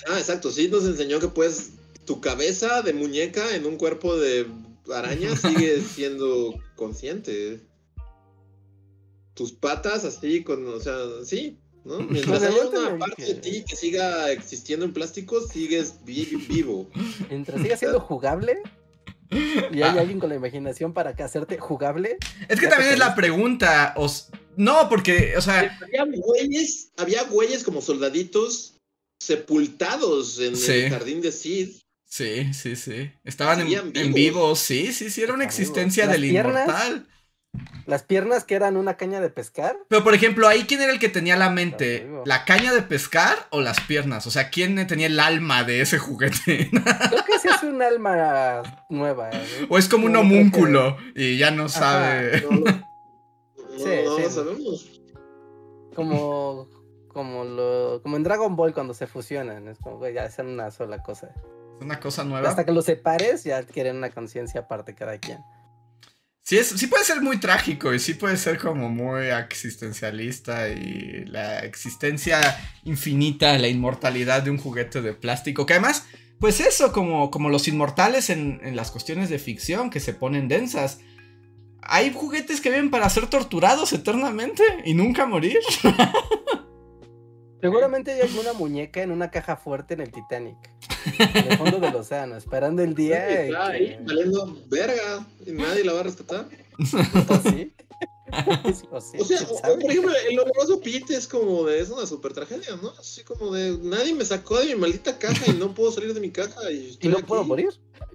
Ah, 0.06 0.18
exacto. 0.18 0.52
Sí, 0.52 0.68
nos 0.68 0.84
enseñó 0.84 1.18
que 1.18 1.28
puedes. 1.28 1.72
Tu 2.04 2.20
cabeza 2.20 2.82
de 2.82 2.92
muñeca 2.92 3.54
en 3.54 3.64
un 3.66 3.76
cuerpo 3.76 4.16
de 4.16 4.46
araña 4.94 5.34
sigue 5.36 5.80
siendo 5.80 6.54
consciente. 6.76 7.60
Tus 9.34 9.52
patas 9.52 10.04
así, 10.04 10.42
con. 10.42 10.66
O 10.68 10.80
sea, 10.80 10.94
sí. 11.24 11.58
¿no? 11.84 11.98
Mientras 12.10 12.42
haya 12.42 12.52
Pregúntame 12.54 12.86
una 12.94 12.98
parte 12.98 13.24
de 13.24 13.34
ti 13.34 13.64
que 13.66 13.74
siga 13.76 14.30
existiendo 14.30 14.84
en 14.86 14.92
plástico, 14.92 15.40
sigues 15.46 15.96
vi- 16.04 16.46
vivo. 16.48 16.88
Mientras 17.28 17.60
siga 17.62 17.76
siendo 17.76 17.98
jugable 18.10 18.58
y 19.30 19.80
hay 19.82 19.98
alguien 19.98 20.20
con 20.20 20.28
la 20.28 20.36
imaginación 20.36 20.92
para 20.92 21.16
que 21.16 21.22
hacerte 21.22 21.56
jugable, 21.58 22.18
Es 22.48 22.60
que 22.60 22.68
también 22.68 22.92
es 22.92 22.98
la 22.98 23.14
pregunta. 23.14 23.94
os- 23.96 24.28
No, 24.56 24.88
porque, 24.90 25.34
o 25.36 25.40
sea, 25.40 25.78
Había 25.82 26.04
güeyes, 26.04 26.90
había 26.98 27.22
güeyes 27.24 27.64
como 27.64 27.80
soldaditos 27.80 28.76
sepultados 29.20 30.38
en 30.40 30.54
Sí. 30.56 30.72
el 30.72 30.90
jardín 30.90 31.20
de 31.22 31.32
Sid. 31.32 31.70
Sí, 32.04 32.52
sí, 32.52 32.76
sí. 32.76 33.10
Estaban 33.24 33.60
en, 33.60 33.72
en 33.72 33.92
vivos. 33.92 34.14
vivo, 34.14 34.56
sí, 34.56 34.92
sí, 34.92 35.08
sí, 35.08 35.22
era 35.22 35.32
una 35.32 35.44
Estaban 35.44 35.62
existencia 35.62 36.06
del 36.06 36.26
inmortal. 36.26 37.08
Las 37.86 38.02
piernas 38.02 38.44
que 38.44 38.54
eran 38.54 38.76
una 38.76 38.96
caña 38.96 39.20
de 39.20 39.28
pescar, 39.28 39.76
Pero 39.88 40.02
por 40.04 40.14
ejemplo, 40.14 40.48
ahí 40.48 40.62
quién 40.64 40.80
era 40.80 40.92
el 40.92 40.98
que 40.98 41.08
tenía 41.08 41.36
la 41.36 41.50
mente, 41.50 42.08
la 42.24 42.44
caña 42.44 42.72
de 42.72 42.82
pescar 42.82 43.36
o 43.50 43.60
las 43.60 43.80
piernas, 43.80 44.26
o 44.26 44.30
sea, 44.30 44.48
quién 44.50 44.86
tenía 44.86 45.06
el 45.08 45.20
alma 45.20 45.62
de 45.64 45.80
ese 45.82 45.98
juguete, 45.98 46.70
creo 46.70 47.24
que 47.26 47.32
ese 47.34 47.48
es 47.48 47.62
un 47.62 47.82
alma 47.82 48.62
nueva. 48.88 49.30
¿eh? 49.30 49.66
o 49.68 49.76
es 49.78 49.88
como 49.88 50.06
un 50.06 50.16
homúnculo 50.16 50.96
y 51.14 51.36
ya 51.36 51.50
no 51.50 51.64
Ajá. 51.64 51.68
sabe. 51.80 52.40
No, 52.42 52.50
lo- 52.52 52.60
no, 52.70 52.92
Sí, 53.78 53.90
no 54.04 54.76
sí. 54.76 55.02
Como, 55.94 56.68
como, 57.08 57.44
lo, 57.44 58.00
como 58.02 58.16
en 58.16 58.22
Dragon 58.22 58.56
Ball 58.56 58.72
cuando 58.72 58.94
se 58.94 59.06
fusionan, 59.06 59.68
es 59.68 59.78
como, 59.78 59.98
güey, 59.98 60.14
ya 60.14 60.24
hacen 60.24 60.46
una 60.46 60.70
sola 60.70 61.02
cosa. 61.02 61.28
Es 61.78 61.84
una 61.84 62.00
cosa 62.00 62.24
nueva. 62.24 62.48
Hasta 62.48 62.64
que 62.64 62.72
los 62.72 62.84
separes, 62.86 63.44
ya 63.44 63.58
adquieren 63.58 63.96
una 63.96 64.10
conciencia 64.10 64.62
aparte 64.62 64.94
cada 64.94 65.18
quien. 65.18 65.40
Sí, 66.44 66.58
es, 66.58 66.68
sí 66.68 66.88
puede 66.88 67.04
ser 67.04 67.22
muy 67.22 67.38
trágico 67.38 67.94
y 67.94 68.00
sí 68.00 68.14
puede 68.14 68.36
ser 68.36 68.58
como 68.58 68.88
muy 68.88 69.26
existencialista 69.26 70.68
y 70.68 71.24
la 71.26 71.60
existencia 71.60 72.40
infinita, 72.84 73.56
la 73.58 73.68
inmortalidad 73.68 74.42
de 74.42 74.50
un 74.50 74.58
juguete 74.58 75.02
de 75.02 75.12
plástico. 75.12 75.66
Que 75.66 75.74
además, 75.74 76.06
pues 76.40 76.58
eso, 76.58 76.92
como, 76.92 77.30
como 77.30 77.48
los 77.48 77.68
inmortales 77.68 78.28
en, 78.28 78.60
en 78.64 78.74
las 78.74 78.90
cuestiones 78.90 79.28
de 79.30 79.38
ficción 79.38 79.88
que 79.88 80.00
se 80.00 80.14
ponen 80.14 80.48
densas. 80.48 80.98
Hay 81.80 82.12
juguetes 82.12 82.60
que 82.60 82.70
viven 82.70 82.90
para 82.90 83.08
ser 83.08 83.28
torturados 83.28 83.92
eternamente 83.92 84.62
y 84.84 84.94
nunca 84.94 85.26
morir. 85.26 85.58
Seguramente 87.62 88.12
hay 88.12 88.20
alguna 88.22 88.52
muñeca 88.52 89.02
en 89.02 89.10
una 89.12 89.30
caja 89.30 89.56
fuerte 89.56 89.94
en 89.94 90.00
el 90.02 90.10
Titanic. 90.12 90.56
En 91.18 91.52
el 91.52 91.56
fondo 91.58 91.78
del 91.78 91.94
océano, 91.94 92.36
esperando 92.36 92.82
el 92.82 92.94
día. 92.94 93.24
Sí, 93.28 93.34
está 93.34 93.70
que- 93.70 93.76
ahí 93.76 93.98
valiendo 94.04 94.58
verga 94.68 95.26
y 95.46 95.52
nadie 95.52 95.84
la 95.84 95.94
va 95.94 96.00
a 96.00 96.02
rescatar. 96.02 96.46
¿O 96.78 97.50
sí? 97.50 97.72
¿O 98.90 99.00
sí? 99.00 99.16
O 99.20 99.24
sea, 99.24 99.38
por 99.80 99.90
ejemplo, 99.90 100.12
el 100.30 100.38
oloroso 100.38 100.80
Pete 100.80 101.14
es 101.16 101.28
como 101.28 101.64
de, 101.64 101.80
es 101.80 101.90
una 101.90 102.06
super 102.06 102.32
tragedia, 102.32 102.76
¿no? 102.82 102.90
Así 102.98 103.22
como 103.22 103.52
de, 103.52 103.78
nadie 103.82 104.14
me 104.14 104.24
sacó 104.24 104.58
de 104.58 104.66
mi 104.74 104.80
maldita 104.80 105.18
caja 105.18 105.50
y 105.50 105.54
no 105.54 105.72
puedo 105.74 105.92
salir 105.92 106.12
de 106.14 106.20
mi 106.20 106.30
caja 106.30 106.70
y 106.70 106.98
¿Y 107.00 107.08
no 107.08 107.18
aquí. 107.18 107.26
puedo 107.26 107.44
morir? 107.44 107.68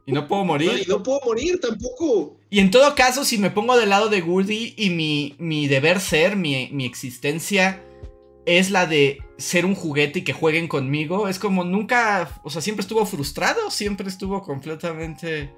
Y 0.06 0.14
no 0.14 0.28
puedo 0.28 0.42
No, 0.42 0.48
morir. 0.48 0.84
y 0.86 0.90
no 0.90 1.04
puedo 1.04 1.20
morir 1.26 1.60
tampoco. 1.60 2.38
Y 2.50 2.60
en 2.60 2.72
todo 2.72 2.96
caso, 2.96 3.26
si 3.26 3.38
me 3.38 3.52
pongo 3.52 3.78
del 3.78 3.90
lado 3.90 4.10
de 4.10 4.22
Woody 4.22 4.74
y 4.78 4.90
mi, 4.90 5.36
mi 5.38 5.68
deber 5.68 6.00
ser, 6.00 6.36
mi, 6.38 6.70
mi 6.72 6.86
existencia 6.86 7.84
es 8.48 8.72
la 8.72 8.88
de 8.88 9.22
ser 9.38 9.66
un 9.66 9.76
juguete 9.76 10.20
y 10.20 10.24
que 10.24 10.32
jueguen 10.34 10.68
conmigo, 10.70 11.28
es 11.28 11.38
como 11.38 11.64
nunca, 11.66 12.40
o 12.44 12.50
sea, 12.50 12.62
siempre 12.62 12.82
estuvo 12.82 13.06
frustrado, 13.06 13.70
siempre 13.70 14.08
estuvo 14.08 14.42
completamente... 14.42 15.54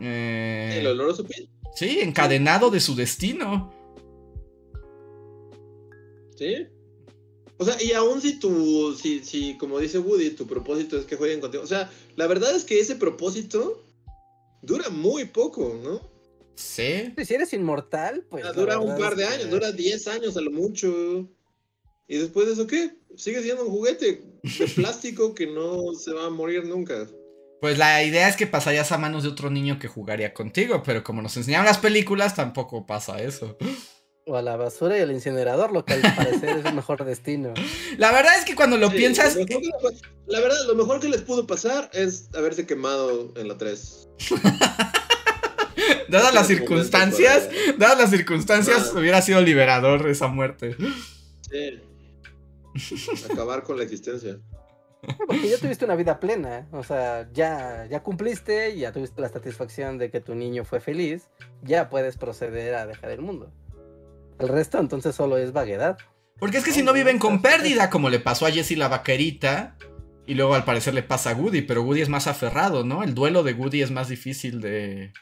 eh, 0.00 0.76
El 0.78 0.86
oloroso 0.86 1.24
Pete, 1.24 1.48
sí, 1.74 1.98
encadenado 2.00 2.70
de 2.70 2.78
su 2.80 2.94
destino. 2.94 3.72
¿sí? 6.36 6.66
O 7.58 7.64
sea, 7.64 7.76
y 7.82 7.90
aún 7.92 8.20
si 8.20 8.38
tu, 8.38 8.94
si, 8.94 9.24
si, 9.24 9.58
como 9.58 9.80
dice 9.80 9.98
Woody, 9.98 10.30
tu 10.30 10.46
propósito 10.46 10.96
es 10.96 11.04
que 11.06 11.16
jueguen 11.16 11.40
contigo. 11.40 11.64
O 11.64 11.66
sea, 11.66 11.90
la 12.14 12.28
verdad 12.28 12.54
es 12.54 12.62
que 12.64 12.78
ese 12.78 12.94
propósito 12.94 13.82
dura 14.62 14.90
muy 14.90 15.24
poco, 15.24 15.76
¿no? 15.82 16.00
Sí. 16.54 17.12
Si 17.24 17.34
eres 17.34 17.52
inmortal, 17.52 18.24
pues. 18.30 18.44
O 18.44 18.46
sea, 18.46 18.54
la 18.54 18.60
dura 18.60 18.78
un 18.78 18.96
par 18.96 19.16
de 19.16 19.26
que- 19.26 19.32
años, 19.34 19.50
dura 19.50 19.72
10 19.72 20.06
años 20.06 20.36
a 20.36 20.40
lo 20.40 20.52
mucho. 20.52 21.28
Y 22.08 22.16
después 22.18 22.46
de 22.46 22.54
eso, 22.54 22.66
¿qué? 22.66 22.90
Sigue 23.16 23.42
siendo 23.42 23.64
un 23.64 23.70
juguete 23.70 24.22
de 24.42 24.66
plástico 24.74 25.34
que 25.34 25.46
no 25.46 25.94
se 25.94 26.12
va 26.12 26.26
a 26.26 26.30
morir 26.30 26.64
nunca. 26.64 27.06
Pues 27.60 27.76
la 27.76 28.02
idea 28.04 28.28
es 28.28 28.36
que 28.36 28.46
pasarías 28.46 28.92
a 28.92 28.98
manos 28.98 29.24
de 29.24 29.28
otro 29.30 29.50
niño 29.50 29.78
que 29.78 29.88
jugaría 29.88 30.32
contigo, 30.32 30.82
pero 30.84 31.02
como 31.02 31.22
nos 31.22 31.36
enseñaron 31.36 31.66
las 31.66 31.78
películas, 31.78 32.34
tampoco 32.36 32.86
pasa 32.86 33.20
eso. 33.20 33.56
O 34.26 34.36
a 34.36 34.42
la 34.42 34.56
basura 34.56 34.96
y 34.96 35.00
al 35.00 35.10
incinerador, 35.10 35.72
lo 35.72 35.84
que 35.84 35.94
al 35.94 36.02
parecer 36.14 36.58
es 36.58 36.64
el 36.64 36.74
mejor 36.74 37.04
destino. 37.04 37.52
La 37.98 38.12
verdad 38.12 38.38
es 38.38 38.44
que 38.44 38.54
cuando 38.54 38.76
lo 38.76 38.90
Sí, 38.90 38.96
piensas, 38.98 39.34
lo 39.36 39.44
que 39.46 39.58
la 40.26 40.40
verdad, 40.40 40.56
lo 40.68 40.74
mejor 40.76 41.00
que 41.00 41.08
les 41.08 41.22
pudo 41.22 41.46
pasar 41.46 41.90
es 41.94 42.28
haberse 42.34 42.64
quemado 42.66 43.32
en 43.36 43.48
la 43.48 43.56
3. 43.58 44.08
dadas 46.08 46.34
las 46.34 46.46
circunstancias, 46.46 47.48
dadas 47.78 47.98
las 47.98 48.10
circunstancias, 48.10 48.92
Ah. 48.94 48.98
hubiera 48.98 49.22
sido 49.22 49.40
liberador 49.40 50.08
esa 50.08 50.28
muerte. 50.28 50.76
Sí. 51.50 51.80
Acabar 53.30 53.62
con 53.62 53.76
la 53.76 53.84
existencia. 53.84 54.38
Porque 55.26 55.48
ya 55.48 55.58
tuviste 55.58 55.84
una 55.84 55.94
vida 55.94 56.18
plena. 56.18 56.68
O 56.72 56.82
sea, 56.82 57.28
ya, 57.32 57.86
ya 57.86 58.02
cumpliste, 58.02 58.76
ya 58.76 58.92
tuviste 58.92 59.20
la 59.20 59.28
satisfacción 59.28 59.98
de 59.98 60.10
que 60.10 60.20
tu 60.20 60.34
niño 60.34 60.64
fue 60.64 60.80
feliz. 60.80 61.28
Ya 61.62 61.88
puedes 61.88 62.16
proceder 62.16 62.74
a 62.74 62.86
dejar 62.86 63.10
el 63.10 63.20
mundo. 63.20 63.52
El 64.38 64.48
resto 64.48 64.78
entonces 64.78 65.14
solo 65.14 65.38
es 65.38 65.52
vaguedad. 65.52 65.98
Porque 66.38 66.58
es 66.58 66.64
que 66.64 66.72
si 66.72 66.82
no 66.82 66.92
viven 66.92 67.18
con 67.18 67.42
pérdida, 67.42 67.90
como 67.90 68.10
le 68.10 68.20
pasó 68.20 68.46
a 68.46 68.50
Jessie 68.50 68.76
la 68.76 68.88
vaquerita, 68.88 69.76
Y 70.26 70.34
luego 70.34 70.54
al 70.54 70.64
parecer 70.64 70.94
le 70.94 71.02
pasa 71.02 71.30
a 71.30 71.34
Woody, 71.34 71.62
pero 71.62 71.82
Woody 71.82 72.02
es 72.02 72.08
más 72.08 72.26
aferrado, 72.26 72.84
¿no? 72.84 73.02
El 73.02 73.14
duelo 73.14 73.42
de 73.42 73.54
Woody 73.54 73.82
es 73.82 73.90
más 73.90 74.08
difícil 74.08 74.60
de, 74.60 75.12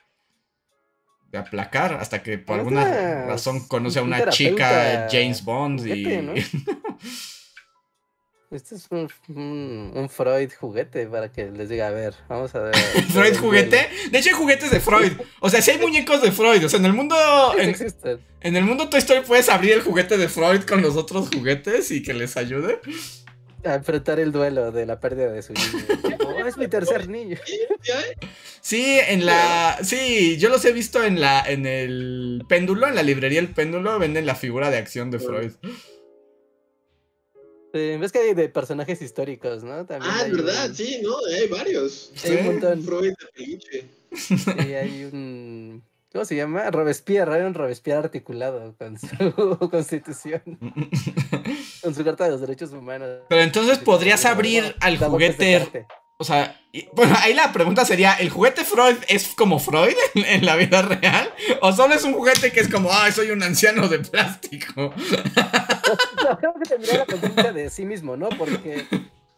de 1.30 1.38
aplacar 1.38 1.94
hasta 1.94 2.22
que 2.22 2.38
por 2.38 2.58
alguna 2.58 3.26
razón 3.26 3.66
conoce 3.68 4.00
a 4.00 4.02
un 4.02 4.08
una 4.08 4.30
chica 4.30 5.06
James 5.10 5.44
Bond 5.44 5.86
y... 5.86 6.22
¿no? 6.22 6.34
Este 8.50 8.76
es 8.76 8.86
un, 8.90 9.08
un, 9.28 9.92
un 9.94 10.08
Freud 10.08 10.50
juguete 10.58 11.06
para 11.06 11.32
que 11.32 11.50
les 11.50 11.68
diga, 11.68 11.88
a 11.88 11.90
ver, 11.90 12.14
vamos 12.28 12.54
a 12.54 12.60
ver. 12.60 12.76
Freud 13.12 13.36
juguete. 13.36 13.88
De 14.10 14.18
hecho 14.18 14.28
hay 14.30 14.34
juguetes 14.36 14.70
de 14.70 14.78
Freud. 14.80 15.12
O 15.40 15.50
sea, 15.50 15.60
si 15.60 15.72
hay 15.72 15.78
muñecos 15.78 16.22
de 16.22 16.30
Freud. 16.30 16.64
O 16.64 16.68
sea, 16.68 16.78
en 16.78 16.86
el 16.86 16.92
mundo... 16.92 17.16
Sí, 17.56 17.60
En, 17.62 17.70
existen. 17.70 18.20
en 18.40 18.56
el 18.56 18.62
mundo 18.64 18.88
Toy 18.88 18.98
Story 19.00 19.22
puedes 19.26 19.48
abrir 19.48 19.72
el 19.72 19.82
juguete 19.82 20.16
de 20.16 20.28
Freud 20.28 20.62
con 20.62 20.80
los 20.80 20.96
otros 20.96 21.28
juguetes 21.34 21.90
y 21.90 22.02
que 22.04 22.14
les 22.14 22.36
ayude. 22.36 22.78
A 23.64 23.74
enfrentar 23.74 24.20
el 24.20 24.30
duelo 24.30 24.70
de 24.70 24.86
la 24.86 25.00
pérdida 25.00 25.32
de 25.32 25.42
su 25.42 25.52
niño. 25.52 25.84
Oh, 26.24 26.46
es 26.46 26.56
mi 26.56 26.68
tercer 26.68 27.08
niño. 27.08 27.36
¿Sí? 27.82 27.92
Sí, 28.60 28.98
en 29.08 29.26
la. 29.26 29.76
Sí, 29.82 30.36
yo 30.38 30.50
los 30.50 30.64
he 30.64 30.70
visto 30.70 31.02
en 31.02 31.20
la. 31.20 31.40
en 31.44 31.66
el 31.66 32.44
péndulo, 32.48 32.86
en 32.86 32.94
la 32.94 33.02
librería 33.02 33.40
El 33.40 33.48
Péndulo, 33.48 33.98
venden 33.98 34.24
la 34.24 34.36
figura 34.36 34.70
de 34.70 34.78
acción 34.78 35.10
de 35.10 35.18
Freud. 35.18 35.50
Sí, 37.76 37.96
ves 37.98 38.12
que 38.12 38.18
hay 38.20 38.34
de 38.34 38.48
personajes 38.48 39.02
históricos, 39.02 39.62
¿no? 39.62 39.84
También 39.86 40.12
Ah, 40.14 40.22
hay 40.24 40.30
verdad, 40.32 40.68
un- 40.70 40.74
sí, 40.76 41.00
¿no? 41.02 41.16
Hay 41.26 41.48
varios. 41.48 42.12
Hay 42.24 42.36
un 42.36 42.46
montón. 42.46 42.82
Freud 42.82 43.12
de 43.12 43.26
peluche. 43.34 43.84
Sí, 44.16 44.74
hay 44.74 45.04
un. 45.04 45.82
¿Cómo 46.12 46.24
se 46.24 46.36
llama? 46.36 46.70
Robespierre, 46.70 47.34
hay 47.34 47.42
un 47.42 47.52
Robespierre 47.52 47.98
articulado 48.04 48.74
con 48.78 48.98
su 48.98 49.06
constitución, 49.70 50.40
con 51.82 51.94
su 51.94 52.04
carta 52.04 52.24
de 52.24 52.30
los 52.30 52.40
derechos 52.40 52.72
humanos. 52.72 53.20
Pero 53.28 53.42
entonces 53.42 53.78
podrías 53.78 54.24
abrir 54.24 54.74
al 54.80 54.96
juguete. 54.98 55.86
O 56.18 56.24
sea, 56.24 56.60
y- 56.72 56.88
bueno, 56.94 57.14
ahí 57.20 57.34
la 57.34 57.52
pregunta 57.52 57.84
sería: 57.84 58.14
¿el 58.14 58.30
juguete 58.30 58.64
Freud 58.64 58.96
es 59.08 59.28
como 59.28 59.58
Freud 59.58 59.94
en, 60.14 60.24
en 60.24 60.46
la 60.46 60.56
vida 60.56 60.82
real? 60.82 61.30
¿O 61.60 61.72
solo 61.72 61.94
es 61.94 62.04
un 62.04 62.14
juguete 62.14 62.52
que 62.52 62.60
es 62.60 62.68
como, 62.68 62.90
ah, 62.90 63.10
soy 63.12 63.30
un 63.30 63.42
anciano 63.42 63.86
de 63.88 63.98
plástico? 63.98 64.94
No, 66.24 66.38
creo 66.38 66.54
que 66.54 66.68
tendría 66.68 66.98
la 66.98 67.06
conciencia 67.06 67.52
de 67.52 67.70
sí 67.70 67.84
mismo, 67.84 68.16
¿no? 68.16 68.28
Porque, 68.30 68.86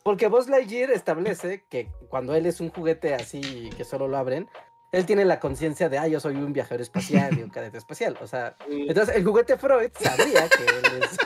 porque 0.04 0.28
Buzz 0.28 0.48
Lightyear 0.48 0.90
establece 0.90 1.64
que 1.68 1.88
cuando 2.08 2.34
él 2.34 2.46
es 2.46 2.60
un 2.60 2.70
juguete 2.70 3.14
así 3.14 3.70
que 3.76 3.84
solo 3.84 4.06
lo 4.08 4.16
abren, 4.16 4.48
él 4.92 5.04
tiene 5.04 5.24
la 5.24 5.38
conciencia 5.40 5.88
de, 5.88 5.98
ah, 5.98 6.06
yo 6.08 6.20
soy 6.20 6.36
un 6.36 6.52
viajero 6.52 6.82
espacial 6.82 7.36
y 7.38 7.42
un 7.42 7.50
cadete 7.50 7.76
espacial. 7.78 8.16
O 8.22 8.26
sea, 8.26 8.56
entonces 8.70 9.16
el 9.16 9.24
juguete 9.24 9.58
Freud 9.58 9.90
sabría 10.00 10.48
que 10.48 10.62
él 10.64 11.02
es. 11.02 11.18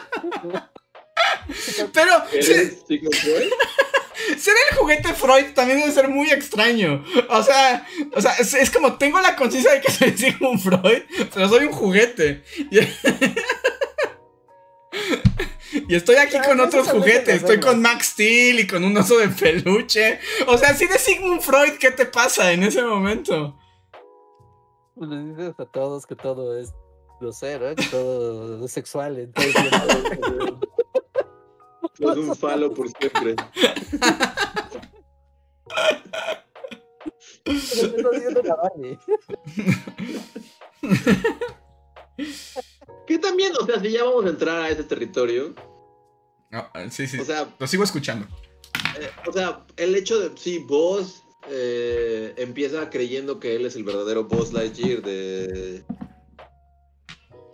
Pero, 1.93 2.11
¿Eres 2.33 2.85
Sigmund 2.89 3.15
Freud? 3.15 3.51
Ser 4.43 4.55
el 4.73 4.77
juguete 4.77 5.15
Freud 5.15 5.55
también 5.55 5.79
debe 5.79 5.93
ser 5.93 6.09
muy 6.09 6.29
extraño. 6.31 7.05
O 7.29 7.43
sea, 7.45 7.87
o 8.13 8.21
sea 8.21 8.33
es, 8.41 8.53
es 8.55 8.73
como 8.73 8.95
tengo 8.95 9.21
la 9.21 9.37
conciencia 9.37 9.71
de 9.71 9.81
que 9.81 9.93
soy 9.93 10.19
Sigmund 10.19 10.59
Freud, 10.59 11.03
pero 11.33 11.49
soy 11.49 11.67
un 11.67 11.73
juguete. 11.73 12.43
Y, 12.73 12.81
y 15.89 15.95
estoy 15.95 16.17
aquí 16.17 16.39
con 16.45 16.59
otros 16.59 16.89
juguetes. 16.89 17.37
Estoy 17.37 17.61
con. 17.61 17.81
Max 17.81 18.07
Steel 18.07 18.59
y 18.59 18.67
con 18.67 18.83
un 18.83 18.97
oso 18.97 19.17
de 19.19 19.29
peluche. 19.29 20.19
O 20.49 20.59
sea, 20.59 20.75
si 20.75 20.89
de 20.89 20.99
Sigmund 20.99 21.41
Freud, 21.41 21.75
¿qué 21.79 21.93
te 21.93 22.07
pasa 22.07 22.51
en 22.51 22.65
ese 22.65 22.83
momento? 22.83 23.57
Les 24.97 25.37
dices 25.37 25.55
a 25.57 25.67
todos 25.67 26.05
que 26.05 26.17
todo 26.17 26.59
es 26.59 26.75
grosero, 27.21 27.71
¿eh? 27.71 27.77
que 27.77 27.85
todo 27.85 28.65
es 28.65 28.73
sexual. 28.73 29.21
Entonces, 29.21 29.55
Es 31.99 32.17
un 32.17 32.35
falo 32.37 32.73
por 32.73 32.89
siempre. 32.89 33.37
Que 43.07 43.19
también, 43.19 43.53
o 43.61 43.67
sea, 43.67 43.81
si 43.81 43.91
ya 43.91 44.05
vamos 44.05 44.27
a 44.27 44.31
entrar 44.31 44.61
a 44.63 44.71
ese 44.71 44.85
territorio, 44.85 45.55
No, 46.51 46.69
sí, 46.91 47.07
sí. 47.07 47.19
o 47.19 47.25
sea, 47.25 47.49
Lo 47.59 47.67
sigo 47.67 47.85
escuchando. 47.85 48.27
eh, 49.01 49.11
o 49.27 49.33
sea, 49.33 49.65
el 49.77 49.95
hecho 49.97 50.21
de, 50.21 50.37
sí, 50.37 50.59
Buzz 50.59 51.23
eh, 51.49 52.35
empieza 52.37 52.91
creyendo 52.91 53.41
que 53.41 53.57
él 53.57 53.67
es 53.67 53.75
el 53.77 53.85
verdadero 53.85 54.25
Buzz 54.25 54.53
Lightyear 54.53 55.03
de... 55.03 55.85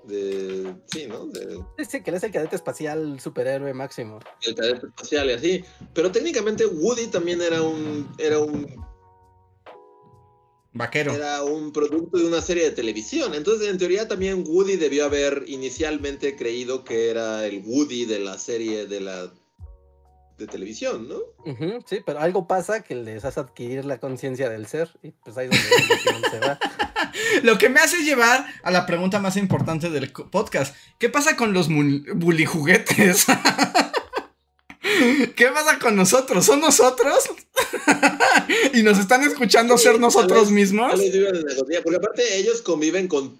De... 0.09 0.75
Sí, 0.87 1.07
¿no? 1.07 1.27
De, 1.27 1.61
Dice 1.77 2.03
que 2.03 2.11
él 2.11 2.17
es 2.17 2.23
el 2.25 2.33
cadete 2.33 2.57
espacial 2.57 3.21
superhéroe 3.21 3.75
máximo. 3.75 4.21
el 4.43 4.55
cadete 4.55 4.87
espacial 4.87 5.29
y 5.29 5.33
así. 5.33 5.65
Pero 5.95 6.11
técnicamente 6.11 6.67
Woody 6.67 7.09
también 7.09 7.43
era 7.43 7.63
un... 7.63 8.09
Era 8.19 8.39
un 8.39 8.67
Vaquero. 10.73 11.13
era 11.13 11.43
un 11.43 11.73
producto 11.73 12.19
de 12.19 12.27
una 12.27 12.41
serie 12.41 12.65
de 12.65 12.71
televisión. 12.71 13.35
Entonces, 13.35 13.69
en 13.69 13.79
teoría, 13.79 14.07
también 14.07 14.45
Woody 14.47 14.77
debió 14.77 15.05
haber 15.07 15.45
inicialmente 15.47 16.37
creído 16.37 16.85
que 16.85 17.11
era 17.11 17.47
el 17.47 17.63
Woody 17.65 18.05
de 18.05 18.21
la 18.21 18.39
serie 18.39 18.87
de 18.87 19.01
la 19.01 19.33
de 20.39 20.47
televisión, 20.47 21.09
¿no? 21.09 21.17
Sí, 21.87 21.99
pero 22.07 22.21
algo 22.21 22.47
pasa 22.47 22.83
que 22.83 22.95
les 22.95 23.25
hace 23.25 23.41
adquirir 23.41 23.85
la 23.85 23.99
conciencia 23.99 24.49
del 24.49 24.67
ser 24.67 24.89
y 25.03 25.11
pues 25.11 25.37
ahí 25.37 25.49
es 25.51 26.05
donde 26.05 26.31
se 26.31 26.39
va. 26.41 26.59
Lo 27.43 27.59
que 27.59 27.69
me 27.69 27.81
hace 27.81 28.03
llevar 28.05 28.47
a 28.63 28.71
la 28.71 28.87
pregunta 28.87 29.19
más 29.19 29.37
importante 29.37 29.91
del 29.91 30.13
podcast. 30.13 30.75
¿Qué 30.99 31.09
pasa 31.09 31.37
con 31.37 31.53
los 31.53 31.69
bully 31.69 32.45
juguetes? 32.47 33.27
¿Qué 35.37 35.47
pasa 35.49 35.79
con 35.79 35.97
nosotros? 35.97 36.45
¿Son 36.47 36.61
nosotros? 36.61 37.25
¿Y 38.75 38.83
nos 38.83 38.99
están 38.99 39.23
escuchando 39.23 39.77
Sí, 39.77 39.85
ser 39.85 40.01
nosotros 40.01 40.45
vez- 40.45 40.51
mismos? 40.51 40.93
Porque 41.83 41.97
aparte 41.97 42.39
ellos 42.39 42.63
conviven 42.63 43.09
con 43.09 43.39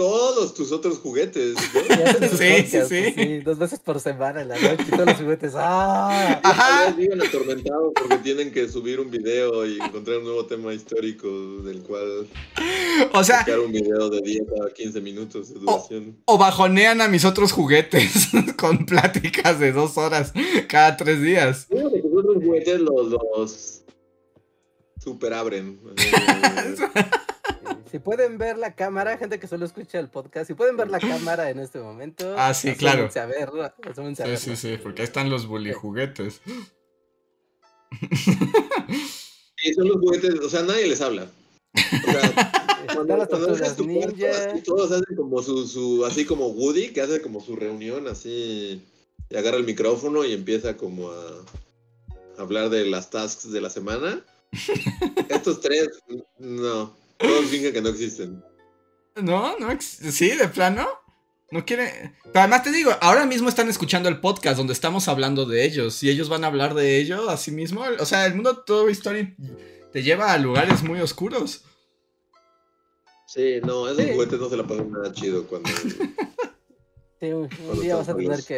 todos 0.00 0.54
tus 0.54 0.72
otros 0.72 0.98
juguetes, 0.98 1.56
¿no? 1.74 2.28
Sí, 2.38 2.64
sí, 2.66 2.78
sí. 2.88 3.04
así, 3.06 3.38
dos 3.40 3.58
veces 3.58 3.80
por 3.80 4.00
semana 4.00 4.40
en 4.40 4.48
la 4.48 4.54
noche 4.58 4.84
y 4.88 4.90
todos 4.92 5.04
los 5.08 5.16
juguetes. 5.16 5.52
¡Ah! 5.54 6.40
Ajá. 6.42 6.90
viven 6.92 7.20
atormentados 7.20 7.92
porque 7.94 8.16
tienen 8.16 8.50
que 8.50 8.66
subir 8.66 8.98
un 8.98 9.10
video 9.10 9.66
y 9.66 9.78
encontrar 9.78 10.16
un 10.18 10.24
nuevo 10.24 10.46
tema 10.46 10.72
histórico 10.72 11.28
del 11.64 11.82
cual 11.82 12.26
O 13.12 13.22
sea, 13.22 13.40
sacar 13.40 13.60
un 13.60 13.72
video 13.72 14.08
de 14.08 14.22
10 14.22 14.42
a 14.70 14.72
15 14.72 15.00
minutos 15.02 15.52
de 15.52 15.60
duración. 15.60 16.16
o 16.24 16.38
bajonean 16.38 17.02
a 17.02 17.08
mis 17.08 17.26
otros 17.26 17.52
juguetes 17.52 18.28
con 18.56 18.86
pláticas 18.86 19.60
de 19.60 19.72
dos 19.72 19.98
horas 19.98 20.32
cada 20.66 20.96
tres 20.96 21.20
días. 21.20 21.66
Uno 21.68 21.90
de 21.90 22.00
tus 22.00 22.18
otros 22.18 22.36
juguetes 22.42 22.80
los, 22.80 23.10
los 23.10 23.82
super 24.98 25.34
abren. 25.34 25.78
Si 27.90 27.98
pueden 27.98 28.38
ver 28.38 28.56
la 28.56 28.74
cámara, 28.76 29.18
gente 29.18 29.40
que 29.40 29.48
solo 29.48 29.66
escucha 29.66 29.98
el 29.98 30.08
podcast, 30.08 30.46
si 30.46 30.54
pueden 30.54 30.76
ver 30.76 30.88
la 30.90 31.00
cámara 31.00 31.50
en 31.50 31.58
este 31.58 31.80
momento. 31.80 32.34
Ah, 32.38 32.54
sí, 32.54 32.74
claro. 32.76 33.04
A 33.04 33.88
asómense 33.90 34.22
a 34.22 34.26
Sí, 34.26 34.30
verla. 34.30 34.36
sí, 34.38 34.56
sí, 34.56 34.78
porque 34.80 35.02
ahí 35.02 35.06
están 35.06 35.28
los 35.28 35.46
bully 35.46 35.72
juguetes. 35.72 36.40
Sí, 39.56 39.74
son 39.74 39.88
los 39.88 39.96
juguetes, 39.98 40.38
o 40.40 40.48
sea, 40.48 40.62
nadie 40.62 40.86
les 40.86 41.00
habla. 41.00 41.26
O 41.74 42.10
sea, 42.12 42.52
cuando, 42.94 43.16
las 43.16 43.28
cuando 43.28 43.52
haces 43.52 43.76
tu 43.76 43.92
podcast, 43.92 44.62
todos 44.64 44.92
hacen 44.92 45.16
como 45.16 45.42
su, 45.42 45.66
su, 45.66 46.04
así 46.06 46.24
como 46.24 46.48
Woody, 46.48 46.92
que 46.92 47.00
hace 47.02 47.20
como 47.20 47.40
su 47.40 47.56
reunión 47.56 48.06
así, 48.08 48.82
y 49.28 49.36
agarra 49.36 49.56
el 49.58 49.64
micrófono 49.64 50.24
y 50.24 50.32
empieza 50.32 50.76
como 50.76 51.10
a 51.10 51.44
hablar 52.38 52.70
de 52.70 52.86
las 52.86 53.10
tasks 53.10 53.50
de 53.50 53.60
la 53.60 53.68
semana. 53.70 54.24
Estos 55.28 55.60
tres, 55.60 55.88
no, 56.38 56.96
todos 57.20 57.44
fingen 57.46 57.72
que 57.72 57.82
no 57.82 57.88
existen. 57.90 58.42
No, 59.16 59.58
no, 59.58 59.68
sí, 59.80 60.30
de 60.30 60.48
plano. 60.48 60.88
No 61.52 61.64
quiere. 61.64 62.14
Pero 62.24 62.40
además 62.40 62.62
te 62.62 62.70
digo, 62.70 62.92
ahora 63.00 63.26
mismo 63.26 63.48
están 63.48 63.68
escuchando 63.68 64.08
el 64.08 64.20
podcast 64.20 64.56
donde 64.56 64.72
estamos 64.72 65.08
hablando 65.08 65.46
de 65.46 65.64
ellos 65.64 66.00
y 66.04 66.08
ellos 66.10 66.28
van 66.28 66.44
a 66.44 66.46
hablar 66.46 66.74
de 66.74 66.98
ello 66.98 67.28
a 67.28 67.36
sí 67.36 67.50
mismo. 67.50 67.82
O 67.98 68.06
sea, 68.06 68.26
el 68.26 68.34
mundo 68.34 68.52
de 68.52 68.60
Toy 68.64 68.92
Story 68.92 69.34
te 69.92 70.02
lleva 70.04 70.32
a 70.32 70.38
lugares 70.38 70.82
muy 70.84 71.00
oscuros. 71.00 71.64
Sí, 73.26 73.60
no, 73.64 73.88
esos 73.88 74.04
Sí. 74.04 74.12
juguetes 74.12 74.38
no 74.40 74.48
se 74.48 74.56
la 74.56 74.66
pasan 74.66 74.90
nada 74.90 75.12
chido 75.12 75.46
cuando... 75.46 75.68
Sí, 77.20 77.26
un, 77.32 77.50
un 77.70 77.80
día 77.82 77.96
vas 77.96 78.08
a 78.08 78.16
tener 78.16 78.42
que 78.44 78.54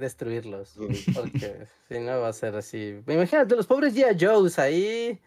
destruirlos. 0.00 0.72
Porque 1.14 1.66
si 1.86 1.98
no 1.98 2.18
va 2.20 2.28
a 2.28 2.32
ser 2.32 2.56
así. 2.56 2.94
Imagínate, 3.06 3.54
los 3.56 3.66
pobres 3.66 3.94
G.I. 3.94 4.16
Joes 4.24 4.58
ahí. 4.58 5.20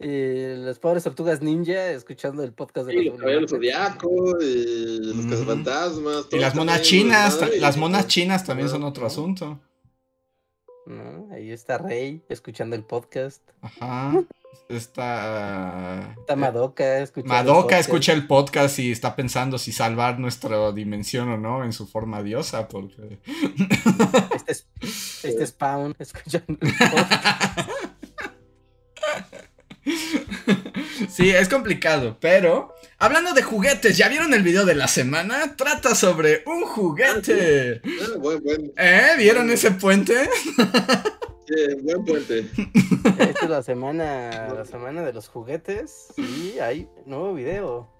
Y 0.00 0.54
las 0.58 0.78
pobres 0.78 1.02
tortugas 1.02 1.42
ninja 1.42 1.90
escuchando 1.90 2.44
el 2.44 2.52
podcast 2.52 2.86
de 2.86 2.92
Sí, 2.92 3.04
los 3.06 3.18
caballeros 3.18 3.50
zodiaco, 3.50 4.40
y 4.40 4.98
los 5.14 5.26
cazafantasmas. 5.26 6.26
Y 6.30 6.38
las 6.38 6.54
monas 6.54 6.82
chinas, 6.82 7.40
las 7.58 7.76
monas 7.76 8.06
chinas 8.06 8.44
también 8.44 8.68
son 8.68 8.84
otro 8.84 9.06
asunto. 9.06 9.58
¿no? 10.86 11.28
Ahí 11.32 11.50
está 11.50 11.78
Rey 11.78 12.22
escuchando 12.28 12.76
el 12.76 12.84
podcast. 12.84 13.42
Ajá. 13.60 14.22
Está. 14.68 16.14
Está 16.18 16.36
Madoka 16.36 16.98
escuchando 17.00 17.34
el 17.34 17.38
Madoka 17.44 17.62
podcast. 17.62 17.88
escucha 17.88 18.12
el 18.12 18.26
podcast 18.26 18.78
y 18.78 18.92
está 18.92 19.16
pensando 19.16 19.58
si 19.58 19.72
salvar 19.72 20.18
nuestra 20.18 20.72
dimensión 20.72 21.28
o 21.30 21.36
no 21.38 21.64
en 21.64 21.72
su 21.72 21.86
forma 21.86 22.22
diosa, 22.22 22.68
porque. 22.68 23.18
Este, 24.34 24.52
es- 24.52 24.66
este 25.24 25.46
Spawn 25.46 25.94
escuchando 25.98 26.56
el 26.60 26.72
podcast. 26.74 27.57
Sí, 31.18 31.30
es 31.30 31.48
complicado, 31.48 32.16
pero 32.20 32.76
hablando 32.96 33.32
de 33.32 33.42
juguetes, 33.42 33.96
¿ya 33.96 34.08
vieron 34.08 34.34
el 34.34 34.44
video 34.44 34.64
de 34.64 34.76
la 34.76 34.86
semana? 34.86 35.56
Trata 35.56 35.96
sobre 35.96 36.44
un 36.46 36.62
juguete. 36.62 37.82
Ah, 37.84 38.18
buen, 38.20 38.40
buen. 38.40 38.72
¿Eh? 38.76 39.14
¿Vieron 39.18 39.50
ese 39.50 39.72
puente? 39.72 40.30
Sí, 41.48 41.74
buen 41.82 42.04
puente. 42.04 42.46
Esta 43.18 43.44
es 43.46 43.50
la 43.50 43.64
semana, 43.64 44.54
la 44.54 44.64
semana 44.64 45.02
de 45.02 45.12
los 45.12 45.26
juguetes 45.26 46.14
y 46.16 46.60
hay 46.60 46.88
nuevo 47.04 47.34
video. 47.34 47.92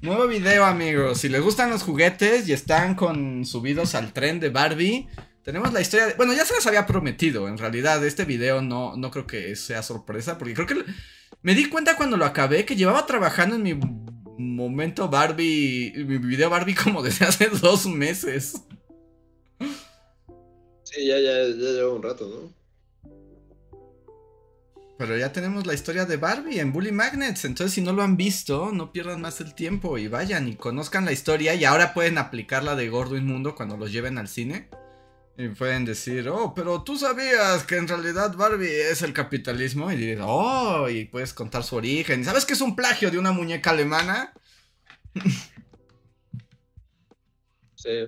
Nuevo 0.00 0.26
video, 0.26 0.64
amigos. 0.64 1.20
Si 1.20 1.28
les 1.28 1.42
gustan 1.42 1.68
los 1.68 1.82
juguetes 1.82 2.48
y 2.48 2.54
están 2.54 2.94
con 2.94 3.44
subidos 3.44 3.94
al 3.94 4.14
tren 4.14 4.40
de 4.40 4.48
Barbie, 4.48 5.06
tenemos 5.42 5.70
la 5.74 5.82
historia 5.82 6.06
de... 6.06 6.14
Bueno, 6.14 6.32
ya 6.32 6.46
se 6.46 6.54
les 6.54 6.66
había 6.66 6.86
prometido, 6.86 7.46
en 7.46 7.58
realidad. 7.58 8.02
Este 8.06 8.24
video 8.24 8.62
no, 8.62 8.96
no 8.96 9.10
creo 9.10 9.26
que 9.26 9.54
sea 9.54 9.82
sorpresa, 9.82 10.38
porque 10.38 10.54
creo 10.54 10.66
que... 10.66 10.76
Me 11.44 11.54
di 11.54 11.68
cuenta 11.68 11.94
cuando 11.94 12.16
lo 12.16 12.24
acabé 12.24 12.64
que 12.64 12.74
llevaba 12.74 13.04
trabajando 13.04 13.56
en 13.56 13.62
mi 13.62 13.74
momento 14.38 15.10
Barbie, 15.10 15.92
mi 15.94 16.16
video 16.16 16.48
Barbie 16.48 16.74
como 16.74 17.02
desde 17.02 17.26
hace 17.26 17.48
dos 17.62 17.86
meses. 17.86 18.62
Sí, 20.84 21.06
ya, 21.06 21.18
ya, 21.18 21.42
ya 21.42 21.70
lleva 21.70 21.92
un 21.92 22.02
rato, 22.02 22.26
¿no? 22.26 22.64
Pero 24.96 25.18
ya 25.18 25.34
tenemos 25.34 25.66
la 25.66 25.74
historia 25.74 26.06
de 26.06 26.16
Barbie 26.16 26.60
en 26.60 26.72
Bully 26.72 26.92
Magnets. 26.92 27.44
Entonces, 27.44 27.74
si 27.74 27.82
no 27.82 27.92
lo 27.92 28.02
han 28.02 28.16
visto, 28.16 28.72
no 28.72 28.90
pierdan 28.90 29.20
más 29.20 29.42
el 29.42 29.54
tiempo 29.54 29.98
y 29.98 30.08
vayan 30.08 30.48
y 30.48 30.56
conozcan 30.56 31.04
la 31.04 31.12
historia. 31.12 31.54
Y 31.54 31.66
ahora 31.66 31.92
pueden 31.92 32.16
aplicarla 32.16 32.74
de 32.74 32.88
gordo 32.88 33.18
inmundo 33.18 33.54
cuando 33.54 33.76
los 33.76 33.92
lleven 33.92 34.16
al 34.16 34.28
cine. 34.28 34.70
Y 35.36 35.48
pueden 35.48 35.84
decir, 35.84 36.28
oh, 36.28 36.54
pero 36.54 36.84
tú 36.84 36.96
sabías 36.96 37.64
que 37.64 37.76
en 37.76 37.88
realidad 37.88 38.36
Barbie 38.36 38.82
es 38.90 39.02
el 39.02 39.12
capitalismo. 39.12 39.90
Y 39.90 39.96
dices, 39.96 40.20
oh, 40.24 40.88
y 40.88 41.06
puedes 41.06 41.34
contar 41.34 41.64
su 41.64 41.76
origen. 41.76 42.20
¿Y 42.20 42.24
sabes 42.24 42.44
que 42.44 42.52
es 42.52 42.60
un 42.60 42.76
plagio 42.76 43.10
de 43.10 43.18
una 43.18 43.32
muñeca 43.32 43.70
alemana? 43.70 44.32
Sí. 47.76 48.06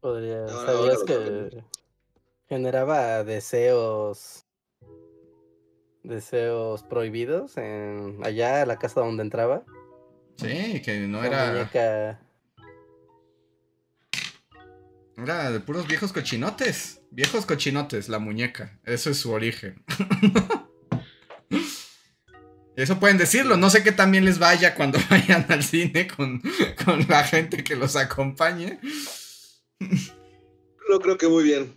Podría, 0.00 0.46
¿Sabías 0.48 1.02
que 1.04 1.64
generaba 2.46 3.24
deseos 3.24 4.44
deseos 6.02 6.82
prohibidos 6.82 7.56
en 7.56 8.20
allá 8.22 8.60
a 8.60 8.66
la 8.66 8.78
casa 8.78 9.00
donde 9.00 9.22
entraba? 9.22 9.64
Sí, 10.36 10.82
que 10.82 11.06
no 11.08 11.22
La 11.22 11.26
era, 11.26 11.52
muñeca 11.52 12.25
era 15.16 15.50
de 15.50 15.60
puros 15.60 15.86
viejos 15.86 16.12
cochinotes. 16.12 17.00
Viejos 17.10 17.46
cochinotes, 17.46 18.08
la 18.08 18.18
muñeca. 18.18 18.78
Eso 18.84 19.10
es 19.10 19.18
su 19.18 19.32
origen. 19.32 19.82
Eso 22.76 23.00
pueden 23.00 23.16
decirlo, 23.16 23.56
no 23.56 23.70
sé 23.70 23.82
qué 23.82 23.90
también 23.90 24.26
les 24.26 24.38
vaya 24.38 24.74
cuando 24.74 24.98
vayan 25.10 25.46
al 25.48 25.64
cine 25.64 26.06
con, 26.06 26.42
con 26.84 27.06
la 27.08 27.24
gente 27.24 27.64
que 27.64 27.74
los 27.76 27.96
acompañe. 27.96 28.78
No 30.88 31.00
creo 31.00 31.18
que 31.18 31.26
muy 31.26 31.42
bien. 31.42 31.76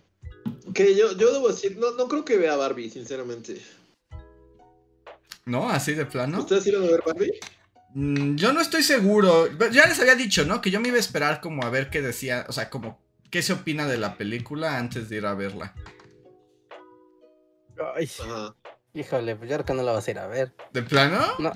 Que 0.72 0.94
yo, 0.94 1.16
yo 1.16 1.32
debo 1.32 1.48
decir, 1.48 1.76
no, 1.76 1.90
no 1.96 2.06
creo 2.06 2.24
que 2.24 2.36
vea 2.36 2.54
Barbie, 2.54 2.90
sinceramente. 2.90 3.60
¿No? 5.44 5.68
Así 5.68 5.94
de 5.94 6.06
plano. 6.06 6.38
¿Ustedes 6.38 6.68
iban 6.68 6.84
a 6.84 6.86
ver 6.86 7.02
Barbie? 7.04 7.32
Mm, 7.92 8.36
Yo 8.36 8.52
no 8.52 8.60
estoy 8.60 8.84
seguro. 8.84 9.48
Ya 9.72 9.86
les 9.86 9.98
había 9.98 10.14
dicho, 10.14 10.44
¿no? 10.44 10.60
Que 10.60 10.70
yo 10.70 10.80
me 10.80 10.86
iba 10.86 10.96
a 10.96 11.00
esperar 11.00 11.40
como 11.40 11.64
a 11.64 11.70
ver 11.70 11.90
qué 11.90 12.02
decía, 12.02 12.46
o 12.48 12.52
sea, 12.52 12.70
como 12.70 13.00
qué 13.30 13.42
se 13.42 13.52
opina 13.52 13.86
de 13.86 13.98
la 13.98 14.16
película 14.16 14.78
antes 14.78 15.08
de 15.08 15.16
ir 15.16 15.26
a 15.26 15.34
verla. 15.34 15.74
Ay, 17.94 18.10
Ajá. 18.20 18.54
híjole, 18.92 19.36
pues 19.36 19.48
yo 19.48 19.56
creo 19.56 19.64
que 19.66 19.74
no 19.74 19.82
la 19.82 19.92
vas 19.92 20.06
a 20.06 20.10
ir 20.10 20.18
a 20.18 20.26
ver. 20.26 20.54
¿De 20.72 20.82
plano? 20.82 21.18
No, 21.38 21.52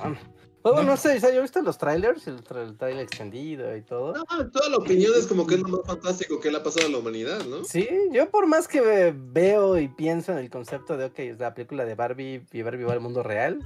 No. 0.64 0.82
no 0.82 0.96
sé, 0.96 1.16
o 1.16 1.20
sea, 1.20 1.30
yo 1.30 1.40
he 1.40 1.42
visto 1.42 1.60
los 1.60 1.76
trailers, 1.76 2.26
el, 2.26 2.42
tra- 2.42 2.62
el 2.62 2.78
trailer 2.78 3.02
extendido 3.04 3.76
y 3.76 3.82
todo. 3.82 4.14
No, 4.14 4.50
toda 4.50 4.70
la 4.70 4.78
opinión 4.78 5.12
es 5.14 5.26
como 5.26 5.46
que 5.46 5.56
es 5.56 5.60
lo 5.60 5.68
más 5.68 5.80
fantástico 5.86 6.40
que 6.40 6.50
le 6.50 6.56
ha 6.56 6.62
pasado 6.62 6.86
a 6.86 6.90
la 6.90 6.96
humanidad, 6.98 7.44
¿no? 7.44 7.64
Sí, 7.64 7.86
yo 8.12 8.30
por 8.30 8.46
más 8.46 8.66
que 8.66 8.80
ve- 8.80 9.14
veo 9.14 9.78
y 9.78 9.88
pienso 9.88 10.32
en 10.32 10.38
el 10.38 10.48
concepto 10.48 10.96
de, 10.96 11.04
ok, 11.04 11.18
es 11.18 11.38
la 11.38 11.52
película 11.52 11.84
de 11.84 11.94
Barbie 11.94 12.46
y 12.50 12.62
Barbie 12.62 12.84
va 12.84 12.94
al 12.94 13.00
mundo 13.00 13.22
real 13.22 13.58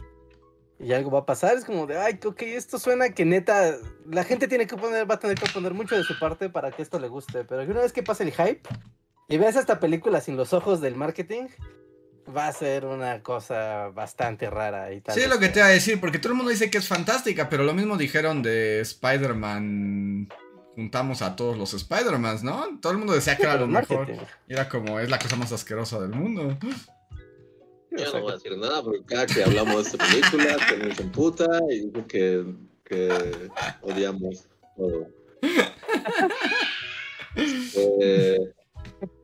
y 0.81 0.93
algo 0.93 1.11
va 1.11 1.21
a 1.21 1.27
pasar, 1.27 1.57
es 1.57 1.65
como 1.65 1.87
de, 1.87 1.99
ay, 1.99 2.19
ok, 2.25 2.43
esto 2.43 2.79
suena 2.79 3.11
que 3.11 3.25
neta, 3.25 3.77
la 4.07 4.25
gente 4.25 4.47
tiene 4.47 4.67
que 4.67 4.77
poner, 4.77 5.11
va 5.11 5.17
a 5.17 5.19
tener 5.19 5.37
que 5.37 5.51
poner 5.51 5.75
mucho 5.75 5.97
de 5.97 6.05
su 6.05 6.19
parte 6.19 6.49
para 6.49 6.71
que 6.71 6.83
esto 6.83 6.99
le 6.99 7.09
guste, 7.09 7.45
pero 7.45 7.63
una 7.63 7.81
vez 7.81 7.93
que 7.93 8.03
pase 8.03 8.23
el 8.23 8.33
hype 8.33 8.63
y 9.29 9.39
veas 9.39 9.57
esta 9.57 9.81
película 9.81 10.21
sin 10.21 10.37
los 10.37 10.53
ojos 10.53 10.81
del 10.81 10.95
marketing, 10.95 11.49
va 12.35 12.49
a 12.49 12.53
ser 12.53 12.85
una 12.85 13.23
cosa 13.23 13.89
bastante 13.89 14.51
rara 14.51 14.93
y 14.93 15.01
tal. 15.01 15.15
Sí, 15.15 15.21
vez 15.21 15.29
lo 15.29 15.39
que 15.39 15.49
te 15.49 15.61
iba 15.61 15.69
a 15.69 15.71
decir, 15.71 16.01
porque 16.01 16.19
todo 16.19 16.33
el 16.33 16.37
mundo 16.37 16.51
dice 16.51 16.71
que 16.71 16.79
es 16.79 16.87
fantástica, 16.87 17.49
pero 17.49 17.65
lo 17.65 17.75
mismo 17.75 17.97
dijeron 17.97 18.43
de 18.43 18.81
Spider-Man. 18.81 20.29
Juntamos 20.75 21.23
a 21.23 21.35
todos 21.35 21.59
los 21.59 21.75
Spider-Mans, 21.75 22.45
¿no? 22.45 22.79
Todo 22.81 22.93
el 22.93 22.99
mundo 22.99 23.13
decía 23.13 23.37
que 23.37 23.43
era 23.43 23.57
lo 23.57 23.67
mejor. 23.67 24.13
Y 24.47 24.53
era 24.53 24.69
como, 24.69 25.01
es 25.01 25.11
la 25.11 25.19
cosa 25.19 25.35
más 25.35 25.51
asquerosa 25.51 25.99
del 25.99 26.11
mundo. 26.11 26.57
Yo 27.91 28.13
no 28.13 28.21
voy 28.23 28.33
a 28.33 28.35
decir 28.35 28.57
nada 28.59 28.83
porque 28.83 29.03
cada 29.05 29.27
que 29.27 29.43
hablamos 29.45 29.77
de 29.77 29.83
esta 29.91 29.99
película, 30.07 30.57
Tenemos 30.69 30.97
se 30.97 31.03
emputa 31.03 31.47
y 31.71 31.81
dice 31.87 32.05
que, 32.07 32.45
que 32.85 33.51
odiamos 33.83 34.47
todo. 34.77 35.07
Eh, 37.37 38.39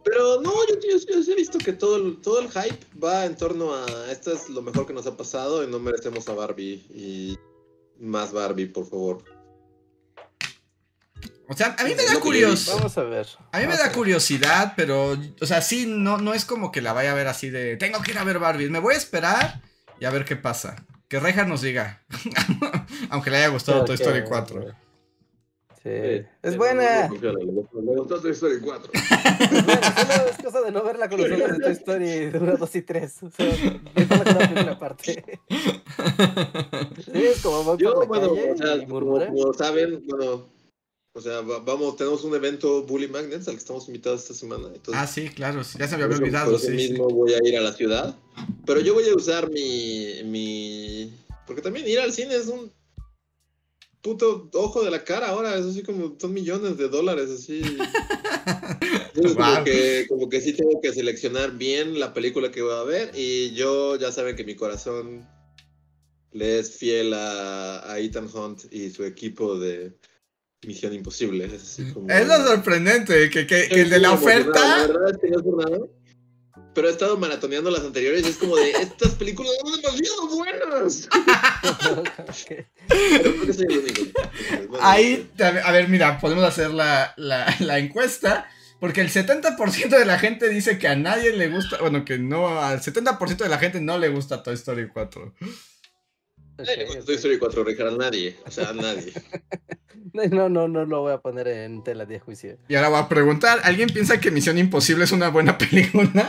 pero 0.05 0.41
no, 0.41 0.53
yo, 0.69 0.77
yo- 0.81 1.33
he 1.33 1.37
visto 1.37 1.59
que 1.59 1.73
todo 1.73 1.97
el, 1.97 2.21
todo 2.21 2.41
el 2.41 2.49
hype 2.51 2.79
va 3.03 3.25
en 3.25 3.37
torno 3.37 3.75
a 3.75 3.87
esto 4.11 4.33
es 4.33 4.49
lo 4.49 4.63
mejor 4.63 4.87
que 4.87 4.93
nos 4.93 5.07
ha 5.07 5.17
pasado 5.17 5.65
y 5.65 5.67
no 5.67 5.79
merecemos 5.79 6.29
a 6.29 6.35
Barbie 6.35 6.85
y 6.91 7.37
más 7.99 8.33
Barbie, 8.33 8.67
por 8.67 8.87
favor. 8.87 9.25
O 11.49 11.55
sea, 11.55 11.77
a 11.79 11.85
mí 11.85 11.95
me 11.95 12.05
da 12.05 12.19
curiosidad. 12.21 12.77
Vamos 12.77 12.97
a 12.97 13.03
ver. 13.03 13.27
A 13.53 13.59
mí 13.61 13.67
me 13.67 13.77
da 13.77 13.93
curiosidad, 13.93 14.73
pero, 14.77 15.17
o 15.41 15.47
sea, 15.47 15.61
sí, 15.61 15.87
no, 15.87 16.17
no 16.19 16.33
es 16.33 16.45
como 16.45 16.73
que 16.73 16.81
la 16.81 16.93
vaya 16.93 17.13
a 17.13 17.15
ver 17.15 17.27
así 17.29 17.51
de, 17.51 17.77
tengo 17.77 18.01
que 18.03 18.13
ir 18.13 18.19
a 18.19 18.25
ver 18.25 18.39
Barbie. 18.39 18.71
Me 18.71 18.79
voy 18.79 18.95
a 18.95 18.97
esperar 18.97 19.61
y 20.01 20.07
a 20.07 20.11
ver 20.11 20.25
qué 20.25 20.37
pasa. 20.37 20.77
Que 21.09 21.21
Reja 21.21 21.45
nos 21.45 21.61
diga. 21.61 22.03
Aunque 23.11 23.31
le 23.31 23.37
haya 23.39 23.49
gustado 23.49 23.85
Toy 23.85 23.97
Story 23.97 24.23
que- 24.23 24.29
4. 24.29 24.65
Sí, 25.83 25.91
es 26.43 26.57
buena. 26.57 27.11
Me 27.11 27.95
gustó 27.95 28.19
Toy 28.19 28.31
Story 28.31 28.59
4. 28.61 28.91
Es 28.95 29.65
buena, 29.67 30.07
solo 30.17 30.29
es 30.31 30.37
cosa 30.43 30.61
de 30.63 30.73
no 30.73 30.83
verla 30.83 31.11
con 31.11 31.21
los 31.21 31.31
ojos 31.31 31.53
de 31.53 31.59
Toy 31.59 31.73
Story 31.73 32.09
de 32.31 32.39
1, 32.39 32.57
2 32.57 32.77
y 32.77 32.83
3. 32.83 33.23
O 33.23 33.31
sea, 33.31 33.47
verla 33.95 34.25
con 34.25 34.25
la 34.25 34.39
película 34.49 34.73
aparte. 34.73 35.41
Sí, 37.05 37.27
es 37.27 37.43
como 37.43 37.77
Yo, 37.77 38.07
bueno, 38.07 38.33
o 38.33 38.57
sea, 38.57 38.87
como 38.89 39.53
saben, 39.53 40.03
bueno, 40.09 40.47
o 41.17 41.21
sea, 41.21 41.41
va- 41.43 41.61
vamos, 41.61 41.97
tenemos 41.97 42.25
un 42.25 42.35
evento 42.35 42.83
Bully 42.83 43.09
Magnets 43.09 43.47
al 43.49 43.55
que 43.55 43.61
estamos 43.61 43.87
invitados 43.87 44.23
esta 44.23 44.35
semana. 44.35 44.67
Entonces, 44.67 44.95
Ah, 45.03 45.07
sí, 45.07 45.29
claro, 45.31 45.63
ya 45.79 45.87
se 45.89 45.97
me 45.97 46.03
había 46.05 46.17
olvidado, 46.19 46.51
por 46.51 46.61
eso 46.61 46.67
sí, 46.71 46.79
sí. 46.79 46.91
mismo 46.93 47.09
voy 47.09 47.33
a 47.33 47.39
ir 47.49 47.57
a 47.57 47.61
la 47.61 47.73
ciudad. 47.73 48.17
Pero 48.67 48.81
yo 48.81 48.95
voy 48.95 49.09
a 49.09 49.15
usar 49.15 49.49
mi, 49.51 50.23
mi... 50.25 51.15
Porque 51.47 51.63
también 51.63 51.87
ir 51.89 52.01
al 52.01 52.13
cine 52.13 52.35
es 52.35 52.49
un 52.49 52.73
puto 54.03 54.51
ojo 54.55 54.83
de 54.85 54.91
la 54.91 55.05
cara 55.05 55.29
ahora. 55.29 55.57
Es 55.57 55.65
así 55.65 55.83
como, 55.83 56.17
son 56.21 56.33
millones 56.35 56.77
de 56.77 56.89
dólares, 56.89 57.31
así. 57.31 57.63
Entonces, 59.15 59.37
como, 59.37 59.65
que, 59.65 60.07
como 60.09 60.29
que 60.29 60.41
sí 60.41 60.53
tengo 60.53 60.81
que 60.81 60.93
seleccionar 60.93 61.57
bien 61.57 62.01
la 62.01 62.13
película 62.13 62.51
que 62.51 62.61
voy 62.63 62.75
a 62.75 62.83
ver. 62.83 63.13
Y 63.15 63.53
yo, 63.55 63.97
ya 63.97 64.11
saben 64.11 64.35
que 64.37 64.45
mi 64.45 64.57
corazón 64.57 65.27
le 66.33 66.59
es 66.59 66.73
fiel 66.77 67.15
a, 67.15 67.89
a 67.93 67.99
Ethan 68.01 68.29
Hunt 68.35 68.65
y 68.73 68.91
su 68.91 69.05
equipo 69.05 69.57
de 69.59 69.97
Misión 70.67 70.93
Imposible. 70.95 71.45
Es, 71.47 71.63
así 71.63 71.93
como... 71.93 72.09
Es 72.11 72.27
lo 72.27 72.37
sorprendente, 72.47 73.31
que, 73.31 73.47
que- 73.47 73.69
que 73.69 73.81
el 73.83 73.91
de 73.91 73.99
la 74.01 74.13
oferta... 74.13 74.79
La 74.79 74.87
verdad 74.87 75.11
es 75.11 75.19
que 75.19 75.29
no 75.31 75.39
es 75.39 75.43
por 75.45 75.71
nada. 75.71 75.79
Pero 76.75 76.89
he 76.89 76.91
estado 76.91 77.17
maratoneando 77.17 77.71
las 77.71 77.83
anteriores 77.85 78.25
y 78.25 78.31
es 78.31 78.37
como 78.37 78.57
de 78.57 78.73
estas 78.73 79.13
películas 79.13 79.53
son 79.61 79.81
demasiado 79.81 80.29
buenas. 80.29 81.09
Pero 82.89 83.33
creo 83.33 83.47
que 83.47 83.53
soy 83.53 83.67
el 83.69 83.79
único. 83.79 84.03
Bueno, 84.69 84.79
Ahí, 84.85 85.31
a 85.39 85.71
ver, 85.73 85.89
mira, 85.89 86.19
podemos 86.19 86.43
hacer 86.45 86.73
la, 86.73 87.15
la, 87.17 87.55
la 87.61 87.79
encuesta. 87.79 88.49
Porque 88.81 89.01
el 89.01 89.09
70% 89.09 89.89
de 89.89 90.05
la 90.05 90.19
gente 90.19 90.49
dice 90.49 90.77
que 90.79 90.89
a 90.89 90.97
nadie 90.97 91.33
le 91.33 91.49
gusta. 91.49 91.79
Bueno, 91.81 92.05
que 92.05 92.19
no. 92.19 92.59
Al 92.61 92.81
70% 92.81 93.37
de 93.37 93.49
la 93.49 93.59
gente 93.59 93.81
no 93.81 93.97
le 93.97 94.09
gusta 94.09 94.43
Toy 94.43 94.55
Story 94.55 94.89
4. 94.89 95.35
Nadie 96.59 96.77
le 96.77 96.83
Ok, 96.85 96.89
gusta 96.89 97.05
Toy 97.07 97.15
Story 97.15 97.39
4, 97.39 97.65
Richard, 97.65 97.89
a 97.89 97.97
nadie. 97.97 98.37
O 98.45 98.51
sea, 98.51 98.71
a 98.71 98.73
nadie. 98.75 99.13
No, 100.31 100.49
no, 100.49 100.69
no 100.69 100.85
lo 100.87 101.01
voy 101.01 101.13
a 101.13 101.19
poner 101.19 101.49
en 101.49 101.83
tela 101.83 102.07
de 102.07 102.21
juicio. 102.21 102.57
Y 102.69 102.77
ahora 102.77 102.89
voy 102.89 103.01
a 103.01 103.09
preguntar: 103.09 103.59
¿alguien 103.65 103.89
piensa 103.91 104.21
que 104.21 104.31
Misión 104.31 104.57
Imposible 104.59 105.05
es 105.05 105.13
una 105.13 105.29
buena 105.29 105.59
película? 105.59 106.29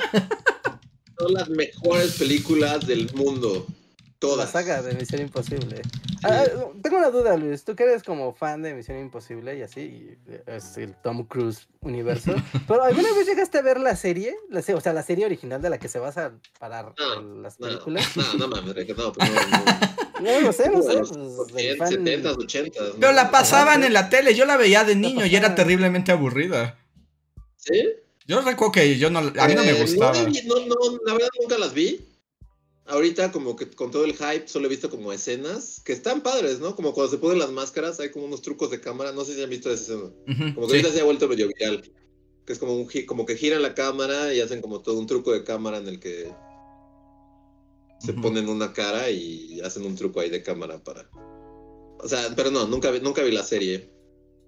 Son 1.18 1.34
las 1.34 1.48
mejores 1.50 2.18
películas 2.18 2.86
del 2.88 3.14
mundo. 3.14 3.66
La 3.68 4.20
Todas. 4.20 4.52
saga 4.52 4.82
de 4.82 4.96
Misión 4.96 5.22
Imposible. 5.22 5.82
Ah, 6.24 6.46
tengo 6.82 6.98
una 6.98 7.12
duda, 7.12 7.38
Luis. 7.38 7.64
Tú 7.64 7.76
que 7.76 7.84
eres 7.84 8.02
como 8.02 8.34
fan 8.34 8.64
de 8.64 8.74
Misión 8.74 8.98
Imposible 8.98 9.56
y 9.56 9.62
así, 9.62 9.82
y 9.82 10.18
es 10.48 10.78
el 10.78 10.96
Tom 10.96 11.24
Cruise 11.28 11.68
universo. 11.82 12.34
¿Pero 12.68 12.82
alguna 12.84 13.14
vez 13.14 13.28
llegaste 13.28 13.60
a 13.60 13.62
ver 13.62 13.80
la 13.80 13.96
serie? 13.96 14.36
La 14.50 14.62
o 14.62 14.82
sea, 14.82 14.94
la 14.94 15.04
serie 15.04 15.26
original 15.28 15.62
de 15.62 15.70
la 15.70 15.78
que 15.78 15.90
se 15.90 16.00
basa 16.00 16.32
para 16.60 16.82
No, 16.98 17.22
las 17.42 17.60
No, 17.60 17.68
películas. 17.68 18.18
no, 18.18 18.34
no 18.34 18.48
mames, 18.48 18.74
Richard, 18.74 18.98
no, 18.98 19.14
pues 19.14 19.30
no, 19.32 19.36
no. 19.36 20.05
No, 20.22 20.42
no 20.42 20.54
sé, 20.54 20.70
no 20.70 20.82
sé. 20.82 20.94
Los 20.96 21.12
Pues, 21.52 21.66
el 21.66 21.78
fan- 21.78 21.90
70, 21.90 22.32
80. 22.32 22.82
¿no? 22.84 22.94
Pero 23.00 23.12
la 23.14 23.32
pasaban 23.32 23.80
Ajá. 23.80 23.88
en 23.88 23.94
la 23.94 24.10
tele, 24.10 24.34
yo 24.36 24.46
la 24.46 24.58
veía 24.58 24.84
de 24.84 24.96
niño 24.96 25.26
y 25.26 25.36
era 25.36 25.56
terriblemente 25.56 26.12
aburrida. 26.12 26.80
¿Sí? 27.58 27.84
Yo 28.28 28.42
recuerdo 28.42 28.72
que 28.72 28.98
yo 28.98 29.10
no, 29.10 29.20
a 29.20 29.24
mí 29.48 29.56
no 29.56 29.64
me 29.64 29.70
Eh, 29.72 29.82
gustaba. 29.82 30.14
No, 30.18 30.28
no, 30.66 31.00
la 31.06 31.14
verdad 31.14 31.30
nunca 31.40 31.58
las 31.58 31.74
vi. 31.74 32.00
Ahorita 32.88 33.32
como 33.32 33.56
que 33.56 33.68
con 33.72 33.90
todo 33.90 34.06
el 34.06 34.14
hype 34.14 34.48
solo 34.48 34.68
he 34.68 34.70
visto 34.70 34.92
como 34.92 35.12
escenas 35.12 35.82
que 35.84 35.92
están 35.92 36.22
padres, 36.22 36.60
¿no? 36.60 36.76
Como 36.76 36.94
cuando 36.94 37.12
se 37.12 37.18
ponen 37.18 37.40
las 37.40 37.50
máscaras, 37.52 38.00
hay 38.00 38.12
como 38.12 38.26
unos 38.26 38.44
trucos 38.44 38.70
de 38.70 38.80
cámara, 38.80 39.12
no 39.12 39.26
sé 39.26 39.34
si 39.34 39.42
han 39.44 39.50
visto 39.50 39.72
esa 39.72 39.94
escena. 39.94 40.12
Como 40.54 40.68
que 40.68 40.74
sí. 40.74 40.78
ahorita 40.80 40.92
se 40.92 41.02
ha 41.02 41.04
vuelto 41.04 41.28
medio 41.28 41.48
viral. 41.48 41.84
Que 42.46 42.54
es 42.54 42.60
como 42.60 42.76
un 42.76 42.88
como 43.08 43.26
que 43.26 43.36
giran 43.38 43.64
la 43.64 43.74
cámara 43.74 44.32
y 44.36 44.40
hacen 44.40 44.62
como 44.62 44.82
todo 44.82 45.00
un 45.00 45.08
truco 45.08 45.34
de 45.34 45.44
cámara 45.44 45.80
en 45.80 45.88
el 45.88 46.00
que 46.00 46.32
se 48.06 48.14
ponen 48.14 48.48
una 48.50 48.74
cara 48.74 49.10
y 49.10 49.60
hacen 49.62 49.86
un 49.86 49.96
truco 49.96 50.20
ahí 50.20 50.30
de 50.30 50.44
cámara 50.44 50.84
para. 50.84 51.10
O 52.00 52.08
sea, 52.08 52.34
pero 52.36 52.52
no, 52.52 52.68
nunca 52.68 52.92
vi, 52.92 53.00
nunca 53.00 53.24
vi 53.24 53.32
la 53.32 53.44
serie. 53.44 53.90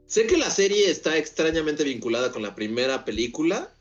Sé 0.05 0.27
que 0.27 0.37
la 0.37 0.49
serie 0.49 0.89
está 0.89 1.17
extrañamente 1.17 1.83
vinculada 1.83 2.31
con 2.31 2.41
la 2.41 2.55
primera 2.55 3.03
película, 3.03 3.73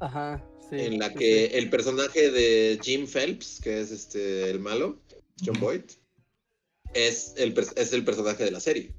Ajá, 0.00 0.44
sí. 0.68 0.76
en 0.78 0.98
la 0.98 1.14
que 1.14 1.48
sí. 1.50 1.56
el 1.56 1.70
personaje 1.70 2.30
de 2.30 2.78
Jim 2.82 3.06
Phelps, 3.06 3.60
que 3.62 3.80
es 3.80 3.90
este 3.90 4.50
el 4.50 4.60
malo, 4.60 4.98
John. 5.44 5.58
Boyd, 5.60 5.82
es 6.92 7.34
el, 7.36 7.54
es 7.76 7.92
el 7.92 8.04
personaje 8.04 8.44
de 8.44 8.50
la 8.50 8.60
serie. 8.60 8.92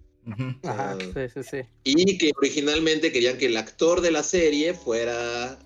Ajá, 0.64 0.94
Ah. 0.94 0.98
sí, 1.00 1.22
sí, 1.34 1.50
sí. 1.50 1.58
Y 1.84 2.18
que 2.18 2.32
originalmente 2.36 3.12
querían 3.12 3.38
que 3.38 3.46
el 3.46 3.58
actor 3.58 4.02
de 4.02 4.10
la 4.12 4.24
serie 4.24 4.74
fuera 4.74 5.60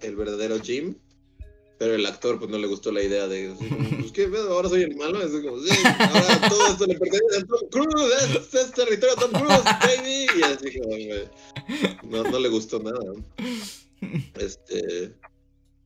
el 0.00 0.16
verdadero 0.16 0.60
Jim. 0.60 0.96
Pero 1.82 1.96
el 1.96 2.06
actor 2.06 2.38
pues 2.38 2.48
no 2.48 2.58
le 2.58 2.68
gustó 2.68 2.92
la 2.92 3.02
idea 3.02 3.26
de, 3.26 3.52
pues 3.98 4.12
qué 4.12 4.30
ahora 4.48 4.68
soy 4.68 4.82
el 4.82 4.94
malo. 4.94 5.20
Es 5.20 5.32
como, 5.32 5.60
sí, 5.60 5.76
ahora 5.98 6.48
todo 6.48 6.66
esto 6.68 6.86
le 6.86 6.96
pertenece 6.96 7.38
a 7.38 7.44
Tom 7.44 7.68
Cruise, 7.72 8.12
es, 8.22 8.54
es 8.54 8.70
territorio 8.70 9.16
Tom 9.16 9.32
Cruise, 9.32 9.64
baby. 9.64 10.26
Y 10.38 10.42
así 10.44 10.78
como, 10.78 10.96
no, 12.08 12.22
no 12.30 12.38
le 12.38 12.48
gustó 12.50 12.78
nada. 12.78 13.00
Este, 14.38 15.12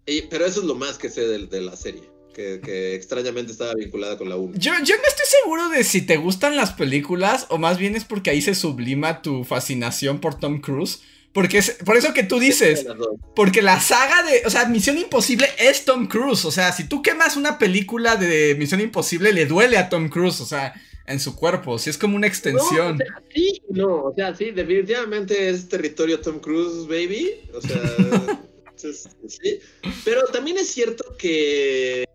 y- 0.07 0.23
pero 0.23 0.45
eso 0.45 0.61
es 0.61 0.67
lo 0.67 0.75
más 0.75 0.99
que 0.99 1.09
sé 1.09 1.27
de, 1.27 1.47
de 1.47 1.61
la 1.63 1.77
serie, 1.77 2.03
que, 2.35 2.61
que 2.63 2.95
extrañamente 2.95 3.53
estaba 3.53 3.73
vinculada 3.75 4.19
con 4.19 4.29
la 4.29 4.37
1. 4.37 4.53
Yo, 4.59 4.73
yo 4.85 4.97
no 4.97 5.03
estoy 5.09 5.27
seguro 5.43 5.69
de 5.71 5.83
si 5.83 6.03
te 6.03 6.19
gustan 6.19 6.57
las 6.57 6.73
películas 6.73 7.47
o 7.49 7.57
más 7.57 7.79
bien 7.79 7.97
es 7.97 8.05
porque 8.05 8.29
ahí 8.31 8.43
se 8.43 8.55
sublima 8.55 9.23
tu 9.23 9.45
fascinación 9.45 10.21
por 10.21 10.39
Tom 10.39 10.61
Cruise. 10.61 11.01
Porque 11.37 11.59
es 11.59 11.73
por 11.85 11.99
eso 11.99 12.15
que 12.15 12.23
tú 12.23 12.39
dices, 12.39 12.87
porque 13.35 13.61
la 13.61 13.79
saga 13.79 14.23
de, 14.23 14.41
o 14.47 14.51
sea, 14.51 14.65
Misión 14.71 14.97
Imposible 14.97 15.47
es 15.59 15.85
Tom 15.85 16.07
Cruise. 16.07 16.47
O 16.47 16.51
sea, 16.51 16.73
si 16.73 16.89
tú 16.89 17.03
quemas 17.03 17.37
una 17.37 17.59
película 17.59 18.17
de 18.17 18.55
Misión 18.55 18.81
Imposible, 18.81 19.35
le 19.35 19.45
duele 19.45 19.77
a 19.77 19.91
Tom 19.91 20.09
Cruise, 20.09 20.41
o 20.41 20.47
sea, 20.47 20.73
en 21.07 21.21
su 21.21 21.37
cuerpo. 21.37 21.79
Si 21.79 21.91
es 21.91 21.99
como 21.99 22.17
una 22.17 22.27
extensión. 22.27 22.97
No, 22.97 23.05
o 23.05 23.07
sea, 23.07 23.23
sí, 23.35 23.63
no, 23.69 24.05
o 24.05 24.15
sea, 24.15 24.35
sí, 24.35 24.51
definitivamente 24.51 25.51
es 25.51 25.69
territorio 25.69 26.23
Tom 26.23 26.39
Cruise, 26.41 26.89
baby. 26.89 27.35
O 27.53 27.61
sea, 27.61 28.41
sí. 29.29 29.61
Pero 30.07 30.23
también 30.29 30.57
es 30.57 30.69
cierto 30.69 31.19
que. 31.19 32.07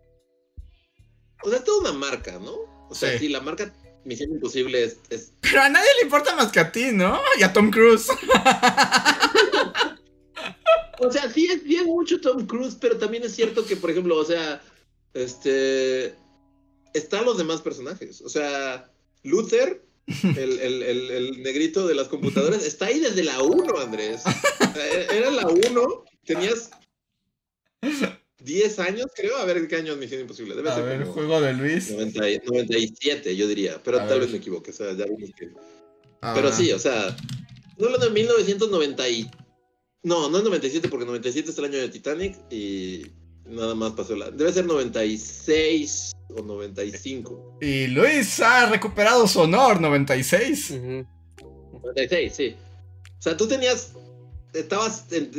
O 1.44 1.50
sea, 1.50 1.60
es 1.60 1.64
toda 1.64 1.92
una 1.92 1.94
marca, 1.94 2.40
¿no? 2.40 2.56
O 2.90 2.96
sea, 2.96 3.12
Sí. 3.12 3.20
sí, 3.20 3.30
la 3.30 3.42
marca 3.42 3.72
Misión 4.06 4.32
Imposible 4.32 4.84
es. 4.84 4.98
es- 5.10 5.34
Pero 5.42 5.62
a 5.62 5.70
nadie 5.70 5.90
le 6.00 6.06
importa 6.06 6.36
más 6.36 6.52
que 6.52 6.60
a 6.60 6.72
ti, 6.72 6.92
¿no? 6.92 7.20
Y 7.40 7.44
a 7.44 7.54
Tom 7.54 7.70
Cruise. 7.72 8.08
O 11.00 11.12
sea, 11.12 11.30
sí 11.32 11.48
es 11.52 11.64
bien 11.64 11.86
mucho 11.86 12.22
Tom 12.22 12.46
Cruise, 12.46 12.78
pero 12.80 12.98
también 12.98 13.24
es 13.24 13.34
cierto 13.36 13.66
que, 13.66 13.76
por 13.76 13.90
ejemplo, 13.90 14.16
o 14.18 14.26
sea, 14.26 14.62
este. 15.14 16.16
Están 16.94 17.26
los 17.26 17.38
demás 17.38 17.62
personajes. 17.62 18.22
O 18.22 18.30
sea, 18.30 18.90
Luther. 19.24 19.84
El, 20.24 20.60
el- 20.60 20.84
el- 20.84 21.12
el 21.12 21.44
negrito 21.44 21.88
de 21.88 21.96
las 21.96 22.08
computadoras 22.10 22.66
está 22.66 22.88
ahí 22.88 23.00
desde 23.00 23.24
la 23.24 23.42
1, 23.42 23.80
Andrés. 23.80 24.24
E- 24.76 25.08
Era 25.16 25.32
la 25.32 25.48
1, 25.48 26.04
tenías 26.26 26.72
10 28.44 28.80
años, 28.80 29.08
creo. 29.16 29.38
A 29.38 29.46
ver 29.46 29.68
qué 29.68 29.76
año 29.78 29.94
es 29.94 29.98
Misión 30.00 30.22
Imposible. 30.22 30.56
Debe 30.56 30.70
A 30.70 30.76
ser 30.76 30.84
ver, 30.86 31.02
como 31.02 31.14
juego 31.14 31.42
de 31.42 31.54
Luis. 31.54 31.92
90 31.92 32.30
y- 32.30 32.42
97, 32.46 33.36
yo 33.36 33.48
diría. 33.48 33.82
Pero 33.84 33.98
A 33.98 34.08
tal 34.08 34.20
ver. 34.20 34.22
vez 34.22 34.32
me 34.32 34.38
equivoque. 34.38 34.72
O 34.72 34.74
sea, 34.74 34.94
ya 34.94 35.06
vimos 35.06 35.30
que. 35.38 35.50
Ah, 36.22 36.34
Pero 36.36 36.52
sí, 36.52 36.72
o 36.72 36.80
sea, 36.80 37.16
no 37.78 37.86
hablando 37.86 38.08
de 38.08 38.12
1990 38.14 39.10
y... 39.10 39.30
No, 40.04 40.30
no 40.30 40.38
es 40.40 40.44
97 40.44 40.88
porque 40.90 41.06
97 41.06 41.52
es 41.52 41.58
el 41.58 41.66
año 41.66 41.78
de 41.78 41.90
Titanic 41.90 42.36
y 42.52 43.04
nada 43.46 43.74
más 43.76 43.92
pasó 43.94 44.16
la... 44.16 44.32
Debe 44.32 44.52
ser 44.54 44.66
96 44.66 46.12
o 46.30 46.42
95. 46.42 47.58
Y 47.62 47.88
Luis 47.88 48.40
ha 48.40 48.68
recuperado 48.70 49.28
su 49.28 49.42
honor, 49.42 49.80
96. 49.82 50.72
Ujú. 50.72 51.06
96, 51.84 52.34
sí. 52.36 52.56
O 53.20 53.22
sea, 53.22 53.38
tú 53.38 53.48
tenías... 53.48 53.94
Estabas 54.54 55.06
en, 55.12 55.32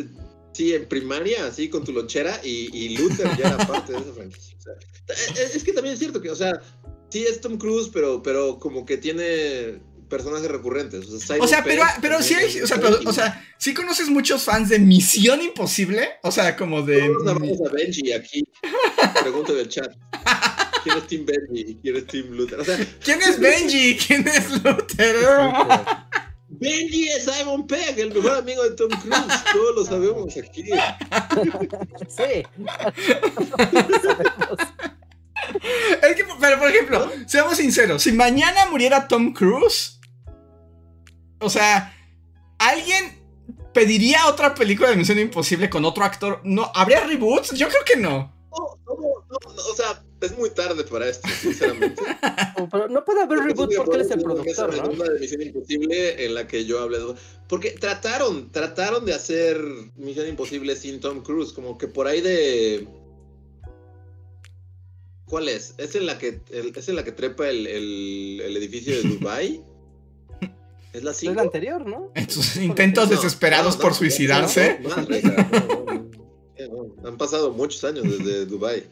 sí, 0.53 0.75
en 0.75 0.87
primaria, 0.87 1.47
así, 1.47 1.69
con 1.69 1.85
tu 1.85 1.93
lonchera 1.93 2.41
y, 2.43 2.71
y 2.73 2.97
Luther 2.97 3.29
ya 3.37 3.49
era 3.49 3.67
parte 3.67 3.93
de 3.93 3.99
esa 3.99 4.13
franquicia. 4.13 4.57
O 4.59 4.63
sea, 4.63 5.43
es, 5.43 5.57
es 5.57 5.65
que 5.65 5.73
también 5.73 5.95
es 5.95 5.99
cierto 5.99 6.21
que, 6.21 6.31
o 6.31 6.37
sea, 6.37 6.61
sí 7.11 7.25
es 7.25 7.41
Tom 7.41 7.59
Cruise, 7.59 7.91
pero, 7.93 8.23
pero 8.23 8.59
como 8.59 8.87
que 8.87 8.97
tiene 8.97 9.81
personajes 10.13 10.51
recurrentes. 10.51 11.09
O 11.09 11.19
sea, 11.19 11.39
O 11.41 11.47
sea, 11.47 11.63
Simon 11.63 11.65
pero, 11.65 11.85
pero 12.03 12.23
sí 12.23 12.35
hay, 12.35 12.61
o 12.61 12.67
sea, 12.67 12.79
pero, 12.79 13.01
o 13.05 13.13
sea, 13.13 13.43
sí 13.59 13.73
conoces 13.73 14.11
muchos 14.11 14.43
fans 14.43 14.69
de 14.69 14.79
Misión 14.79 15.41
Imposible, 15.41 16.11
o 16.23 16.31
sea, 16.31 16.55
como 16.55 16.83
de... 16.83 17.01
Todos 17.25 17.71
a 17.71 17.73
Benji 17.73 18.13
aquí. 18.13 18.45
Pregunta 19.23 19.55
del 19.55 19.69
chat. 19.69 19.91
¿Quién 20.85 20.99
es 20.99 21.07
Team 21.07 21.27
Benji 21.27 21.79
quién 21.81 21.97
es 21.97 22.07
Team 22.07 22.31
Luther? 22.33 22.61
O 22.61 22.65
sea, 22.65 22.77
¿Quién 23.03 23.23
es 23.23 23.39
Benji? 23.39 23.97
¿Quién 23.97 24.27
es 24.29 24.51
Luther? 24.63 25.17
Benji 26.63 27.09
es 27.09 27.25
Simon 27.25 27.67
Pegg, 27.67 27.99
el 27.99 28.15
mejor 28.15 28.39
amigo 28.39 28.63
de 28.63 28.71
Tom 28.77 28.89
Cruise. 28.89 29.45
Todos 29.53 29.75
lo 29.75 29.85
sabemos 29.85 30.33
aquí. 30.37 30.65
Sí. 32.09 32.47
Es 36.03 36.17
que, 36.17 36.25
pero 36.41 36.59
por 36.59 36.71
ejemplo, 36.71 37.11
seamos 37.27 37.57
sinceros, 37.57 38.03
si 38.03 38.13
mañana 38.13 38.67
muriera 38.71 39.09
Tom 39.09 39.33
Cruise, 39.33 39.99
o 41.41 41.51
sea, 41.51 41.93
¿alguien 42.59 43.21
pediría 43.75 44.29
otra 44.29 44.55
película 44.55 44.91
de 44.91 44.97
Misión 44.97 45.19
Imposible 45.19 45.69
con 45.69 45.85
otro 45.85 46.05
actor? 46.05 46.41
¿No? 46.45 46.71
¿Habría 46.75 47.01
reboots? 47.01 47.51
Yo 47.53 47.69
creo 47.69 47.85
que 47.85 47.97
no. 47.97 48.33
No, 48.51 48.79
no, 48.87 48.95
no, 48.97 49.53
no, 49.53 49.63
o 49.71 49.75
sea, 49.75 50.03
es 50.27 50.37
muy 50.39 50.51
tarde 50.51 50.85
para 50.85 51.09
esto, 51.09 51.29
sinceramente. 51.41 52.03
Pero 52.71 52.89
no 52.89 53.05
puede 53.05 53.23
haber 53.23 53.39
reboot 53.41 53.75
porque 53.77 53.97
él 53.97 54.03
es 54.03 54.11
el 54.11 54.23
productor, 54.23 54.75
¿no? 54.77 54.83
segunda 54.83 55.09
de 55.13 55.21
Misión 55.21 55.43
Imposible 55.43 56.25
en 56.25 56.35
la 56.35 56.47
que 56.47 56.65
yo 56.65 56.81
hablé. 56.81 56.99
de- 56.99 57.15
Porque 57.49 57.71
trataron, 57.73 58.51
trataron 58.53 59.05
de 59.05 59.15
hacer 59.15 59.61
Misión 59.97 60.29
Imposible 60.29 60.77
sin 60.77 61.01
Tom 61.01 61.23
Cruise, 61.23 61.53
como 61.53 61.77
que 61.79 61.89
por 61.89 62.07
ahí 62.07 62.21
de. 62.21 62.87
¿Cuál 65.25 65.49
es? 65.49 65.75
¿Es 65.79 65.95
en 65.95 66.07
la 66.07 66.19
que, 66.19 66.41
el- 66.51 66.73
es 66.77 66.89
en 66.89 66.97
la 66.97 67.05
que 67.05 67.13
trepa 67.13 67.49
el, 67.49 67.67
el- 67.67 68.41
el 68.45 68.57
edificio 68.57 68.95
de 68.97 69.03
Dubai? 69.09 69.63
¿Es 70.93 71.03
la 71.03 71.13
Es 71.13 71.17
5? 71.19 71.35
la 71.35 71.43
anterior, 71.43 71.87
¿no? 71.87 72.13
En 72.15 72.29
sus 72.29 72.57
intentos 72.57 73.09
desesperados 73.09 73.77
por 73.79 73.95
suicidarse. 73.95 74.79
No, 74.83 74.91
más, 74.91 75.07
Reja, 75.07 75.49
no, 75.51 75.85
no, 75.85 75.85
no, 76.67 76.95
no. 77.03 77.09
Han 77.09 77.17
pasado 77.17 77.51
muchos 77.51 77.83
años 77.85 78.05
desde 78.05 78.45
Dubai. 78.45 78.85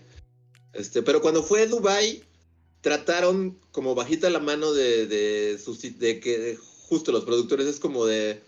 Este, 0.72 1.02
pero 1.02 1.20
cuando 1.20 1.42
fue 1.42 1.66
Dubai, 1.66 2.22
trataron 2.80 3.58
como 3.72 3.94
bajita 3.94 4.30
la 4.30 4.38
mano 4.40 4.72
de, 4.72 5.06
de, 5.06 5.58
susti- 5.58 5.96
de 5.96 6.20
que 6.20 6.56
justo 6.88 7.12
los 7.12 7.24
productores 7.24 7.66
es 7.66 7.78
como 7.80 8.06
de 8.06 8.40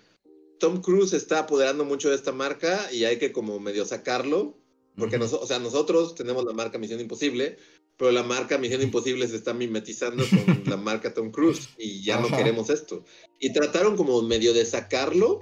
Tom 0.58 0.80
Cruise 0.80 1.12
está 1.12 1.40
apoderando 1.40 1.84
mucho 1.84 2.08
de 2.10 2.16
esta 2.16 2.32
marca 2.32 2.90
y 2.92 3.04
hay 3.04 3.18
que 3.18 3.32
como 3.32 3.58
medio 3.60 3.84
sacarlo. 3.84 4.56
Porque 4.96 5.16
Ujú. 5.16 5.24
noso- 5.24 5.40
o 5.40 5.46
sea, 5.46 5.58
nosotros 5.58 6.14
tenemos 6.14 6.44
la 6.44 6.52
marca 6.52 6.78
Misión 6.78 7.00
Imposible, 7.00 7.56
pero 7.96 8.10
la 8.12 8.22
marca 8.22 8.58
Misión 8.58 8.82
Imposible 8.82 9.26
se 9.26 9.36
está 9.36 9.54
mimetizando 9.54 10.24
con 10.28 10.64
la 10.66 10.76
marca 10.76 11.14
Tom 11.14 11.30
Cruise 11.30 11.70
y 11.78 12.04
ya 12.04 12.20
no 12.20 12.26
Ajá. 12.26 12.36
queremos 12.36 12.68
esto. 12.70 13.04
Y 13.40 13.52
trataron 13.52 13.96
como 13.96 14.20
medio 14.22 14.52
de 14.52 14.64
sacarlo 14.66 15.40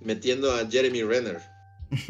metiendo 0.00 0.50
a 0.52 0.66
Jeremy 0.68 1.02
Renner. 1.02 1.40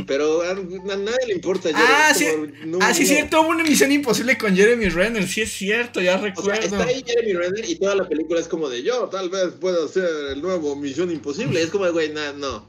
Pero 0.07 0.43
a, 0.43 0.51
a 0.51 0.55
nadie 0.97 1.27
le 1.29 1.35
importa. 1.35 1.71
Ah, 1.75 2.13
Jeremy, 2.17 2.53
como, 2.53 2.67
no, 2.67 2.79
Ah, 2.81 2.93
sí, 2.93 3.03
no. 3.03 3.09
cierto, 3.09 3.41
hubo 3.43 3.51
una 3.51 3.63
Misión 3.63 3.93
Imposible 3.93 4.37
con 4.37 4.57
Jeremy 4.57 4.89
Renner, 4.89 5.27
sí 5.29 5.43
es 5.43 5.53
cierto, 5.53 6.01
ya 6.01 6.17
O 6.17 6.19
sea, 6.19 6.29
recuerdo. 6.29 6.61
está 6.61 6.83
ahí 6.85 7.05
Jeremy 7.07 7.33
Renner 7.35 7.65
y 7.69 7.77
toda 7.77 7.95
la 7.95 8.09
película 8.09 8.41
es 8.41 8.49
como 8.49 8.69
de 8.69 8.83
yo 8.83 9.09
tal 9.09 9.31
vez 9.31 9.53
pueda 9.61 9.87
ser 9.89 10.09
el 10.33 10.43
nuevo 10.43 10.75
Misión 10.77 11.11
Imposible. 11.13 11.63
Es 11.63 11.71
como 11.71 11.85
de, 11.85 11.93
güey, 11.93 12.13
nah, 12.13 12.33
no. 12.33 12.69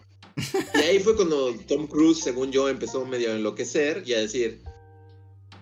Y 0.75 0.77
ahí 0.77 0.99
fue 0.99 1.15
cuando 1.15 1.53
Tom 1.67 1.87
Cruise, 1.87 2.19
según 2.23 2.51
yo, 2.51 2.69
empezó 2.69 3.05
medio 3.05 3.31
a 3.31 3.35
enloquecer 3.35 4.03
y 4.05 4.13
a 4.13 4.19
decir. 4.19 4.61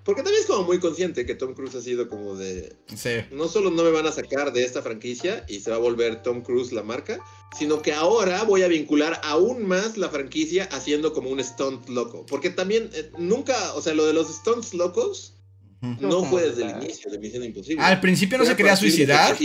Porque 0.07 0.23
también 0.23 0.41
es 0.41 0.47
como 0.47 0.63
muy 0.63 0.79
consciente 0.79 1.25
que 1.25 1.35
Tom 1.35 1.53
Cruise 1.53 1.75
ha 1.75 1.81
sido 1.81 2.07
como 2.07 2.38
de. 2.38 2.77
Sí. 2.95 3.09
No 3.29 3.49
solo 3.49 3.71
no 3.71 3.84
me 3.84 3.91
van 3.91 4.07
a 4.07 4.13
sacar 4.13 4.53
de 4.53 4.63
esta 4.63 4.81
franquicia 4.81 5.43
y 5.49 5.59
se 5.59 5.69
va 5.69 5.75
a 5.75 5.79
volver 5.79 6.23
Tom 6.23 6.43
Cruise 6.43 6.71
la 6.71 6.81
marca, 6.81 7.19
sino 7.59 7.81
que 7.81 7.91
ahora 7.91 8.43
voy 8.43 8.61
a 8.61 8.69
vincular 8.69 9.19
aún 9.25 9.67
más 9.67 9.97
la 9.97 10.07
franquicia 10.07 10.63
haciendo 10.71 11.11
como 11.11 11.29
un 11.29 11.43
stunt 11.43 11.89
loco. 11.89 12.25
Porque 12.25 12.49
también 12.49 12.89
eh, 12.93 13.11
nunca, 13.17 13.73
o 13.73 13.81
sea, 13.81 13.93
lo 13.95 14.05
de 14.05 14.13
los 14.13 14.34
stunts 14.34 14.73
locos 14.73 15.35
No 15.81 16.23
fue 16.23 16.43
desde 16.43 16.63
el 16.63 16.81
inicio 16.81 17.11
de 17.11 17.19
Misión 17.19 17.43
Imposible. 17.43 17.84
Al 17.84 17.99
principio 17.99 18.38
no 18.38 18.45
se 18.45 18.55
quería 18.55 18.77
suicidar. 18.77 19.38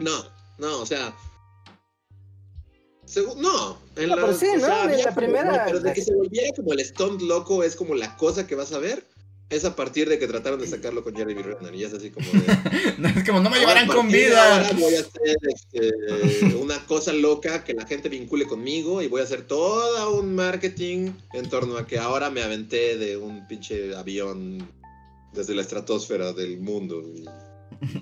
No, 0.00 0.24
no, 0.58 0.80
o 0.80 0.84
sea. 0.84 1.16
Segu- 3.12 3.36
No, 3.36 3.78
en 3.96 4.08
No, 4.08 4.16
la, 4.16 4.22
pero 4.22 4.38
sí, 4.38 4.46
¿no? 4.54 4.60
sea, 4.66 4.84
En 4.84 4.98
la 4.98 5.04
como- 5.04 5.16
primera- 5.16 5.52
no, 5.52 5.62
pero 5.66 5.80
de 5.80 5.92
que 5.92 6.02
se 6.02 6.14
volviera 6.14 6.48
como 6.56 6.72
el 6.72 6.84
stunt 6.84 7.22
loco 7.22 7.62
es 7.64 7.76
como 7.76 7.94
la 7.94 8.16
cosa 8.16 8.46
que 8.46 8.54
vas 8.54 8.72
a 8.72 8.78
ver. 8.78 9.04
Es 9.50 9.64
a 9.64 9.74
partir 9.74 10.08
de 10.08 10.16
que 10.20 10.28
trataron 10.28 10.60
de 10.60 10.66
sacarlo 10.68 11.02
con 11.02 11.12
Jeremy 11.16 11.42
Renner. 11.42 11.74
Y 11.74 11.82
es 11.82 11.92
así 11.92 12.10
como 12.10 12.24
de. 12.30 12.38
No, 12.98 13.08
es 13.08 13.24
como 13.26 13.40
no 13.40 13.50
me 13.50 13.58
llevarán 13.58 13.88
con 13.88 14.06
vida. 14.08 14.58
Ahora 14.58 14.70
voy 14.78 14.94
a 14.94 15.00
hacer 15.00 15.36
este, 15.42 16.54
una 16.54 16.78
cosa 16.86 17.12
loca 17.12 17.64
que 17.64 17.74
la 17.74 17.84
gente 17.84 18.08
vincule 18.08 18.46
conmigo 18.46 19.02
y 19.02 19.08
voy 19.08 19.22
a 19.22 19.24
hacer 19.24 19.42
todo 19.42 20.14
un 20.20 20.36
marketing 20.36 21.10
en 21.32 21.48
torno 21.50 21.76
a 21.78 21.86
que 21.88 21.98
ahora 21.98 22.30
me 22.30 22.44
aventé 22.44 22.96
de 22.96 23.16
un 23.16 23.48
pinche 23.48 23.96
avión 23.96 24.70
desde 25.32 25.56
la 25.56 25.62
estratosfera 25.62 26.32
del 26.32 26.60
mundo. 26.60 27.02
Y- 27.02 27.24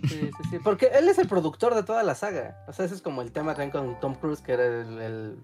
Sí, 0.09 0.31
sí, 0.37 0.49
sí. 0.51 0.59
Porque 0.63 0.87
él 0.95 1.09
es 1.09 1.19
el 1.19 1.29
productor 1.29 1.75
de 1.75 1.83
toda 1.83 2.03
la 2.03 2.15
saga. 2.15 2.65
O 2.69 2.73
sea, 2.73 2.85
ese 2.85 2.95
es 2.95 3.03
como 3.03 3.23
el 3.23 3.33
tema 3.33 3.53
también 3.55 3.71
con 3.71 4.01
Tom 4.01 4.15
Cruise, 4.15 4.41
que 4.41 4.53
era 4.53 4.65
el- 4.65 5.39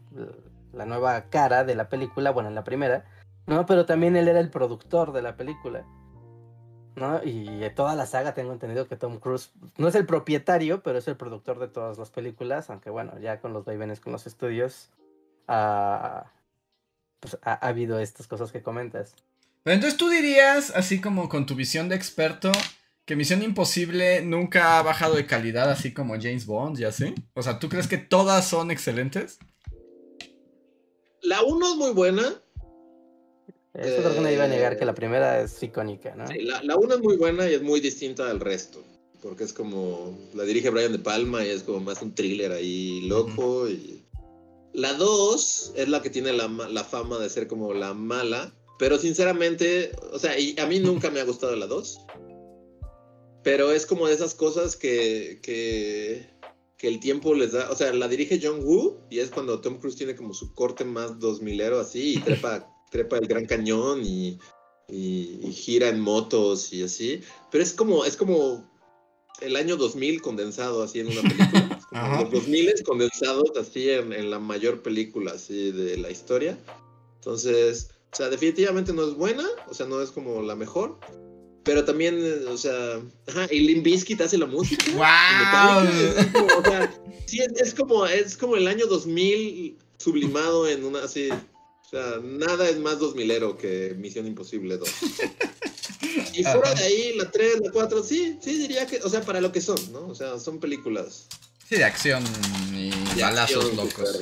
la 0.73 0.87
nueva 0.87 1.23
cara 1.31 1.65
de 1.65 1.75
la 1.75 1.89
película, 1.89 2.31
bueno, 2.31 2.49
en 2.49 2.55
la 2.55 2.65
primera, 2.65 3.05
¿no? 3.47 3.65
Pero 3.67 3.87
también 3.87 4.17
él 4.17 4.27
era 4.29 4.41
el 4.41 4.51
productor 4.51 5.13
de 5.13 5.23
la 5.23 5.37
película. 5.37 5.85
¿No? 6.97 7.21
Y 7.25 7.59
de 7.59 7.71
toda 7.71 7.97
la 7.97 8.07
saga 8.07 8.35
tengo 8.35 8.53
entendido 8.53 8.87
que 8.87 8.95
Tom 8.95 9.19
Cruise 9.19 9.51
no 9.79 9.89
es 9.89 9.97
el 9.97 10.07
propietario, 10.07 10.81
pero 10.81 10.99
es 10.99 11.09
el 11.09 11.17
productor 11.17 11.59
de 11.59 11.67
todas 11.67 11.99
las 11.99 12.11
películas, 12.11 12.71
aunque 12.71 12.89
bueno, 12.89 13.19
ya 13.19 13.41
con 13.41 13.53
los 13.53 13.65
vaivenes 13.65 13.99
con 13.99 14.13
los 14.13 14.29
estudios 14.29 14.91
ah, 15.49 16.27
pues, 17.19 17.37
ha, 17.43 17.53
ha 17.55 17.69
habido 17.69 17.99
estas 17.99 18.29
cosas 18.29 18.53
que 18.53 18.63
comentas. 18.63 19.17
Entonces 19.65 19.97
tú 19.97 20.09
dirías, 20.09 20.71
así 20.77 21.01
como 21.01 21.29
con 21.29 21.47
tu 21.47 21.57
visión 21.57 21.89
de 21.89 21.97
experto, 21.97 22.53
que 23.05 23.17
Misión 23.17 23.43
Imposible 23.43 24.23
nunca 24.23 24.79
ha 24.79 24.83
bajado 24.83 25.15
de 25.17 25.27
calidad, 25.27 25.71
así 25.71 25.93
como 25.93 26.15
James 26.15 26.47
Bond 26.47 26.81
y 26.81 26.85
así. 26.85 27.15
O 27.35 27.43
sea, 27.43 27.59
¿tú 27.59 27.69
crees 27.69 27.87
que 27.87 27.99
todas 27.99 28.47
son 28.49 28.71
excelentes? 28.71 29.39
La 31.23 31.43
1 31.43 31.69
es 31.73 31.77
muy 31.77 31.91
buena. 31.93 32.23
Eso 33.75 33.97
creo 34.03 34.15
que 34.15 34.21
nadie 34.21 34.35
iba 34.37 34.45
a 34.45 34.49
negar 34.49 34.79
que 34.79 34.85
la 34.85 34.93
Eh, 34.93 34.95
primera 34.95 35.41
es 35.41 35.61
icónica, 35.63 36.15
¿no? 36.15 36.27
Sí, 36.29 36.41
la, 36.43 36.63
la 36.63 36.77
1 36.77 36.95
es 36.95 37.01
muy 37.01 37.17
buena 37.17 37.49
y 37.51 37.55
es 37.55 37.63
muy 37.63 37.81
distinta 37.81 38.31
al 38.31 38.41
resto. 38.41 38.83
Porque 39.21 39.45
es 39.45 39.53
como. 39.53 40.17
La 40.35 40.45
dirige 40.45 40.71
Brian 40.71 40.93
De 40.93 40.99
Palma 40.99 41.45
y 41.45 41.49
es 41.49 41.63
como 41.63 41.81
más 41.81 42.01
un 42.03 42.15
thriller 42.15 42.53
ahí 42.53 43.03
loco. 43.09 43.69
y 43.69 44.05
La 44.73 44.93
2 44.95 45.73
es 45.77 45.89
la 45.89 46.03
que 46.03 46.11
tiene 46.11 46.33
la, 46.33 46.47
la 46.49 46.85
fama 46.85 47.19
de 47.19 47.29
ser 47.29 47.49
como 47.49 47.75
la 47.75 47.95
mala. 47.95 48.53
Pero 48.79 48.99
sinceramente, 48.99 49.93
o 50.13 50.19
sea, 50.19 50.39
y 50.39 50.59
a 50.59 50.67
mí 50.67 50.79
nunca 50.79 51.11
me 51.11 51.21
ha 51.21 51.25
gustado 51.25 51.57
la 51.57 51.67
2. 51.67 52.04
Pero 53.45 53.71
es 53.73 53.87
como 53.87 54.09
de 54.09 54.15
esas 54.15 54.35
cosas 54.35 54.75
que, 54.75 55.39
que, 55.43 56.27
que 56.79 56.89
el 56.89 56.99
tiempo 56.99 57.35
les 57.35 57.53
da. 57.53 57.71
O 57.71 57.77
sea, 57.77 57.93
la 57.93 58.09
dirige 58.09 58.41
John 58.43 58.65
Woo 58.65 58.99
y 59.11 59.21
es 59.21 59.31
cuando 59.31 59.61
Tom 59.61 59.79
Cruise 59.79 59.97
tiene 59.97 60.17
como 60.17 60.35
su 60.35 60.55
corte 60.55 60.85
más 60.85 61.19
2000ero 61.19 61.79
así 61.79 62.15
y 62.15 62.21
trepa, 62.21 62.67
trepa 62.91 63.19
el 63.19 63.29
Gran 63.29 63.45
Cañón 63.45 64.03
y, 64.03 64.39
y, 64.89 65.41
y 65.43 65.53
gira 65.53 65.89
en 65.89 66.01
motos 66.01 66.73
y 66.73 66.83
así. 66.83 67.21
Pero 67.53 67.63
es 67.63 67.75
como, 67.75 68.07
es 68.07 68.17
como 68.17 68.69
el 69.43 69.57
año 69.57 69.77
2000 69.77 70.23
condensado 70.23 70.83
así 70.83 71.01
en 71.01 71.09
una 71.09 71.23
película. 71.23 71.79
Es 71.79 71.87
como 71.87 72.17
los 72.23 72.31
2000 72.31 72.83
condensados 72.83 73.53
así 73.61 73.91
en, 73.91 74.13
en 74.15 74.31
la 74.31 74.39
mayor 74.39 74.83
película 74.83 75.33
así 75.33 75.71
de 75.71 75.99
la 75.99 76.11
historia. 76.11 76.59
Entonces, 77.17 77.91
o 78.13 78.17
sea, 78.17 78.29
definitivamente 78.29 78.93
no 78.93 79.07
es 79.07 79.15
buena, 79.15 79.45
o 79.69 79.75
sea, 79.75 79.87
no 79.87 80.01
es 80.01 80.11
como 80.11 80.41
la 80.41 80.55
mejor. 80.55 80.99
Pero 81.65 81.85
también, 81.85 82.19
eh, 82.21 82.45
o 82.49 82.57
sea, 82.57 83.01
ajá, 83.27 83.47
y 83.51 83.61
Limp 83.61 83.85
Bizkit 83.85 84.21
hace 84.21 84.37
la 84.39 84.47
música. 84.47 84.85
¡Wow! 84.93 85.89
Es 86.19 86.27
como, 86.27 86.47
o 86.59 86.63
sea, 86.63 86.95
sí, 87.27 87.39
es, 87.41 87.61
es 87.61 87.75
como, 87.75 88.07
es 88.07 88.37
como 88.37 88.57
el 88.57 88.69
año 88.69 88.87
2000 88.87 89.79
sublimado 89.99 90.69
en 90.69 90.85
una 90.85 91.05
así. 91.05 91.31
O 91.31 91.89
sea, 91.89 92.19
nada 92.23 92.69
es 92.69 92.79
más 92.79 92.99
2000ero 92.99 93.57
que 93.57 93.95
Misión 93.99 94.27
Imposible 94.27 94.77
2. 94.77 94.89
Y 96.35 96.43
fuera 96.43 96.75
de 96.75 96.83
ahí, 96.83 97.15
la 97.17 97.31
3, 97.31 97.61
la 97.63 97.71
4, 97.71 98.03
sí, 98.03 98.39
sí 98.41 98.59
diría 98.59 98.87
que, 98.87 99.01
o 99.03 99.09
sea, 99.09 99.23
para 99.23 99.41
lo 99.41 99.53
que 99.53 99.61
son, 99.61 99.77
¿no? 99.93 100.07
O 100.09 100.15
sea, 100.15 100.39
son 100.39 100.59
películas 100.61 101.27
Sí, 101.69 101.77
de 101.77 101.85
acción 101.85 102.23
y 102.75 102.91
de 103.17 103.23
balazos 103.23 103.65
acción, 103.65 103.77
locos. 103.77 104.21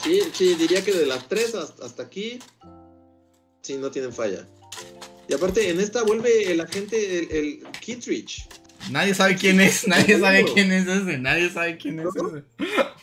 así. 0.00 0.20
Sí, 0.32 0.54
diría 0.56 0.84
que 0.84 0.92
de 0.92 1.06
las 1.06 1.26
3 1.28 1.54
hasta, 1.54 1.86
hasta 1.86 2.02
aquí, 2.02 2.38
sí, 3.62 3.76
no 3.76 3.90
tienen 3.90 4.12
falla. 4.12 4.46
Y 5.28 5.34
aparte, 5.34 5.68
en 5.70 5.80
esta 5.80 6.02
vuelve 6.02 6.52
el 6.52 6.60
agente, 6.60 7.18
el, 7.18 7.30
el 7.30 7.62
Kittredge. 7.80 8.46
Nadie 8.90 9.14
sabe 9.14 9.36
quién 9.36 9.60
es, 9.60 9.86
nadie 9.88 10.18
sabe 10.18 10.44
quién 10.52 10.70
es 10.72 10.86
ese, 10.86 11.18
nadie 11.18 11.50
sabe 11.50 11.78
quién 11.78 12.00
es 12.00 12.06
¿No? 12.14 12.28
ese. 12.28 12.44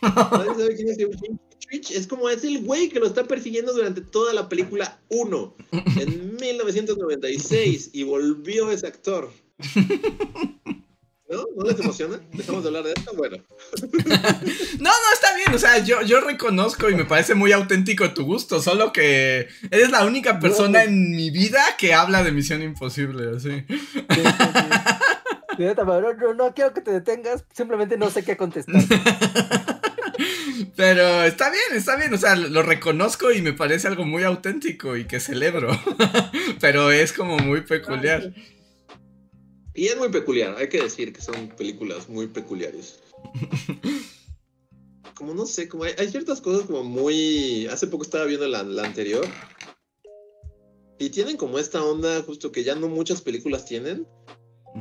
Nadie 0.01 0.55
sabe 0.55 0.75
quién 0.75 0.89
es 0.89 0.97
Kittredge. 0.97 1.91
Es 1.97 2.05
como 2.07 2.29
es 2.29 2.43
el 2.43 2.63
güey 2.63 2.89
que 2.89 2.99
lo 2.99 3.07
está 3.07 3.25
persiguiendo 3.25 3.73
durante 3.73 4.01
toda 4.01 4.33
la 4.33 4.49
película 4.49 4.99
1 5.09 5.55
en 5.71 6.35
1996 6.41 7.91
y 7.93 8.03
volvió 8.03 8.71
ese 8.71 8.87
actor. 8.87 9.31
¿No? 11.31 11.45
¿No 11.55 11.63
les 11.63 11.79
emociona? 11.79 12.19
¿Dejamos 12.33 12.63
de 12.63 12.69
hablar 12.69 12.83
de 12.83 12.93
esto? 12.95 13.13
Bueno. 13.15 13.37
No, 14.79 14.89
no, 14.89 15.13
está 15.13 15.35
bien, 15.35 15.53
o 15.53 15.59
sea, 15.59 15.77
yo, 15.77 16.01
yo 16.01 16.21
reconozco 16.21 16.89
y 16.89 16.95
me 16.95 17.05
parece 17.05 17.35
muy 17.35 17.51
auténtico 17.51 18.13
tu 18.13 18.25
gusto, 18.25 18.59
solo 18.59 18.91
que 18.91 19.47
eres 19.69 19.91
la 19.91 20.05
única 20.05 20.39
persona 20.39 20.83
en 20.83 21.11
mi 21.11 21.29
vida 21.29 21.61
que 21.77 21.93
habla 21.93 22.23
de 22.23 22.31
Misión 22.31 22.63
Imposible, 22.63 23.37
así. 23.37 23.63
Sí, 23.69 23.81
sí, 25.57 25.63
No, 25.75 26.01
no, 26.01 26.33
no 26.33 26.53
quiero 26.55 26.73
que 26.73 26.81
te 26.81 26.91
detengas, 26.91 27.45
simplemente 27.53 27.95
no 27.97 28.09
sé 28.09 28.23
qué 28.23 28.35
contestar. 28.35 28.81
Pero 30.75 31.23
está 31.23 31.51
bien, 31.51 31.63
está 31.73 31.95
bien, 31.95 32.13
o 32.13 32.17
sea, 32.17 32.35
lo 32.35 32.63
reconozco 32.63 33.31
y 33.31 33.41
me 33.41 33.53
parece 33.53 33.87
algo 33.87 34.05
muy 34.05 34.23
auténtico 34.23 34.97
y 34.97 35.05
que 35.05 35.19
celebro. 35.19 35.79
Pero 36.59 36.91
es 36.91 37.13
como 37.13 37.37
muy 37.37 37.61
peculiar. 37.61 38.33
Y 39.73 39.87
es 39.87 39.97
muy 39.97 40.09
peculiar, 40.09 40.55
hay 40.57 40.67
que 40.67 40.81
decir 40.81 41.13
que 41.13 41.21
son 41.21 41.49
películas 41.49 42.09
muy 42.09 42.27
peculiares. 42.27 42.99
Como 45.15 45.33
no 45.35 45.45
sé, 45.45 45.69
como 45.69 45.83
hay, 45.83 45.93
hay 45.99 46.09
ciertas 46.09 46.41
cosas 46.41 46.65
como 46.65 46.83
muy... 46.83 47.67
Hace 47.67 47.85
poco 47.85 48.01
estaba 48.01 48.25
viendo 48.25 48.47
la, 48.47 48.63
la 48.63 48.85
anterior. 48.85 49.23
Y 50.97 51.11
tienen 51.11 51.37
como 51.37 51.59
esta 51.59 51.83
onda 51.83 52.23
justo 52.23 52.51
que 52.51 52.63
ya 52.63 52.73
no 52.73 52.87
muchas 52.87 53.21
películas 53.21 53.65
tienen. 53.65 54.07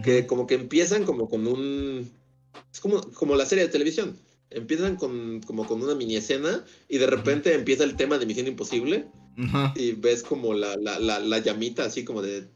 Que 0.03 0.27
como 0.27 0.47
que 0.47 0.55
empiezan 0.55 1.05
como 1.05 1.29
con 1.29 1.47
un... 1.47 2.11
Es 2.73 2.81
como, 2.81 3.03
como 3.13 3.37
la 3.37 3.45
serie 3.45 3.65
de 3.65 3.71
televisión. 3.71 4.19
Empiezan 4.51 4.97
con, 4.97 5.41
como 5.43 5.67
con 5.67 5.83
una 5.83 5.95
mini 5.95 6.17
escena 6.17 6.65
y 6.89 6.99
de 6.99 7.07
repente 7.07 7.55
empieza 7.55 7.85
el 7.85 7.97
tema 7.97 8.19
de 8.19 8.27
Misión 8.27 8.49
Imposible 8.49 9.07
y 9.75 9.93
ves 9.93 10.23
como 10.23 10.55
la, 10.55 10.77
la, 10.77 10.99
la, 10.99 11.21
la 11.21 11.39
llamita 11.39 11.85
así 11.85 12.05
como 12.05 12.21
de... 12.21 12.47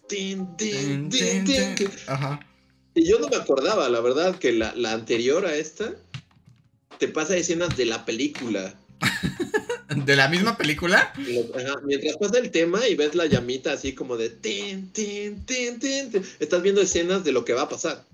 tin, 0.57 0.57
tin, 0.57 1.09
Tin. 1.09 1.91
Ajá. 2.07 2.47
y 2.95 3.09
yo 3.09 3.19
no 3.19 3.29
me 3.29 3.37
acordaba, 3.37 3.89
la 3.89 4.01
verdad, 4.01 4.37
que 4.37 4.53
la, 4.53 4.75
la 4.75 4.93
anterior 4.93 5.47
a 5.47 5.55
esta 5.57 5.95
te 6.99 7.09
pasa 7.09 7.37
escenas 7.37 7.77
de 7.77 7.87
la 7.87 8.05
película. 8.05 8.75
¿De 10.05 10.17
la 10.17 10.29
misma 10.29 10.57
película? 10.57 11.13
Ajá, 11.55 11.81
mientras 11.85 12.17
pasa 12.17 12.39
el 12.39 12.51
tema 12.51 12.87
y 12.89 12.95
ves 12.97 13.15
la 13.15 13.27
llamita 13.27 13.73
así 13.73 13.95
como 13.95 14.17
de 14.17 14.31
tin, 14.31 14.91
tin, 14.93 15.45
tin, 15.45 15.79
tin, 15.79 16.11
tin, 16.11 16.23
estás 16.41 16.63
viendo 16.63 16.81
escenas 16.81 17.25
de 17.25 17.33
lo 17.33 17.45
que 17.45 17.53
va 17.53 17.63
a 17.63 17.69
pasar. 17.69 18.05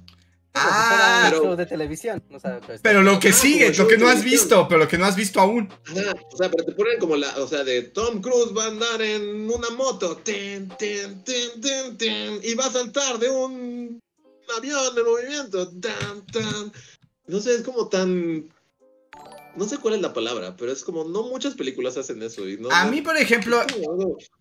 Ah, 0.54 1.28
pero... 1.30 1.54
de 1.54 1.66
televisión. 1.66 2.22
o 2.32 2.40
sea, 2.40 2.60
pues, 2.60 2.80
Pero 2.82 3.02
lo 3.02 3.20
que 3.20 3.28
Ah, 3.28 3.32
sigue, 3.32 3.72
lo 3.74 3.86
que 3.86 3.96
no 3.96 4.08
has 4.08 4.24
visto, 4.24 4.66
pero 4.68 4.80
lo 4.80 4.88
que 4.88 4.98
no 4.98 5.04
has 5.04 5.14
visto 5.16 5.40
aún. 5.40 5.68
O 5.90 6.36
sea, 6.36 6.50
pero 6.50 6.64
te 6.64 6.72
ponen 6.72 6.98
como 6.98 7.16
la, 7.16 7.36
o 7.38 7.46
sea, 7.46 7.62
de 7.62 7.82
Tom 7.82 8.20
Cruise 8.20 8.52
va 8.56 8.64
a 8.64 8.68
andar 8.68 9.00
en 9.00 9.48
una 9.50 9.70
moto, 9.70 10.16
tin, 10.18 10.68
tin, 10.78 11.22
tin, 11.24 11.60
tin, 11.60 11.96
tin, 11.96 12.40
y 12.42 12.54
va 12.54 12.66
a 12.66 12.72
saltar 12.72 13.18
de 13.18 13.30
un 13.30 14.00
avión 14.56 14.94
de 14.94 15.04
movimiento, 15.04 15.68
tan, 15.80 16.26
tan. 16.26 16.72
No 17.26 17.38
sé, 17.38 17.54
es 17.54 17.62
como 17.62 17.88
tan... 17.88 18.48
No 19.60 19.68
sé 19.68 19.76
cuál 19.76 19.92
es 19.94 20.00
la 20.00 20.14
palabra, 20.14 20.56
pero 20.56 20.72
es 20.72 20.82
como, 20.82 21.04
no 21.04 21.22
muchas 21.24 21.54
películas 21.54 21.98
hacen 21.98 22.22
eso. 22.22 22.48
Y 22.48 22.56
no, 22.56 22.70
A 22.70 22.86
no- 22.86 22.90
mí, 22.90 23.02
por 23.02 23.14
ejemplo, 23.18 23.62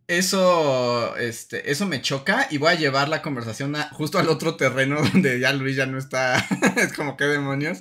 eso, 0.08 1.16
este, 1.18 1.70
eso 1.70 1.86
me 1.86 2.02
choca 2.02 2.48
y 2.50 2.58
voy 2.58 2.70
a 2.72 2.76
llevar 2.76 3.10
la 3.10 3.22
conversación 3.22 3.76
a- 3.76 3.90
justo 3.90 4.18
al 4.18 4.30
otro 4.30 4.56
terreno 4.56 5.02
donde 5.14 5.40
ya 5.40 5.52
Luis 5.54 5.76
ya 5.76 5.86
no 5.86 5.98
está, 5.98 6.38
es 6.78 6.94
como 6.94 7.18
que 7.18 7.26
demonios. 7.26 7.80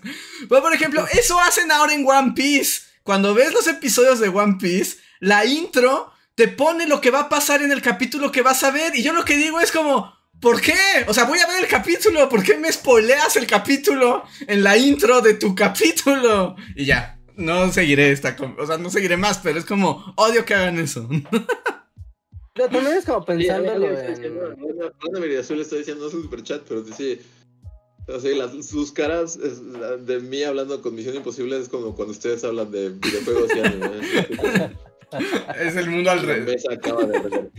Pero 0.49 0.61
por 0.63 0.75
ejemplo, 0.75 1.07
eso 1.13 1.39
hacen 1.41 1.71
ahora 1.71 1.95
en 1.95 2.05
One 2.07 2.33
Piece. 2.35 2.83
Cuando 3.05 3.33
ves 3.35 3.53
los 3.55 3.67
episodios 3.69 4.19
de 4.21 4.29
One 4.29 4.57
Piece, 4.61 4.97
la 5.21 5.45
intro 5.47 6.13
te 6.35 6.49
pone 6.49 6.87
lo 6.87 7.01
que 7.01 7.11
va 7.11 7.21
a 7.21 7.29
pasar 7.29 7.63
en 7.63 7.73
el 7.73 7.83
capítulo 7.83 8.31
que 8.31 8.43
vas 8.43 8.63
a 8.65 8.71
ver 8.71 8.95
y 8.97 9.03
yo 9.03 9.13
lo 9.13 9.25
que 9.25 9.37
digo 9.37 9.61
es 9.61 9.73
como, 9.73 10.13
¿por 10.41 10.61
qué? 10.61 10.75
O 11.07 11.15
sea, 11.15 11.25
voy 11.25 11.39
a 11.39 11.47
ver 11.47 11.63
el 11.63 11.69
capítulo, 11.69 12.29
¿por 12.29 12.43
qué 12.43 12.57
me 12.57 12.71
spoileas 12.73 13.37
el 13.37 13.47
capítulo 13.47 14.25
en 14.47 14.63
la 14.63 14.77
intro 14.77 15.21
de 15.21 15.35
tu 15.35 15.55
capítulo? 15.55 16.57
Y 16.77 16.85
ya. 16.85 17.18
No 17.39 17.73
seguiré 17.73 18.11
esta, 18.11 18.37
o 18.59 18.67
sea, 18.67 18.79
no 18.79 18.91
seguiré 18.91 19.17
más, 19.17 19.39
pero 19.39 19.61
es 19.61 19.65
como, 19.65 20.13
odio 20.17 20.45
que 20.45 20.55
hagan 20.55 20.79
eso. 20.79 21.09
Pero 22.53 22.69
también 22.69 22.97
es 22.97 23.05
como 23.05 23.25
pensándolo 23.25 23.87
en... 23.87 24.41
Ana 25.15 25.41
Azul 25.41 25.61
está 25.61 25.77
diciendo 25.77 26.03
no 26.03 26.09
es 26.09 26.15
un 26.15 26.25
superchat, 26.25 26.63
pero 26.69 26.83
dice... 26.83 27.21
O 28.09 28.19
sea, 28.19 28.35
las, 28.37 28.67
sus 28.67 28.91
caras 28.91 29.37
es, 29.37 29.61
de 30.05 30.19
mí 30.19 30.43
hablando 30.43 30.83
con 30.83 30.97
Misión 30.97 31.15
Imposible 31.15 31.59
es 31.59 31.69
como 31.69 31.95
cuando 31.95 32.11
ustedes 32.11 32.43
hablan 32.43 32.73
de 32.73 32.89
videojuegos 32.89 33.51
y 33.55 33.61
anime. 33.61 34.01
es 35.61 35.77
el 35.77 35.91
mundo 35.91 36.11
al 36.11 36.23
revés. 36.23 36.65
acaba 36.69 37.05
de 37.05 37.51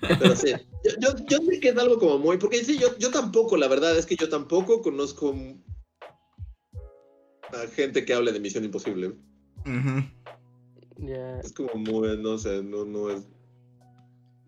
Pero 0.00 0.36
sí, 0.36 0.52
yo, 0.84 0.92
yo, 1.00 1.24
yo, 1.28 1.38
sé 1.38 1.60
que 1.60 1.70
es 1.70 1.76
algo 1.76 1.98
como 1.98 2.18
muy. 2.18 2.38
Porque 2.38 2.64
sí, 2.64 2.78
yo, 2.78 2.96
yo 2.98 3.10
tampoco, 3.10 3.56
la 3.56 3.68
verdad 3.68 3.98
es 3.98 4.06
que 4.06 4.16
yo 4.16 4.28
tampoco 4.28 4.80
conozco 4.80 5.34
a 7.52 7.66
gente 7.74 8.04
que 8.04 8.14
hable 8.14 8.32
de 8.32 8.40
Misión 8.40 8.64
Imposible. 8.64 9.12
Es 11.42 11.52
como 11.52 11.74
muy, 11.74 12.16
no 12.18 12.38
sé, 12.38 12.62
no, 12.62 12.84
no 12.84 13.10
es. 13.10 13.22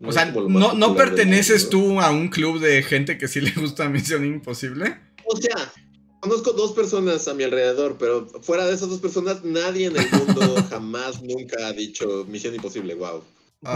o 0.03 0.11
sea, 0.11 0.25
¿no, 0.25 0.73
¿no 0.73 0.95
perteneces 0.95 1.69
tú 1.69 1.99
a 1.99 2.11
un 2.11 2.29
club 2.29 2.59
de 2.59 2.83
gente 2.83 3.17
que 3.17 3.27
sí 3.27 3.41
le 3.41 3.51
gusta 3.51 3.89
Misión 3.89 4.25
Imposible? 4.25 4.97
O 5.25 5.37
sea, 5.37 5.71
conozco 6.19 6.53
dos 6.53 6.71
personas 6.73 7.27
a 7.27 7.33
mi 7.33 7.43
alrededor, 7.43 7.97
pero 7.97 8.27
fuera 8.41 8.65
de 8.65 8.73
esas 8.73 8.89
dos 8.89 8.99
personas, 8.99 9.43
nadie 9.43 9.87
en 9.87 9.97
el 9.97 10.05
mundo 10.11 10.55
jamás, 10.69 11.21
nunca 11.21 11.67
ha 11.67 11.73
dicho 11.73 12.25
Misión 12.27 12.55
Imposible, 12.55 12.95
wow. 12.95 13.23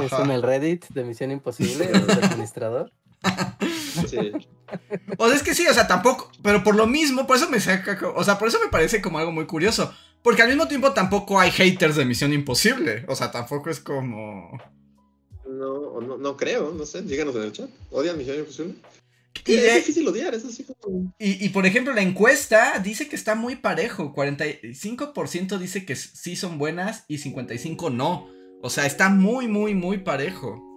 ¿Es 0.03 0.11
en 0.13 0.31
el 0.31 0.41
Reddit 0.41 0.85
de 0.89 1.03
Misión 1.03 1.31
Imposible, 1.31 1.85
el 1.93 2.09
administrador? 2.23 2.91
Sí. 4.07 4.17
O 5.19 5.27
sea, 5.27 5.35
es 5.35 5.43
que 5.43 5.53
sí, 5.53 5.65
o 5.67 5.73
sea, 5.73 5.87
tampoco, 5.87 6.31
pero 6.41 6.63
por 6.63 6.75
lo 6.75 6.87
mismo, 6.87 7.27
por 7.27 7.37
eso 7.37 7.47
me 7.49 7.59
saca, 7.59 7.99
o 8.15 8.23
sea, 8.23 8.39
por 8.39 8.47
eso 8.47 8.57
me 8.63 8.71
parece 8.71 8.99
como 8.99 9.19
algo 9.19 9.31
muy 9.31 9.45
curioso, 9.45 9.93
porque 10.23 10.41
al 10.41 10.47
mismo 10.47 10.67
tiempo 10.67 10.91
tampoco 10.91 11.39
hay 11.39 11.51
haters 11.51 11.95
de 11.95 12.03
Misión 12.03 12.33
Imposible, 12.33 13.05
o 13.07 13.15
sea, 13.15 13.31
tampoco 13.31 13.69
es 13.69 13.79
como... 13.79 14.59
No, 15.47 16.01
no, 16.01 16.17
no 16.17 16.35
creo, 16.35 16.73
no 16.73 16.83
sé, 16.85 17.03
díganos 17.03 17.35
en 17.35 17.43
el 17.43 17.51
chat, 17.51 17.69
¿odian 17.91 18.17
Misión 18.17 18.39
Imposible? 18.39 18.75
Y 19.45 19.53
es 19.53 19.75
difícil 19.75 20.07
odiar, 20.07 20.33
es 20.33 20.45
así 20.45 20.63
como... 20.63 21.13
Y, 21.19 21.45
y, 21.45 21.49
por 21.49 21.65
ejemplo, 21.65 21.93
la 21.93 22.01
encuesta 22.01 22.79
dice 22.79 23.07
que 23.07 23.15
está 23.15 23.35
muy 23.35 23.55
parejo. 23.55 24.13
45% 24.15 25.59
dice 25.59 25.85
que 25.85 25.95
sí 25.95 26.35
son 26.35 26.57
buenas 26.57 27.03
y 27.07 27.17
55% 27.19 27.93
no. 27.93 28.27
O 28.63 28.69
sea, 28.71 28.87
está 28.87 29.09
muy, 29.09 29.47
muy, 29.47 29.75
muy 29.75 29.99
parejo. 29.99 30.74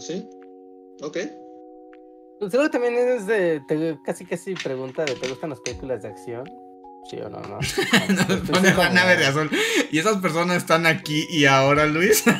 Sí. 0.00 0.28
Ok. 1.02 1.18
Pues 2.38 2.50
seguro 2.50 2.70
también 2.70 2.94
es 2.94 3.26
de. 3.26 3.62
casi, 4.04 4.24
casi 4.24 4.54
pregunta 4.54 5.04
de: 5.04 5.14
¿te 5.14 5.28
gustan 5.28 5.50
las 5.50 5.60
películas 5.60 6.02
de 6.02 6.08
acción? 6.08 6.44
Sí 7.10 7.18
o 7.20 7.28
no, 7.28 7.40
no. 7.40 7.58
Nos 8.28 8.50
pone 8.50 8.74
la 8.74 8.90
nave 8.90 9.16
de 9.16 9.26
azul. 9.26 9.50
Y 9.90 9.98
esas 9.98 10.18
personas 10.18 10.56
están 10.56 10.86
aquí 10.86 11.26
y 11.30 11.44
ahora, 11.46 11.86
Luis. 11.86 12.24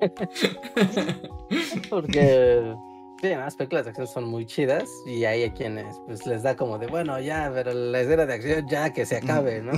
Porque 1.90 2.74
Sí, 3.20 3.28
las 3.28 3.54
películas 3.54 3.84
de 3.84 3.90
acción 3.90 4.06
son 4.06 4.24
muy 4.24 4.46
chidas 4.46 4.88
y 5.04 5.26
hay 5.26 5.44
a 5.44 5.52
quienes 5.52 5.96
pues 6.06 6.24
les 6.26 6.42
da 6.42 6.56
como 6.56 6.78
de, 6.78 6.86
bueno, 6.86 7.20
ya, 7.20 7.50
pero 7.54 7.74
la 7.74 8.00
escena 8.00 8.24
de 8.24 8.32
acción 8.32 8.66
ya 8.66 8.94
que 8.94 9.04
se 9.04 9.18
acabe, 9.18 9.60
¿no? 9.60 9.72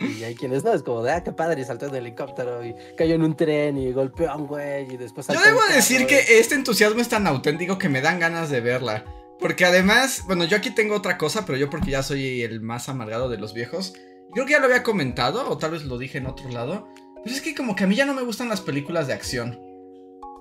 y 0.00 0.22
hay 0.22 0.34
quienes 0.34 0.64
no, 0.64 0.74
es 0.74 0.82
como 0.82 1.02
de, 1.02 1.12
ah, 1.12 1.24
qué 1.24 1.32
padre, 1.32 1.62
y 1.62 1.64
saltó 1.64 1.86
en 1.86 1.92
el 1.92 2.06
helicóptero 2.06 2.62
y 2.62 2.74
cayó 2.94 3.14
en 3.14 3.22
un 3.22 3.36
tren 3.36 3.78
y 3.78 3.90
golpeó 3.92 4.30
a 4.30 4.36
un 4.36 4.46
güey 4.46 4.92
y 4.92 4.96
después... 4.98 5.26
Yo 5.28 5.40
debo 5.40 5.60
decir 5.74 6.06
que 6.06 6.38
este 6.38 6.56
entusiasmo 6.56 7.00
es 7.00 7.08
tan 7.08 7.26
auténtico 7.26 7.78
que 7.78 7.88
me 7.88 8.02
dan 8.02 8.20
ganas 8.20 8.50
de 8.50 8.60
verla. 8.60 9.04
Porque 9.40 9.64
además, 9.64 10.22
bueno, 10.26 10.44
yo 10.44 10.56
aquí 10.56 10.70
tengo 10.70 10.94
otra 10.94 11.16
cosa, 11.16 11.46
pero 11.46 11.56
yo 11.56 11.70
porque 11.70 11.90
ya 11.90 12.02
soy 12.02 12.42
el 12.42 12.60
más 12.60 12.90
amargado 12.90 13.30
de 13.30 13.38
los 13.38 13.54
viejos. 13.54 13.94
Creo 14.32 14.44
que 14.44 14.52
ya 14.52 14.58
lo 14.58 14.66
había 14.66 14.82
comentado, 14.82 15.48
o 15.48 15.56
tal 15.56 15.72
vez 15.72 15.84
lo 15.84 15.96
dije 15.96 16.18
en 16.18 16.26
otro 16.26 16.50
lado. 16.50 16.86
Pero 17.22 17.34
es 17.34 17.42
que 17.42 17.54
como 17.54 17.74
que 17.74 17.84
a 17.84 17.86
mí 17.86 17.94
ya 17.94 18.04
no 18.04 18.14
me 18.14 18.22
gustan 18.22 18.48
las 18.48 18.60
películas 18.60 19.06
de 19.06 19.14
acción. 19.14 19.58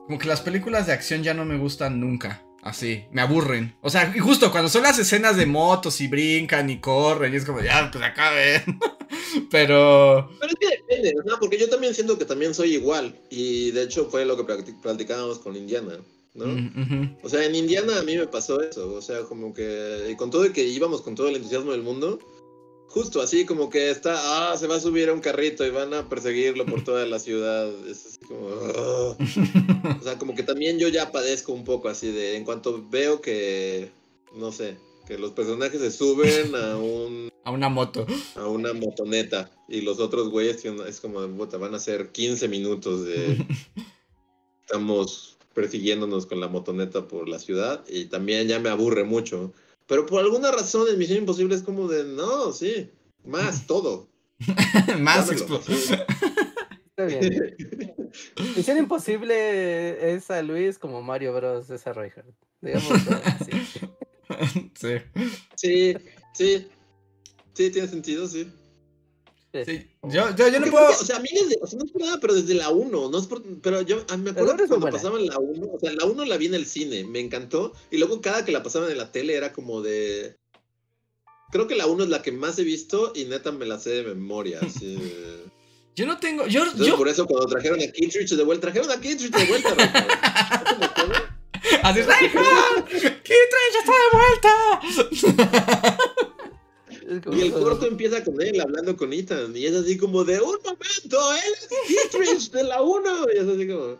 Como 0.06 0.20
que 0.20 0.28
las 0.28 0.42
películas 0.42 0.88
de 0.88 0.94
acción 0.94 1.24
ya 1.24 1.34
no 1.34 1.46
me 1.46 1.58
gustan 1.58 2.00
nunca. 2.00 2.44
Así, 2.62 3.04
me 3.12 3.22
aburren. 3.22 3.76
O 3.82 3.90
sea, 3.90 4.14
justo 4.22 4.50
cuando 4.50 4.70
son 4.70 4.84
las 4.84 4.98
escenas 4.98 5.36
de 5.36 5.46
motos 5.46 6.00
y 6.00 6.08
brincan 6.08 6.70
y 6.70 6.80
corren, 6.80 7.34
y 7.34 7.38
es 7.38 7.46
como, 7.46 7.62
ya, 7.62 7.90
pues 7.92 8.04
acaben. 8.04 8.80
Pero. 9.52 10.30
Pero 10.40 10.52
es 10.52 10.60
que 10.60 10.78
depende, 10.78 11.14
¿no? 11.26 11.40
Porque 11.40 11.58
yo 11.58 11.70
también 11.70 11.94
siento 11.94 12.18
que 12.18 12.26
también 12.26 12.54
soy 12.54 12.76
igual. 12.76 13.20
Y 13.30 13.72
de 13.72 13.84
hecho 13.84 14.10
fue 14.10 14.26
lo 14.26 14.38
que 14.38 14.46
practicábamos 14.82 15.40
con 15.40 15.58
Indiana, 15.58 16.00
¿no? 16.36 16.46
Mm, 16.46 17.18
o 17.22 17.30
sea, 17.30 17.44
en 17.44 17.56
Indiana 17.56 18.00
a 18.00 18.04
mí 18.04 18.16
me 18.16 18.28
pasó 18.28 18.62
eso. 18.62 18.94
O 18.94 19.02
sea, 19.02 19.24
como 19.24 19.54
que. 19.54 20.08
Y 20.10 20.16
con 20.16 20.32
todo 20.32 20.46
el 20.46 20.54
que 20.54 20.64
íbamos 20.64 21.02
con 21.02 21.16
todo 21.16 21.28
el 21.28 21.36
entusiasmo 21.36 21.72
del 21.72 21.84
mundo 21.84 22.20
Justo 22.90 23.22
así 23.22 23.46
como 23.46 23.70
que 23.70 23.90
está, 23.90 24.52
ah, 24.52 24.58
se 24.58 24.68
va 24.68 24.76
a 24.76 24.80
subir 24.80 25.10
a 25.10 25.14
un 25.14 25.20
carrito 25.20 25.66
y 25.66 25.72
van 25.72 25.94
a 25.94 26.08
perseguirlo 26.08 26.66
por 26.66 26.84
toda 26.84 27.06
la 27.08 27.18
ciudad. 27.18 27.70
Es 27.88 28.06
así 28.06 28.20
como... 28.20 28.46
O 28.48 30.04
sea, 30.04 30.20
como 30.20 30.36
que 30.36 30.44
también 30.44 30.78
yo 30.78 30.90
ya 30.90 31.12
padezco 31.12 31.54
un 31.54 31.64
poco 31.64 31.90
así 31.90 32.12
de, 32.12 32.38
en 32.38 32.44
cuanto 32.44 32.86
veo 32.90 33.20
que, 33.20 33.90
no 34.36 34.52
sé, 34.52 34.78
que 35.08 35.18
los 35.18 35.32
personajes 35.32 35.82
se 35.82 35.92
suben 35.92 36.56
a 36.56 36.78
un... 36.78 37.30
A 37.44 37.52
una 37.52 37.68
moto. 37.68 38.06
A 38.36 38.48
una 38.48 38.74
motoneta. 38.74 39.52
Y 39.68 39.82
los 39.82 40.00
otros 40.00 40.30
güeyes 40.30 40.64
es 40.64 41.00
como, 41.00 41.28
van 41.28 41.76
a 41.76 41.80
ser 41.80 42.12
15 42.12 42.48
minutos 42.48 43.06
de... 43.06 43.44
Estamos 44.62 45.38
persiguiéndonos 45.54 46.26
con 46.26 46.40
la 46.40 46.48
motoneta 46.48 47.08
por 47.08 47.30
la 47.30 47.40
ciudad 47.40 47.84
y 47.88 48.06
también 48.06 48.48
ya 48.48 48.60
me 48.60 48.70
aburre 48.70 49.04
mucho. 49.04 49.54
Pero 49.94 50.08
por 50.08 50.22
alguna 50.22 50.52
razón 50.52 50.88
en 50.90 50.98
Misión 50.98 51.20
Imposible 51.20 51.54
es 51.54 51.62
como 51.62 51.88
de, 51.88 52.04
no, 52.04 52.52
sí, 52.52 52.90
más, 53.24 53.68
todo. 53.68 54.10
más 54.98 55.30
Está 55.32 57.06
bien. 57.06 57.56
Misión 58.56 58.78
Imposible 58.80 60.16
es 60.16 60.32
a 60.32 60.42
Luis 60.42 60.80
como 60.80 61.04
Mario 61.04 61.36
Bros. 61.36 61.70
es 61.70 61.86
a 61.86 61.94
Reinhardt. 61.94 62.34
Digamos. 62.60 62.92
Sí, 64.74 65.94
sí. 66.34 66.68
Sí, 67.54 67.70
tiene 67.70 67.88
sentido, 67.88 68.28
sí. 68.28 68.52
Sí. 69.54 69.88
Yo, 70.04 70.36
yo, 70.36 70.48
yo 70.48 70.60
no 70.60 70.72
puedo. 70.72 70.90
o 70.90 70.94
sea, 70.94 71.18
a 71.18 71.20
mí 71.20 71.30
desde, 71.32 71.60
o 71.62 71.68
sea, 71.68 71.78
no 71.78 71.86
es 71.86 71.92
por 71.92 72.02
nada, 72.02 72.18
pero 72.20 72.34
desde 72.34 72.56
la 72.56 72.70
1, 72.70 73.10
no 73.10 73.18
es 73.20 73.28
por, 73.28 73.44
pero 73.62 73.84
yo 73.84 74.04
me 74.18 74.32
acuerdo 74.32 74.58
que 74.58 74.68
cuando 74.68 74.90
pasaban 74.90 75.28
la 75.28 75.38
1, 75.38 75.68
o 75.72 75.80
sea, 75.80 75.94
la 75.94 76.06
1 76.06 76.26
la 76.26 76.38
vi 76.38 76.48
en 76.48 76.56
el 76.56 76.66
cine, 76.66 77.04
me 77.04 77.20
encantó, 77.20 77.74
y 77.92 77.98
luego 77.98 78.20
cada 78.20 78.46
que 78.46 78.52
la 78.52 78.64
pasaban 78.64 78.90
en 78.90 78.98
la 78.98 79.12
tele 79.12 79.36
era 79.36 79.54
como 79.54 79.84
de. 79.84 80.38
Creo 81.52 81.68
que 81.68 81.76
la 81.76 81.86
1 81.86 82.06
es 82.06 82.10
la 82.10 82.24
que 82.24 82.32
más 82.32 82.58
he 82.58 82.64
visto 82.64 83.14
y 83.16 83.26
neta 83.26 83.52
me 83.52 83.68
la 83.68 83.80
sé 83.80 83.92
de 83.92 84.04
memoria. 84.04 84.60
Así. 84.66 84.98
yo 85.96 86.08
no 86.08 86.18
tengo. 86.18 86.48
Yo, 86.48 86.66
yo... 86.76 86.98
Por 86.98 87.08
eso 87.08 87.28
cuando 87.28 87.46
trajeron 87.46 87.80
a 87.80 87.86
Kittredge 87.86 88.36
de 88.36 88.44
vuelta, 88.44 88.72
trajeron 88.72 88.90
a 88.90 89.00
Kittredge 89.00 89.38
de 89.38 89.46
vuelta. 89.46 89.76
Así 91.84 92.00
es, 92.00 92.08
¡Kittredge 92.08 93.78
está 93.80 93.94
de 93.94 94.10
vuelta! 95.22 96.30
Y 97.32 97.42
el 97.42 97.52
corto 97.54 97.86
empieza 97.86 98.24
con 98.24 98.42
él 98.42 98.60
hablando 98.62 98.96
con 98.96 99.14
Ethan. 99.14 99.56
Y 99.56 99.66
es 99.66 99.76
así 99.76 99.98
como 99.98 100.24
de 100.24 100.40
un 100.40 100.58
momento, 100.64 101.34
él 101.34 101.54
es 101.60 101.70
Dietrich 101.88 102.52
de 102.52 102.64
la 102.64 102.82
1. 102.82 103.26
Y 103.34 103.38
es 103.38 103.48
así 103.48 103.68
como. 103.68 104.00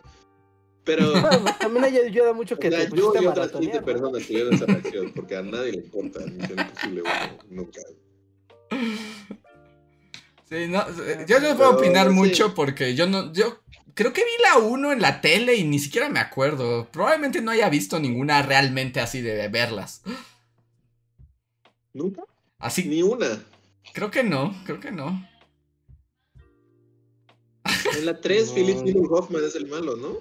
Pero. 0.84 1.12
también 1.60 1.84
ayuda 1.84 2.32
mucho 2.32 2.58
que 2.58 2.68
o 2.68 2.70
sea, 2.70 2.88
te 2.88 2.96
yo 2.96 3.12
y 3.20 3.26
otras 3.26 3.52
15 3.52 3.82
personas 3.82 4.26
tuvieron 4.26 4.54
esa 4.54 4.66
reacción. 4.66 5.12
Porque 5.14 5.36
a 5.36 5.42
nadie 5.42 5.72
le 5.72 5.78
importa 5.78 6.20
Misión 6.20 6.58
Imposible 6.58 7.02
1. 7.02 7.10
Nunca. 7.50 7.80
Sí, 10.48 10.68
no, 10.68 10.84
yo 11.26 11.40
no 11.40 11.56
puedo 11.56 11.70
opinar 11.70 12.10
mucho 12.10 12.54
porque 12.54 12.94
yo 12.94 13.06
no. 13.06 13.32
Yo 13.32 13.60
creo 13.94 14.12
que 14.12 14.22
vi 14.22 14.42
la 14.42 14.58
1 14.58 14.92
en 14.92 15.00
la 15.00 15.20
tele 15.20 15.54
y 15.56 15.64
ni 15.64 15.78
siquiera 15.78 16.08
me 16.08 16.20
acuerdo. 16.20 16.88
Probablemente 16.90 17.40
no 17.40 17.50
haya 17.50 17.68
visto 17.70 17.98
ninguna 17.98 18.42
realmente 18.42 19.00
así 19.00 19.22
de 19.22 19.48
verlas. 19.48 20.02
¿Nunca? 21.94 22.22
Así. 22.64 22.84
Ni 22.86 23.02
una. 23.02 23.44
Creo 23.92 24.10
que 24.10 24.24
no, 24.24 24.54
creo 24.64 24.80
que 24.80 24.90
no. 24.90 25.28
En 27.94 28.06
la 28.06 28.18
3, 28.18 28.52
Philip 28.54 28.78
Seymour 28.78 29.08
Hoffman 29.12 29.44
es 29.44 29.54
el 29.54 29.66
malo, 29.66 29.96
¿no? 29.96 30.16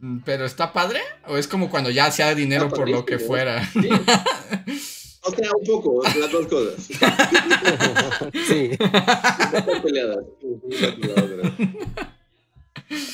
Mm, 0.00 0.24
¿Pero 0.24 0.44
está 0.44 0.72
padre? 0.72 0.98
¿O 1.28 1.36
es 1.36 1.46
como 1.46 1.70
cuando 1.70 1.90
ya 1.90 2.06
hacía 2.06 2.34
dinero 2.34 2.68
por 2.68 2.90
lo 2.90 3.06
que 3.06 3.20
fuera? 3.20 3.62
o 5.22 5.30
sea, 5.30 5.50
un 5.56 5.64
poco, 5.64 6.02
las 6.02 6.32
dos 6.32 6.48
cosas. 6.48 6.84
sí. 8.48 8.70
Están 8.72 9.82
peleadas. 9.84 10.24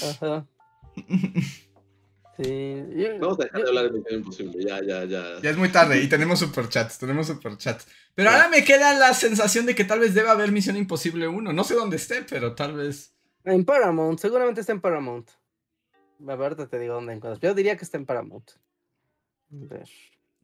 Ajá. 0.09 0.47
Sí. 2.43 2.85
Vamos 3.21 3.39
a 3.41 3.45
dejar 3.45 3.63
de 3.63 3.69
hablar 3.69 3.85
de 3.85 3.99
Misión 3.99 4.15
Imposible, 4.21 4.65
ya, 4.65 4.81
ya, 4.83 5.05
ya. 5.05 5.41
Ya 5.43 5.51
es 5.51 5.57
muy 5.57 5.69
tarde 5.71 6.01
y 6.03 6.09
tenemos 6.09 6.39
superchats, 6.39 6.99
tenemos 6.99 7.27
superchats. 7.27 7.87
Pero 8.15 8.31
ahora 8.31 8.49
me 8.49 8.65
queda 8.65 8.95
la 8.95 9.15
sensación 9.15 9.67
de 9.67 9.75
que 9.75 9.85
tal 9.85 10.01
vez 10.01 10.15
deba 10.15 10.33
haber 10.33 10.53
Misión 10.53 10.77
Imposible 10.77 11.29
1. 11.29 11.53
No 11.53 11.65
sé 11.65 11.75
dónde 11.75 11.97
esté, 11.97 12.23
pero 12.23 12.55
tal 12.55 12.75
vez. 12.75 13.15
En 13.45 13.65
Paramount, 13.65 14.19
seguramente 14.19 14.61
está 14.61 14.73
en 14.73 14.81
Paramount. 14.81 15.31
A 16.29 16.37
ver, 16.37 16.55
te 16.55 16.79
digo 16.79 16.95
dónde 16.95 17.15
encuentras. 17.15 17.41
Yo 17.41 17.55
diría 17.55 17.77
que 17.77 17.85
está 17.85 17.97
en 17.97 18.07
Paramount. 18.07 18.51
A 19.53 19.75
ver. 19.75 19.89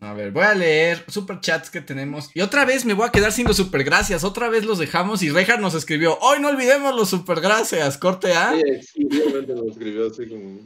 A 0.00 0.14
ver, 0.14 0.30
voy 0.30 0.44
a 0.44 0.54
leer 0.54 1.04
super 1.08 1.40
chats 1.40 1.70
que 1.70 1.80
tenemos. 1.80 2.30
Y 2.34 2.40
otra 2.40 2.64
vez 2.64 2.84
me 2.84 2.94
voy 2.94 3.06
a 3.06 3.10
quedar 3.10 3.32
sin 3.32 3.46
los 3.46 3.56
super 3.56 3.82
gracias. 3.82 4.22
Otra 4.22 4.48
vez 4.48 4.64
los 4.64 4.78
dejamos 4.78 5.22
y 5.22 5.30
Rejar 5.30 5.60
nos 5.60 5.74
escribió. 5.74 6.16
Hoy 6.20 6.40
no 6.40 6.48
olvidemos 6.48 6.94
los 6.94 7.08
super 7.10 7.40
gracias. 7.40 7.98
Corte 7.98 8.32
A. 8.32 8.52
Sí, 8.52 8.62
exclusivamente 8.64 9.54
lo 9.54 9.68
escribió 9.68 10.06
así 10.06 10.28
como. 10.28 10.60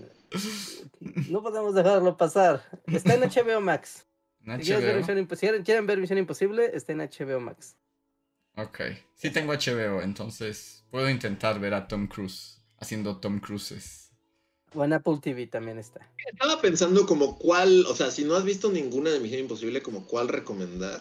No 1.28 1.42
podemos 1.42 1.74
dejarlo 1.74 2.16
pasar. 2.16 2.62
Está 2.86 3.14
en 3.14 3.20
HBO 3.22 3.60
Max. 3.60 4.06
En 4.44 4.62
Si 4.64 4.72
ver. 4.72 4.96
Misión 4.96 5.62
quieren 5.62 5.86
ver 5.86 5.98
Misión 5.98 6.18
Imposible, 6.18 6.70
está 6.74 6.92
en 6.92 6.98
HBO 6.98 7.40
Max. 7.40 7.76
Ok. 8.56 8.80
Sí 9.14 9.30
tengo 9.30 9.52
HBO, 9.52 10.02
entonces 10.02 10.84
puedo 10.90 11.08
intentar 11.08 11.58
ver 11.60 11.74
a 11.74 11.88
Tom 11.88 12.06
Cruise 12.06 12.60
haciendo 12.78 13.18
Tom 13.18 13.38
Cruises. 13.38 14.10
O 14.74 14.84
en 14.84 14.92
Apple 14.92 15.18
TV 15.22 15.46
también 15.46 15.78
está. 15.78 16.10
Estaba 16.26 16.60
pensando 16.60 17.06
como 17.06 17.38
cuál, 17.38 17.84
o 17.86 17.94
sea, 17.94 18.10
si 18.10 18.24
no 18.24 18.34
has 18.34 18.44
visto 18.44 18.70
ninguna 18.70 19.10
de 19.10 19.20
Misión 19.20 19.40
Imposible, 19.40 19.82
como 19.82 20.06
cuál 20.06 20.28
recomendar. 20.28 21.00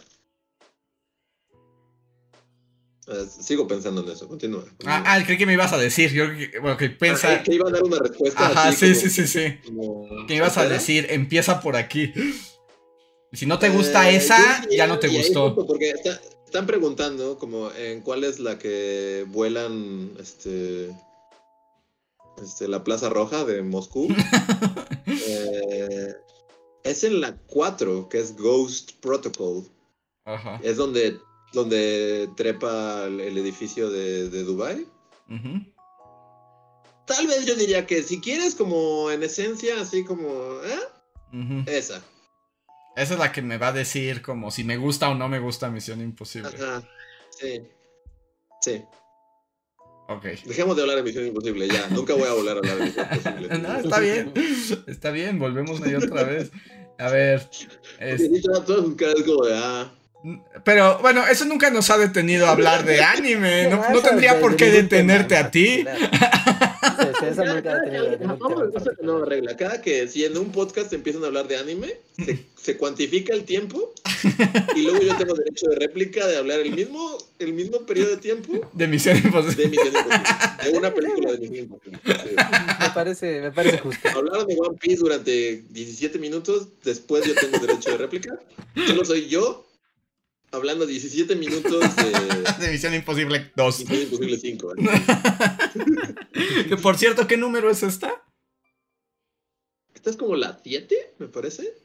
Sigo 3.42 3.68
pensando 3.68 4.02
en 4.02 4.10
eso, 4.10 4.28
continúa. 4.28 4.64
Ah, 4.86 5.04
ah, 5.06 5.24
creí 5.26 5.38
que 5.38 5.46
me 5.46 5.54
ibas 5.54 5.74
a 5.74 5.78
decir. 5.78 6.12
Yo, 6.12 6.28
que- 6.30 6.52
que 6.52 6.60
Ah, 7.24 7.44
que 7.44 7.56
iba 7.56 7.68
a 7.70 7.72
dar 7.72 7.84
una 7.84 7.98
respuesta. 8.00 8.48
Ajá, 8.48 8.72
sí, 8.72 8.86
como- 8.92 9.00
sí, 9.02 9.10
sí, 9.10 9.28
sí. 9.28 9.58
como 9.66 10.26
Que 10.28 10.36
ibas 10.36 10.58
a 10.58 10.68
decir, 10.68 11.08
empieza 11.10 11.60
por 11.62 11.76
aquí. 11.76 12.14
Si 13.34 13.46
no 13.46 13.60
te 13.60 13.70
gusta 13.70 14.10
Eh, 14.12 14.16
esa, 14.18 14.38
yo 14.38 14.62
diría- 14.70 14.78
ya 14.78 14.88
no 14.88 15.00
te 15.00 15.08
gustó. 15.08 15.56
Porque 15.56 15.92
está- 15.92 16.20
están 16.46 16.66
preguntando 16.68 17.38
como 17.40 17.72
en 17.72 18.02
cuál 18.02 18.24
es 18.26 18.40
la 18.40 18.60
que 18.60 19.26
vuelan 19.30 20.12
este, 20.20 20.90
este 22.44 22.68
la 22.68 22.84
Plaza 22.84 23.10
Roja 23.10 23.46
de 23.46 23.62
Moscú. 23.62 24.08
Eh, 25.28 26.14
es 26.84 27.04
en 27.04 27.22
la 27.22 27.36
4, 27.48 28.08
que 28.10 28.20
es 28.20 28.36
Ghost 28.38 28.92
Protocol. 29.02 29.64
Ajá. 30.26 30.60
Es 30.64 30.78
donde, 30.78 31.20
donde 31.54 32.30
trepa 32.36 33.06
el, 33.06 33.38
edificio 33.38 33.90
de, 33.90 34.30
de 34.30 34.44
Dubai. 34.44 34.86
Tal 37.06 37.28
vez 37.28 37.46
yo 37.46 37.56
diría 37.56 37.86
que 37.86 38.04
si 38.04 38.22
quieres 38.22 38.56
como 38.56 39.12
en 39.12 39.24
esencia, 39.24 39.82
así 39.82 40.04
como, 40.04 40.28
¿eh? 40.64 41.64
Esa. 41.68 42.02
Esa 42.96 43.14
es 43.14 43.20
la 43.20 43.32
que 43.32 43.42
me 43.42 43.58
va 43.58 43.70
a 43.70 43.74
decir 43.74 44.22
como 44.22 44.52
si 44.52 44.64
me 44.64 44.78
gusta 44.78 45.10
o 45.10 45.16
no 45.16 45.30
me 45.30 45.40
gusta 45.40 45.70
Misión 45.70 46.02
Imposible. 46.02 46.50
Ajá. 46.50 46.88
Sí. 47.30 47.62
Sí. 48.62 48.84
Ok. 50.10 50.24
Dejemos 50.46 50.76
de 50.76 50.82
hablar 50.82 50.98
de 50.98 51.04
Misión 51.04 51.26
Imposible 51.26 51.68
ya. 51.68 51.88
Nunca 51.90 52.14
voy 52.14 52.28
a 52.28 52.34
volver 52.34 52.56
a 52.56 52.60
hablar 52.60 52.78
de 52.78 52.84
Misión 52.86 53.08
Imposible. 53.14 53.58
No, 53.60 53.78
está 53.78 54.00
bien. 54.00 54.34
Está 54.88 55.12
bien, 55.12 55.40
volvemos 55.40 55.82
ahí 55.82 55.96
otra 55.96 56.24
vez. 56.24 56.52
A 57.00 57.10
ver. 57.10 57.50
es- 58.00 58.30
caras 58.98 59.24
como 59.26 59.46
de, 59.46 59.58
ah. 59.58 59.92
Pero 60.64 61.00
bueno, 61.00 61.26
eso 61.28 61.46
nunca 61.46 61.70
nos 61.72 61.90
ha 61.90 61.98
detenido 61.98 62.46
a 62.48 62.52
hablar 62.52 62.86
de 62.86 63.02
anime. 63.04 63.68
No, 63.70 63.90
no 63.90 64.02
tendría 64.02 64.36
de- 64.36 64.42
por 64.42 64.56
qué 64.56 64.70
detenerte 64.70 65.36
en 65.38 65.46
a 65.46 65.52
ti. 65.52 65.86
nueva 69.02 69.26
regla. 69.26 69.56
Cada 69.58 69.82
que 69.82 70.08
si 70.08 70.24
en 70.26 70.38
un 70.38 70.52
podcast 70.52 70.92
empiezan 70.94 71.24
a 71.24 71.28
hablar 71.28 71.48
de 71.48 71.58
anime, 71.58 71.94
se, 72.24 72.46
se 72.62 72.78
cuantifica 72.78 73.34
el 73.34 73.44
tiempo 73.46 73.94
y 74.76 74.82
luego 74.84 75.02
yo 75.02 75.16
tengo 75.18 75.34
derecho 75.34 75.68
de 75.70 75.76
réplica 75.78 76.28
de 76.28 76.38
hablar 76.38 76.60
el 76.60 76.72
mismo, 76.72 77.18
el 77.40 77.54
mismo 77.54 77.80
periodo 77.86 78.12
de 78.12 78.18
tiempo 78.18 78.70
De 78.74 78.88
Misión 78.88 79.18
Imposible. 79.18 79.64
de 79.64 79.70
Misión 79.70 79.88
Imposible. 79.96 80.28
De 80.64 80.78
una 80.78 80.94
película 80.94 81.32
de 81.32 81.38
Misión 81.40 81.58
Imposible. 81.66 82.00
Sí. 82.06 82.36
Me 82.80 82.90
parece, 82.94 83.42
me 83.42 83.52
parece 83.52 83.78
justo. 83.80 84.10
Hablaron 84.16 84.48
de 84.48 84.56
One 84.60 84.78
Piece 84.80 84.98
durante 84.98 85.64
17 85.70 86.20
minutos, 86.20 86.68
después 86.84 87.26
yo 87.26 87.34
tengo 87.36 87.58
derecho 87.60 87.92
de 87.92 87.98
réplica. 87.98 88.40
Solo 88.88 89.04
soy 89.06 89.28
yo 89.28 89.68
hablando 90.52 90.86
17 90.86 91.36
minutos 91.36 91.96
de 91.96 92.04
De 92.66 92.72
Misión 92.72 92.94
Imposible 92.94 93.52
2. 93.56 93.80
Misión 93.80 94.02
Imposible 94.02 94.38
5. 94.38 94.74
Que 96.68 96.78
por 96.78 96.98
cierto, 96.98 97.28
¿qué 97.28 97.38
número 97.38 97.70
es 97.70 97.84
esta? 97.84 98.24
Esta 99.94 100.10
es 100.10 100.18
como 100.18 100.36
la 100.36 100.60
7, 100.64 101.16
me 101.20 101.28
parece. 101.28 101.76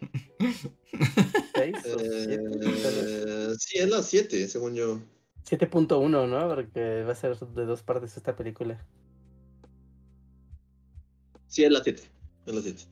¿Seis 1.54 1.76
o? 1.84 2.00
Eh, 2.00 3.54
sí, 3.58 3.78
es 3.78 3.88
la 3.88 4.02
7, 4.02 4.48
según 4.48 4.74
yo. 4.74 5.00
7.1, 5.48 6.28
¿no? 6.28 6.48
Porque 6.54 7.02
va 7.02 7.12
a 7.12 7.14
ser 7.14 7.36
de 7.36 7.64
dos 7.66 7.82
partes 7.82 8.16
esta 8.16 8.34
película. 8.34 8.84
Sí, 11.48 11.64
es 11.64 11.70
la 11.70 11.82
7. 11.82 12.02
Es 12.46 12.54
la 12.54 12.62
7. 12.62 12.82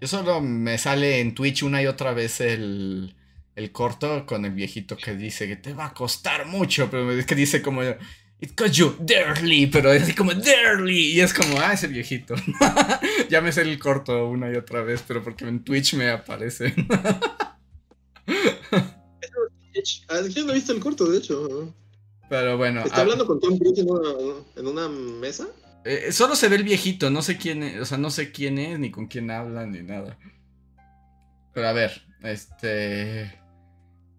Yo 0.00 0.08
solo 0.08 0.40
me 0.40 0.78
sale 0.78 1.20
en 1.20 1.34
Twitch 1.34 1.62
una 1.62 1.82
y 1.82 1.86
otra 1.86 2.12
vez 2.14 2.40
el, 2.40 3.14
el 3.56 3.72
corto 3.72 4.24
con 4.26 4.44
el 4.44 4.52
viejito 4.52 4.96
que 4.96 5.16
dice 5.16 5.48
que 5.48 5.56
te 5.56 5.72
va 5.72 5.86
a 5.86 5.94
costar 5.94 6.46
mucho, 6.46 6.88
pero 6.90 7.10
es 7.10 7.26
que 7.26 7.34
dice 7.34 7.60
como 7.60 7.82
It 8.38 8.54
cost 8.54 8.74
you 8.74 8.94
dearly, 9.00 9.66
pero 9.66 9.90
es 9.92 10.02
así 10.02 10.14
como 10.14 10.34
dearly 10.34 11.12
y 11.12 11.20
es 11.20 11.32
como, 11.32 11.58
ah, 11.58 11.72
ese 11.72 11.88
viejito. 11.88 12.34
ya 13.30 13.40
me 13.40 13.50
sé 13.50 13.62
el 13.62 13.78
corto 13.78 14.28
una 14.28 14.52
y 14.52 14.56
otra 14.56 14.82
vez, 14.82 15.02
pero 15.08 15.24
porque 15.24 15.48
en 15.48 15.64
Twitch 15.64 15.94
me 15.94 16.10
aparece. 16.10 16.74
¿Quién 20.32 20.46
no 20.46 20.52
ha 20.52 20.54
visto 20.54 20.72
el 20.72 20.80
corto, 20.80 21.10
de 21.10 21.18
hecho? 21.18 21.74
pero 22.28 22.56
bueno, 22.58 22.80
¿Está 22.84 22.98
ah, 22.98 23.00
hablando 23.02 23.24
con 23.26 23.40
Tom 23.40 23.56
Cruise 23.58 23.78
en 23.78 23.90
una, 23.90 24.10
en 24.56 24.66
una 24.66 24.88
mesa? 24.88 25.46
eh, 25.84 26.12
solo 26.12 26.34
se 26.34 26.48
ve 26.48 26.56
el 26.56 26.64
viejito, 26.64 27.08
no 27.10 27.22
sé 27.22 27.38
quién 27.38 27.62
es, 27.62 27.80
o 27.80 27.84
sea, 27.86 27.96
no 27.96 28.10
sé 28.10 28.32
quién 28.32 28.58
es, 28.58 28.78
ni 28.78 28.90
con 28.90 29.06
quién 29.06 29.30
habla, 29.30 29.64
ni 29.66 29.82
nada. 29.82 30.18
Pero 31.54 31.68
a 31.68 31.72
ver, 31.72 32.02
este... 32.22 33.45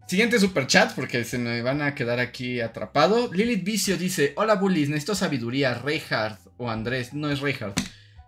Siguiente 0.07 0.39
super 0.39 0.67
chat 0.67 0.95
porque 0.95 1.25
se 1.25 1.37
me 1.37 1.61
van 1.61 1.81
a 1.81 1.93
quedar 1.93 2.19
aquí 2.19 2.61
atrapado. 2.61 3.31
Lilith 3.33 3.63
Vicio 3.63 3.97
dice: 3.97 4.33
Hola 4.37 4.55
bullies, 4.55 4.87
necesito 4.89 5.15
sabiduría. 5.15 5.73
Reinhardt 5.73 6.39
o 6.57 6.69
Andrés, 6.69 7.13
no 7.13 7.29
es 7.29 7.41
Reinhardt. 7.41 7.77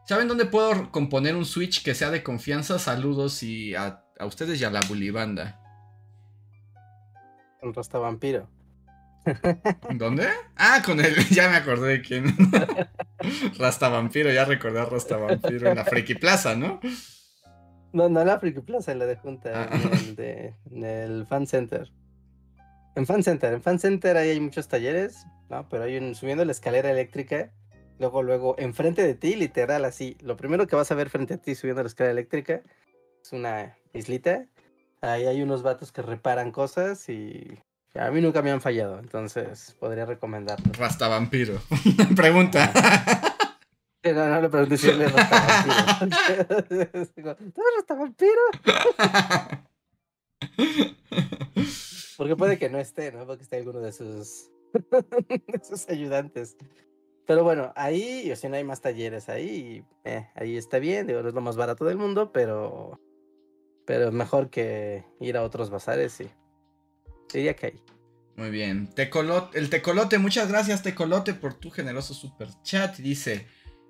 ¿Saben 0.05 0.27
dónde 0.27 0.45
puedo 0.45 0.91
componer 0.91 1.35
un 1.35 1.45
switch 1.45 1.83
que 1.83 1.95
sea 1.95 2.09
de 2.09 2.21
confianza? 2.21 2.79
Saludos 2.79 3.43
y 3.43 3.75
a, 3.75 4.03
a 4.19 4.25
ustedes 4.25 4.59
y 4.59 4.65
a 4.65 4.71
la 4.71 4.81
bully 4.89 5.09
banda. 5.09 5.59
Un 7.61 7.73
Rasta 7.73 7.97
Vampiro. 7.97 8.49
¿Dónde? 9.95 10.27
Ah, 10.55 10.81
con 10.85 10.99
él, 10.99 11.15
ya 11.29 11.49
me 11.49 11.57
acordé 11.57 11.97
de 11.97 12.01
quién. 12.01 12.35
Rasta 13.57 13.89
Vampiro, 13.89 14.31
ya 14.31 14.45
recordé 14.45 14.81
a 14.81 14.85
Rasta 14.85 15.17
Vampiro 15.17 15.69
en 15.69 15.75
la 15.75 15.85
Friki 15.85 16.15
Plaza, 16.15 16.55
¿no? 16.55 16.79
No, 17.91 18.07
no 18.09 18.21
en 18.21 18.27
la 18.27 18.39
Friki 18.39 18.61
Plaza, 18.61 18.91
en 18.91 18.99
la 18.99 19.05
de 19.05 19.15
Junta, 19.15 19.51
Ah. 19.55 19.69
en, 19.71 19.93
el 19.93 20.15
de- 20.15 20.53
en 20.71 20.83
el 20.85 21.25
Fan 21.25 21.47
Center. 21.47 21.89
En 22.95 23.05
Fan 23.05 23.23
Center, 23.23 23.53
en 23.53 23.61
Fan 23.61 23.79
Center 23.79 24.17
ahí 24.17 24.29
hay 24.29 24.39
muchos 24.39 24.67
talleres, 24.67 25.25
¿no? 25.49 25.67
Pero 25.69 25.83
hay 25.85 25.97
un, 25.97 26.15
subiendo 26.15 26.43
la 26.45 26.51
escalera 26.51 26.91
eléctrica, 26.91 27.51
luego, 27.97 28.23
luego, 28.23 28.55
enfrente 28.59 29.01
de 29.05 29.15
ti, 29.15 29.35
literal, 29.35 29.85
así, 29.85 30.17
lo 30.21 30.35
primero 30.37 30.67
que 30.67 30.75
vas 30.75 30.91
a 30.91 30.95
ver 30.95 31.09
frente 31.09 31.35
a 31.35 31.37
ti 31.37 31.55
subiendo 31.55 31.81
la 31.81 31.87
escalera 31.87 32.11
eléctrica 32.11 32.61
es 33.23 33.31
una 33.33 33.75
islita. 33.93 34.45
Ahí 35.01 35.25
hay 35.25 35.41
unos 35.41 35.63
vatos 35.63 35.91
que 35.91 36.01
reparan 36.01 36.51
cosas 36.51 37.07
y 37.09 37.57
a 37.95 38.11
mí 38.11 38.21
nunca 38.21 38.41
me 38.41 38.51
han 38.51 38.59
fallado, 38.61 38.99
entonces 38.99 39.75
podría 39.79 40.05
recomendarlo. 40.05 40.71
Rasta 40.77 41.07
Vampiro. 41.07 41.59
Pregunta. 42.15 42.71
Sí, 42.73 43.38
No, 44.03 44.29
no 44.29 44.41
le 44.41 44.49
pregunté 44.49 44.77
si 44.77 44.89
él 44.89 45.11
Rasta 45.11 45.99
Vampiro. 45.99 46.45
¿Tú 46.67 47.61
eres 47.61 47.75
Rasta 47.75 47.95
Vampiro? 47.95 48.41
Porque 52.17 52.35
puede 52.35 52.57
que 52.57 52.69
no 52.69 52.79
esté, 52.79 53.11
¿no? 53.11 53.25
Porque 53.25 53.43
esté 53.43 53.57
alguno 53.57 53.79
de 53.79 53.91
sus, 53.91 54.49
de 54.73 55.61
sus 55.63 55.87
ayudantes. 55.89 56.55
Pero 57.25 57.43
bueno, 57.43 57.73
ahí, 57.75 58.31
o 58.31 58.35
sea, 58.35 58.49
no 58.49 58.55
hay 58.55 58.63
más 58.63 58.81
talleres 58.81 59.29
ahí. 59.29 59.85
eh, 60.03 60.27
ahí 60.35 60.57
está 60.57 60.79
bien, 60.79 61.07
digo, 61.07 61.21
no 61.21 61.29
es 61.29 61.35
lo 61.35 61.41
más 61.41 61.55
barato 61.57 61.85
del 61.85 61.97
mundo, 61.97 62.31
pero, 62.31 62.99
pero 63.85 64.07
es 64.07 64.13
mejor 64.13 64.49
que 64.49 65.05
ir 65.19 65.37
a 65.37 65.43
otros 65.43 65.69
bazares, 65.69 66.13
sí. 66.13 66.29
Diría 67.31 67.55
que 67.55 67.67
ahí. 67.67 67.83
Muy 68.35 68.49
bien. 68.49 68.89
Tecolote, 68.95 69.59
el 69.59 69.69
Tecolote, 69.69 70.17
muchas 70.17 70.49
gracias 70.49 70.81
Tecolote 70.81 71.33
por 71.33 71.53
tu 71.53 71.69
generoso 71.69 72.13
super 72.13 72.49
chat. 72.63 72.95
Dice, 72.97 73.47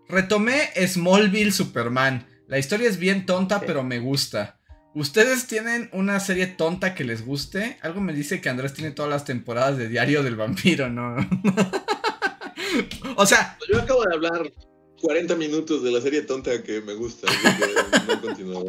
retomé 0.09 0.69
Smallville 0.87 1.51
Superman. 1.51 2.27
La 2.47 2.57
historia 2.57 2.89
es 2.89 2.97
bien 2.97 3.25
tonta, 3.25 3.61
pero 3.61 3.83
me 3.83 3.99
gusta. 3.99 4.59
¿Ustedes 4.95 5.45
tienen 5.45 5.89
una 5.93 6.19
serie 6.19 6.47
tonta 6.47 6.95
que 6.95 7.03
les 7.03 7.23
guste? 7.23 7.77
Algo 7.81 8.01
me 8.01 8.11
dice 8.11 8.41
que 8.41 8.49
Andrés 8.49 8.73
tiene 8.73 8.91
todas 8.91 9.11
las 9.11 9.23
temporadas 9.23 9.77
de 9.77 9.87
Diario 9.87 10.23
del 10.23 10.35
Vampiro, 10.35 10.89
¿no? 10.89 11.15
o 13.15 13.25
sea, 13.25 13.57
Yo 13.71 13.79
acabo 13.79 14.03
de 14.03 14.15
hablar 14.15 14.51
40 14.99 15.35
minutos 15.35 15.83
de 15.83 15.91
la 15.91 16.01
serie 16.01 16.23
tonta 16.23 16.63
que 16.63 16.81
me 16.81 16.95
gusta. 16.95 17.27
así 17.31 18.35
que 18.35 18.43
no 18.43 18.63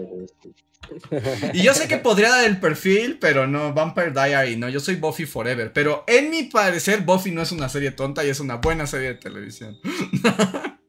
y 1.55 1.63
yo 1.63 1.73
sé 1.73 1.87
que 1.87 1.99
podría 1.99 2.31
dar 2.31 2.45
el 2.45 2.59
perfil, 2.59 3.19
pero 3.21 3.47
no, 3.47 3.73
Vampire 3.73 4.11
Diary, 4.11 4.57
no, 4.57 4.69
yo 4.69 4.81
soy 4.81 4.97
Buffy 4.97 5.25
Forever. 5.25 5.73
Pero 5.73 6.05
en 6.07 6.31
mi 6.31 6.45
parecer, 6.45 7.03
Buffy 7.03 7.31
no 7.31 7.43
es 7.43 7.53
una 7.53 7.69
serie 7.69 7.93
tonta 7.93 8.25
y 8.25 8.29
es 8.29 8.41
una 8.41 8.57
buena 8.57 8.87
serie 8.87 9.09
de 9.09 9.15
televisión. 9.15 9.79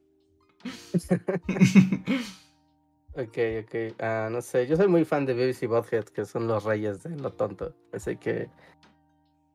Ok, 3.14 3.38
ok. 3.64 3.76
Ah, 4.00 4.30
no 4.32 4.42
sé, 4.42 4.68
yo 4.68 4.78
soy 4.78 4.88
muy 4.88 5.04
fan 5.04 5.26
de 5.26 5.34
BBC 5.34 5.68
Bothead, 5.68 6.06
que 6.06 6.26
son 6.26 6.48
los 6.48 6.64
reyes 6.64 7.04
de 7.04 7.10
lo 7.18 7.34
tonto. 7.34 7.76
Así 7.92 8.16
que. 8.16 8.50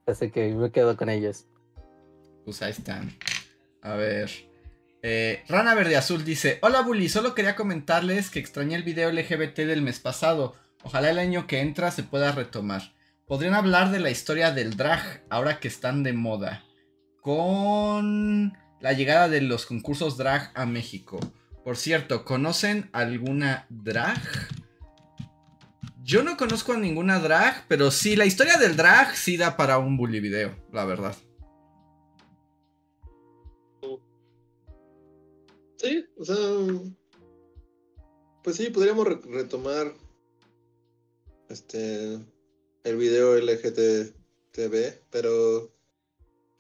Así 0.07 0.31
que 0.31 0.53
me 0.55 0.71
quedo 0.71 0.97
con 0.97 1.09
ellos. 1.09 1.47
Pues 2.45 2.61
ahí 2.63 2.73
están. 2.73 3.17
A 3.83 3.95
ver. 3.95 4.31
Eh, 5.03 5.43
Rana 5.49 5.75
Verde 5.75 5.97
Azul 5.97 6.25
dice: 6.25 6.59
Hola 6.61 6.83
Bully, 6.83 7.09
solo 7.09 7.35
quería 7.35 7.57
comentarles 7.57 8.29
que 8.29 8.41
extrañé 8.41 8.77
el 8.77 8.83
video 8.83 9.11
LGBT 9.11 9.61
del 9.61 9.83
mes 9.83 10.01
pasado. 10.01 10.55
Ojalá 10.83 11.11
el 11.11 11.19
año 11.19 11.47
que 11.47 11.61
entra 11.61 11.91
se 11.91 12.03
pueda 12.03 12.33
retomar. 12.33 12.95
Podrían 13.27 13.55
hablar 13.55 13.91
de 13.91 14.01
la 14.01 14.11
historia 14.11 14.53
del 14.53 14.77
drag 14.77 15.25
ahora 15.31 15.61
que 15.61 15.69
están 15.69 16.03
de 16.03 16.13
moda. 16.13 16.63
Con 17.23 18.57
la 18.81 18.93
llegada 18.93 19.29
de 19.29 19.41
los 19.41 19.67
concursos 19.67 20.17
drag 20.17 20.53
a 20.55 20.67
México. 20.67 21.19
Por 21.65 21.77
cierto, 21.77 22.25
¿conocen 22.25 22.89
alguna 22.93 23.67
drag? 23.71 24.21
Yo 26.03 26.23
no 26.23 26.37
conozco 26.37 26.73
a 26.73 26.77
ninguna 26.77 27.19
drag, 27.19 27.67
pero 27.67 27.91
sí, 27.91 28.15
la 28.15 28.27
historia 28.27 28.59
del 28.59 28.77
drag 28.77 29.17
sí 29.17 29.37
da 29.37 29.57
para 29.57 29.79
un 29.79 29.97
bully 29.97 30.21
video, 30.21 30.55
la 30.73 30.85
verdad. 30.85 31.17
Sí, 35.77 36.07
o 36.19 36.25
sea. 36.25 36.37
Pues 38.43 38.57
sí, 38.57 38.71
podríamos 38.71 39.07
re- 39.07 39.21
retomar. 39.25 39.93
Este. 41.49 42.19
El 42.85 42.97
video 42.97 43.37
LGTB, 43.37 45.03
pero. 45.11 45.73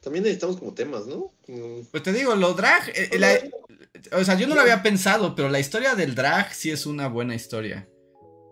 También 0.07 0.23
necesitamos 0.23 0.59
como 0.59 0.73
temas, 0.73 1.05
¿no? 1.09 1.33
Como- 1.45 1.83
Pues 1.91 2.01
te 2.05 2.13
digo, 2.13 2.37
lo 2.37 2.55
drag, 2.55 2.91
eh, 2.95 3.19
la- 3.19 3.41
o 4.17 4.23
sea, 4.23 4.37
yo 4.39 4.47
no 4.47 4.55
lo 4.55 4.61
había 4.61 4.81
pensado, 4.81 5.35
pero 5.35 5.49
la 5.49 5.59
historia 5.59 5.97
del 5.97 6.15
drag 6.15 6.55
sí 6.55 6.71
es 6.71 6.87
una 6.87 7.09
buena 7.09 7.35
historia. 7.35 7.89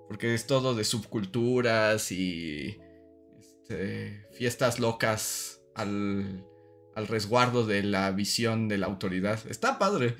Porque 0.09 0.35
es 0.35 0.49
todo 0.49 0.75
de 0.75 0.83
subculturas 0.83 2.11
y 2.11 2.77
este, 3.39 4.27
fiestas 4.33 4.81
locas 4.81 5.63
al, 5.77 6.45
al 6.97 7.07
resguardo 7.07 7.65
de 7.65 7.85
la 7.85 8.11
visión 8.11 8.67
de 8.67 8.79
la 8.79 8.87
autoridad. 8.87 9.39
Está 9.49 9.79
padre. 9.79 10.17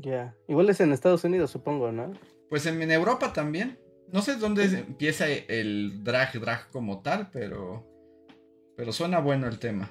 Ya. 0.00 0.34
Igual 0.48 0.70
es 0.70 0.80
en 0.80 0.92
Estados 0.92 1.24
Unidos, 1.24 1.50
supongo, 1.50 1.92
¿no? 1.92 2.14
Pues 2.48 2.64
en, 2.64 2.80
en 2.80 2.90
Europa 2.90 3.34
también. 3.34 3.78
No 4.12 4.20
sé 4.22 4.36
dónde 4.36 4.64
empieza 4.64 5.26
el 5.28 6.04
drag 6.04 6.38
drag 6.38 6.70
como 6.70 7.00
tal, 7.02 7.30
pero 7.30 7.86
pero 8.76 8.92
suena 8.92 9.20
bueno 9.20 9.48
el 9.48 9.58
tema. 9.58 9.90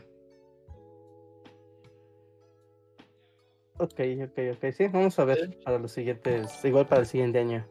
Ok, 3.77 3.99
ok, 4.23 4.39
ok. 4.55 4.71
Sí, 4.71 4.87
vamos 4.89 5.17
a 5.17 5.25
ver 5.25 5.57
para 5.63 5.79
los 5.79 5.91
siguientes. 5.91 6.63
Igual 6.63 6.87
para 6.87 7.01
el 7.01 7.07
siguiente 7.07 7.39
año. 7.39 7.67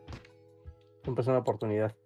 Siempre 1.05 1.23
es 1.23 1.29
una 1.29 1.39
oportunidad. 1.39 1.97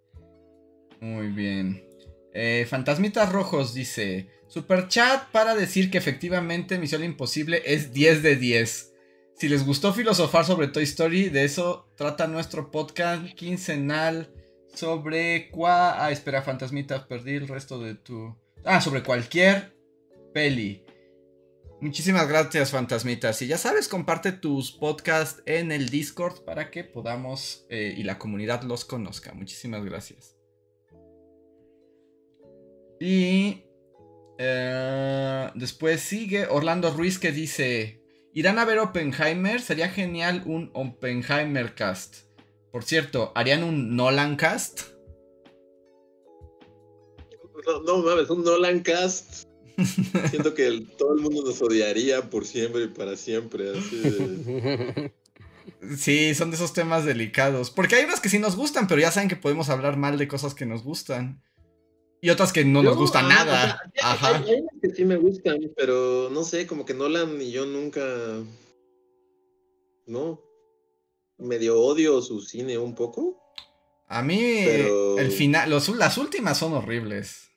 Muy 0.99 1.29
bien. 1.29 1.83
Eh, 2.31 2.65
Fantasmitas 2.69 3.31
Rojos 3.31 3.73
dice: 3.73 4.29
Super 4.47 4.87
chat 4.87 5.31
para 5.31 5.55
decir 5.55 5.89
que 5.89 5.97
efectivamente 5.97 6.77
Misión 6.77 7.03
Imposible 7.03 7.63
es 7.65 7.93
10 7.93 8.21
de 8.21 8.35
10. 8.35 8.94
Si 9.37 9.49
les 9.49 9.65
gustó 9.65 9.91
filosofar 9.91 10.45
sobre 10.45 10.69
Toy 10.69 10.83
Story, 10.83 11.27
de 11.27 11.43
eso 11.43 11.91
trata 11.97 12.25
nuestro 12.25 12.71
podcast 12.71 13.25
quincenal 13.33 14.33
sobre 14.73 15.49
cuá. 15.51 16.05
Ah, 16.05 16.09
espera, 16.09 16.41
Fantasmitas, 16.41 17.03
perdí 17.03 17.35
el 17.35 17.49
resto 17.49 17.77
de 17.79 17.95
tu. 17.95 18.33
Ah, 18.63 18.79
sobre 18.79 19.03
cualquier 19.03 19.75
peli. 20.33 20.85
Muchísimas 21.81 22.29
gracias, 22.29 22.71
Fantasmitas. 22.71 23.41
Y 23.41 23.47
ya 23.47 23.57
sabes, 23.57 23.89
comparte 23.89 24.31
tus 24.31 24.71
podcasts 24.71 25.43
en 25.45 25.73
el 25.73 25.89
Discord 25.89 26.45
para 26.45 26.71
que 26.71 26.85
podamos 26.85 27.65
eh, 27.69 27.93
y 27.97 28.03
la 28.03 28.17
comunidad 28.17 28.63
los 28.63 28.85
conozca. 28.85 29.33
Muchísimas 29.33 29.83
gracias. 29.83 30.37
Y 33.01 33.65
eh, 34.37 35.49
después 35.55 35.99
sigue 35.99 36.47
Orlando 36.47 36.89
Ruiz 36.91 37.19
que 37.19 37.33
dice, 37.33 38.04
¿irán 38.35 38.59
a 38.59 38.65
ver 38.65 38.77
Oppenheimer? 38.77 39.59
Sería 39.59 39.89
genial 39.89 40.43
un 40.45 40.69
Oppenheimer 40.73 41.73
cast. 41.73 42.17
Por 42.71 42.83
cierto, 42.83 43.31
¿harían 43.33 43.63
un 43.63 43.95
Nolan 43.95 44.35
cast? 44.35 44.81
No, 47.65 47.81
no 47.81 47.97
mames, 48.03 48.29
un 48.29 48.43
Nolan 48.43 48.81
cast. 48.81 49.45
Siento 50.29 50.53
que 50.53 50.67
el- 50.67 50.87
todo 50.97 51.15
el 51.15 51.21
mundo 51.21 51.43
nos 51.43 51.61
odiaría 51.61 52.29
por 52.29 52.45
siempre 52.45 52.83
y 52.83 52.87
para 52.89 53.15
siempre. 53.15 53.71
Así 53.77 53.97
de- 53.99 55.13
Sí, 55.97 56.35
son 56.35 56.51
de 56.51 56.57
esos 56.57 56.73
temas 56.73 57.05
delicados. 57.05 57.71
Porque 57.71 57.95
hay 57.95 58.05
unas 58.05 58.19
que 58.19 58.29
sí 58.29 58.37
nos 58.39 58.55
gustan, 58.55 58.87
pero 58.87 59.01
ya 59.01 59.11
saben 59.11 59.29
que 59.29 59.35
podemos 59.35 59.69
hablar 59.69 59.97
mal 59.97 60.17
de 60.17 60.27
cosas 60.27 60.53
que 60.53 60.65
nos 60.65 60.83
gustan. 60.83 61.41
Y 62.25 62.31
otras 62.31 62.51
que 62.51 62.65
no 62.65 62.81
nos 62.81 62.97
gustan 62.97 63.25
ah, 63.25 63.29
nada. 63.29 63.81
o 63.85 63.91
sea, 63.99 64.11
Ajá. 64.11 64.37
Hay, 64.37 64.49
hay 64.49 64.59
unas 64.61 64.81
que 64.81 64.89
sí 64.95 65.05
me 65.05 65.15
gustan, 65.15 65.59
pero 65.77 66.27
no 66.31 66.43
sé, 66.43 66.65
como 66.65 66.83
que 66.83 66.95
Nolan 66.95 67.39
y 67.39 67.51
yo 67.51 67.67
nunca. 67.67 68.01
No. 70.07 70.41
Medio 71.37 71.79
odio 71.79 72.23
su 72.23 72.41
cine 72.41 72.79
un 72.79 72.95
poco. 72.95 73.39
A 74.07 74.23
mí, 74.23 74.63
Pero- 74.65 75.19
el 75.19 75.31
final, 75.31 75.69
los- 75.69 75.89
las 75.89 76.17
últimas 76.17 76.57
son 76.57 76.73
horribles. 76.73 77.51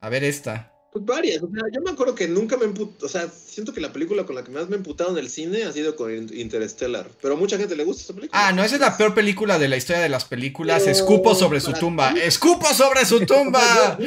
A 0.00 0.10
ver 0.10 0.22
esta. 0.24 0.74
Pues 0.96 1.04
varias, 1.04 1.42
o 1.42 1.48
sea, 1.50 1.62
yo 1.74 1.82
me 1.82 1.90
acuerdo 1.90 2.14
que 2.14 2.26
nunca 2.26 2.56
me 2.56 2.64
emputado, 2.64 3.04
o 3.06 3.08
sea, 3.10 3.28
siento 3.28 3.74
que 3.74 3.82
la 3.82 3.92
película 3.92 4.24
con 4.24 4.34
la 4.34 4.42
que 4.44 4.50
más 4.50 4.66
me 4.68 4.76
he 4.76 4.78
emputado 4.78 5.10
en 5.10 5.18
el 5.18 5.28
cine 5.28 5.64
ha 5.64 5.72
sido 5.72 5.94
con 5.94 6.10
In- 6.10 6.30
Interstellar, 6.32 7.06
pero 7.20 7.34
a 7.34 7.36
mucha 7.36 7.58
gente 7.58 7.76
le 7.76 7.84
gusta 7.84 8.02
esa 8.04 8.14
película. 8.14 8.46
Ah, 8.48 8.52
no, 8.52 8.64
esa 8.64 8.76
es 8.76 8.80
la 8.80 8.96
peor 8.96 9.12
película 9.14 9.58
de 9.58 9.68
la 9.68 9.76
historia 9.76 10.00
de 10.02 10.08
las 10.08 10.24
películas. 10.24 10.80
Pero, 10.80 10.92
Escupo 10.92 11.34
sobre 11.34 11.60
su 11.60 11.74
tumba. 11.74 12.14
ti- 12.14 12.20
¡Escupo 12.20 12.66
sobre 12.72 13.04
su 13.04 13.20
tumba! 13.26 13.98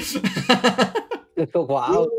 wow. 1.54 2.10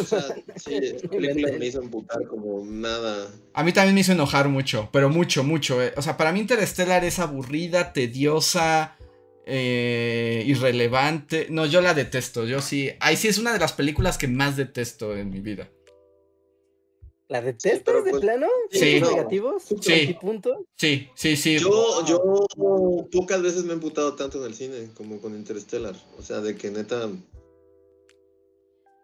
O 0.00 0.04
sea, 0.04 0.22
sí, 0.54 0.78
película 1.10 1.58
me 1.58 1.66
hizo 1.66 1.80
emputar 1.82 2.24
como 2.28 2.64
nada. 2.64 3.26
A 3.52 3.64
mí 3.64 3.72
también 3.72 3.94
me 3.96 4.02
hizo 4.02 4.12
enojar 4.12 4.48
mucho, 4.48 4.88
pero 4.92 5.08
mucho, 5.10 5.42
mucho. 5.42 5.82
eh. 5.82 5.92
O 5.96 6.02
sea, 6.02 6.16
para 6.16 6.30
mí 6.32 6.38
Interstellar 6.38 7.04
es 7.04 7.18
aburrida, 7.18 7.92
tediosa, 7.92 8.95
eh, 9.46 10.42
irrelevante. 10.46 11.46
No, 11.50 11.64
yo 11.66 11.80
la 11.80 11.94
detesto. 11.94 12.44
Yo 12.44 12.60
sí. 12.60 12.90
Ahí 13.00 13.16
sí 13.16 13.28
es 13.28 13.38
una 13.38 13.52
de 13.52 13.58
las 13.60 13.72
películas 13.72 14.18
que 14.18 14.28
más 14.28 14.56
detesto 14.56 15.16
en 15.16 15.30
mi 15.30 15.40
vida. 15.40 15.70
¿La 17.28 17.40
Sí, 17.40 17.46
detestas 17.46 18.04
de 18.04 18.10
pues- 18.10 18.20
plano? 18.22 18.46
Sí. 18.70 18.94
¿Puntos 19.00 19.10
negativos? 19.16 19.62
Sí. 19.80 19.92
¿Antipuntos? 20.00 20.58
Sí, 20.76 21.08
sí, 21.16 21.36
sí. 21.36 21.58
Yo, 21.58 22.04
yo 22.06 22.46
pocas 23.10 23.42
veces 23.42 23.64
me 23.64 23.70
he 23.70 23.74
emputado 23.74 24.14
tanto 24.14 24.38
en 24.38 24.44
el 24.46 24.54
cine 24.54 24.88
como 24.94 25.20
con 25.20 25.34
Interstellar. 25.34 25.94
O 26.18 26.22
sea, 26.22 26.40
de 26.40 26.54
que 26.56 26.70
neta 26.70 27.08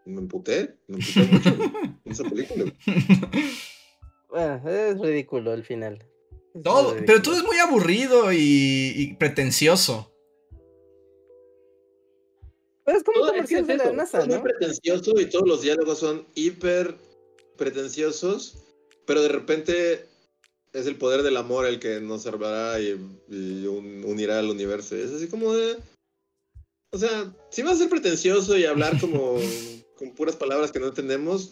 me 0.05 0.21
emputé, 0.21 0.77
me 0.89 0.99
emputé 0.99 1.21
mucho 1.33 1.51
en 2.05 2.13
esa 2.13 2.25
película. 2.25 2.73
Bueno, 4.29 4.69
es 4.69 4.99
ridículo 5.01 5.53
el 5.53 5.65
final. 5.65 6.05
Es 6.55 6.63
Todo, 6.63 6.91
ridículo. 6.95 7.07
pero 7.07 7.23
todo 7.23 7.37
es 7.37 7.45
muy 7.45 7.59
aburrido 7.59 8.33
y, 8.33 8.93
y 8.97 9.15
pretencioso. 9.15 10.12
Pero 12.85 12.99
es 12.99 13.05
como 13.05 13.21
Todo- 13.21 13.33
un 13.33 13.39
es 13.41 13.67
de 13.67 13.77
la 13.77 13.93
NASA, 13.93 14.21
es 14.21 14.27
muy 14.27 14.37
¿no? 14.37 14.43
pretencioso 14.43 15.13
y 15.21 15.27
todos 15.31 15.47
los 15.49 15.63
diálogos 15.63 15.99
son 15.99 16.27
hiper 16.35 16.97
pretenciosos, 17.57 18.57
pero 19.07 19.23
de 19.23 19.29
repente 19.29 20.07
es 20.73 20.87
el 20.87 20.97
poder 20.97 21.23
del 21.23 21.37
amor 21.37 21.67
el 21.67 21.79
que 21.79 22.01
nos 22.01 22.23
salvará 22.23 22.81
y, 22.81 22.89
y 23.29 23.67
un- 23.67 24.03
unirá 24.05 24.39
al 24.39 24.51
universo. 24.51 24.97
Es 24.97 25.13
así 25.13 25.29
como 25.29 25.55
de... 25.55 25.77
O 26.95 26.99
sea, 26.99 27.33
si 27.51 27.63
vas 27.63 27.75
a 27.75 27.77
ser 27.79 27.89
pretencioso 27.89 28.57
y 28.59 28.65
hablar 28.65 28.99
como 29.01 29.37
con 29.97 30.15
puras 30.15 30.37
palabras 30.37 30.73
que 30.73 30.81
no 30.81 30.89
entendemos, 30.89 31.51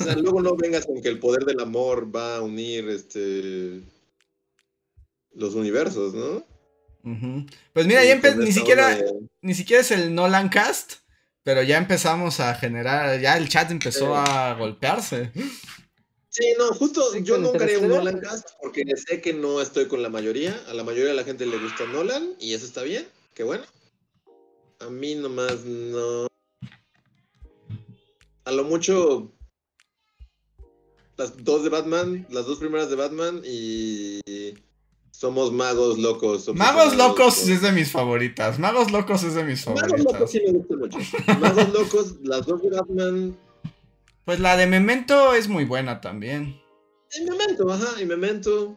o 0.00 0.02
sea, 0.04 0.16
luego 0.16 0.40
no 0.42 0.56
vengas 0.56 0.86
con 0.86 1.00
que 1.02 1.08
el 1.08 1.18
poder 1.20 1.44
del 1.44 1.60
amor 1.60 2.14
va 2.14 2.36
a 2.36 2.42
unir 2.42 2.88
este 2.88 3.82
los 5.32 5.54
universos, 5.54 6.14
¿no? 6.14 6.44
Pues 7.72 7.86
mira, 7.86 8.04
ya 8.04 8.16
ni 8.36 8.52
siquiera, 8.52 8.88
de- 8.96 9.12
ni 9.40 9.54
siquiera 9.54 9.80
es 9.82 9.90
el 9.90 10.14
Nolan 10.14 10.48
Cast, 10.48 10.94
pero 11.42 11.62
ya 11.62 11.78
empezamos 11.78 12.40
a 12.40 12.54
generar, 12.54 13.20
ya 13.20 13.36
el 13.36 13.48
chat 13.48 13.70
empezó 13.70 14.06
Sí. 14.06 14.22
a 14.30 14.54
golpearse. 14.58 15.32
Sí, 16.30 16.54
no, 16.58 16.68
justo 16.74 17.10
Sí, 17.12 17.22
yo 17.22 17.38
no 17.38 17.52
haré 17.54 17.78
un. 17.78 17.88
Nolan 17.88 18.20
cast 18.20 18.50
porque 18.60 18.84
sé 18.96 19.20
que 19.20 19.32
no 19.32 19.60
estoy 19.60 19.86
con 19.88 20.02
la 20.02 20.08
mayoría. 20.08 20.60
A 20.68 20.74
la 20.74 20.84
mayoría 20.84 21.08
de 21.08 21.14
la 21.14 21.24
gente 21.24 21.46
le 21.46 21.56
gusta 21.58 21.84
Nolan 21.86 22.34
y 22.38 22.52
eso 22.54 22.66
está 22.66 22.82
bien, 22.82 23.08
qué 23.34 23.42
bueno. 23.42 23.64
A 24.80 24.88
mí 24.90 25.14
nomás 25.16 25.64
no. 25.64 26.28
A 28.44 28.52
lo 28.52 28.64
mucho 28.64 29.32
las 31.16 31.42
dos 31.42 31.64
de 31.64 31.70
Batman, 31.70 32.26
las 32.30 32.46
dos 32.46 32.58
primeras 32.58 32.88
de 32.90 32.96
Batman 32.96 33.42
y 33.44 34.20
somos 35.18 35.50
magos 35.50 35.98
locos. 35.98 36.48
Magos 36.54 36.94
Locos 36.94 37.48
es 37.48 37.60
de 37.60 37.72
mis 37.72 37.90
favoritas. 37.90 38.60
Magos 38.60 38.92
Locos 38.92 39.24
es 39.24 39.34
de 39.34 39.42
mis 39.42 39.66
Magos 39.66 39.82
locos 39.90 40.04
favoritas. 40.04 40.30
sí 40.30 40.40
me 40.46 40.52
gustan 40.52 40.78
mucho. 40.78 40.98
Magos 41.40 41.68
locos, 41.70 42.14
las 42.22 42.46
dos 42.46 42.62
de 42.62 42.70
Batman. 42.70 43.36
Pues 44.24 44.38
la 44.38 44.56
de 44.56 44.68
Memento 44.68 45.34
es 45.34 45.48
muy 45.48 45.64
buena 45.64 46.00
también. 46.00 46.60
Y 47.18 47.24
Memento, 47.28 47.68
ajá, 47.68 48.00
y 48.00 48.06
Memento. 48.06 48.76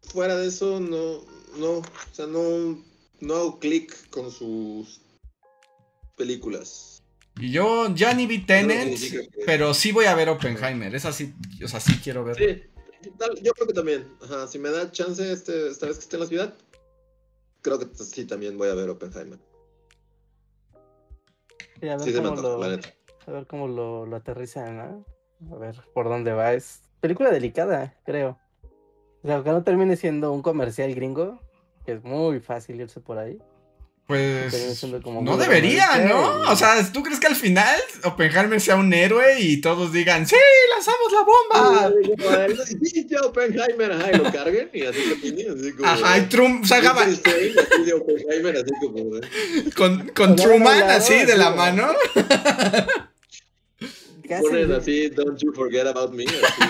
Fuera 0.00 0.34
de 0.34 0.48
eso, 0.48 0.80
no, 0.80 1.24
no, 1.56 1.78
o 1.78 1.84
sea, 2.10 2.26
no, 2.26 2.82
no 3.20 3.34
hago 3.34 3.60
clic 3.60 4.10
con 4.10 4.32
sus 4.32 5.00
películas. 6.16 7.04
Y 7.38 7.52
yo 7.52 7.94
ya 7.94 8.14
ni 8.14 8.26
vi 8.26 8.44
Tenet, 8.44 8.98
pero 9.46 9.74
sí 9.74 9.92
voy 9.92 10.06
a 10.06 10.16
ver 10.16 10.28
Oppenheimer. 10.28 10.92
Es 10.92 11.04
así, 11.04 11.34
o 11.64 11.68
sea, 11.68 11.78
sí 11.78 12.00
quiero 12.02 12.24
ver. 12.24 12.36
Sí, 12.36 12.71
tal- 13.10 13.36
yo 13.42 13.52
creo 13.52 13.66
que 13.66 13.74
también. 13.74 14.16
Ajá, 14.22 14.46
si 14.46 14.58
me 14.58 14.70
da 14.70 14.90
chance 14.90 15.32
este, 15.32 15.68
esta 15.68 15.86
vez 15.86 15.96
que 15.98 16.02
esté 16.02 16.16
en 16.16 16.20
la 16.20 16.26
ciudad, 16.26 16.54
creo 17.60 17.78
que 17.78 17.86
sí 17.94 18.26
también 18.26 18.56
voy 18.58 18.68
a 18.68 18.74
ver 18.74 18.88
Oppenheimer. 18.90 19.38
Y 21.80 21.88
a 21.88 21.96
ver 21.96 22.08
Sí 22.08 22.14
cómo 22.14 22.34
lo, 22.36 22.62
a 22.62 23.30
ver 23.30 23.46
cómo 23.46 23.68
lo, 23.68 24.06
lo 24.06 24.16
aterrizan, 24.16 24.76
¿no? 24.76 25.06
A 25.54 25.58
ver 25.58 25.76
por 25.92 26.08
dónde 26.08 26.32
va. 26.32 26.52
Es 26.52 26.82
película 27.00 27.30
delicada, 27.30 28.00
creo. 28.04 28.38
O 29.22 29.26
sea, 29.26 29.42
que 29.42 29.50
no 29.50 29.62
termine 29.64 29.96
siendo 29.96 30.32
un 30.32 30.42
comercial 30.42 30.94
gringo, 30.94 31.40
que 31.84 31.92
es 31.92 32.02
muy 32.04 32.40
fácil 32.40 32.80
irse 32.80 33.00
por 33.00 33.18
ahí. 33.18 33.38
Termina 34.18 34.50
Pues 34.50 35.02
como 35.02 35.22
no 35.22 35.36
debería, 35.36 35.98
¿no? 35.98 36.44
y- 36.44 36.48
O 36.48 36.56
sea, 36.56 36.90
¿tú 36.92 37.02
crees 37.02 37.18
que 37.20 37.26
al 37.28 37.36
final 37.36 37.80
Oppenheimer 38.04 38.60
sea 38.60 38.76
un 38.76 38.92
héroe 38.92 39.40
y 39.40 39.60
todos 39.60 39.92
digan, 39.92 40.26
sí, 40.26 40.36
lanzamos 40.74 41.12
la 41.12 41.20
bomba? 41.20 41.86
Ah, 41.86 42.64
sí, 42.66 43.06
ya 43.10 43.20
Oppenheimer, 43.20 43.92
ajá, 43.92 44.10
y 44.12 44.16
lo 44.16 44.32
carguen 44.32 44.70
y 44.72 44.82
así 44.84 44.98
termine, 45.20 45.50
así 45.50 45.72
como. 45.72 45.88
Ajá, 45.88 46.18
y 46.18 46.22
Trump 46.22 46.64
salga 46.64 46.92
Oppenheimer, 46.92 48.56
así 48.56 48.72
como. 48.80 49.20
con, 49.76 50.08
con 50.14 50.36
Truman 50.36 50.82
así 50.90 51.24
de 51.24 51.36
la 51.36 51.50
¿no? 51.50 51.56
mano. 51.56 51.92
Ponen 54.40 54.72
así, 54.72 55.08
don't 55.10 55.38
you 55.42 55.52
forget 55.52 55.86
about 55.86 56.12
me. 56.14 56.24
Así. 56.24 56.62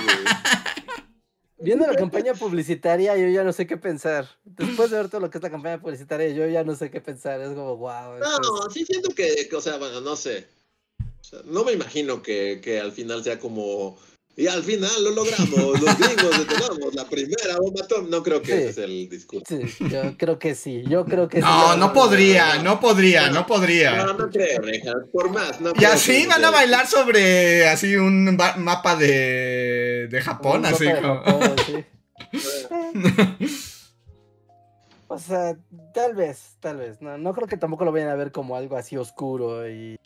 Viendo 1.62 1.86
la 1.86 1.96
campaña 1.96 2.34
publicitaria, 2.34 3.16
yo 3.16 3.28
ya 3.28 3.44
no 3.44 3.52
sé 3.52 3.66
qué 3.66 3.76
pensar. 3.76 4.28
Después 4.44 4.90
de 4.90 4.96
ver 4.96 5.08
todo 5.08 5.20
lo 5.20 5.30
que 5.30 5.38
es 5.38 5.42
la 5.42 5.50
campaña 5.50 5.80
publicitaria, 5.80 6.28
yo 6.28 6.46
ya 6.48 6.64
no 6.64 6.74
sé 6.74 6.90
qué 6.90 7.00
pensar. 7.00 7.40
Es 7.40 7.48
como, 7.48 7.76
wow. 7.76 8.18
No, 8.18 8.70
sí 8.70 8.84
siento 8.84 9.10
que, 9.14 9.48
que, 9.48 9.56
o 9.56 9.60
sea, 9.60 9.78
bueno, 9.78 10.00
no 10.00 10.16
sé. 10.16 10.46
O 11.20 11.24
sea, 11.24 11.40
no 11.44 11.64
me 11.64 11.72
imagino 11.72 12.22
que, 12.22 12.60
que 12.62 12.80
al 12.80 12.92
final 12.92 13.22
sea 13.22 13.38
como. 13.38 13.98
Y 14.34 14.46
al 14.46 14.62
final 14.62 14.90
lo 15.04 15.10
logramos, 15.10 15.52
los 15.80 15.98
gringos 15.98 16.38
detonamos 16.38 16.94
la 16.94 17.04
primera 17.04 17.58
bomba 17.58 17.82
atómica. 17.84 18.16
No 18.16 18.22
creo 18.22 18.40
que 18.40 18.46
Sí. 18.46 18.52
ese 18.62 18.68
es 18.70 18.78
el 18.78 19.08
discurso. 19.10 19.44
Sí, 19.46 19.60
yo 19.90 20.16
creo 20.16 20.38
que 20.38 20.54
sí. 20.54 20.82
Yo 20.88 21.04
creo 21.04 21.28
que 21.28 21.36
sí. 21.38 21.42
No, 21.42 21.72
ya 21.72 21.76
no 21.76 21.88
lo- 21.88 21.92
podría, 21.92 22.62
no 22.62 22.80
podría, 22.80 23.28
no 23.28 23.34
No, 23.40 23.46
podría. 23.46 24.04
no 24.06 24.30
creo, 24.30 24.60
Reja, 24.62 24.92
por 25.12 25.30
más. 25.30 25.60
No 25.60 25.72
Y 25.78 25.84
así 25.84 26.22
que 26.22 26.28
van 26.28 26.44
a 26.46 26.50
bailar 26.50 26.86
sobre 26.86 27.68
así 27.68 27.94
un 27.96 28.34
mapa 28.56 28.96
de, 28.96 30.08
de 30.10 30.20
Japón, 30.22 30.60
Un 30.60 30.66
así 30.66 30.86
de 30.86 30.94
como... 31.00 31.22
Japón, 31.22 31.54
sí. 31.66 31.84
O 35.08 35.18
sea, 35.18 35.54
tal 35.92 36.14
vez, 36.14 36.56
tal 36.60 36.78
vez. 36.78 37.02
No, 37.02 37.18
no 37.18 37.34
creo 37.34 37.46
que 37.46 37.58
tampoco 37.58 37.84
lo 37.84 37.92
vayan 37.92 38.08
a 38.08 38.14
ver 38.14 38.32
como 38.32 38.56
algo 38.56 38.78
así 38.78 38.96
oscuro 38.96 39.68
y, 39.68 39.98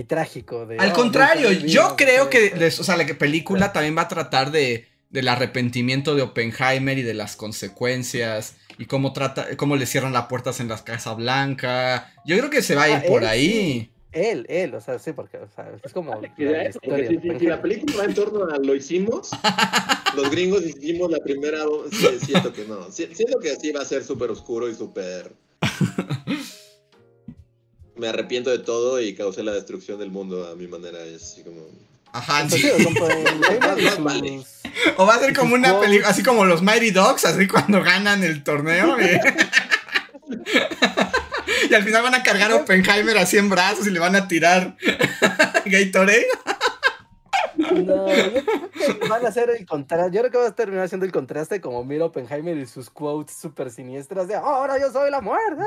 y 0.00 0.04
trágico. 0.04 0.66
De, 0.66 0.78
Al 0.78 0.90
"Oh, 0.90 0.94
contrario, 0.94 1.50
yo 1.52 1.94
creo 1.96 2.28
que, 2.30 2.46
esto". 2.46 2.56
les- 2.58 2.80
o 2.80 2.84
sea, 2.84 2.96
la 2.96 3.06
película 3.06 3.72
también 3.72 3.96
va 3.96 4.02
a 4.02 4.08
tratar 4.08 4.50
de 4.50 4.86
del 5.10 5.26
arrepentimiento 5.26 6.14
de 6.14 6.22
Oppenheimer 6.22 6.96
y 6.96 7.02
de 7.02 7.14
las 7.14 7.34
consecuencias 7.34 8.54
y 8.78 8.86
cómo 8.86 9.12
trata, 9.12 9.56
cómo 9.56 9.74
le 9.74 9.84
cierran 9.86 10.12
las 10.12 10.26
puertas 10.26 10.60
en 10.60 10.68
la 10.68 10.82
Casa 10.84 11.14
Blanca. 11.14 12.12
Yo 12.24 12.38
creo 12.38 12.48
que 12.48 12.62
se 12.62 12.76
va 12.76 12.84
a 12.84 12.88
ir 12.90 12.94
Ah, 12.96 13.02
por 13.08 13.22
él 13.22 13.28
ahí. 13.28 13.50
sí. 13.50 13.90
Él, 14.12 14.46
él, 14.48 14.74
o 14.74 14.80
sea, 14.80 14.98
sí, 15.00 15.12
porque 15.12 15.36
o 15.38 15.48
sea, 15.48 15.70
es 15.84 15.92
como 15.92 16.14
la, 16.20 16.28
historia 16.28 16.72
si, 16.72 17.18
si- 17.20 17.38
si 17.38 17.46
la 17.46 17.60
película 17.62 17.96
va 17.98 18.04
en 18.04 18.14
torno 18.14 18.44
a 18.52 18.58
lo 18.58 18.74
hicimos, 18.74 19.30
los 20.16 20.30
gringos 20.30 20.64
hicimos 20.64 21.10
la 21.10 21.18
primera. 21.18 21.58
sí, 21.90 22.06
siento 22.26 22.52
que 22.52 22.64
no. 22.66 22.90
Si- 22.92 23.12
Siento 23.14 23.38
que 23.40 23.50
así 23.52 23.70
va 23.72 23.82
a 23.82 23.84
ser 23.84 24.02
súper 24.04 24.30
oscuro 24.30 24.68
y 24.68 24.74
súper. 24.74 25.32
Me 28.00 28.08
arrepiento 28.08 28.48
de 28.50 28.58
todo 28.60 29.00
y 29.00 29.14
causé 29.14 29.42
la 29.42 29.52
destrucción 29.52 29.98
del 29.98 30.10
mundo 30.10 30.48
a 30.50 30.56
mi 30.56 30.66
manera. 30.66 30.98
Es 31.04 31.22
así 31.22 31.42
como. 31.44 31.60
Ajá, 32.12 32.46
Pues 32.48 32.62
sí. 32.62 32.70
sus- 32.70 34.56
O 34.96 35.06
va 35.06 35.14
a 35.14 35.18
ser 35.18 35.36
como 35.36 35.50
sus 35.50 35.58
una 35.58 35.78
película, 35.80 36.08
así 36.08 36.22
como 36.22 36.44
los 36.44 36.62
Mighty 36.62 36.90
Dogs, 36.92 37.24
así 37.26 37.46
cuando 37.46 37.82
ganan 37.82 38.24
el 38.24 38.42
torneo. 38.42 38.96
Y, 39.00 39.04
y 41.70 41.74
al 41.74 41.82
final 41.84 42.02
van 42.02 42.14
a 42.14 42.22
cargar 42.22 42.50
a 42.52 42.56
Oppenheimer 42.56 43.18
así 43.18 43.36
en 43.36 43.50
brazos 43.50 43.86
y 43.86 43.90
le 43.90 44.00
van 44.00 44.16
a 44.16 44.26
tirar 44.28 44.76
Gatorade. 45.66 46.26
No, 47.56 48.06
van 49.08 49.24
a 49.24 49.28
hacer 49.28 49.50
el 49.50 49.66
contraste. 49.66 50.14
Yo 50.16 50.20
creo 50.22 50.30
que 50.32 50.38
va 50.38 50.46
a 50.48 50.54
terminar 50.54 50.88
siendo 50.88 51.04
el 51.04 51.12
contraste 51.12 51.60
como 51.60 51.84
mira 51.84 52.06
Oppenheimer 52.06 52.56
y 52.56 52.66
sus 52.66 52.88
quotes 52.90 53.36
súper 53.36 53.70
siniestras 53.70 54.26
de 54.28 54.34
ahora 54.36 54.78
yo 54.80 54.90
soy 54.90 55.10
la 55.10 55.20
muerte. 55.20 55.62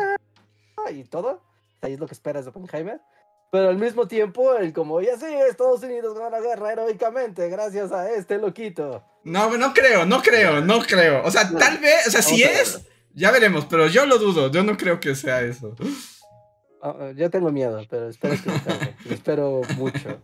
Y 0.91 1.03
todo. 1.03 1.41
Ahí 1.83 1.93
es 1.93 1.99
lo 1.99 2.07
que 2.07 2.13
esperas 2.13 2.45
de 2.45 2.51
Oppenheimer. 2.51 2.99
Pero 3.51 3.69
al 3.69 3.77
mismo 3.77 4.07
tiempo, 4.07 4.55
el 4.55 4.73
como, 4.73 4.99
y 5.01 5.09
así 5.09 5.25
Estados 5.27 5.83
Unidos 5.83 6.17
gana 6.17 6.31
la 6.31 6.41
guerra 6.41 6.71
heroicamente 6.71 7.49
gracias 7.49 7.91
a 7.91 8.09
este 8.11 8.39
loquito. 8.39 9.03
No, 9.25 9.55
no 9.57 9.73
creo, 9.73 10.05
no 10.07 10.23
creo, 10.23 10.61
no 10.61 10.79
creo. 10.81 11.23
O 11.23 11.29
sea, 11.29 11.43
No. 11.43 11.59
tal 11.59 11.77
vez, 11.77 12.07
o 12.07 12.11
sea, 12.11 12.23
si 12.23 12.41
es, 12.41 12.81
ya 13.13 13.29
veremos, 13.29 13.65
pero 13.65 13.87
yo 13.87 14.07
lo 14.07 14.17
dudo, 14.17 14.49
yo 14.49 14.63
no 14.63 14.75
creo 14.75 14.99
que 14.99 15.13
sea 15.13 15.41
eso. 15.41 15.75
Ah, 16.81 16.95
ah, 16.99 17.11
yo 17.15 17.29
tengo 17.29 17.51
miedo, 17.51 17.85
pero 17.89 18.09
espero 18.09 18.33
que 18.33 18.49
salga. 18.49 18.95
Espero 19.09 19.61
mucho. 19.77 20.19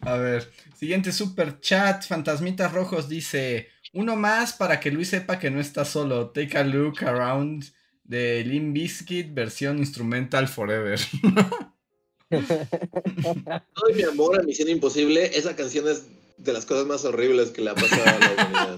A 0.00 0.16
ver, 0.16 0.50
siguiente 0.74 1.12
super 1.12 1.60
chat, 1.60 2.04
Fantasmitas 2.04 2.72
Rojos 2.72 3.08
dice, 3.08 3.68
uno 3.92 4.16
más 4.16 4.52
para 4.52 4.80
que 4.80 4.90
Luis 4.90 5.10
sepa 5.10 5.38
que 5.38 5.50
no 5.50 5.60
está 5.60 5.84
solo, 5.84 6.30
take 6.30 6.58
a 6.58 6.64
look 6.64 7.04
around 7.04 7.64
de 8.12 8.44
Limp 8.44 8.74
Bizkit 8.74 9.32
versión 9.32 9.78
instrumental 9.78 10.46
forever. 10.46 11.00
Todo 12.30 13.94
mi 13.94 14.02
amor 14.02 14.38
a 14.38 14.42
Misión 14.42 14.68
Imposible, 14.68 15.36
esa 15.36 15.56
canción 15.56 15.88
es 15.88 16.04
de 16.36 16.52
las 16.52 16.66
cosas 16.66 16.86
más 16.86 17.06
horribles 17.06 17.50
que 17.50 17.62
le 17.62 17.70
ha 17.70 17.74
pasado 17.74 18.02
a 18.04 18.18
la 18.18 18.32
humanidad. 18.32 18.76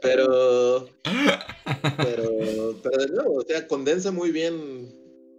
Pero, 0.00 0.88
pero, 1.96 2.76
pero 2.80 2.98
de 2.98 3.08
nuevo, 3.08 3.34
o 3.38 3.42
sea, 3.42 3.66
condensa 3.66 4.12
muy 4.12 4.30
bien 4.30 4.94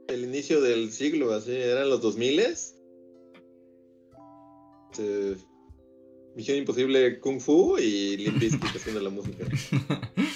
el 0.09 0.25
inicio 0.25 0.59
del 0.59 0.91
siglo, 0.91 1.33
así, 1.33 1.55
eran 1.55 1.89
los 1.89 2.01
2000 2.01 2.39
este, 4.91 5.37
Misión 6.35 6.57
Imposible 6.57 7.21
Kung 7.21 7.39
Fu 7.39 7.77
y 7.77 8.17
Limp 8.17 8.39
Bizkit 8.39 8.75
haciendo 8.75 8.99
la 9.01 9.09
música. 9.09 9.45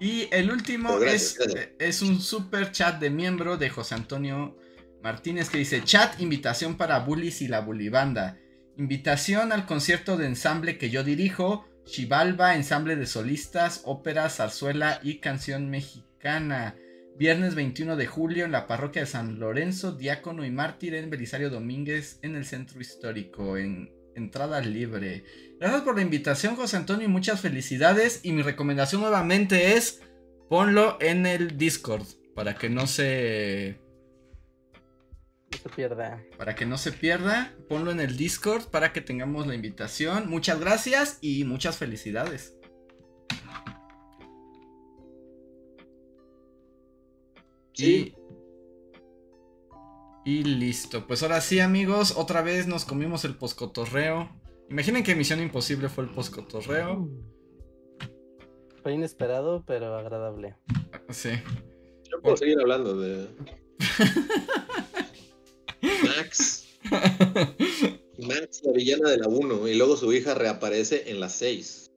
Y 0.00 0.28
el 0.32 0.50
último 0.50 0.98
gracias, 0.98 1.22
es, 1.22 1.38
gracias. 1.38 1.68
es 1.78 2.02
un 2.02 2.20
super 2.20 2.72
chat 2.72 2.98
de 2.98 3.10
miembro 3.10 3.58
de 3.58 3.68
José 3.68 3.94
Antonio 3.94 4.56
Martínez 5.02 5.50
que 5.50 5.58
dice, 5.58 5.84
chat, 5.84 6.18
invitación 6.20 6.78
para 6.78 7.00
Bullies 7.00 7.42
y 7.42 7.48
la 7.48 7.60
Bulibanda. 7.60 8.38
Invitación 8.78 9.52
al 9.52 9.66
concierto 9.66 10.16
de 10.16 10.26
ensamble 10.26 10.78
que 10.78 10.88
yo 10.88 11.04
dirijo, 11.04 11.66
Chivalba, 11.84 12.56
ensamble 12.56 12.96
de 12.96 13.06
solistas, 13.06 13.82
ópera, 13.84 14.30
zarzuela 14.30 15.00
y 15.02 15.18
canción 15.18 15.68
mexicana. 15.68 16.76
Viernes 17.18 17.54
21 17.54 17.96
de 17.96 18.06
julio 18.06 18.46
en 18.46 18.52
la 18.52 18.66
parroquia 18.66 19.02
de 19.02 19.06
San 19.06 19.38
Lorenzo, 19.38 19.92
diácono 19.92 20.46
y 20.46 20.50
mártir 20.50 20.94
en 20.94 21.10
Belisario 21.10 21.50
Domínguez 21.50 22.18
en 22.22 22.36
el 22.36 22.46
centro 22.46 22.80
histórico, 22.80 23.58
en 23.58 23.92
entrada 24.14 24.60
libre. 24.60 25.24
Gracias 25.58 25.82
por 25.82 25.96
la 25.96 26.02
invitación, 26.02 26.56
José 26.56 26.76
Antonio, 26.76 27.06
y 27.06 27.10
muchas 27.10 27.40
felicidades. 27.40 28.20
Y 28.22 28.32
mi 28.32 28.42
recomendación 28.42 29.00
nuevamente 29.00 29.76
es 29.76 30.02
ponlo 30.48 30.98
en 31.00 31.26
el 31.26 31.56
Discord 31.56 32.06
para 32.34 32.54
que 32.54 32.68
no 32.68 32.86
se 32.86 33.78
No 35.52 35.58
se 35.58 35.68
pierda. 35.68 36.22
para 36.38 36.54
que 36.54 36.66
no 36.66 36.78
se 36.78 36.92
pierda. 36.92 37.54
Ponlo 37.68 37.90
en 37.90 38.00
el 38.00 38.16
Discord 38.16 38.66
para 38.70 38.92
que 38.92 39.00
tengamos 39.00 39.46
la 39.46 39.54
invitación. 39.54 40.28
Muchas 40.28 40.60
gracias 40.60 41.18
y 41.20 41.44
muchas 41.44 41.76
felicidades. 41.76 42.56
Sí. 47.72 48.14
Y, 48.14 48.19
y 50.24 50.44
listo. 50.44 51.06
Pues 51.06 51.22
ahora 51.22 51.40
sí, 51.40 51.60
amigos. 51.60 52.14
Otra 52.16 52.42
vez 52.42 52.66
nos 52.66 52.84
comimos 52.84 53.24
el 53.24 53.36
poscotorreo. 53.36 54.28
Imaginen 54.68 55.02
que 55.02 55.14
Misión 55.14 55.40
Imposible 55.40 55.88
fue 55.88 56.04
el 56.04 56.10
poscotorreo. 56.10 57.08
Fue 58.82 58.94
inesperado, 58.94 59.64
pero 59.66 59.96
agradable. 59.96 60.56
Sí. 61.10 61.30
Yo 62.10 62.20
puedo 62.22 62.36
seguir 62.36 62.58
hablando 62.60 62.98
de 62.98 63.28
Max. 65.82 66.66
Max, 68.18 68.60
la 68.64 68.72
villana 68.72 69.10
de 69.10 69.18
la 69.18 69.28
1, 69.28 69.68
y 69.68 69.74
luego 69.74 69.96
su 69.96 70.12
hija 70.12 70.34
reaparece 70.34 71.10
en 71.10 71.20
la 71.20 71.28
6. 71.28 71.90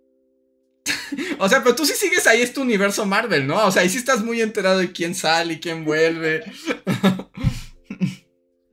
O 1.40 1.50
sea, 1.50 1.64
pero 1.64 1.76
tú 1.76 1.86
sí 1.86 1.94
sigues 1.94 2.26
ahí, 2.28 2.42
es 2.42 2.54
tu 2.54 2.62
universo 2.62 3.06
Marvel, 3.06 3.46
¿no? 3.46 3.68
O 3.68 3.72
sea, 3.72 3.82
ahí 3.82 3.90
sí 3.90 3.98
estás 3.98 4.24
muy 4.24 4.42
enterado 4.42 4.80
de 4.80 4.92
quién 4.92 5.16
sale 5.16 5.54
y 5.54 5.60
quién 5.60 5.86
vuelve. 5.86 6.44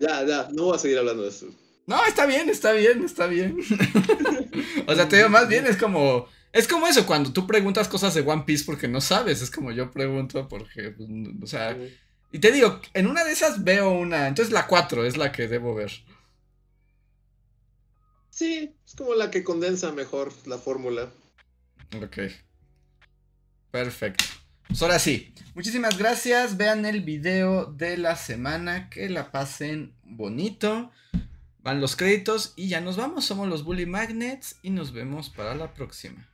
Ya, 0.01 0.25
ya, 0.25 0.49
no 0.51 0.65
voy 0.65 0.77
a 0.77 0.79
seguir 0.79 0.99
hablando 0.99 1.23
de 1.23 1.29
eso. 1.29 1.47
No, 1.87 2.05
está 2.07 2.25
bien, 2.25 2.49
está 2.49 2.73
bien, 2.73 3.05
está 3.05 3.27
bien. 3.27 3.59
o 4.87 4.95
sea, 4.95 5.09
te 5.09 5.17
digo, 5.17 5.29
más 5.29 5.47
bien 5.47 5.67
es 5.67 5.77
como. 5.77 6.27
Es 6.53 6.67
como 6.67 6.89
eso, 6.89 7.07
cuando 7.07 7.33
tú 7.33 7.47
preguntas 7.47 7.87
cosas 7.87 8.13
de 8.15 8.23
One 8.23 8.43
Piece 8.45 8.65
porque 8.65 8.89
no 8.89 9.01
sabes, 9.01 9.41
es 9.41 9.53
como 9.53 9.71
yo 9.71 9.93
pregunto 9.93 10.49
porque, 10.49 10.91
pues, 10.91 11.09
o 11.43 11.47
sea, 11.47 11.77
y 12.33 12.39
te 12.41 12.51
digo, 12.51 12.81
en 12.93 13.07
una 13.07 13.23
de 13.23 13.31
esas 13.31 13.63
veo 13.63 13.91
una, 13.91 14.27
entonces 14.27 14.53
la 14.53 14.67
4 14.67 15.05
es 15.05 15.17
la 15.17 15.31
que 15.31 15.47
debo 15.47 15.77
ver. 15.77 15.93
Sí, 18.31 18.75
es 18.85 18.95
como 18.97 19.15
la 19.15 19.31
que 19.31 19.45
condensa 19.45 19.93
mejor 19.93 20.33
la 20.47 20.59
fórmula. 20.59 21.09
Ok. 22.03 22.19
Perfecto. 23.71 24.25
Pues 24.71 24.83
ahora 24.83 25.01
sí, 25.01 25.35
muchísimas 25.57 25.99
gracias. 25.99 26.57
Vean 26.57 26.87
el 26.87 27.01
video 27.01 27.67
de 27.67 27.97
la 27.97 28.15
semana. 28.15 28.89
Que 28.89 29.09
la 29.09 29.33
pasen 29.33 29.97
bonito. 30.05 30.93
Van 31.59 31.81
los 31.81 31.97
créditos 31.97 32.55
y 32.55 32.69
ya 32.69 32.81
nos 32.81 32.97
vamos. 32.97 33.25
Somos 33.25 33.49
los 33.49 33.65
Bully 33.65 33.85
Magnets 33.85 34.61
y 34.63 34.71
nos 34.71 34.93
vemos 34.93 35.29
para 35.29 35.57
la 35.57 35.75
próxima. 35.75 36.29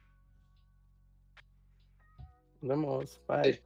Nos 2.61 2.69
vemos. 2.69 3.21
Bye. 3.27 3.66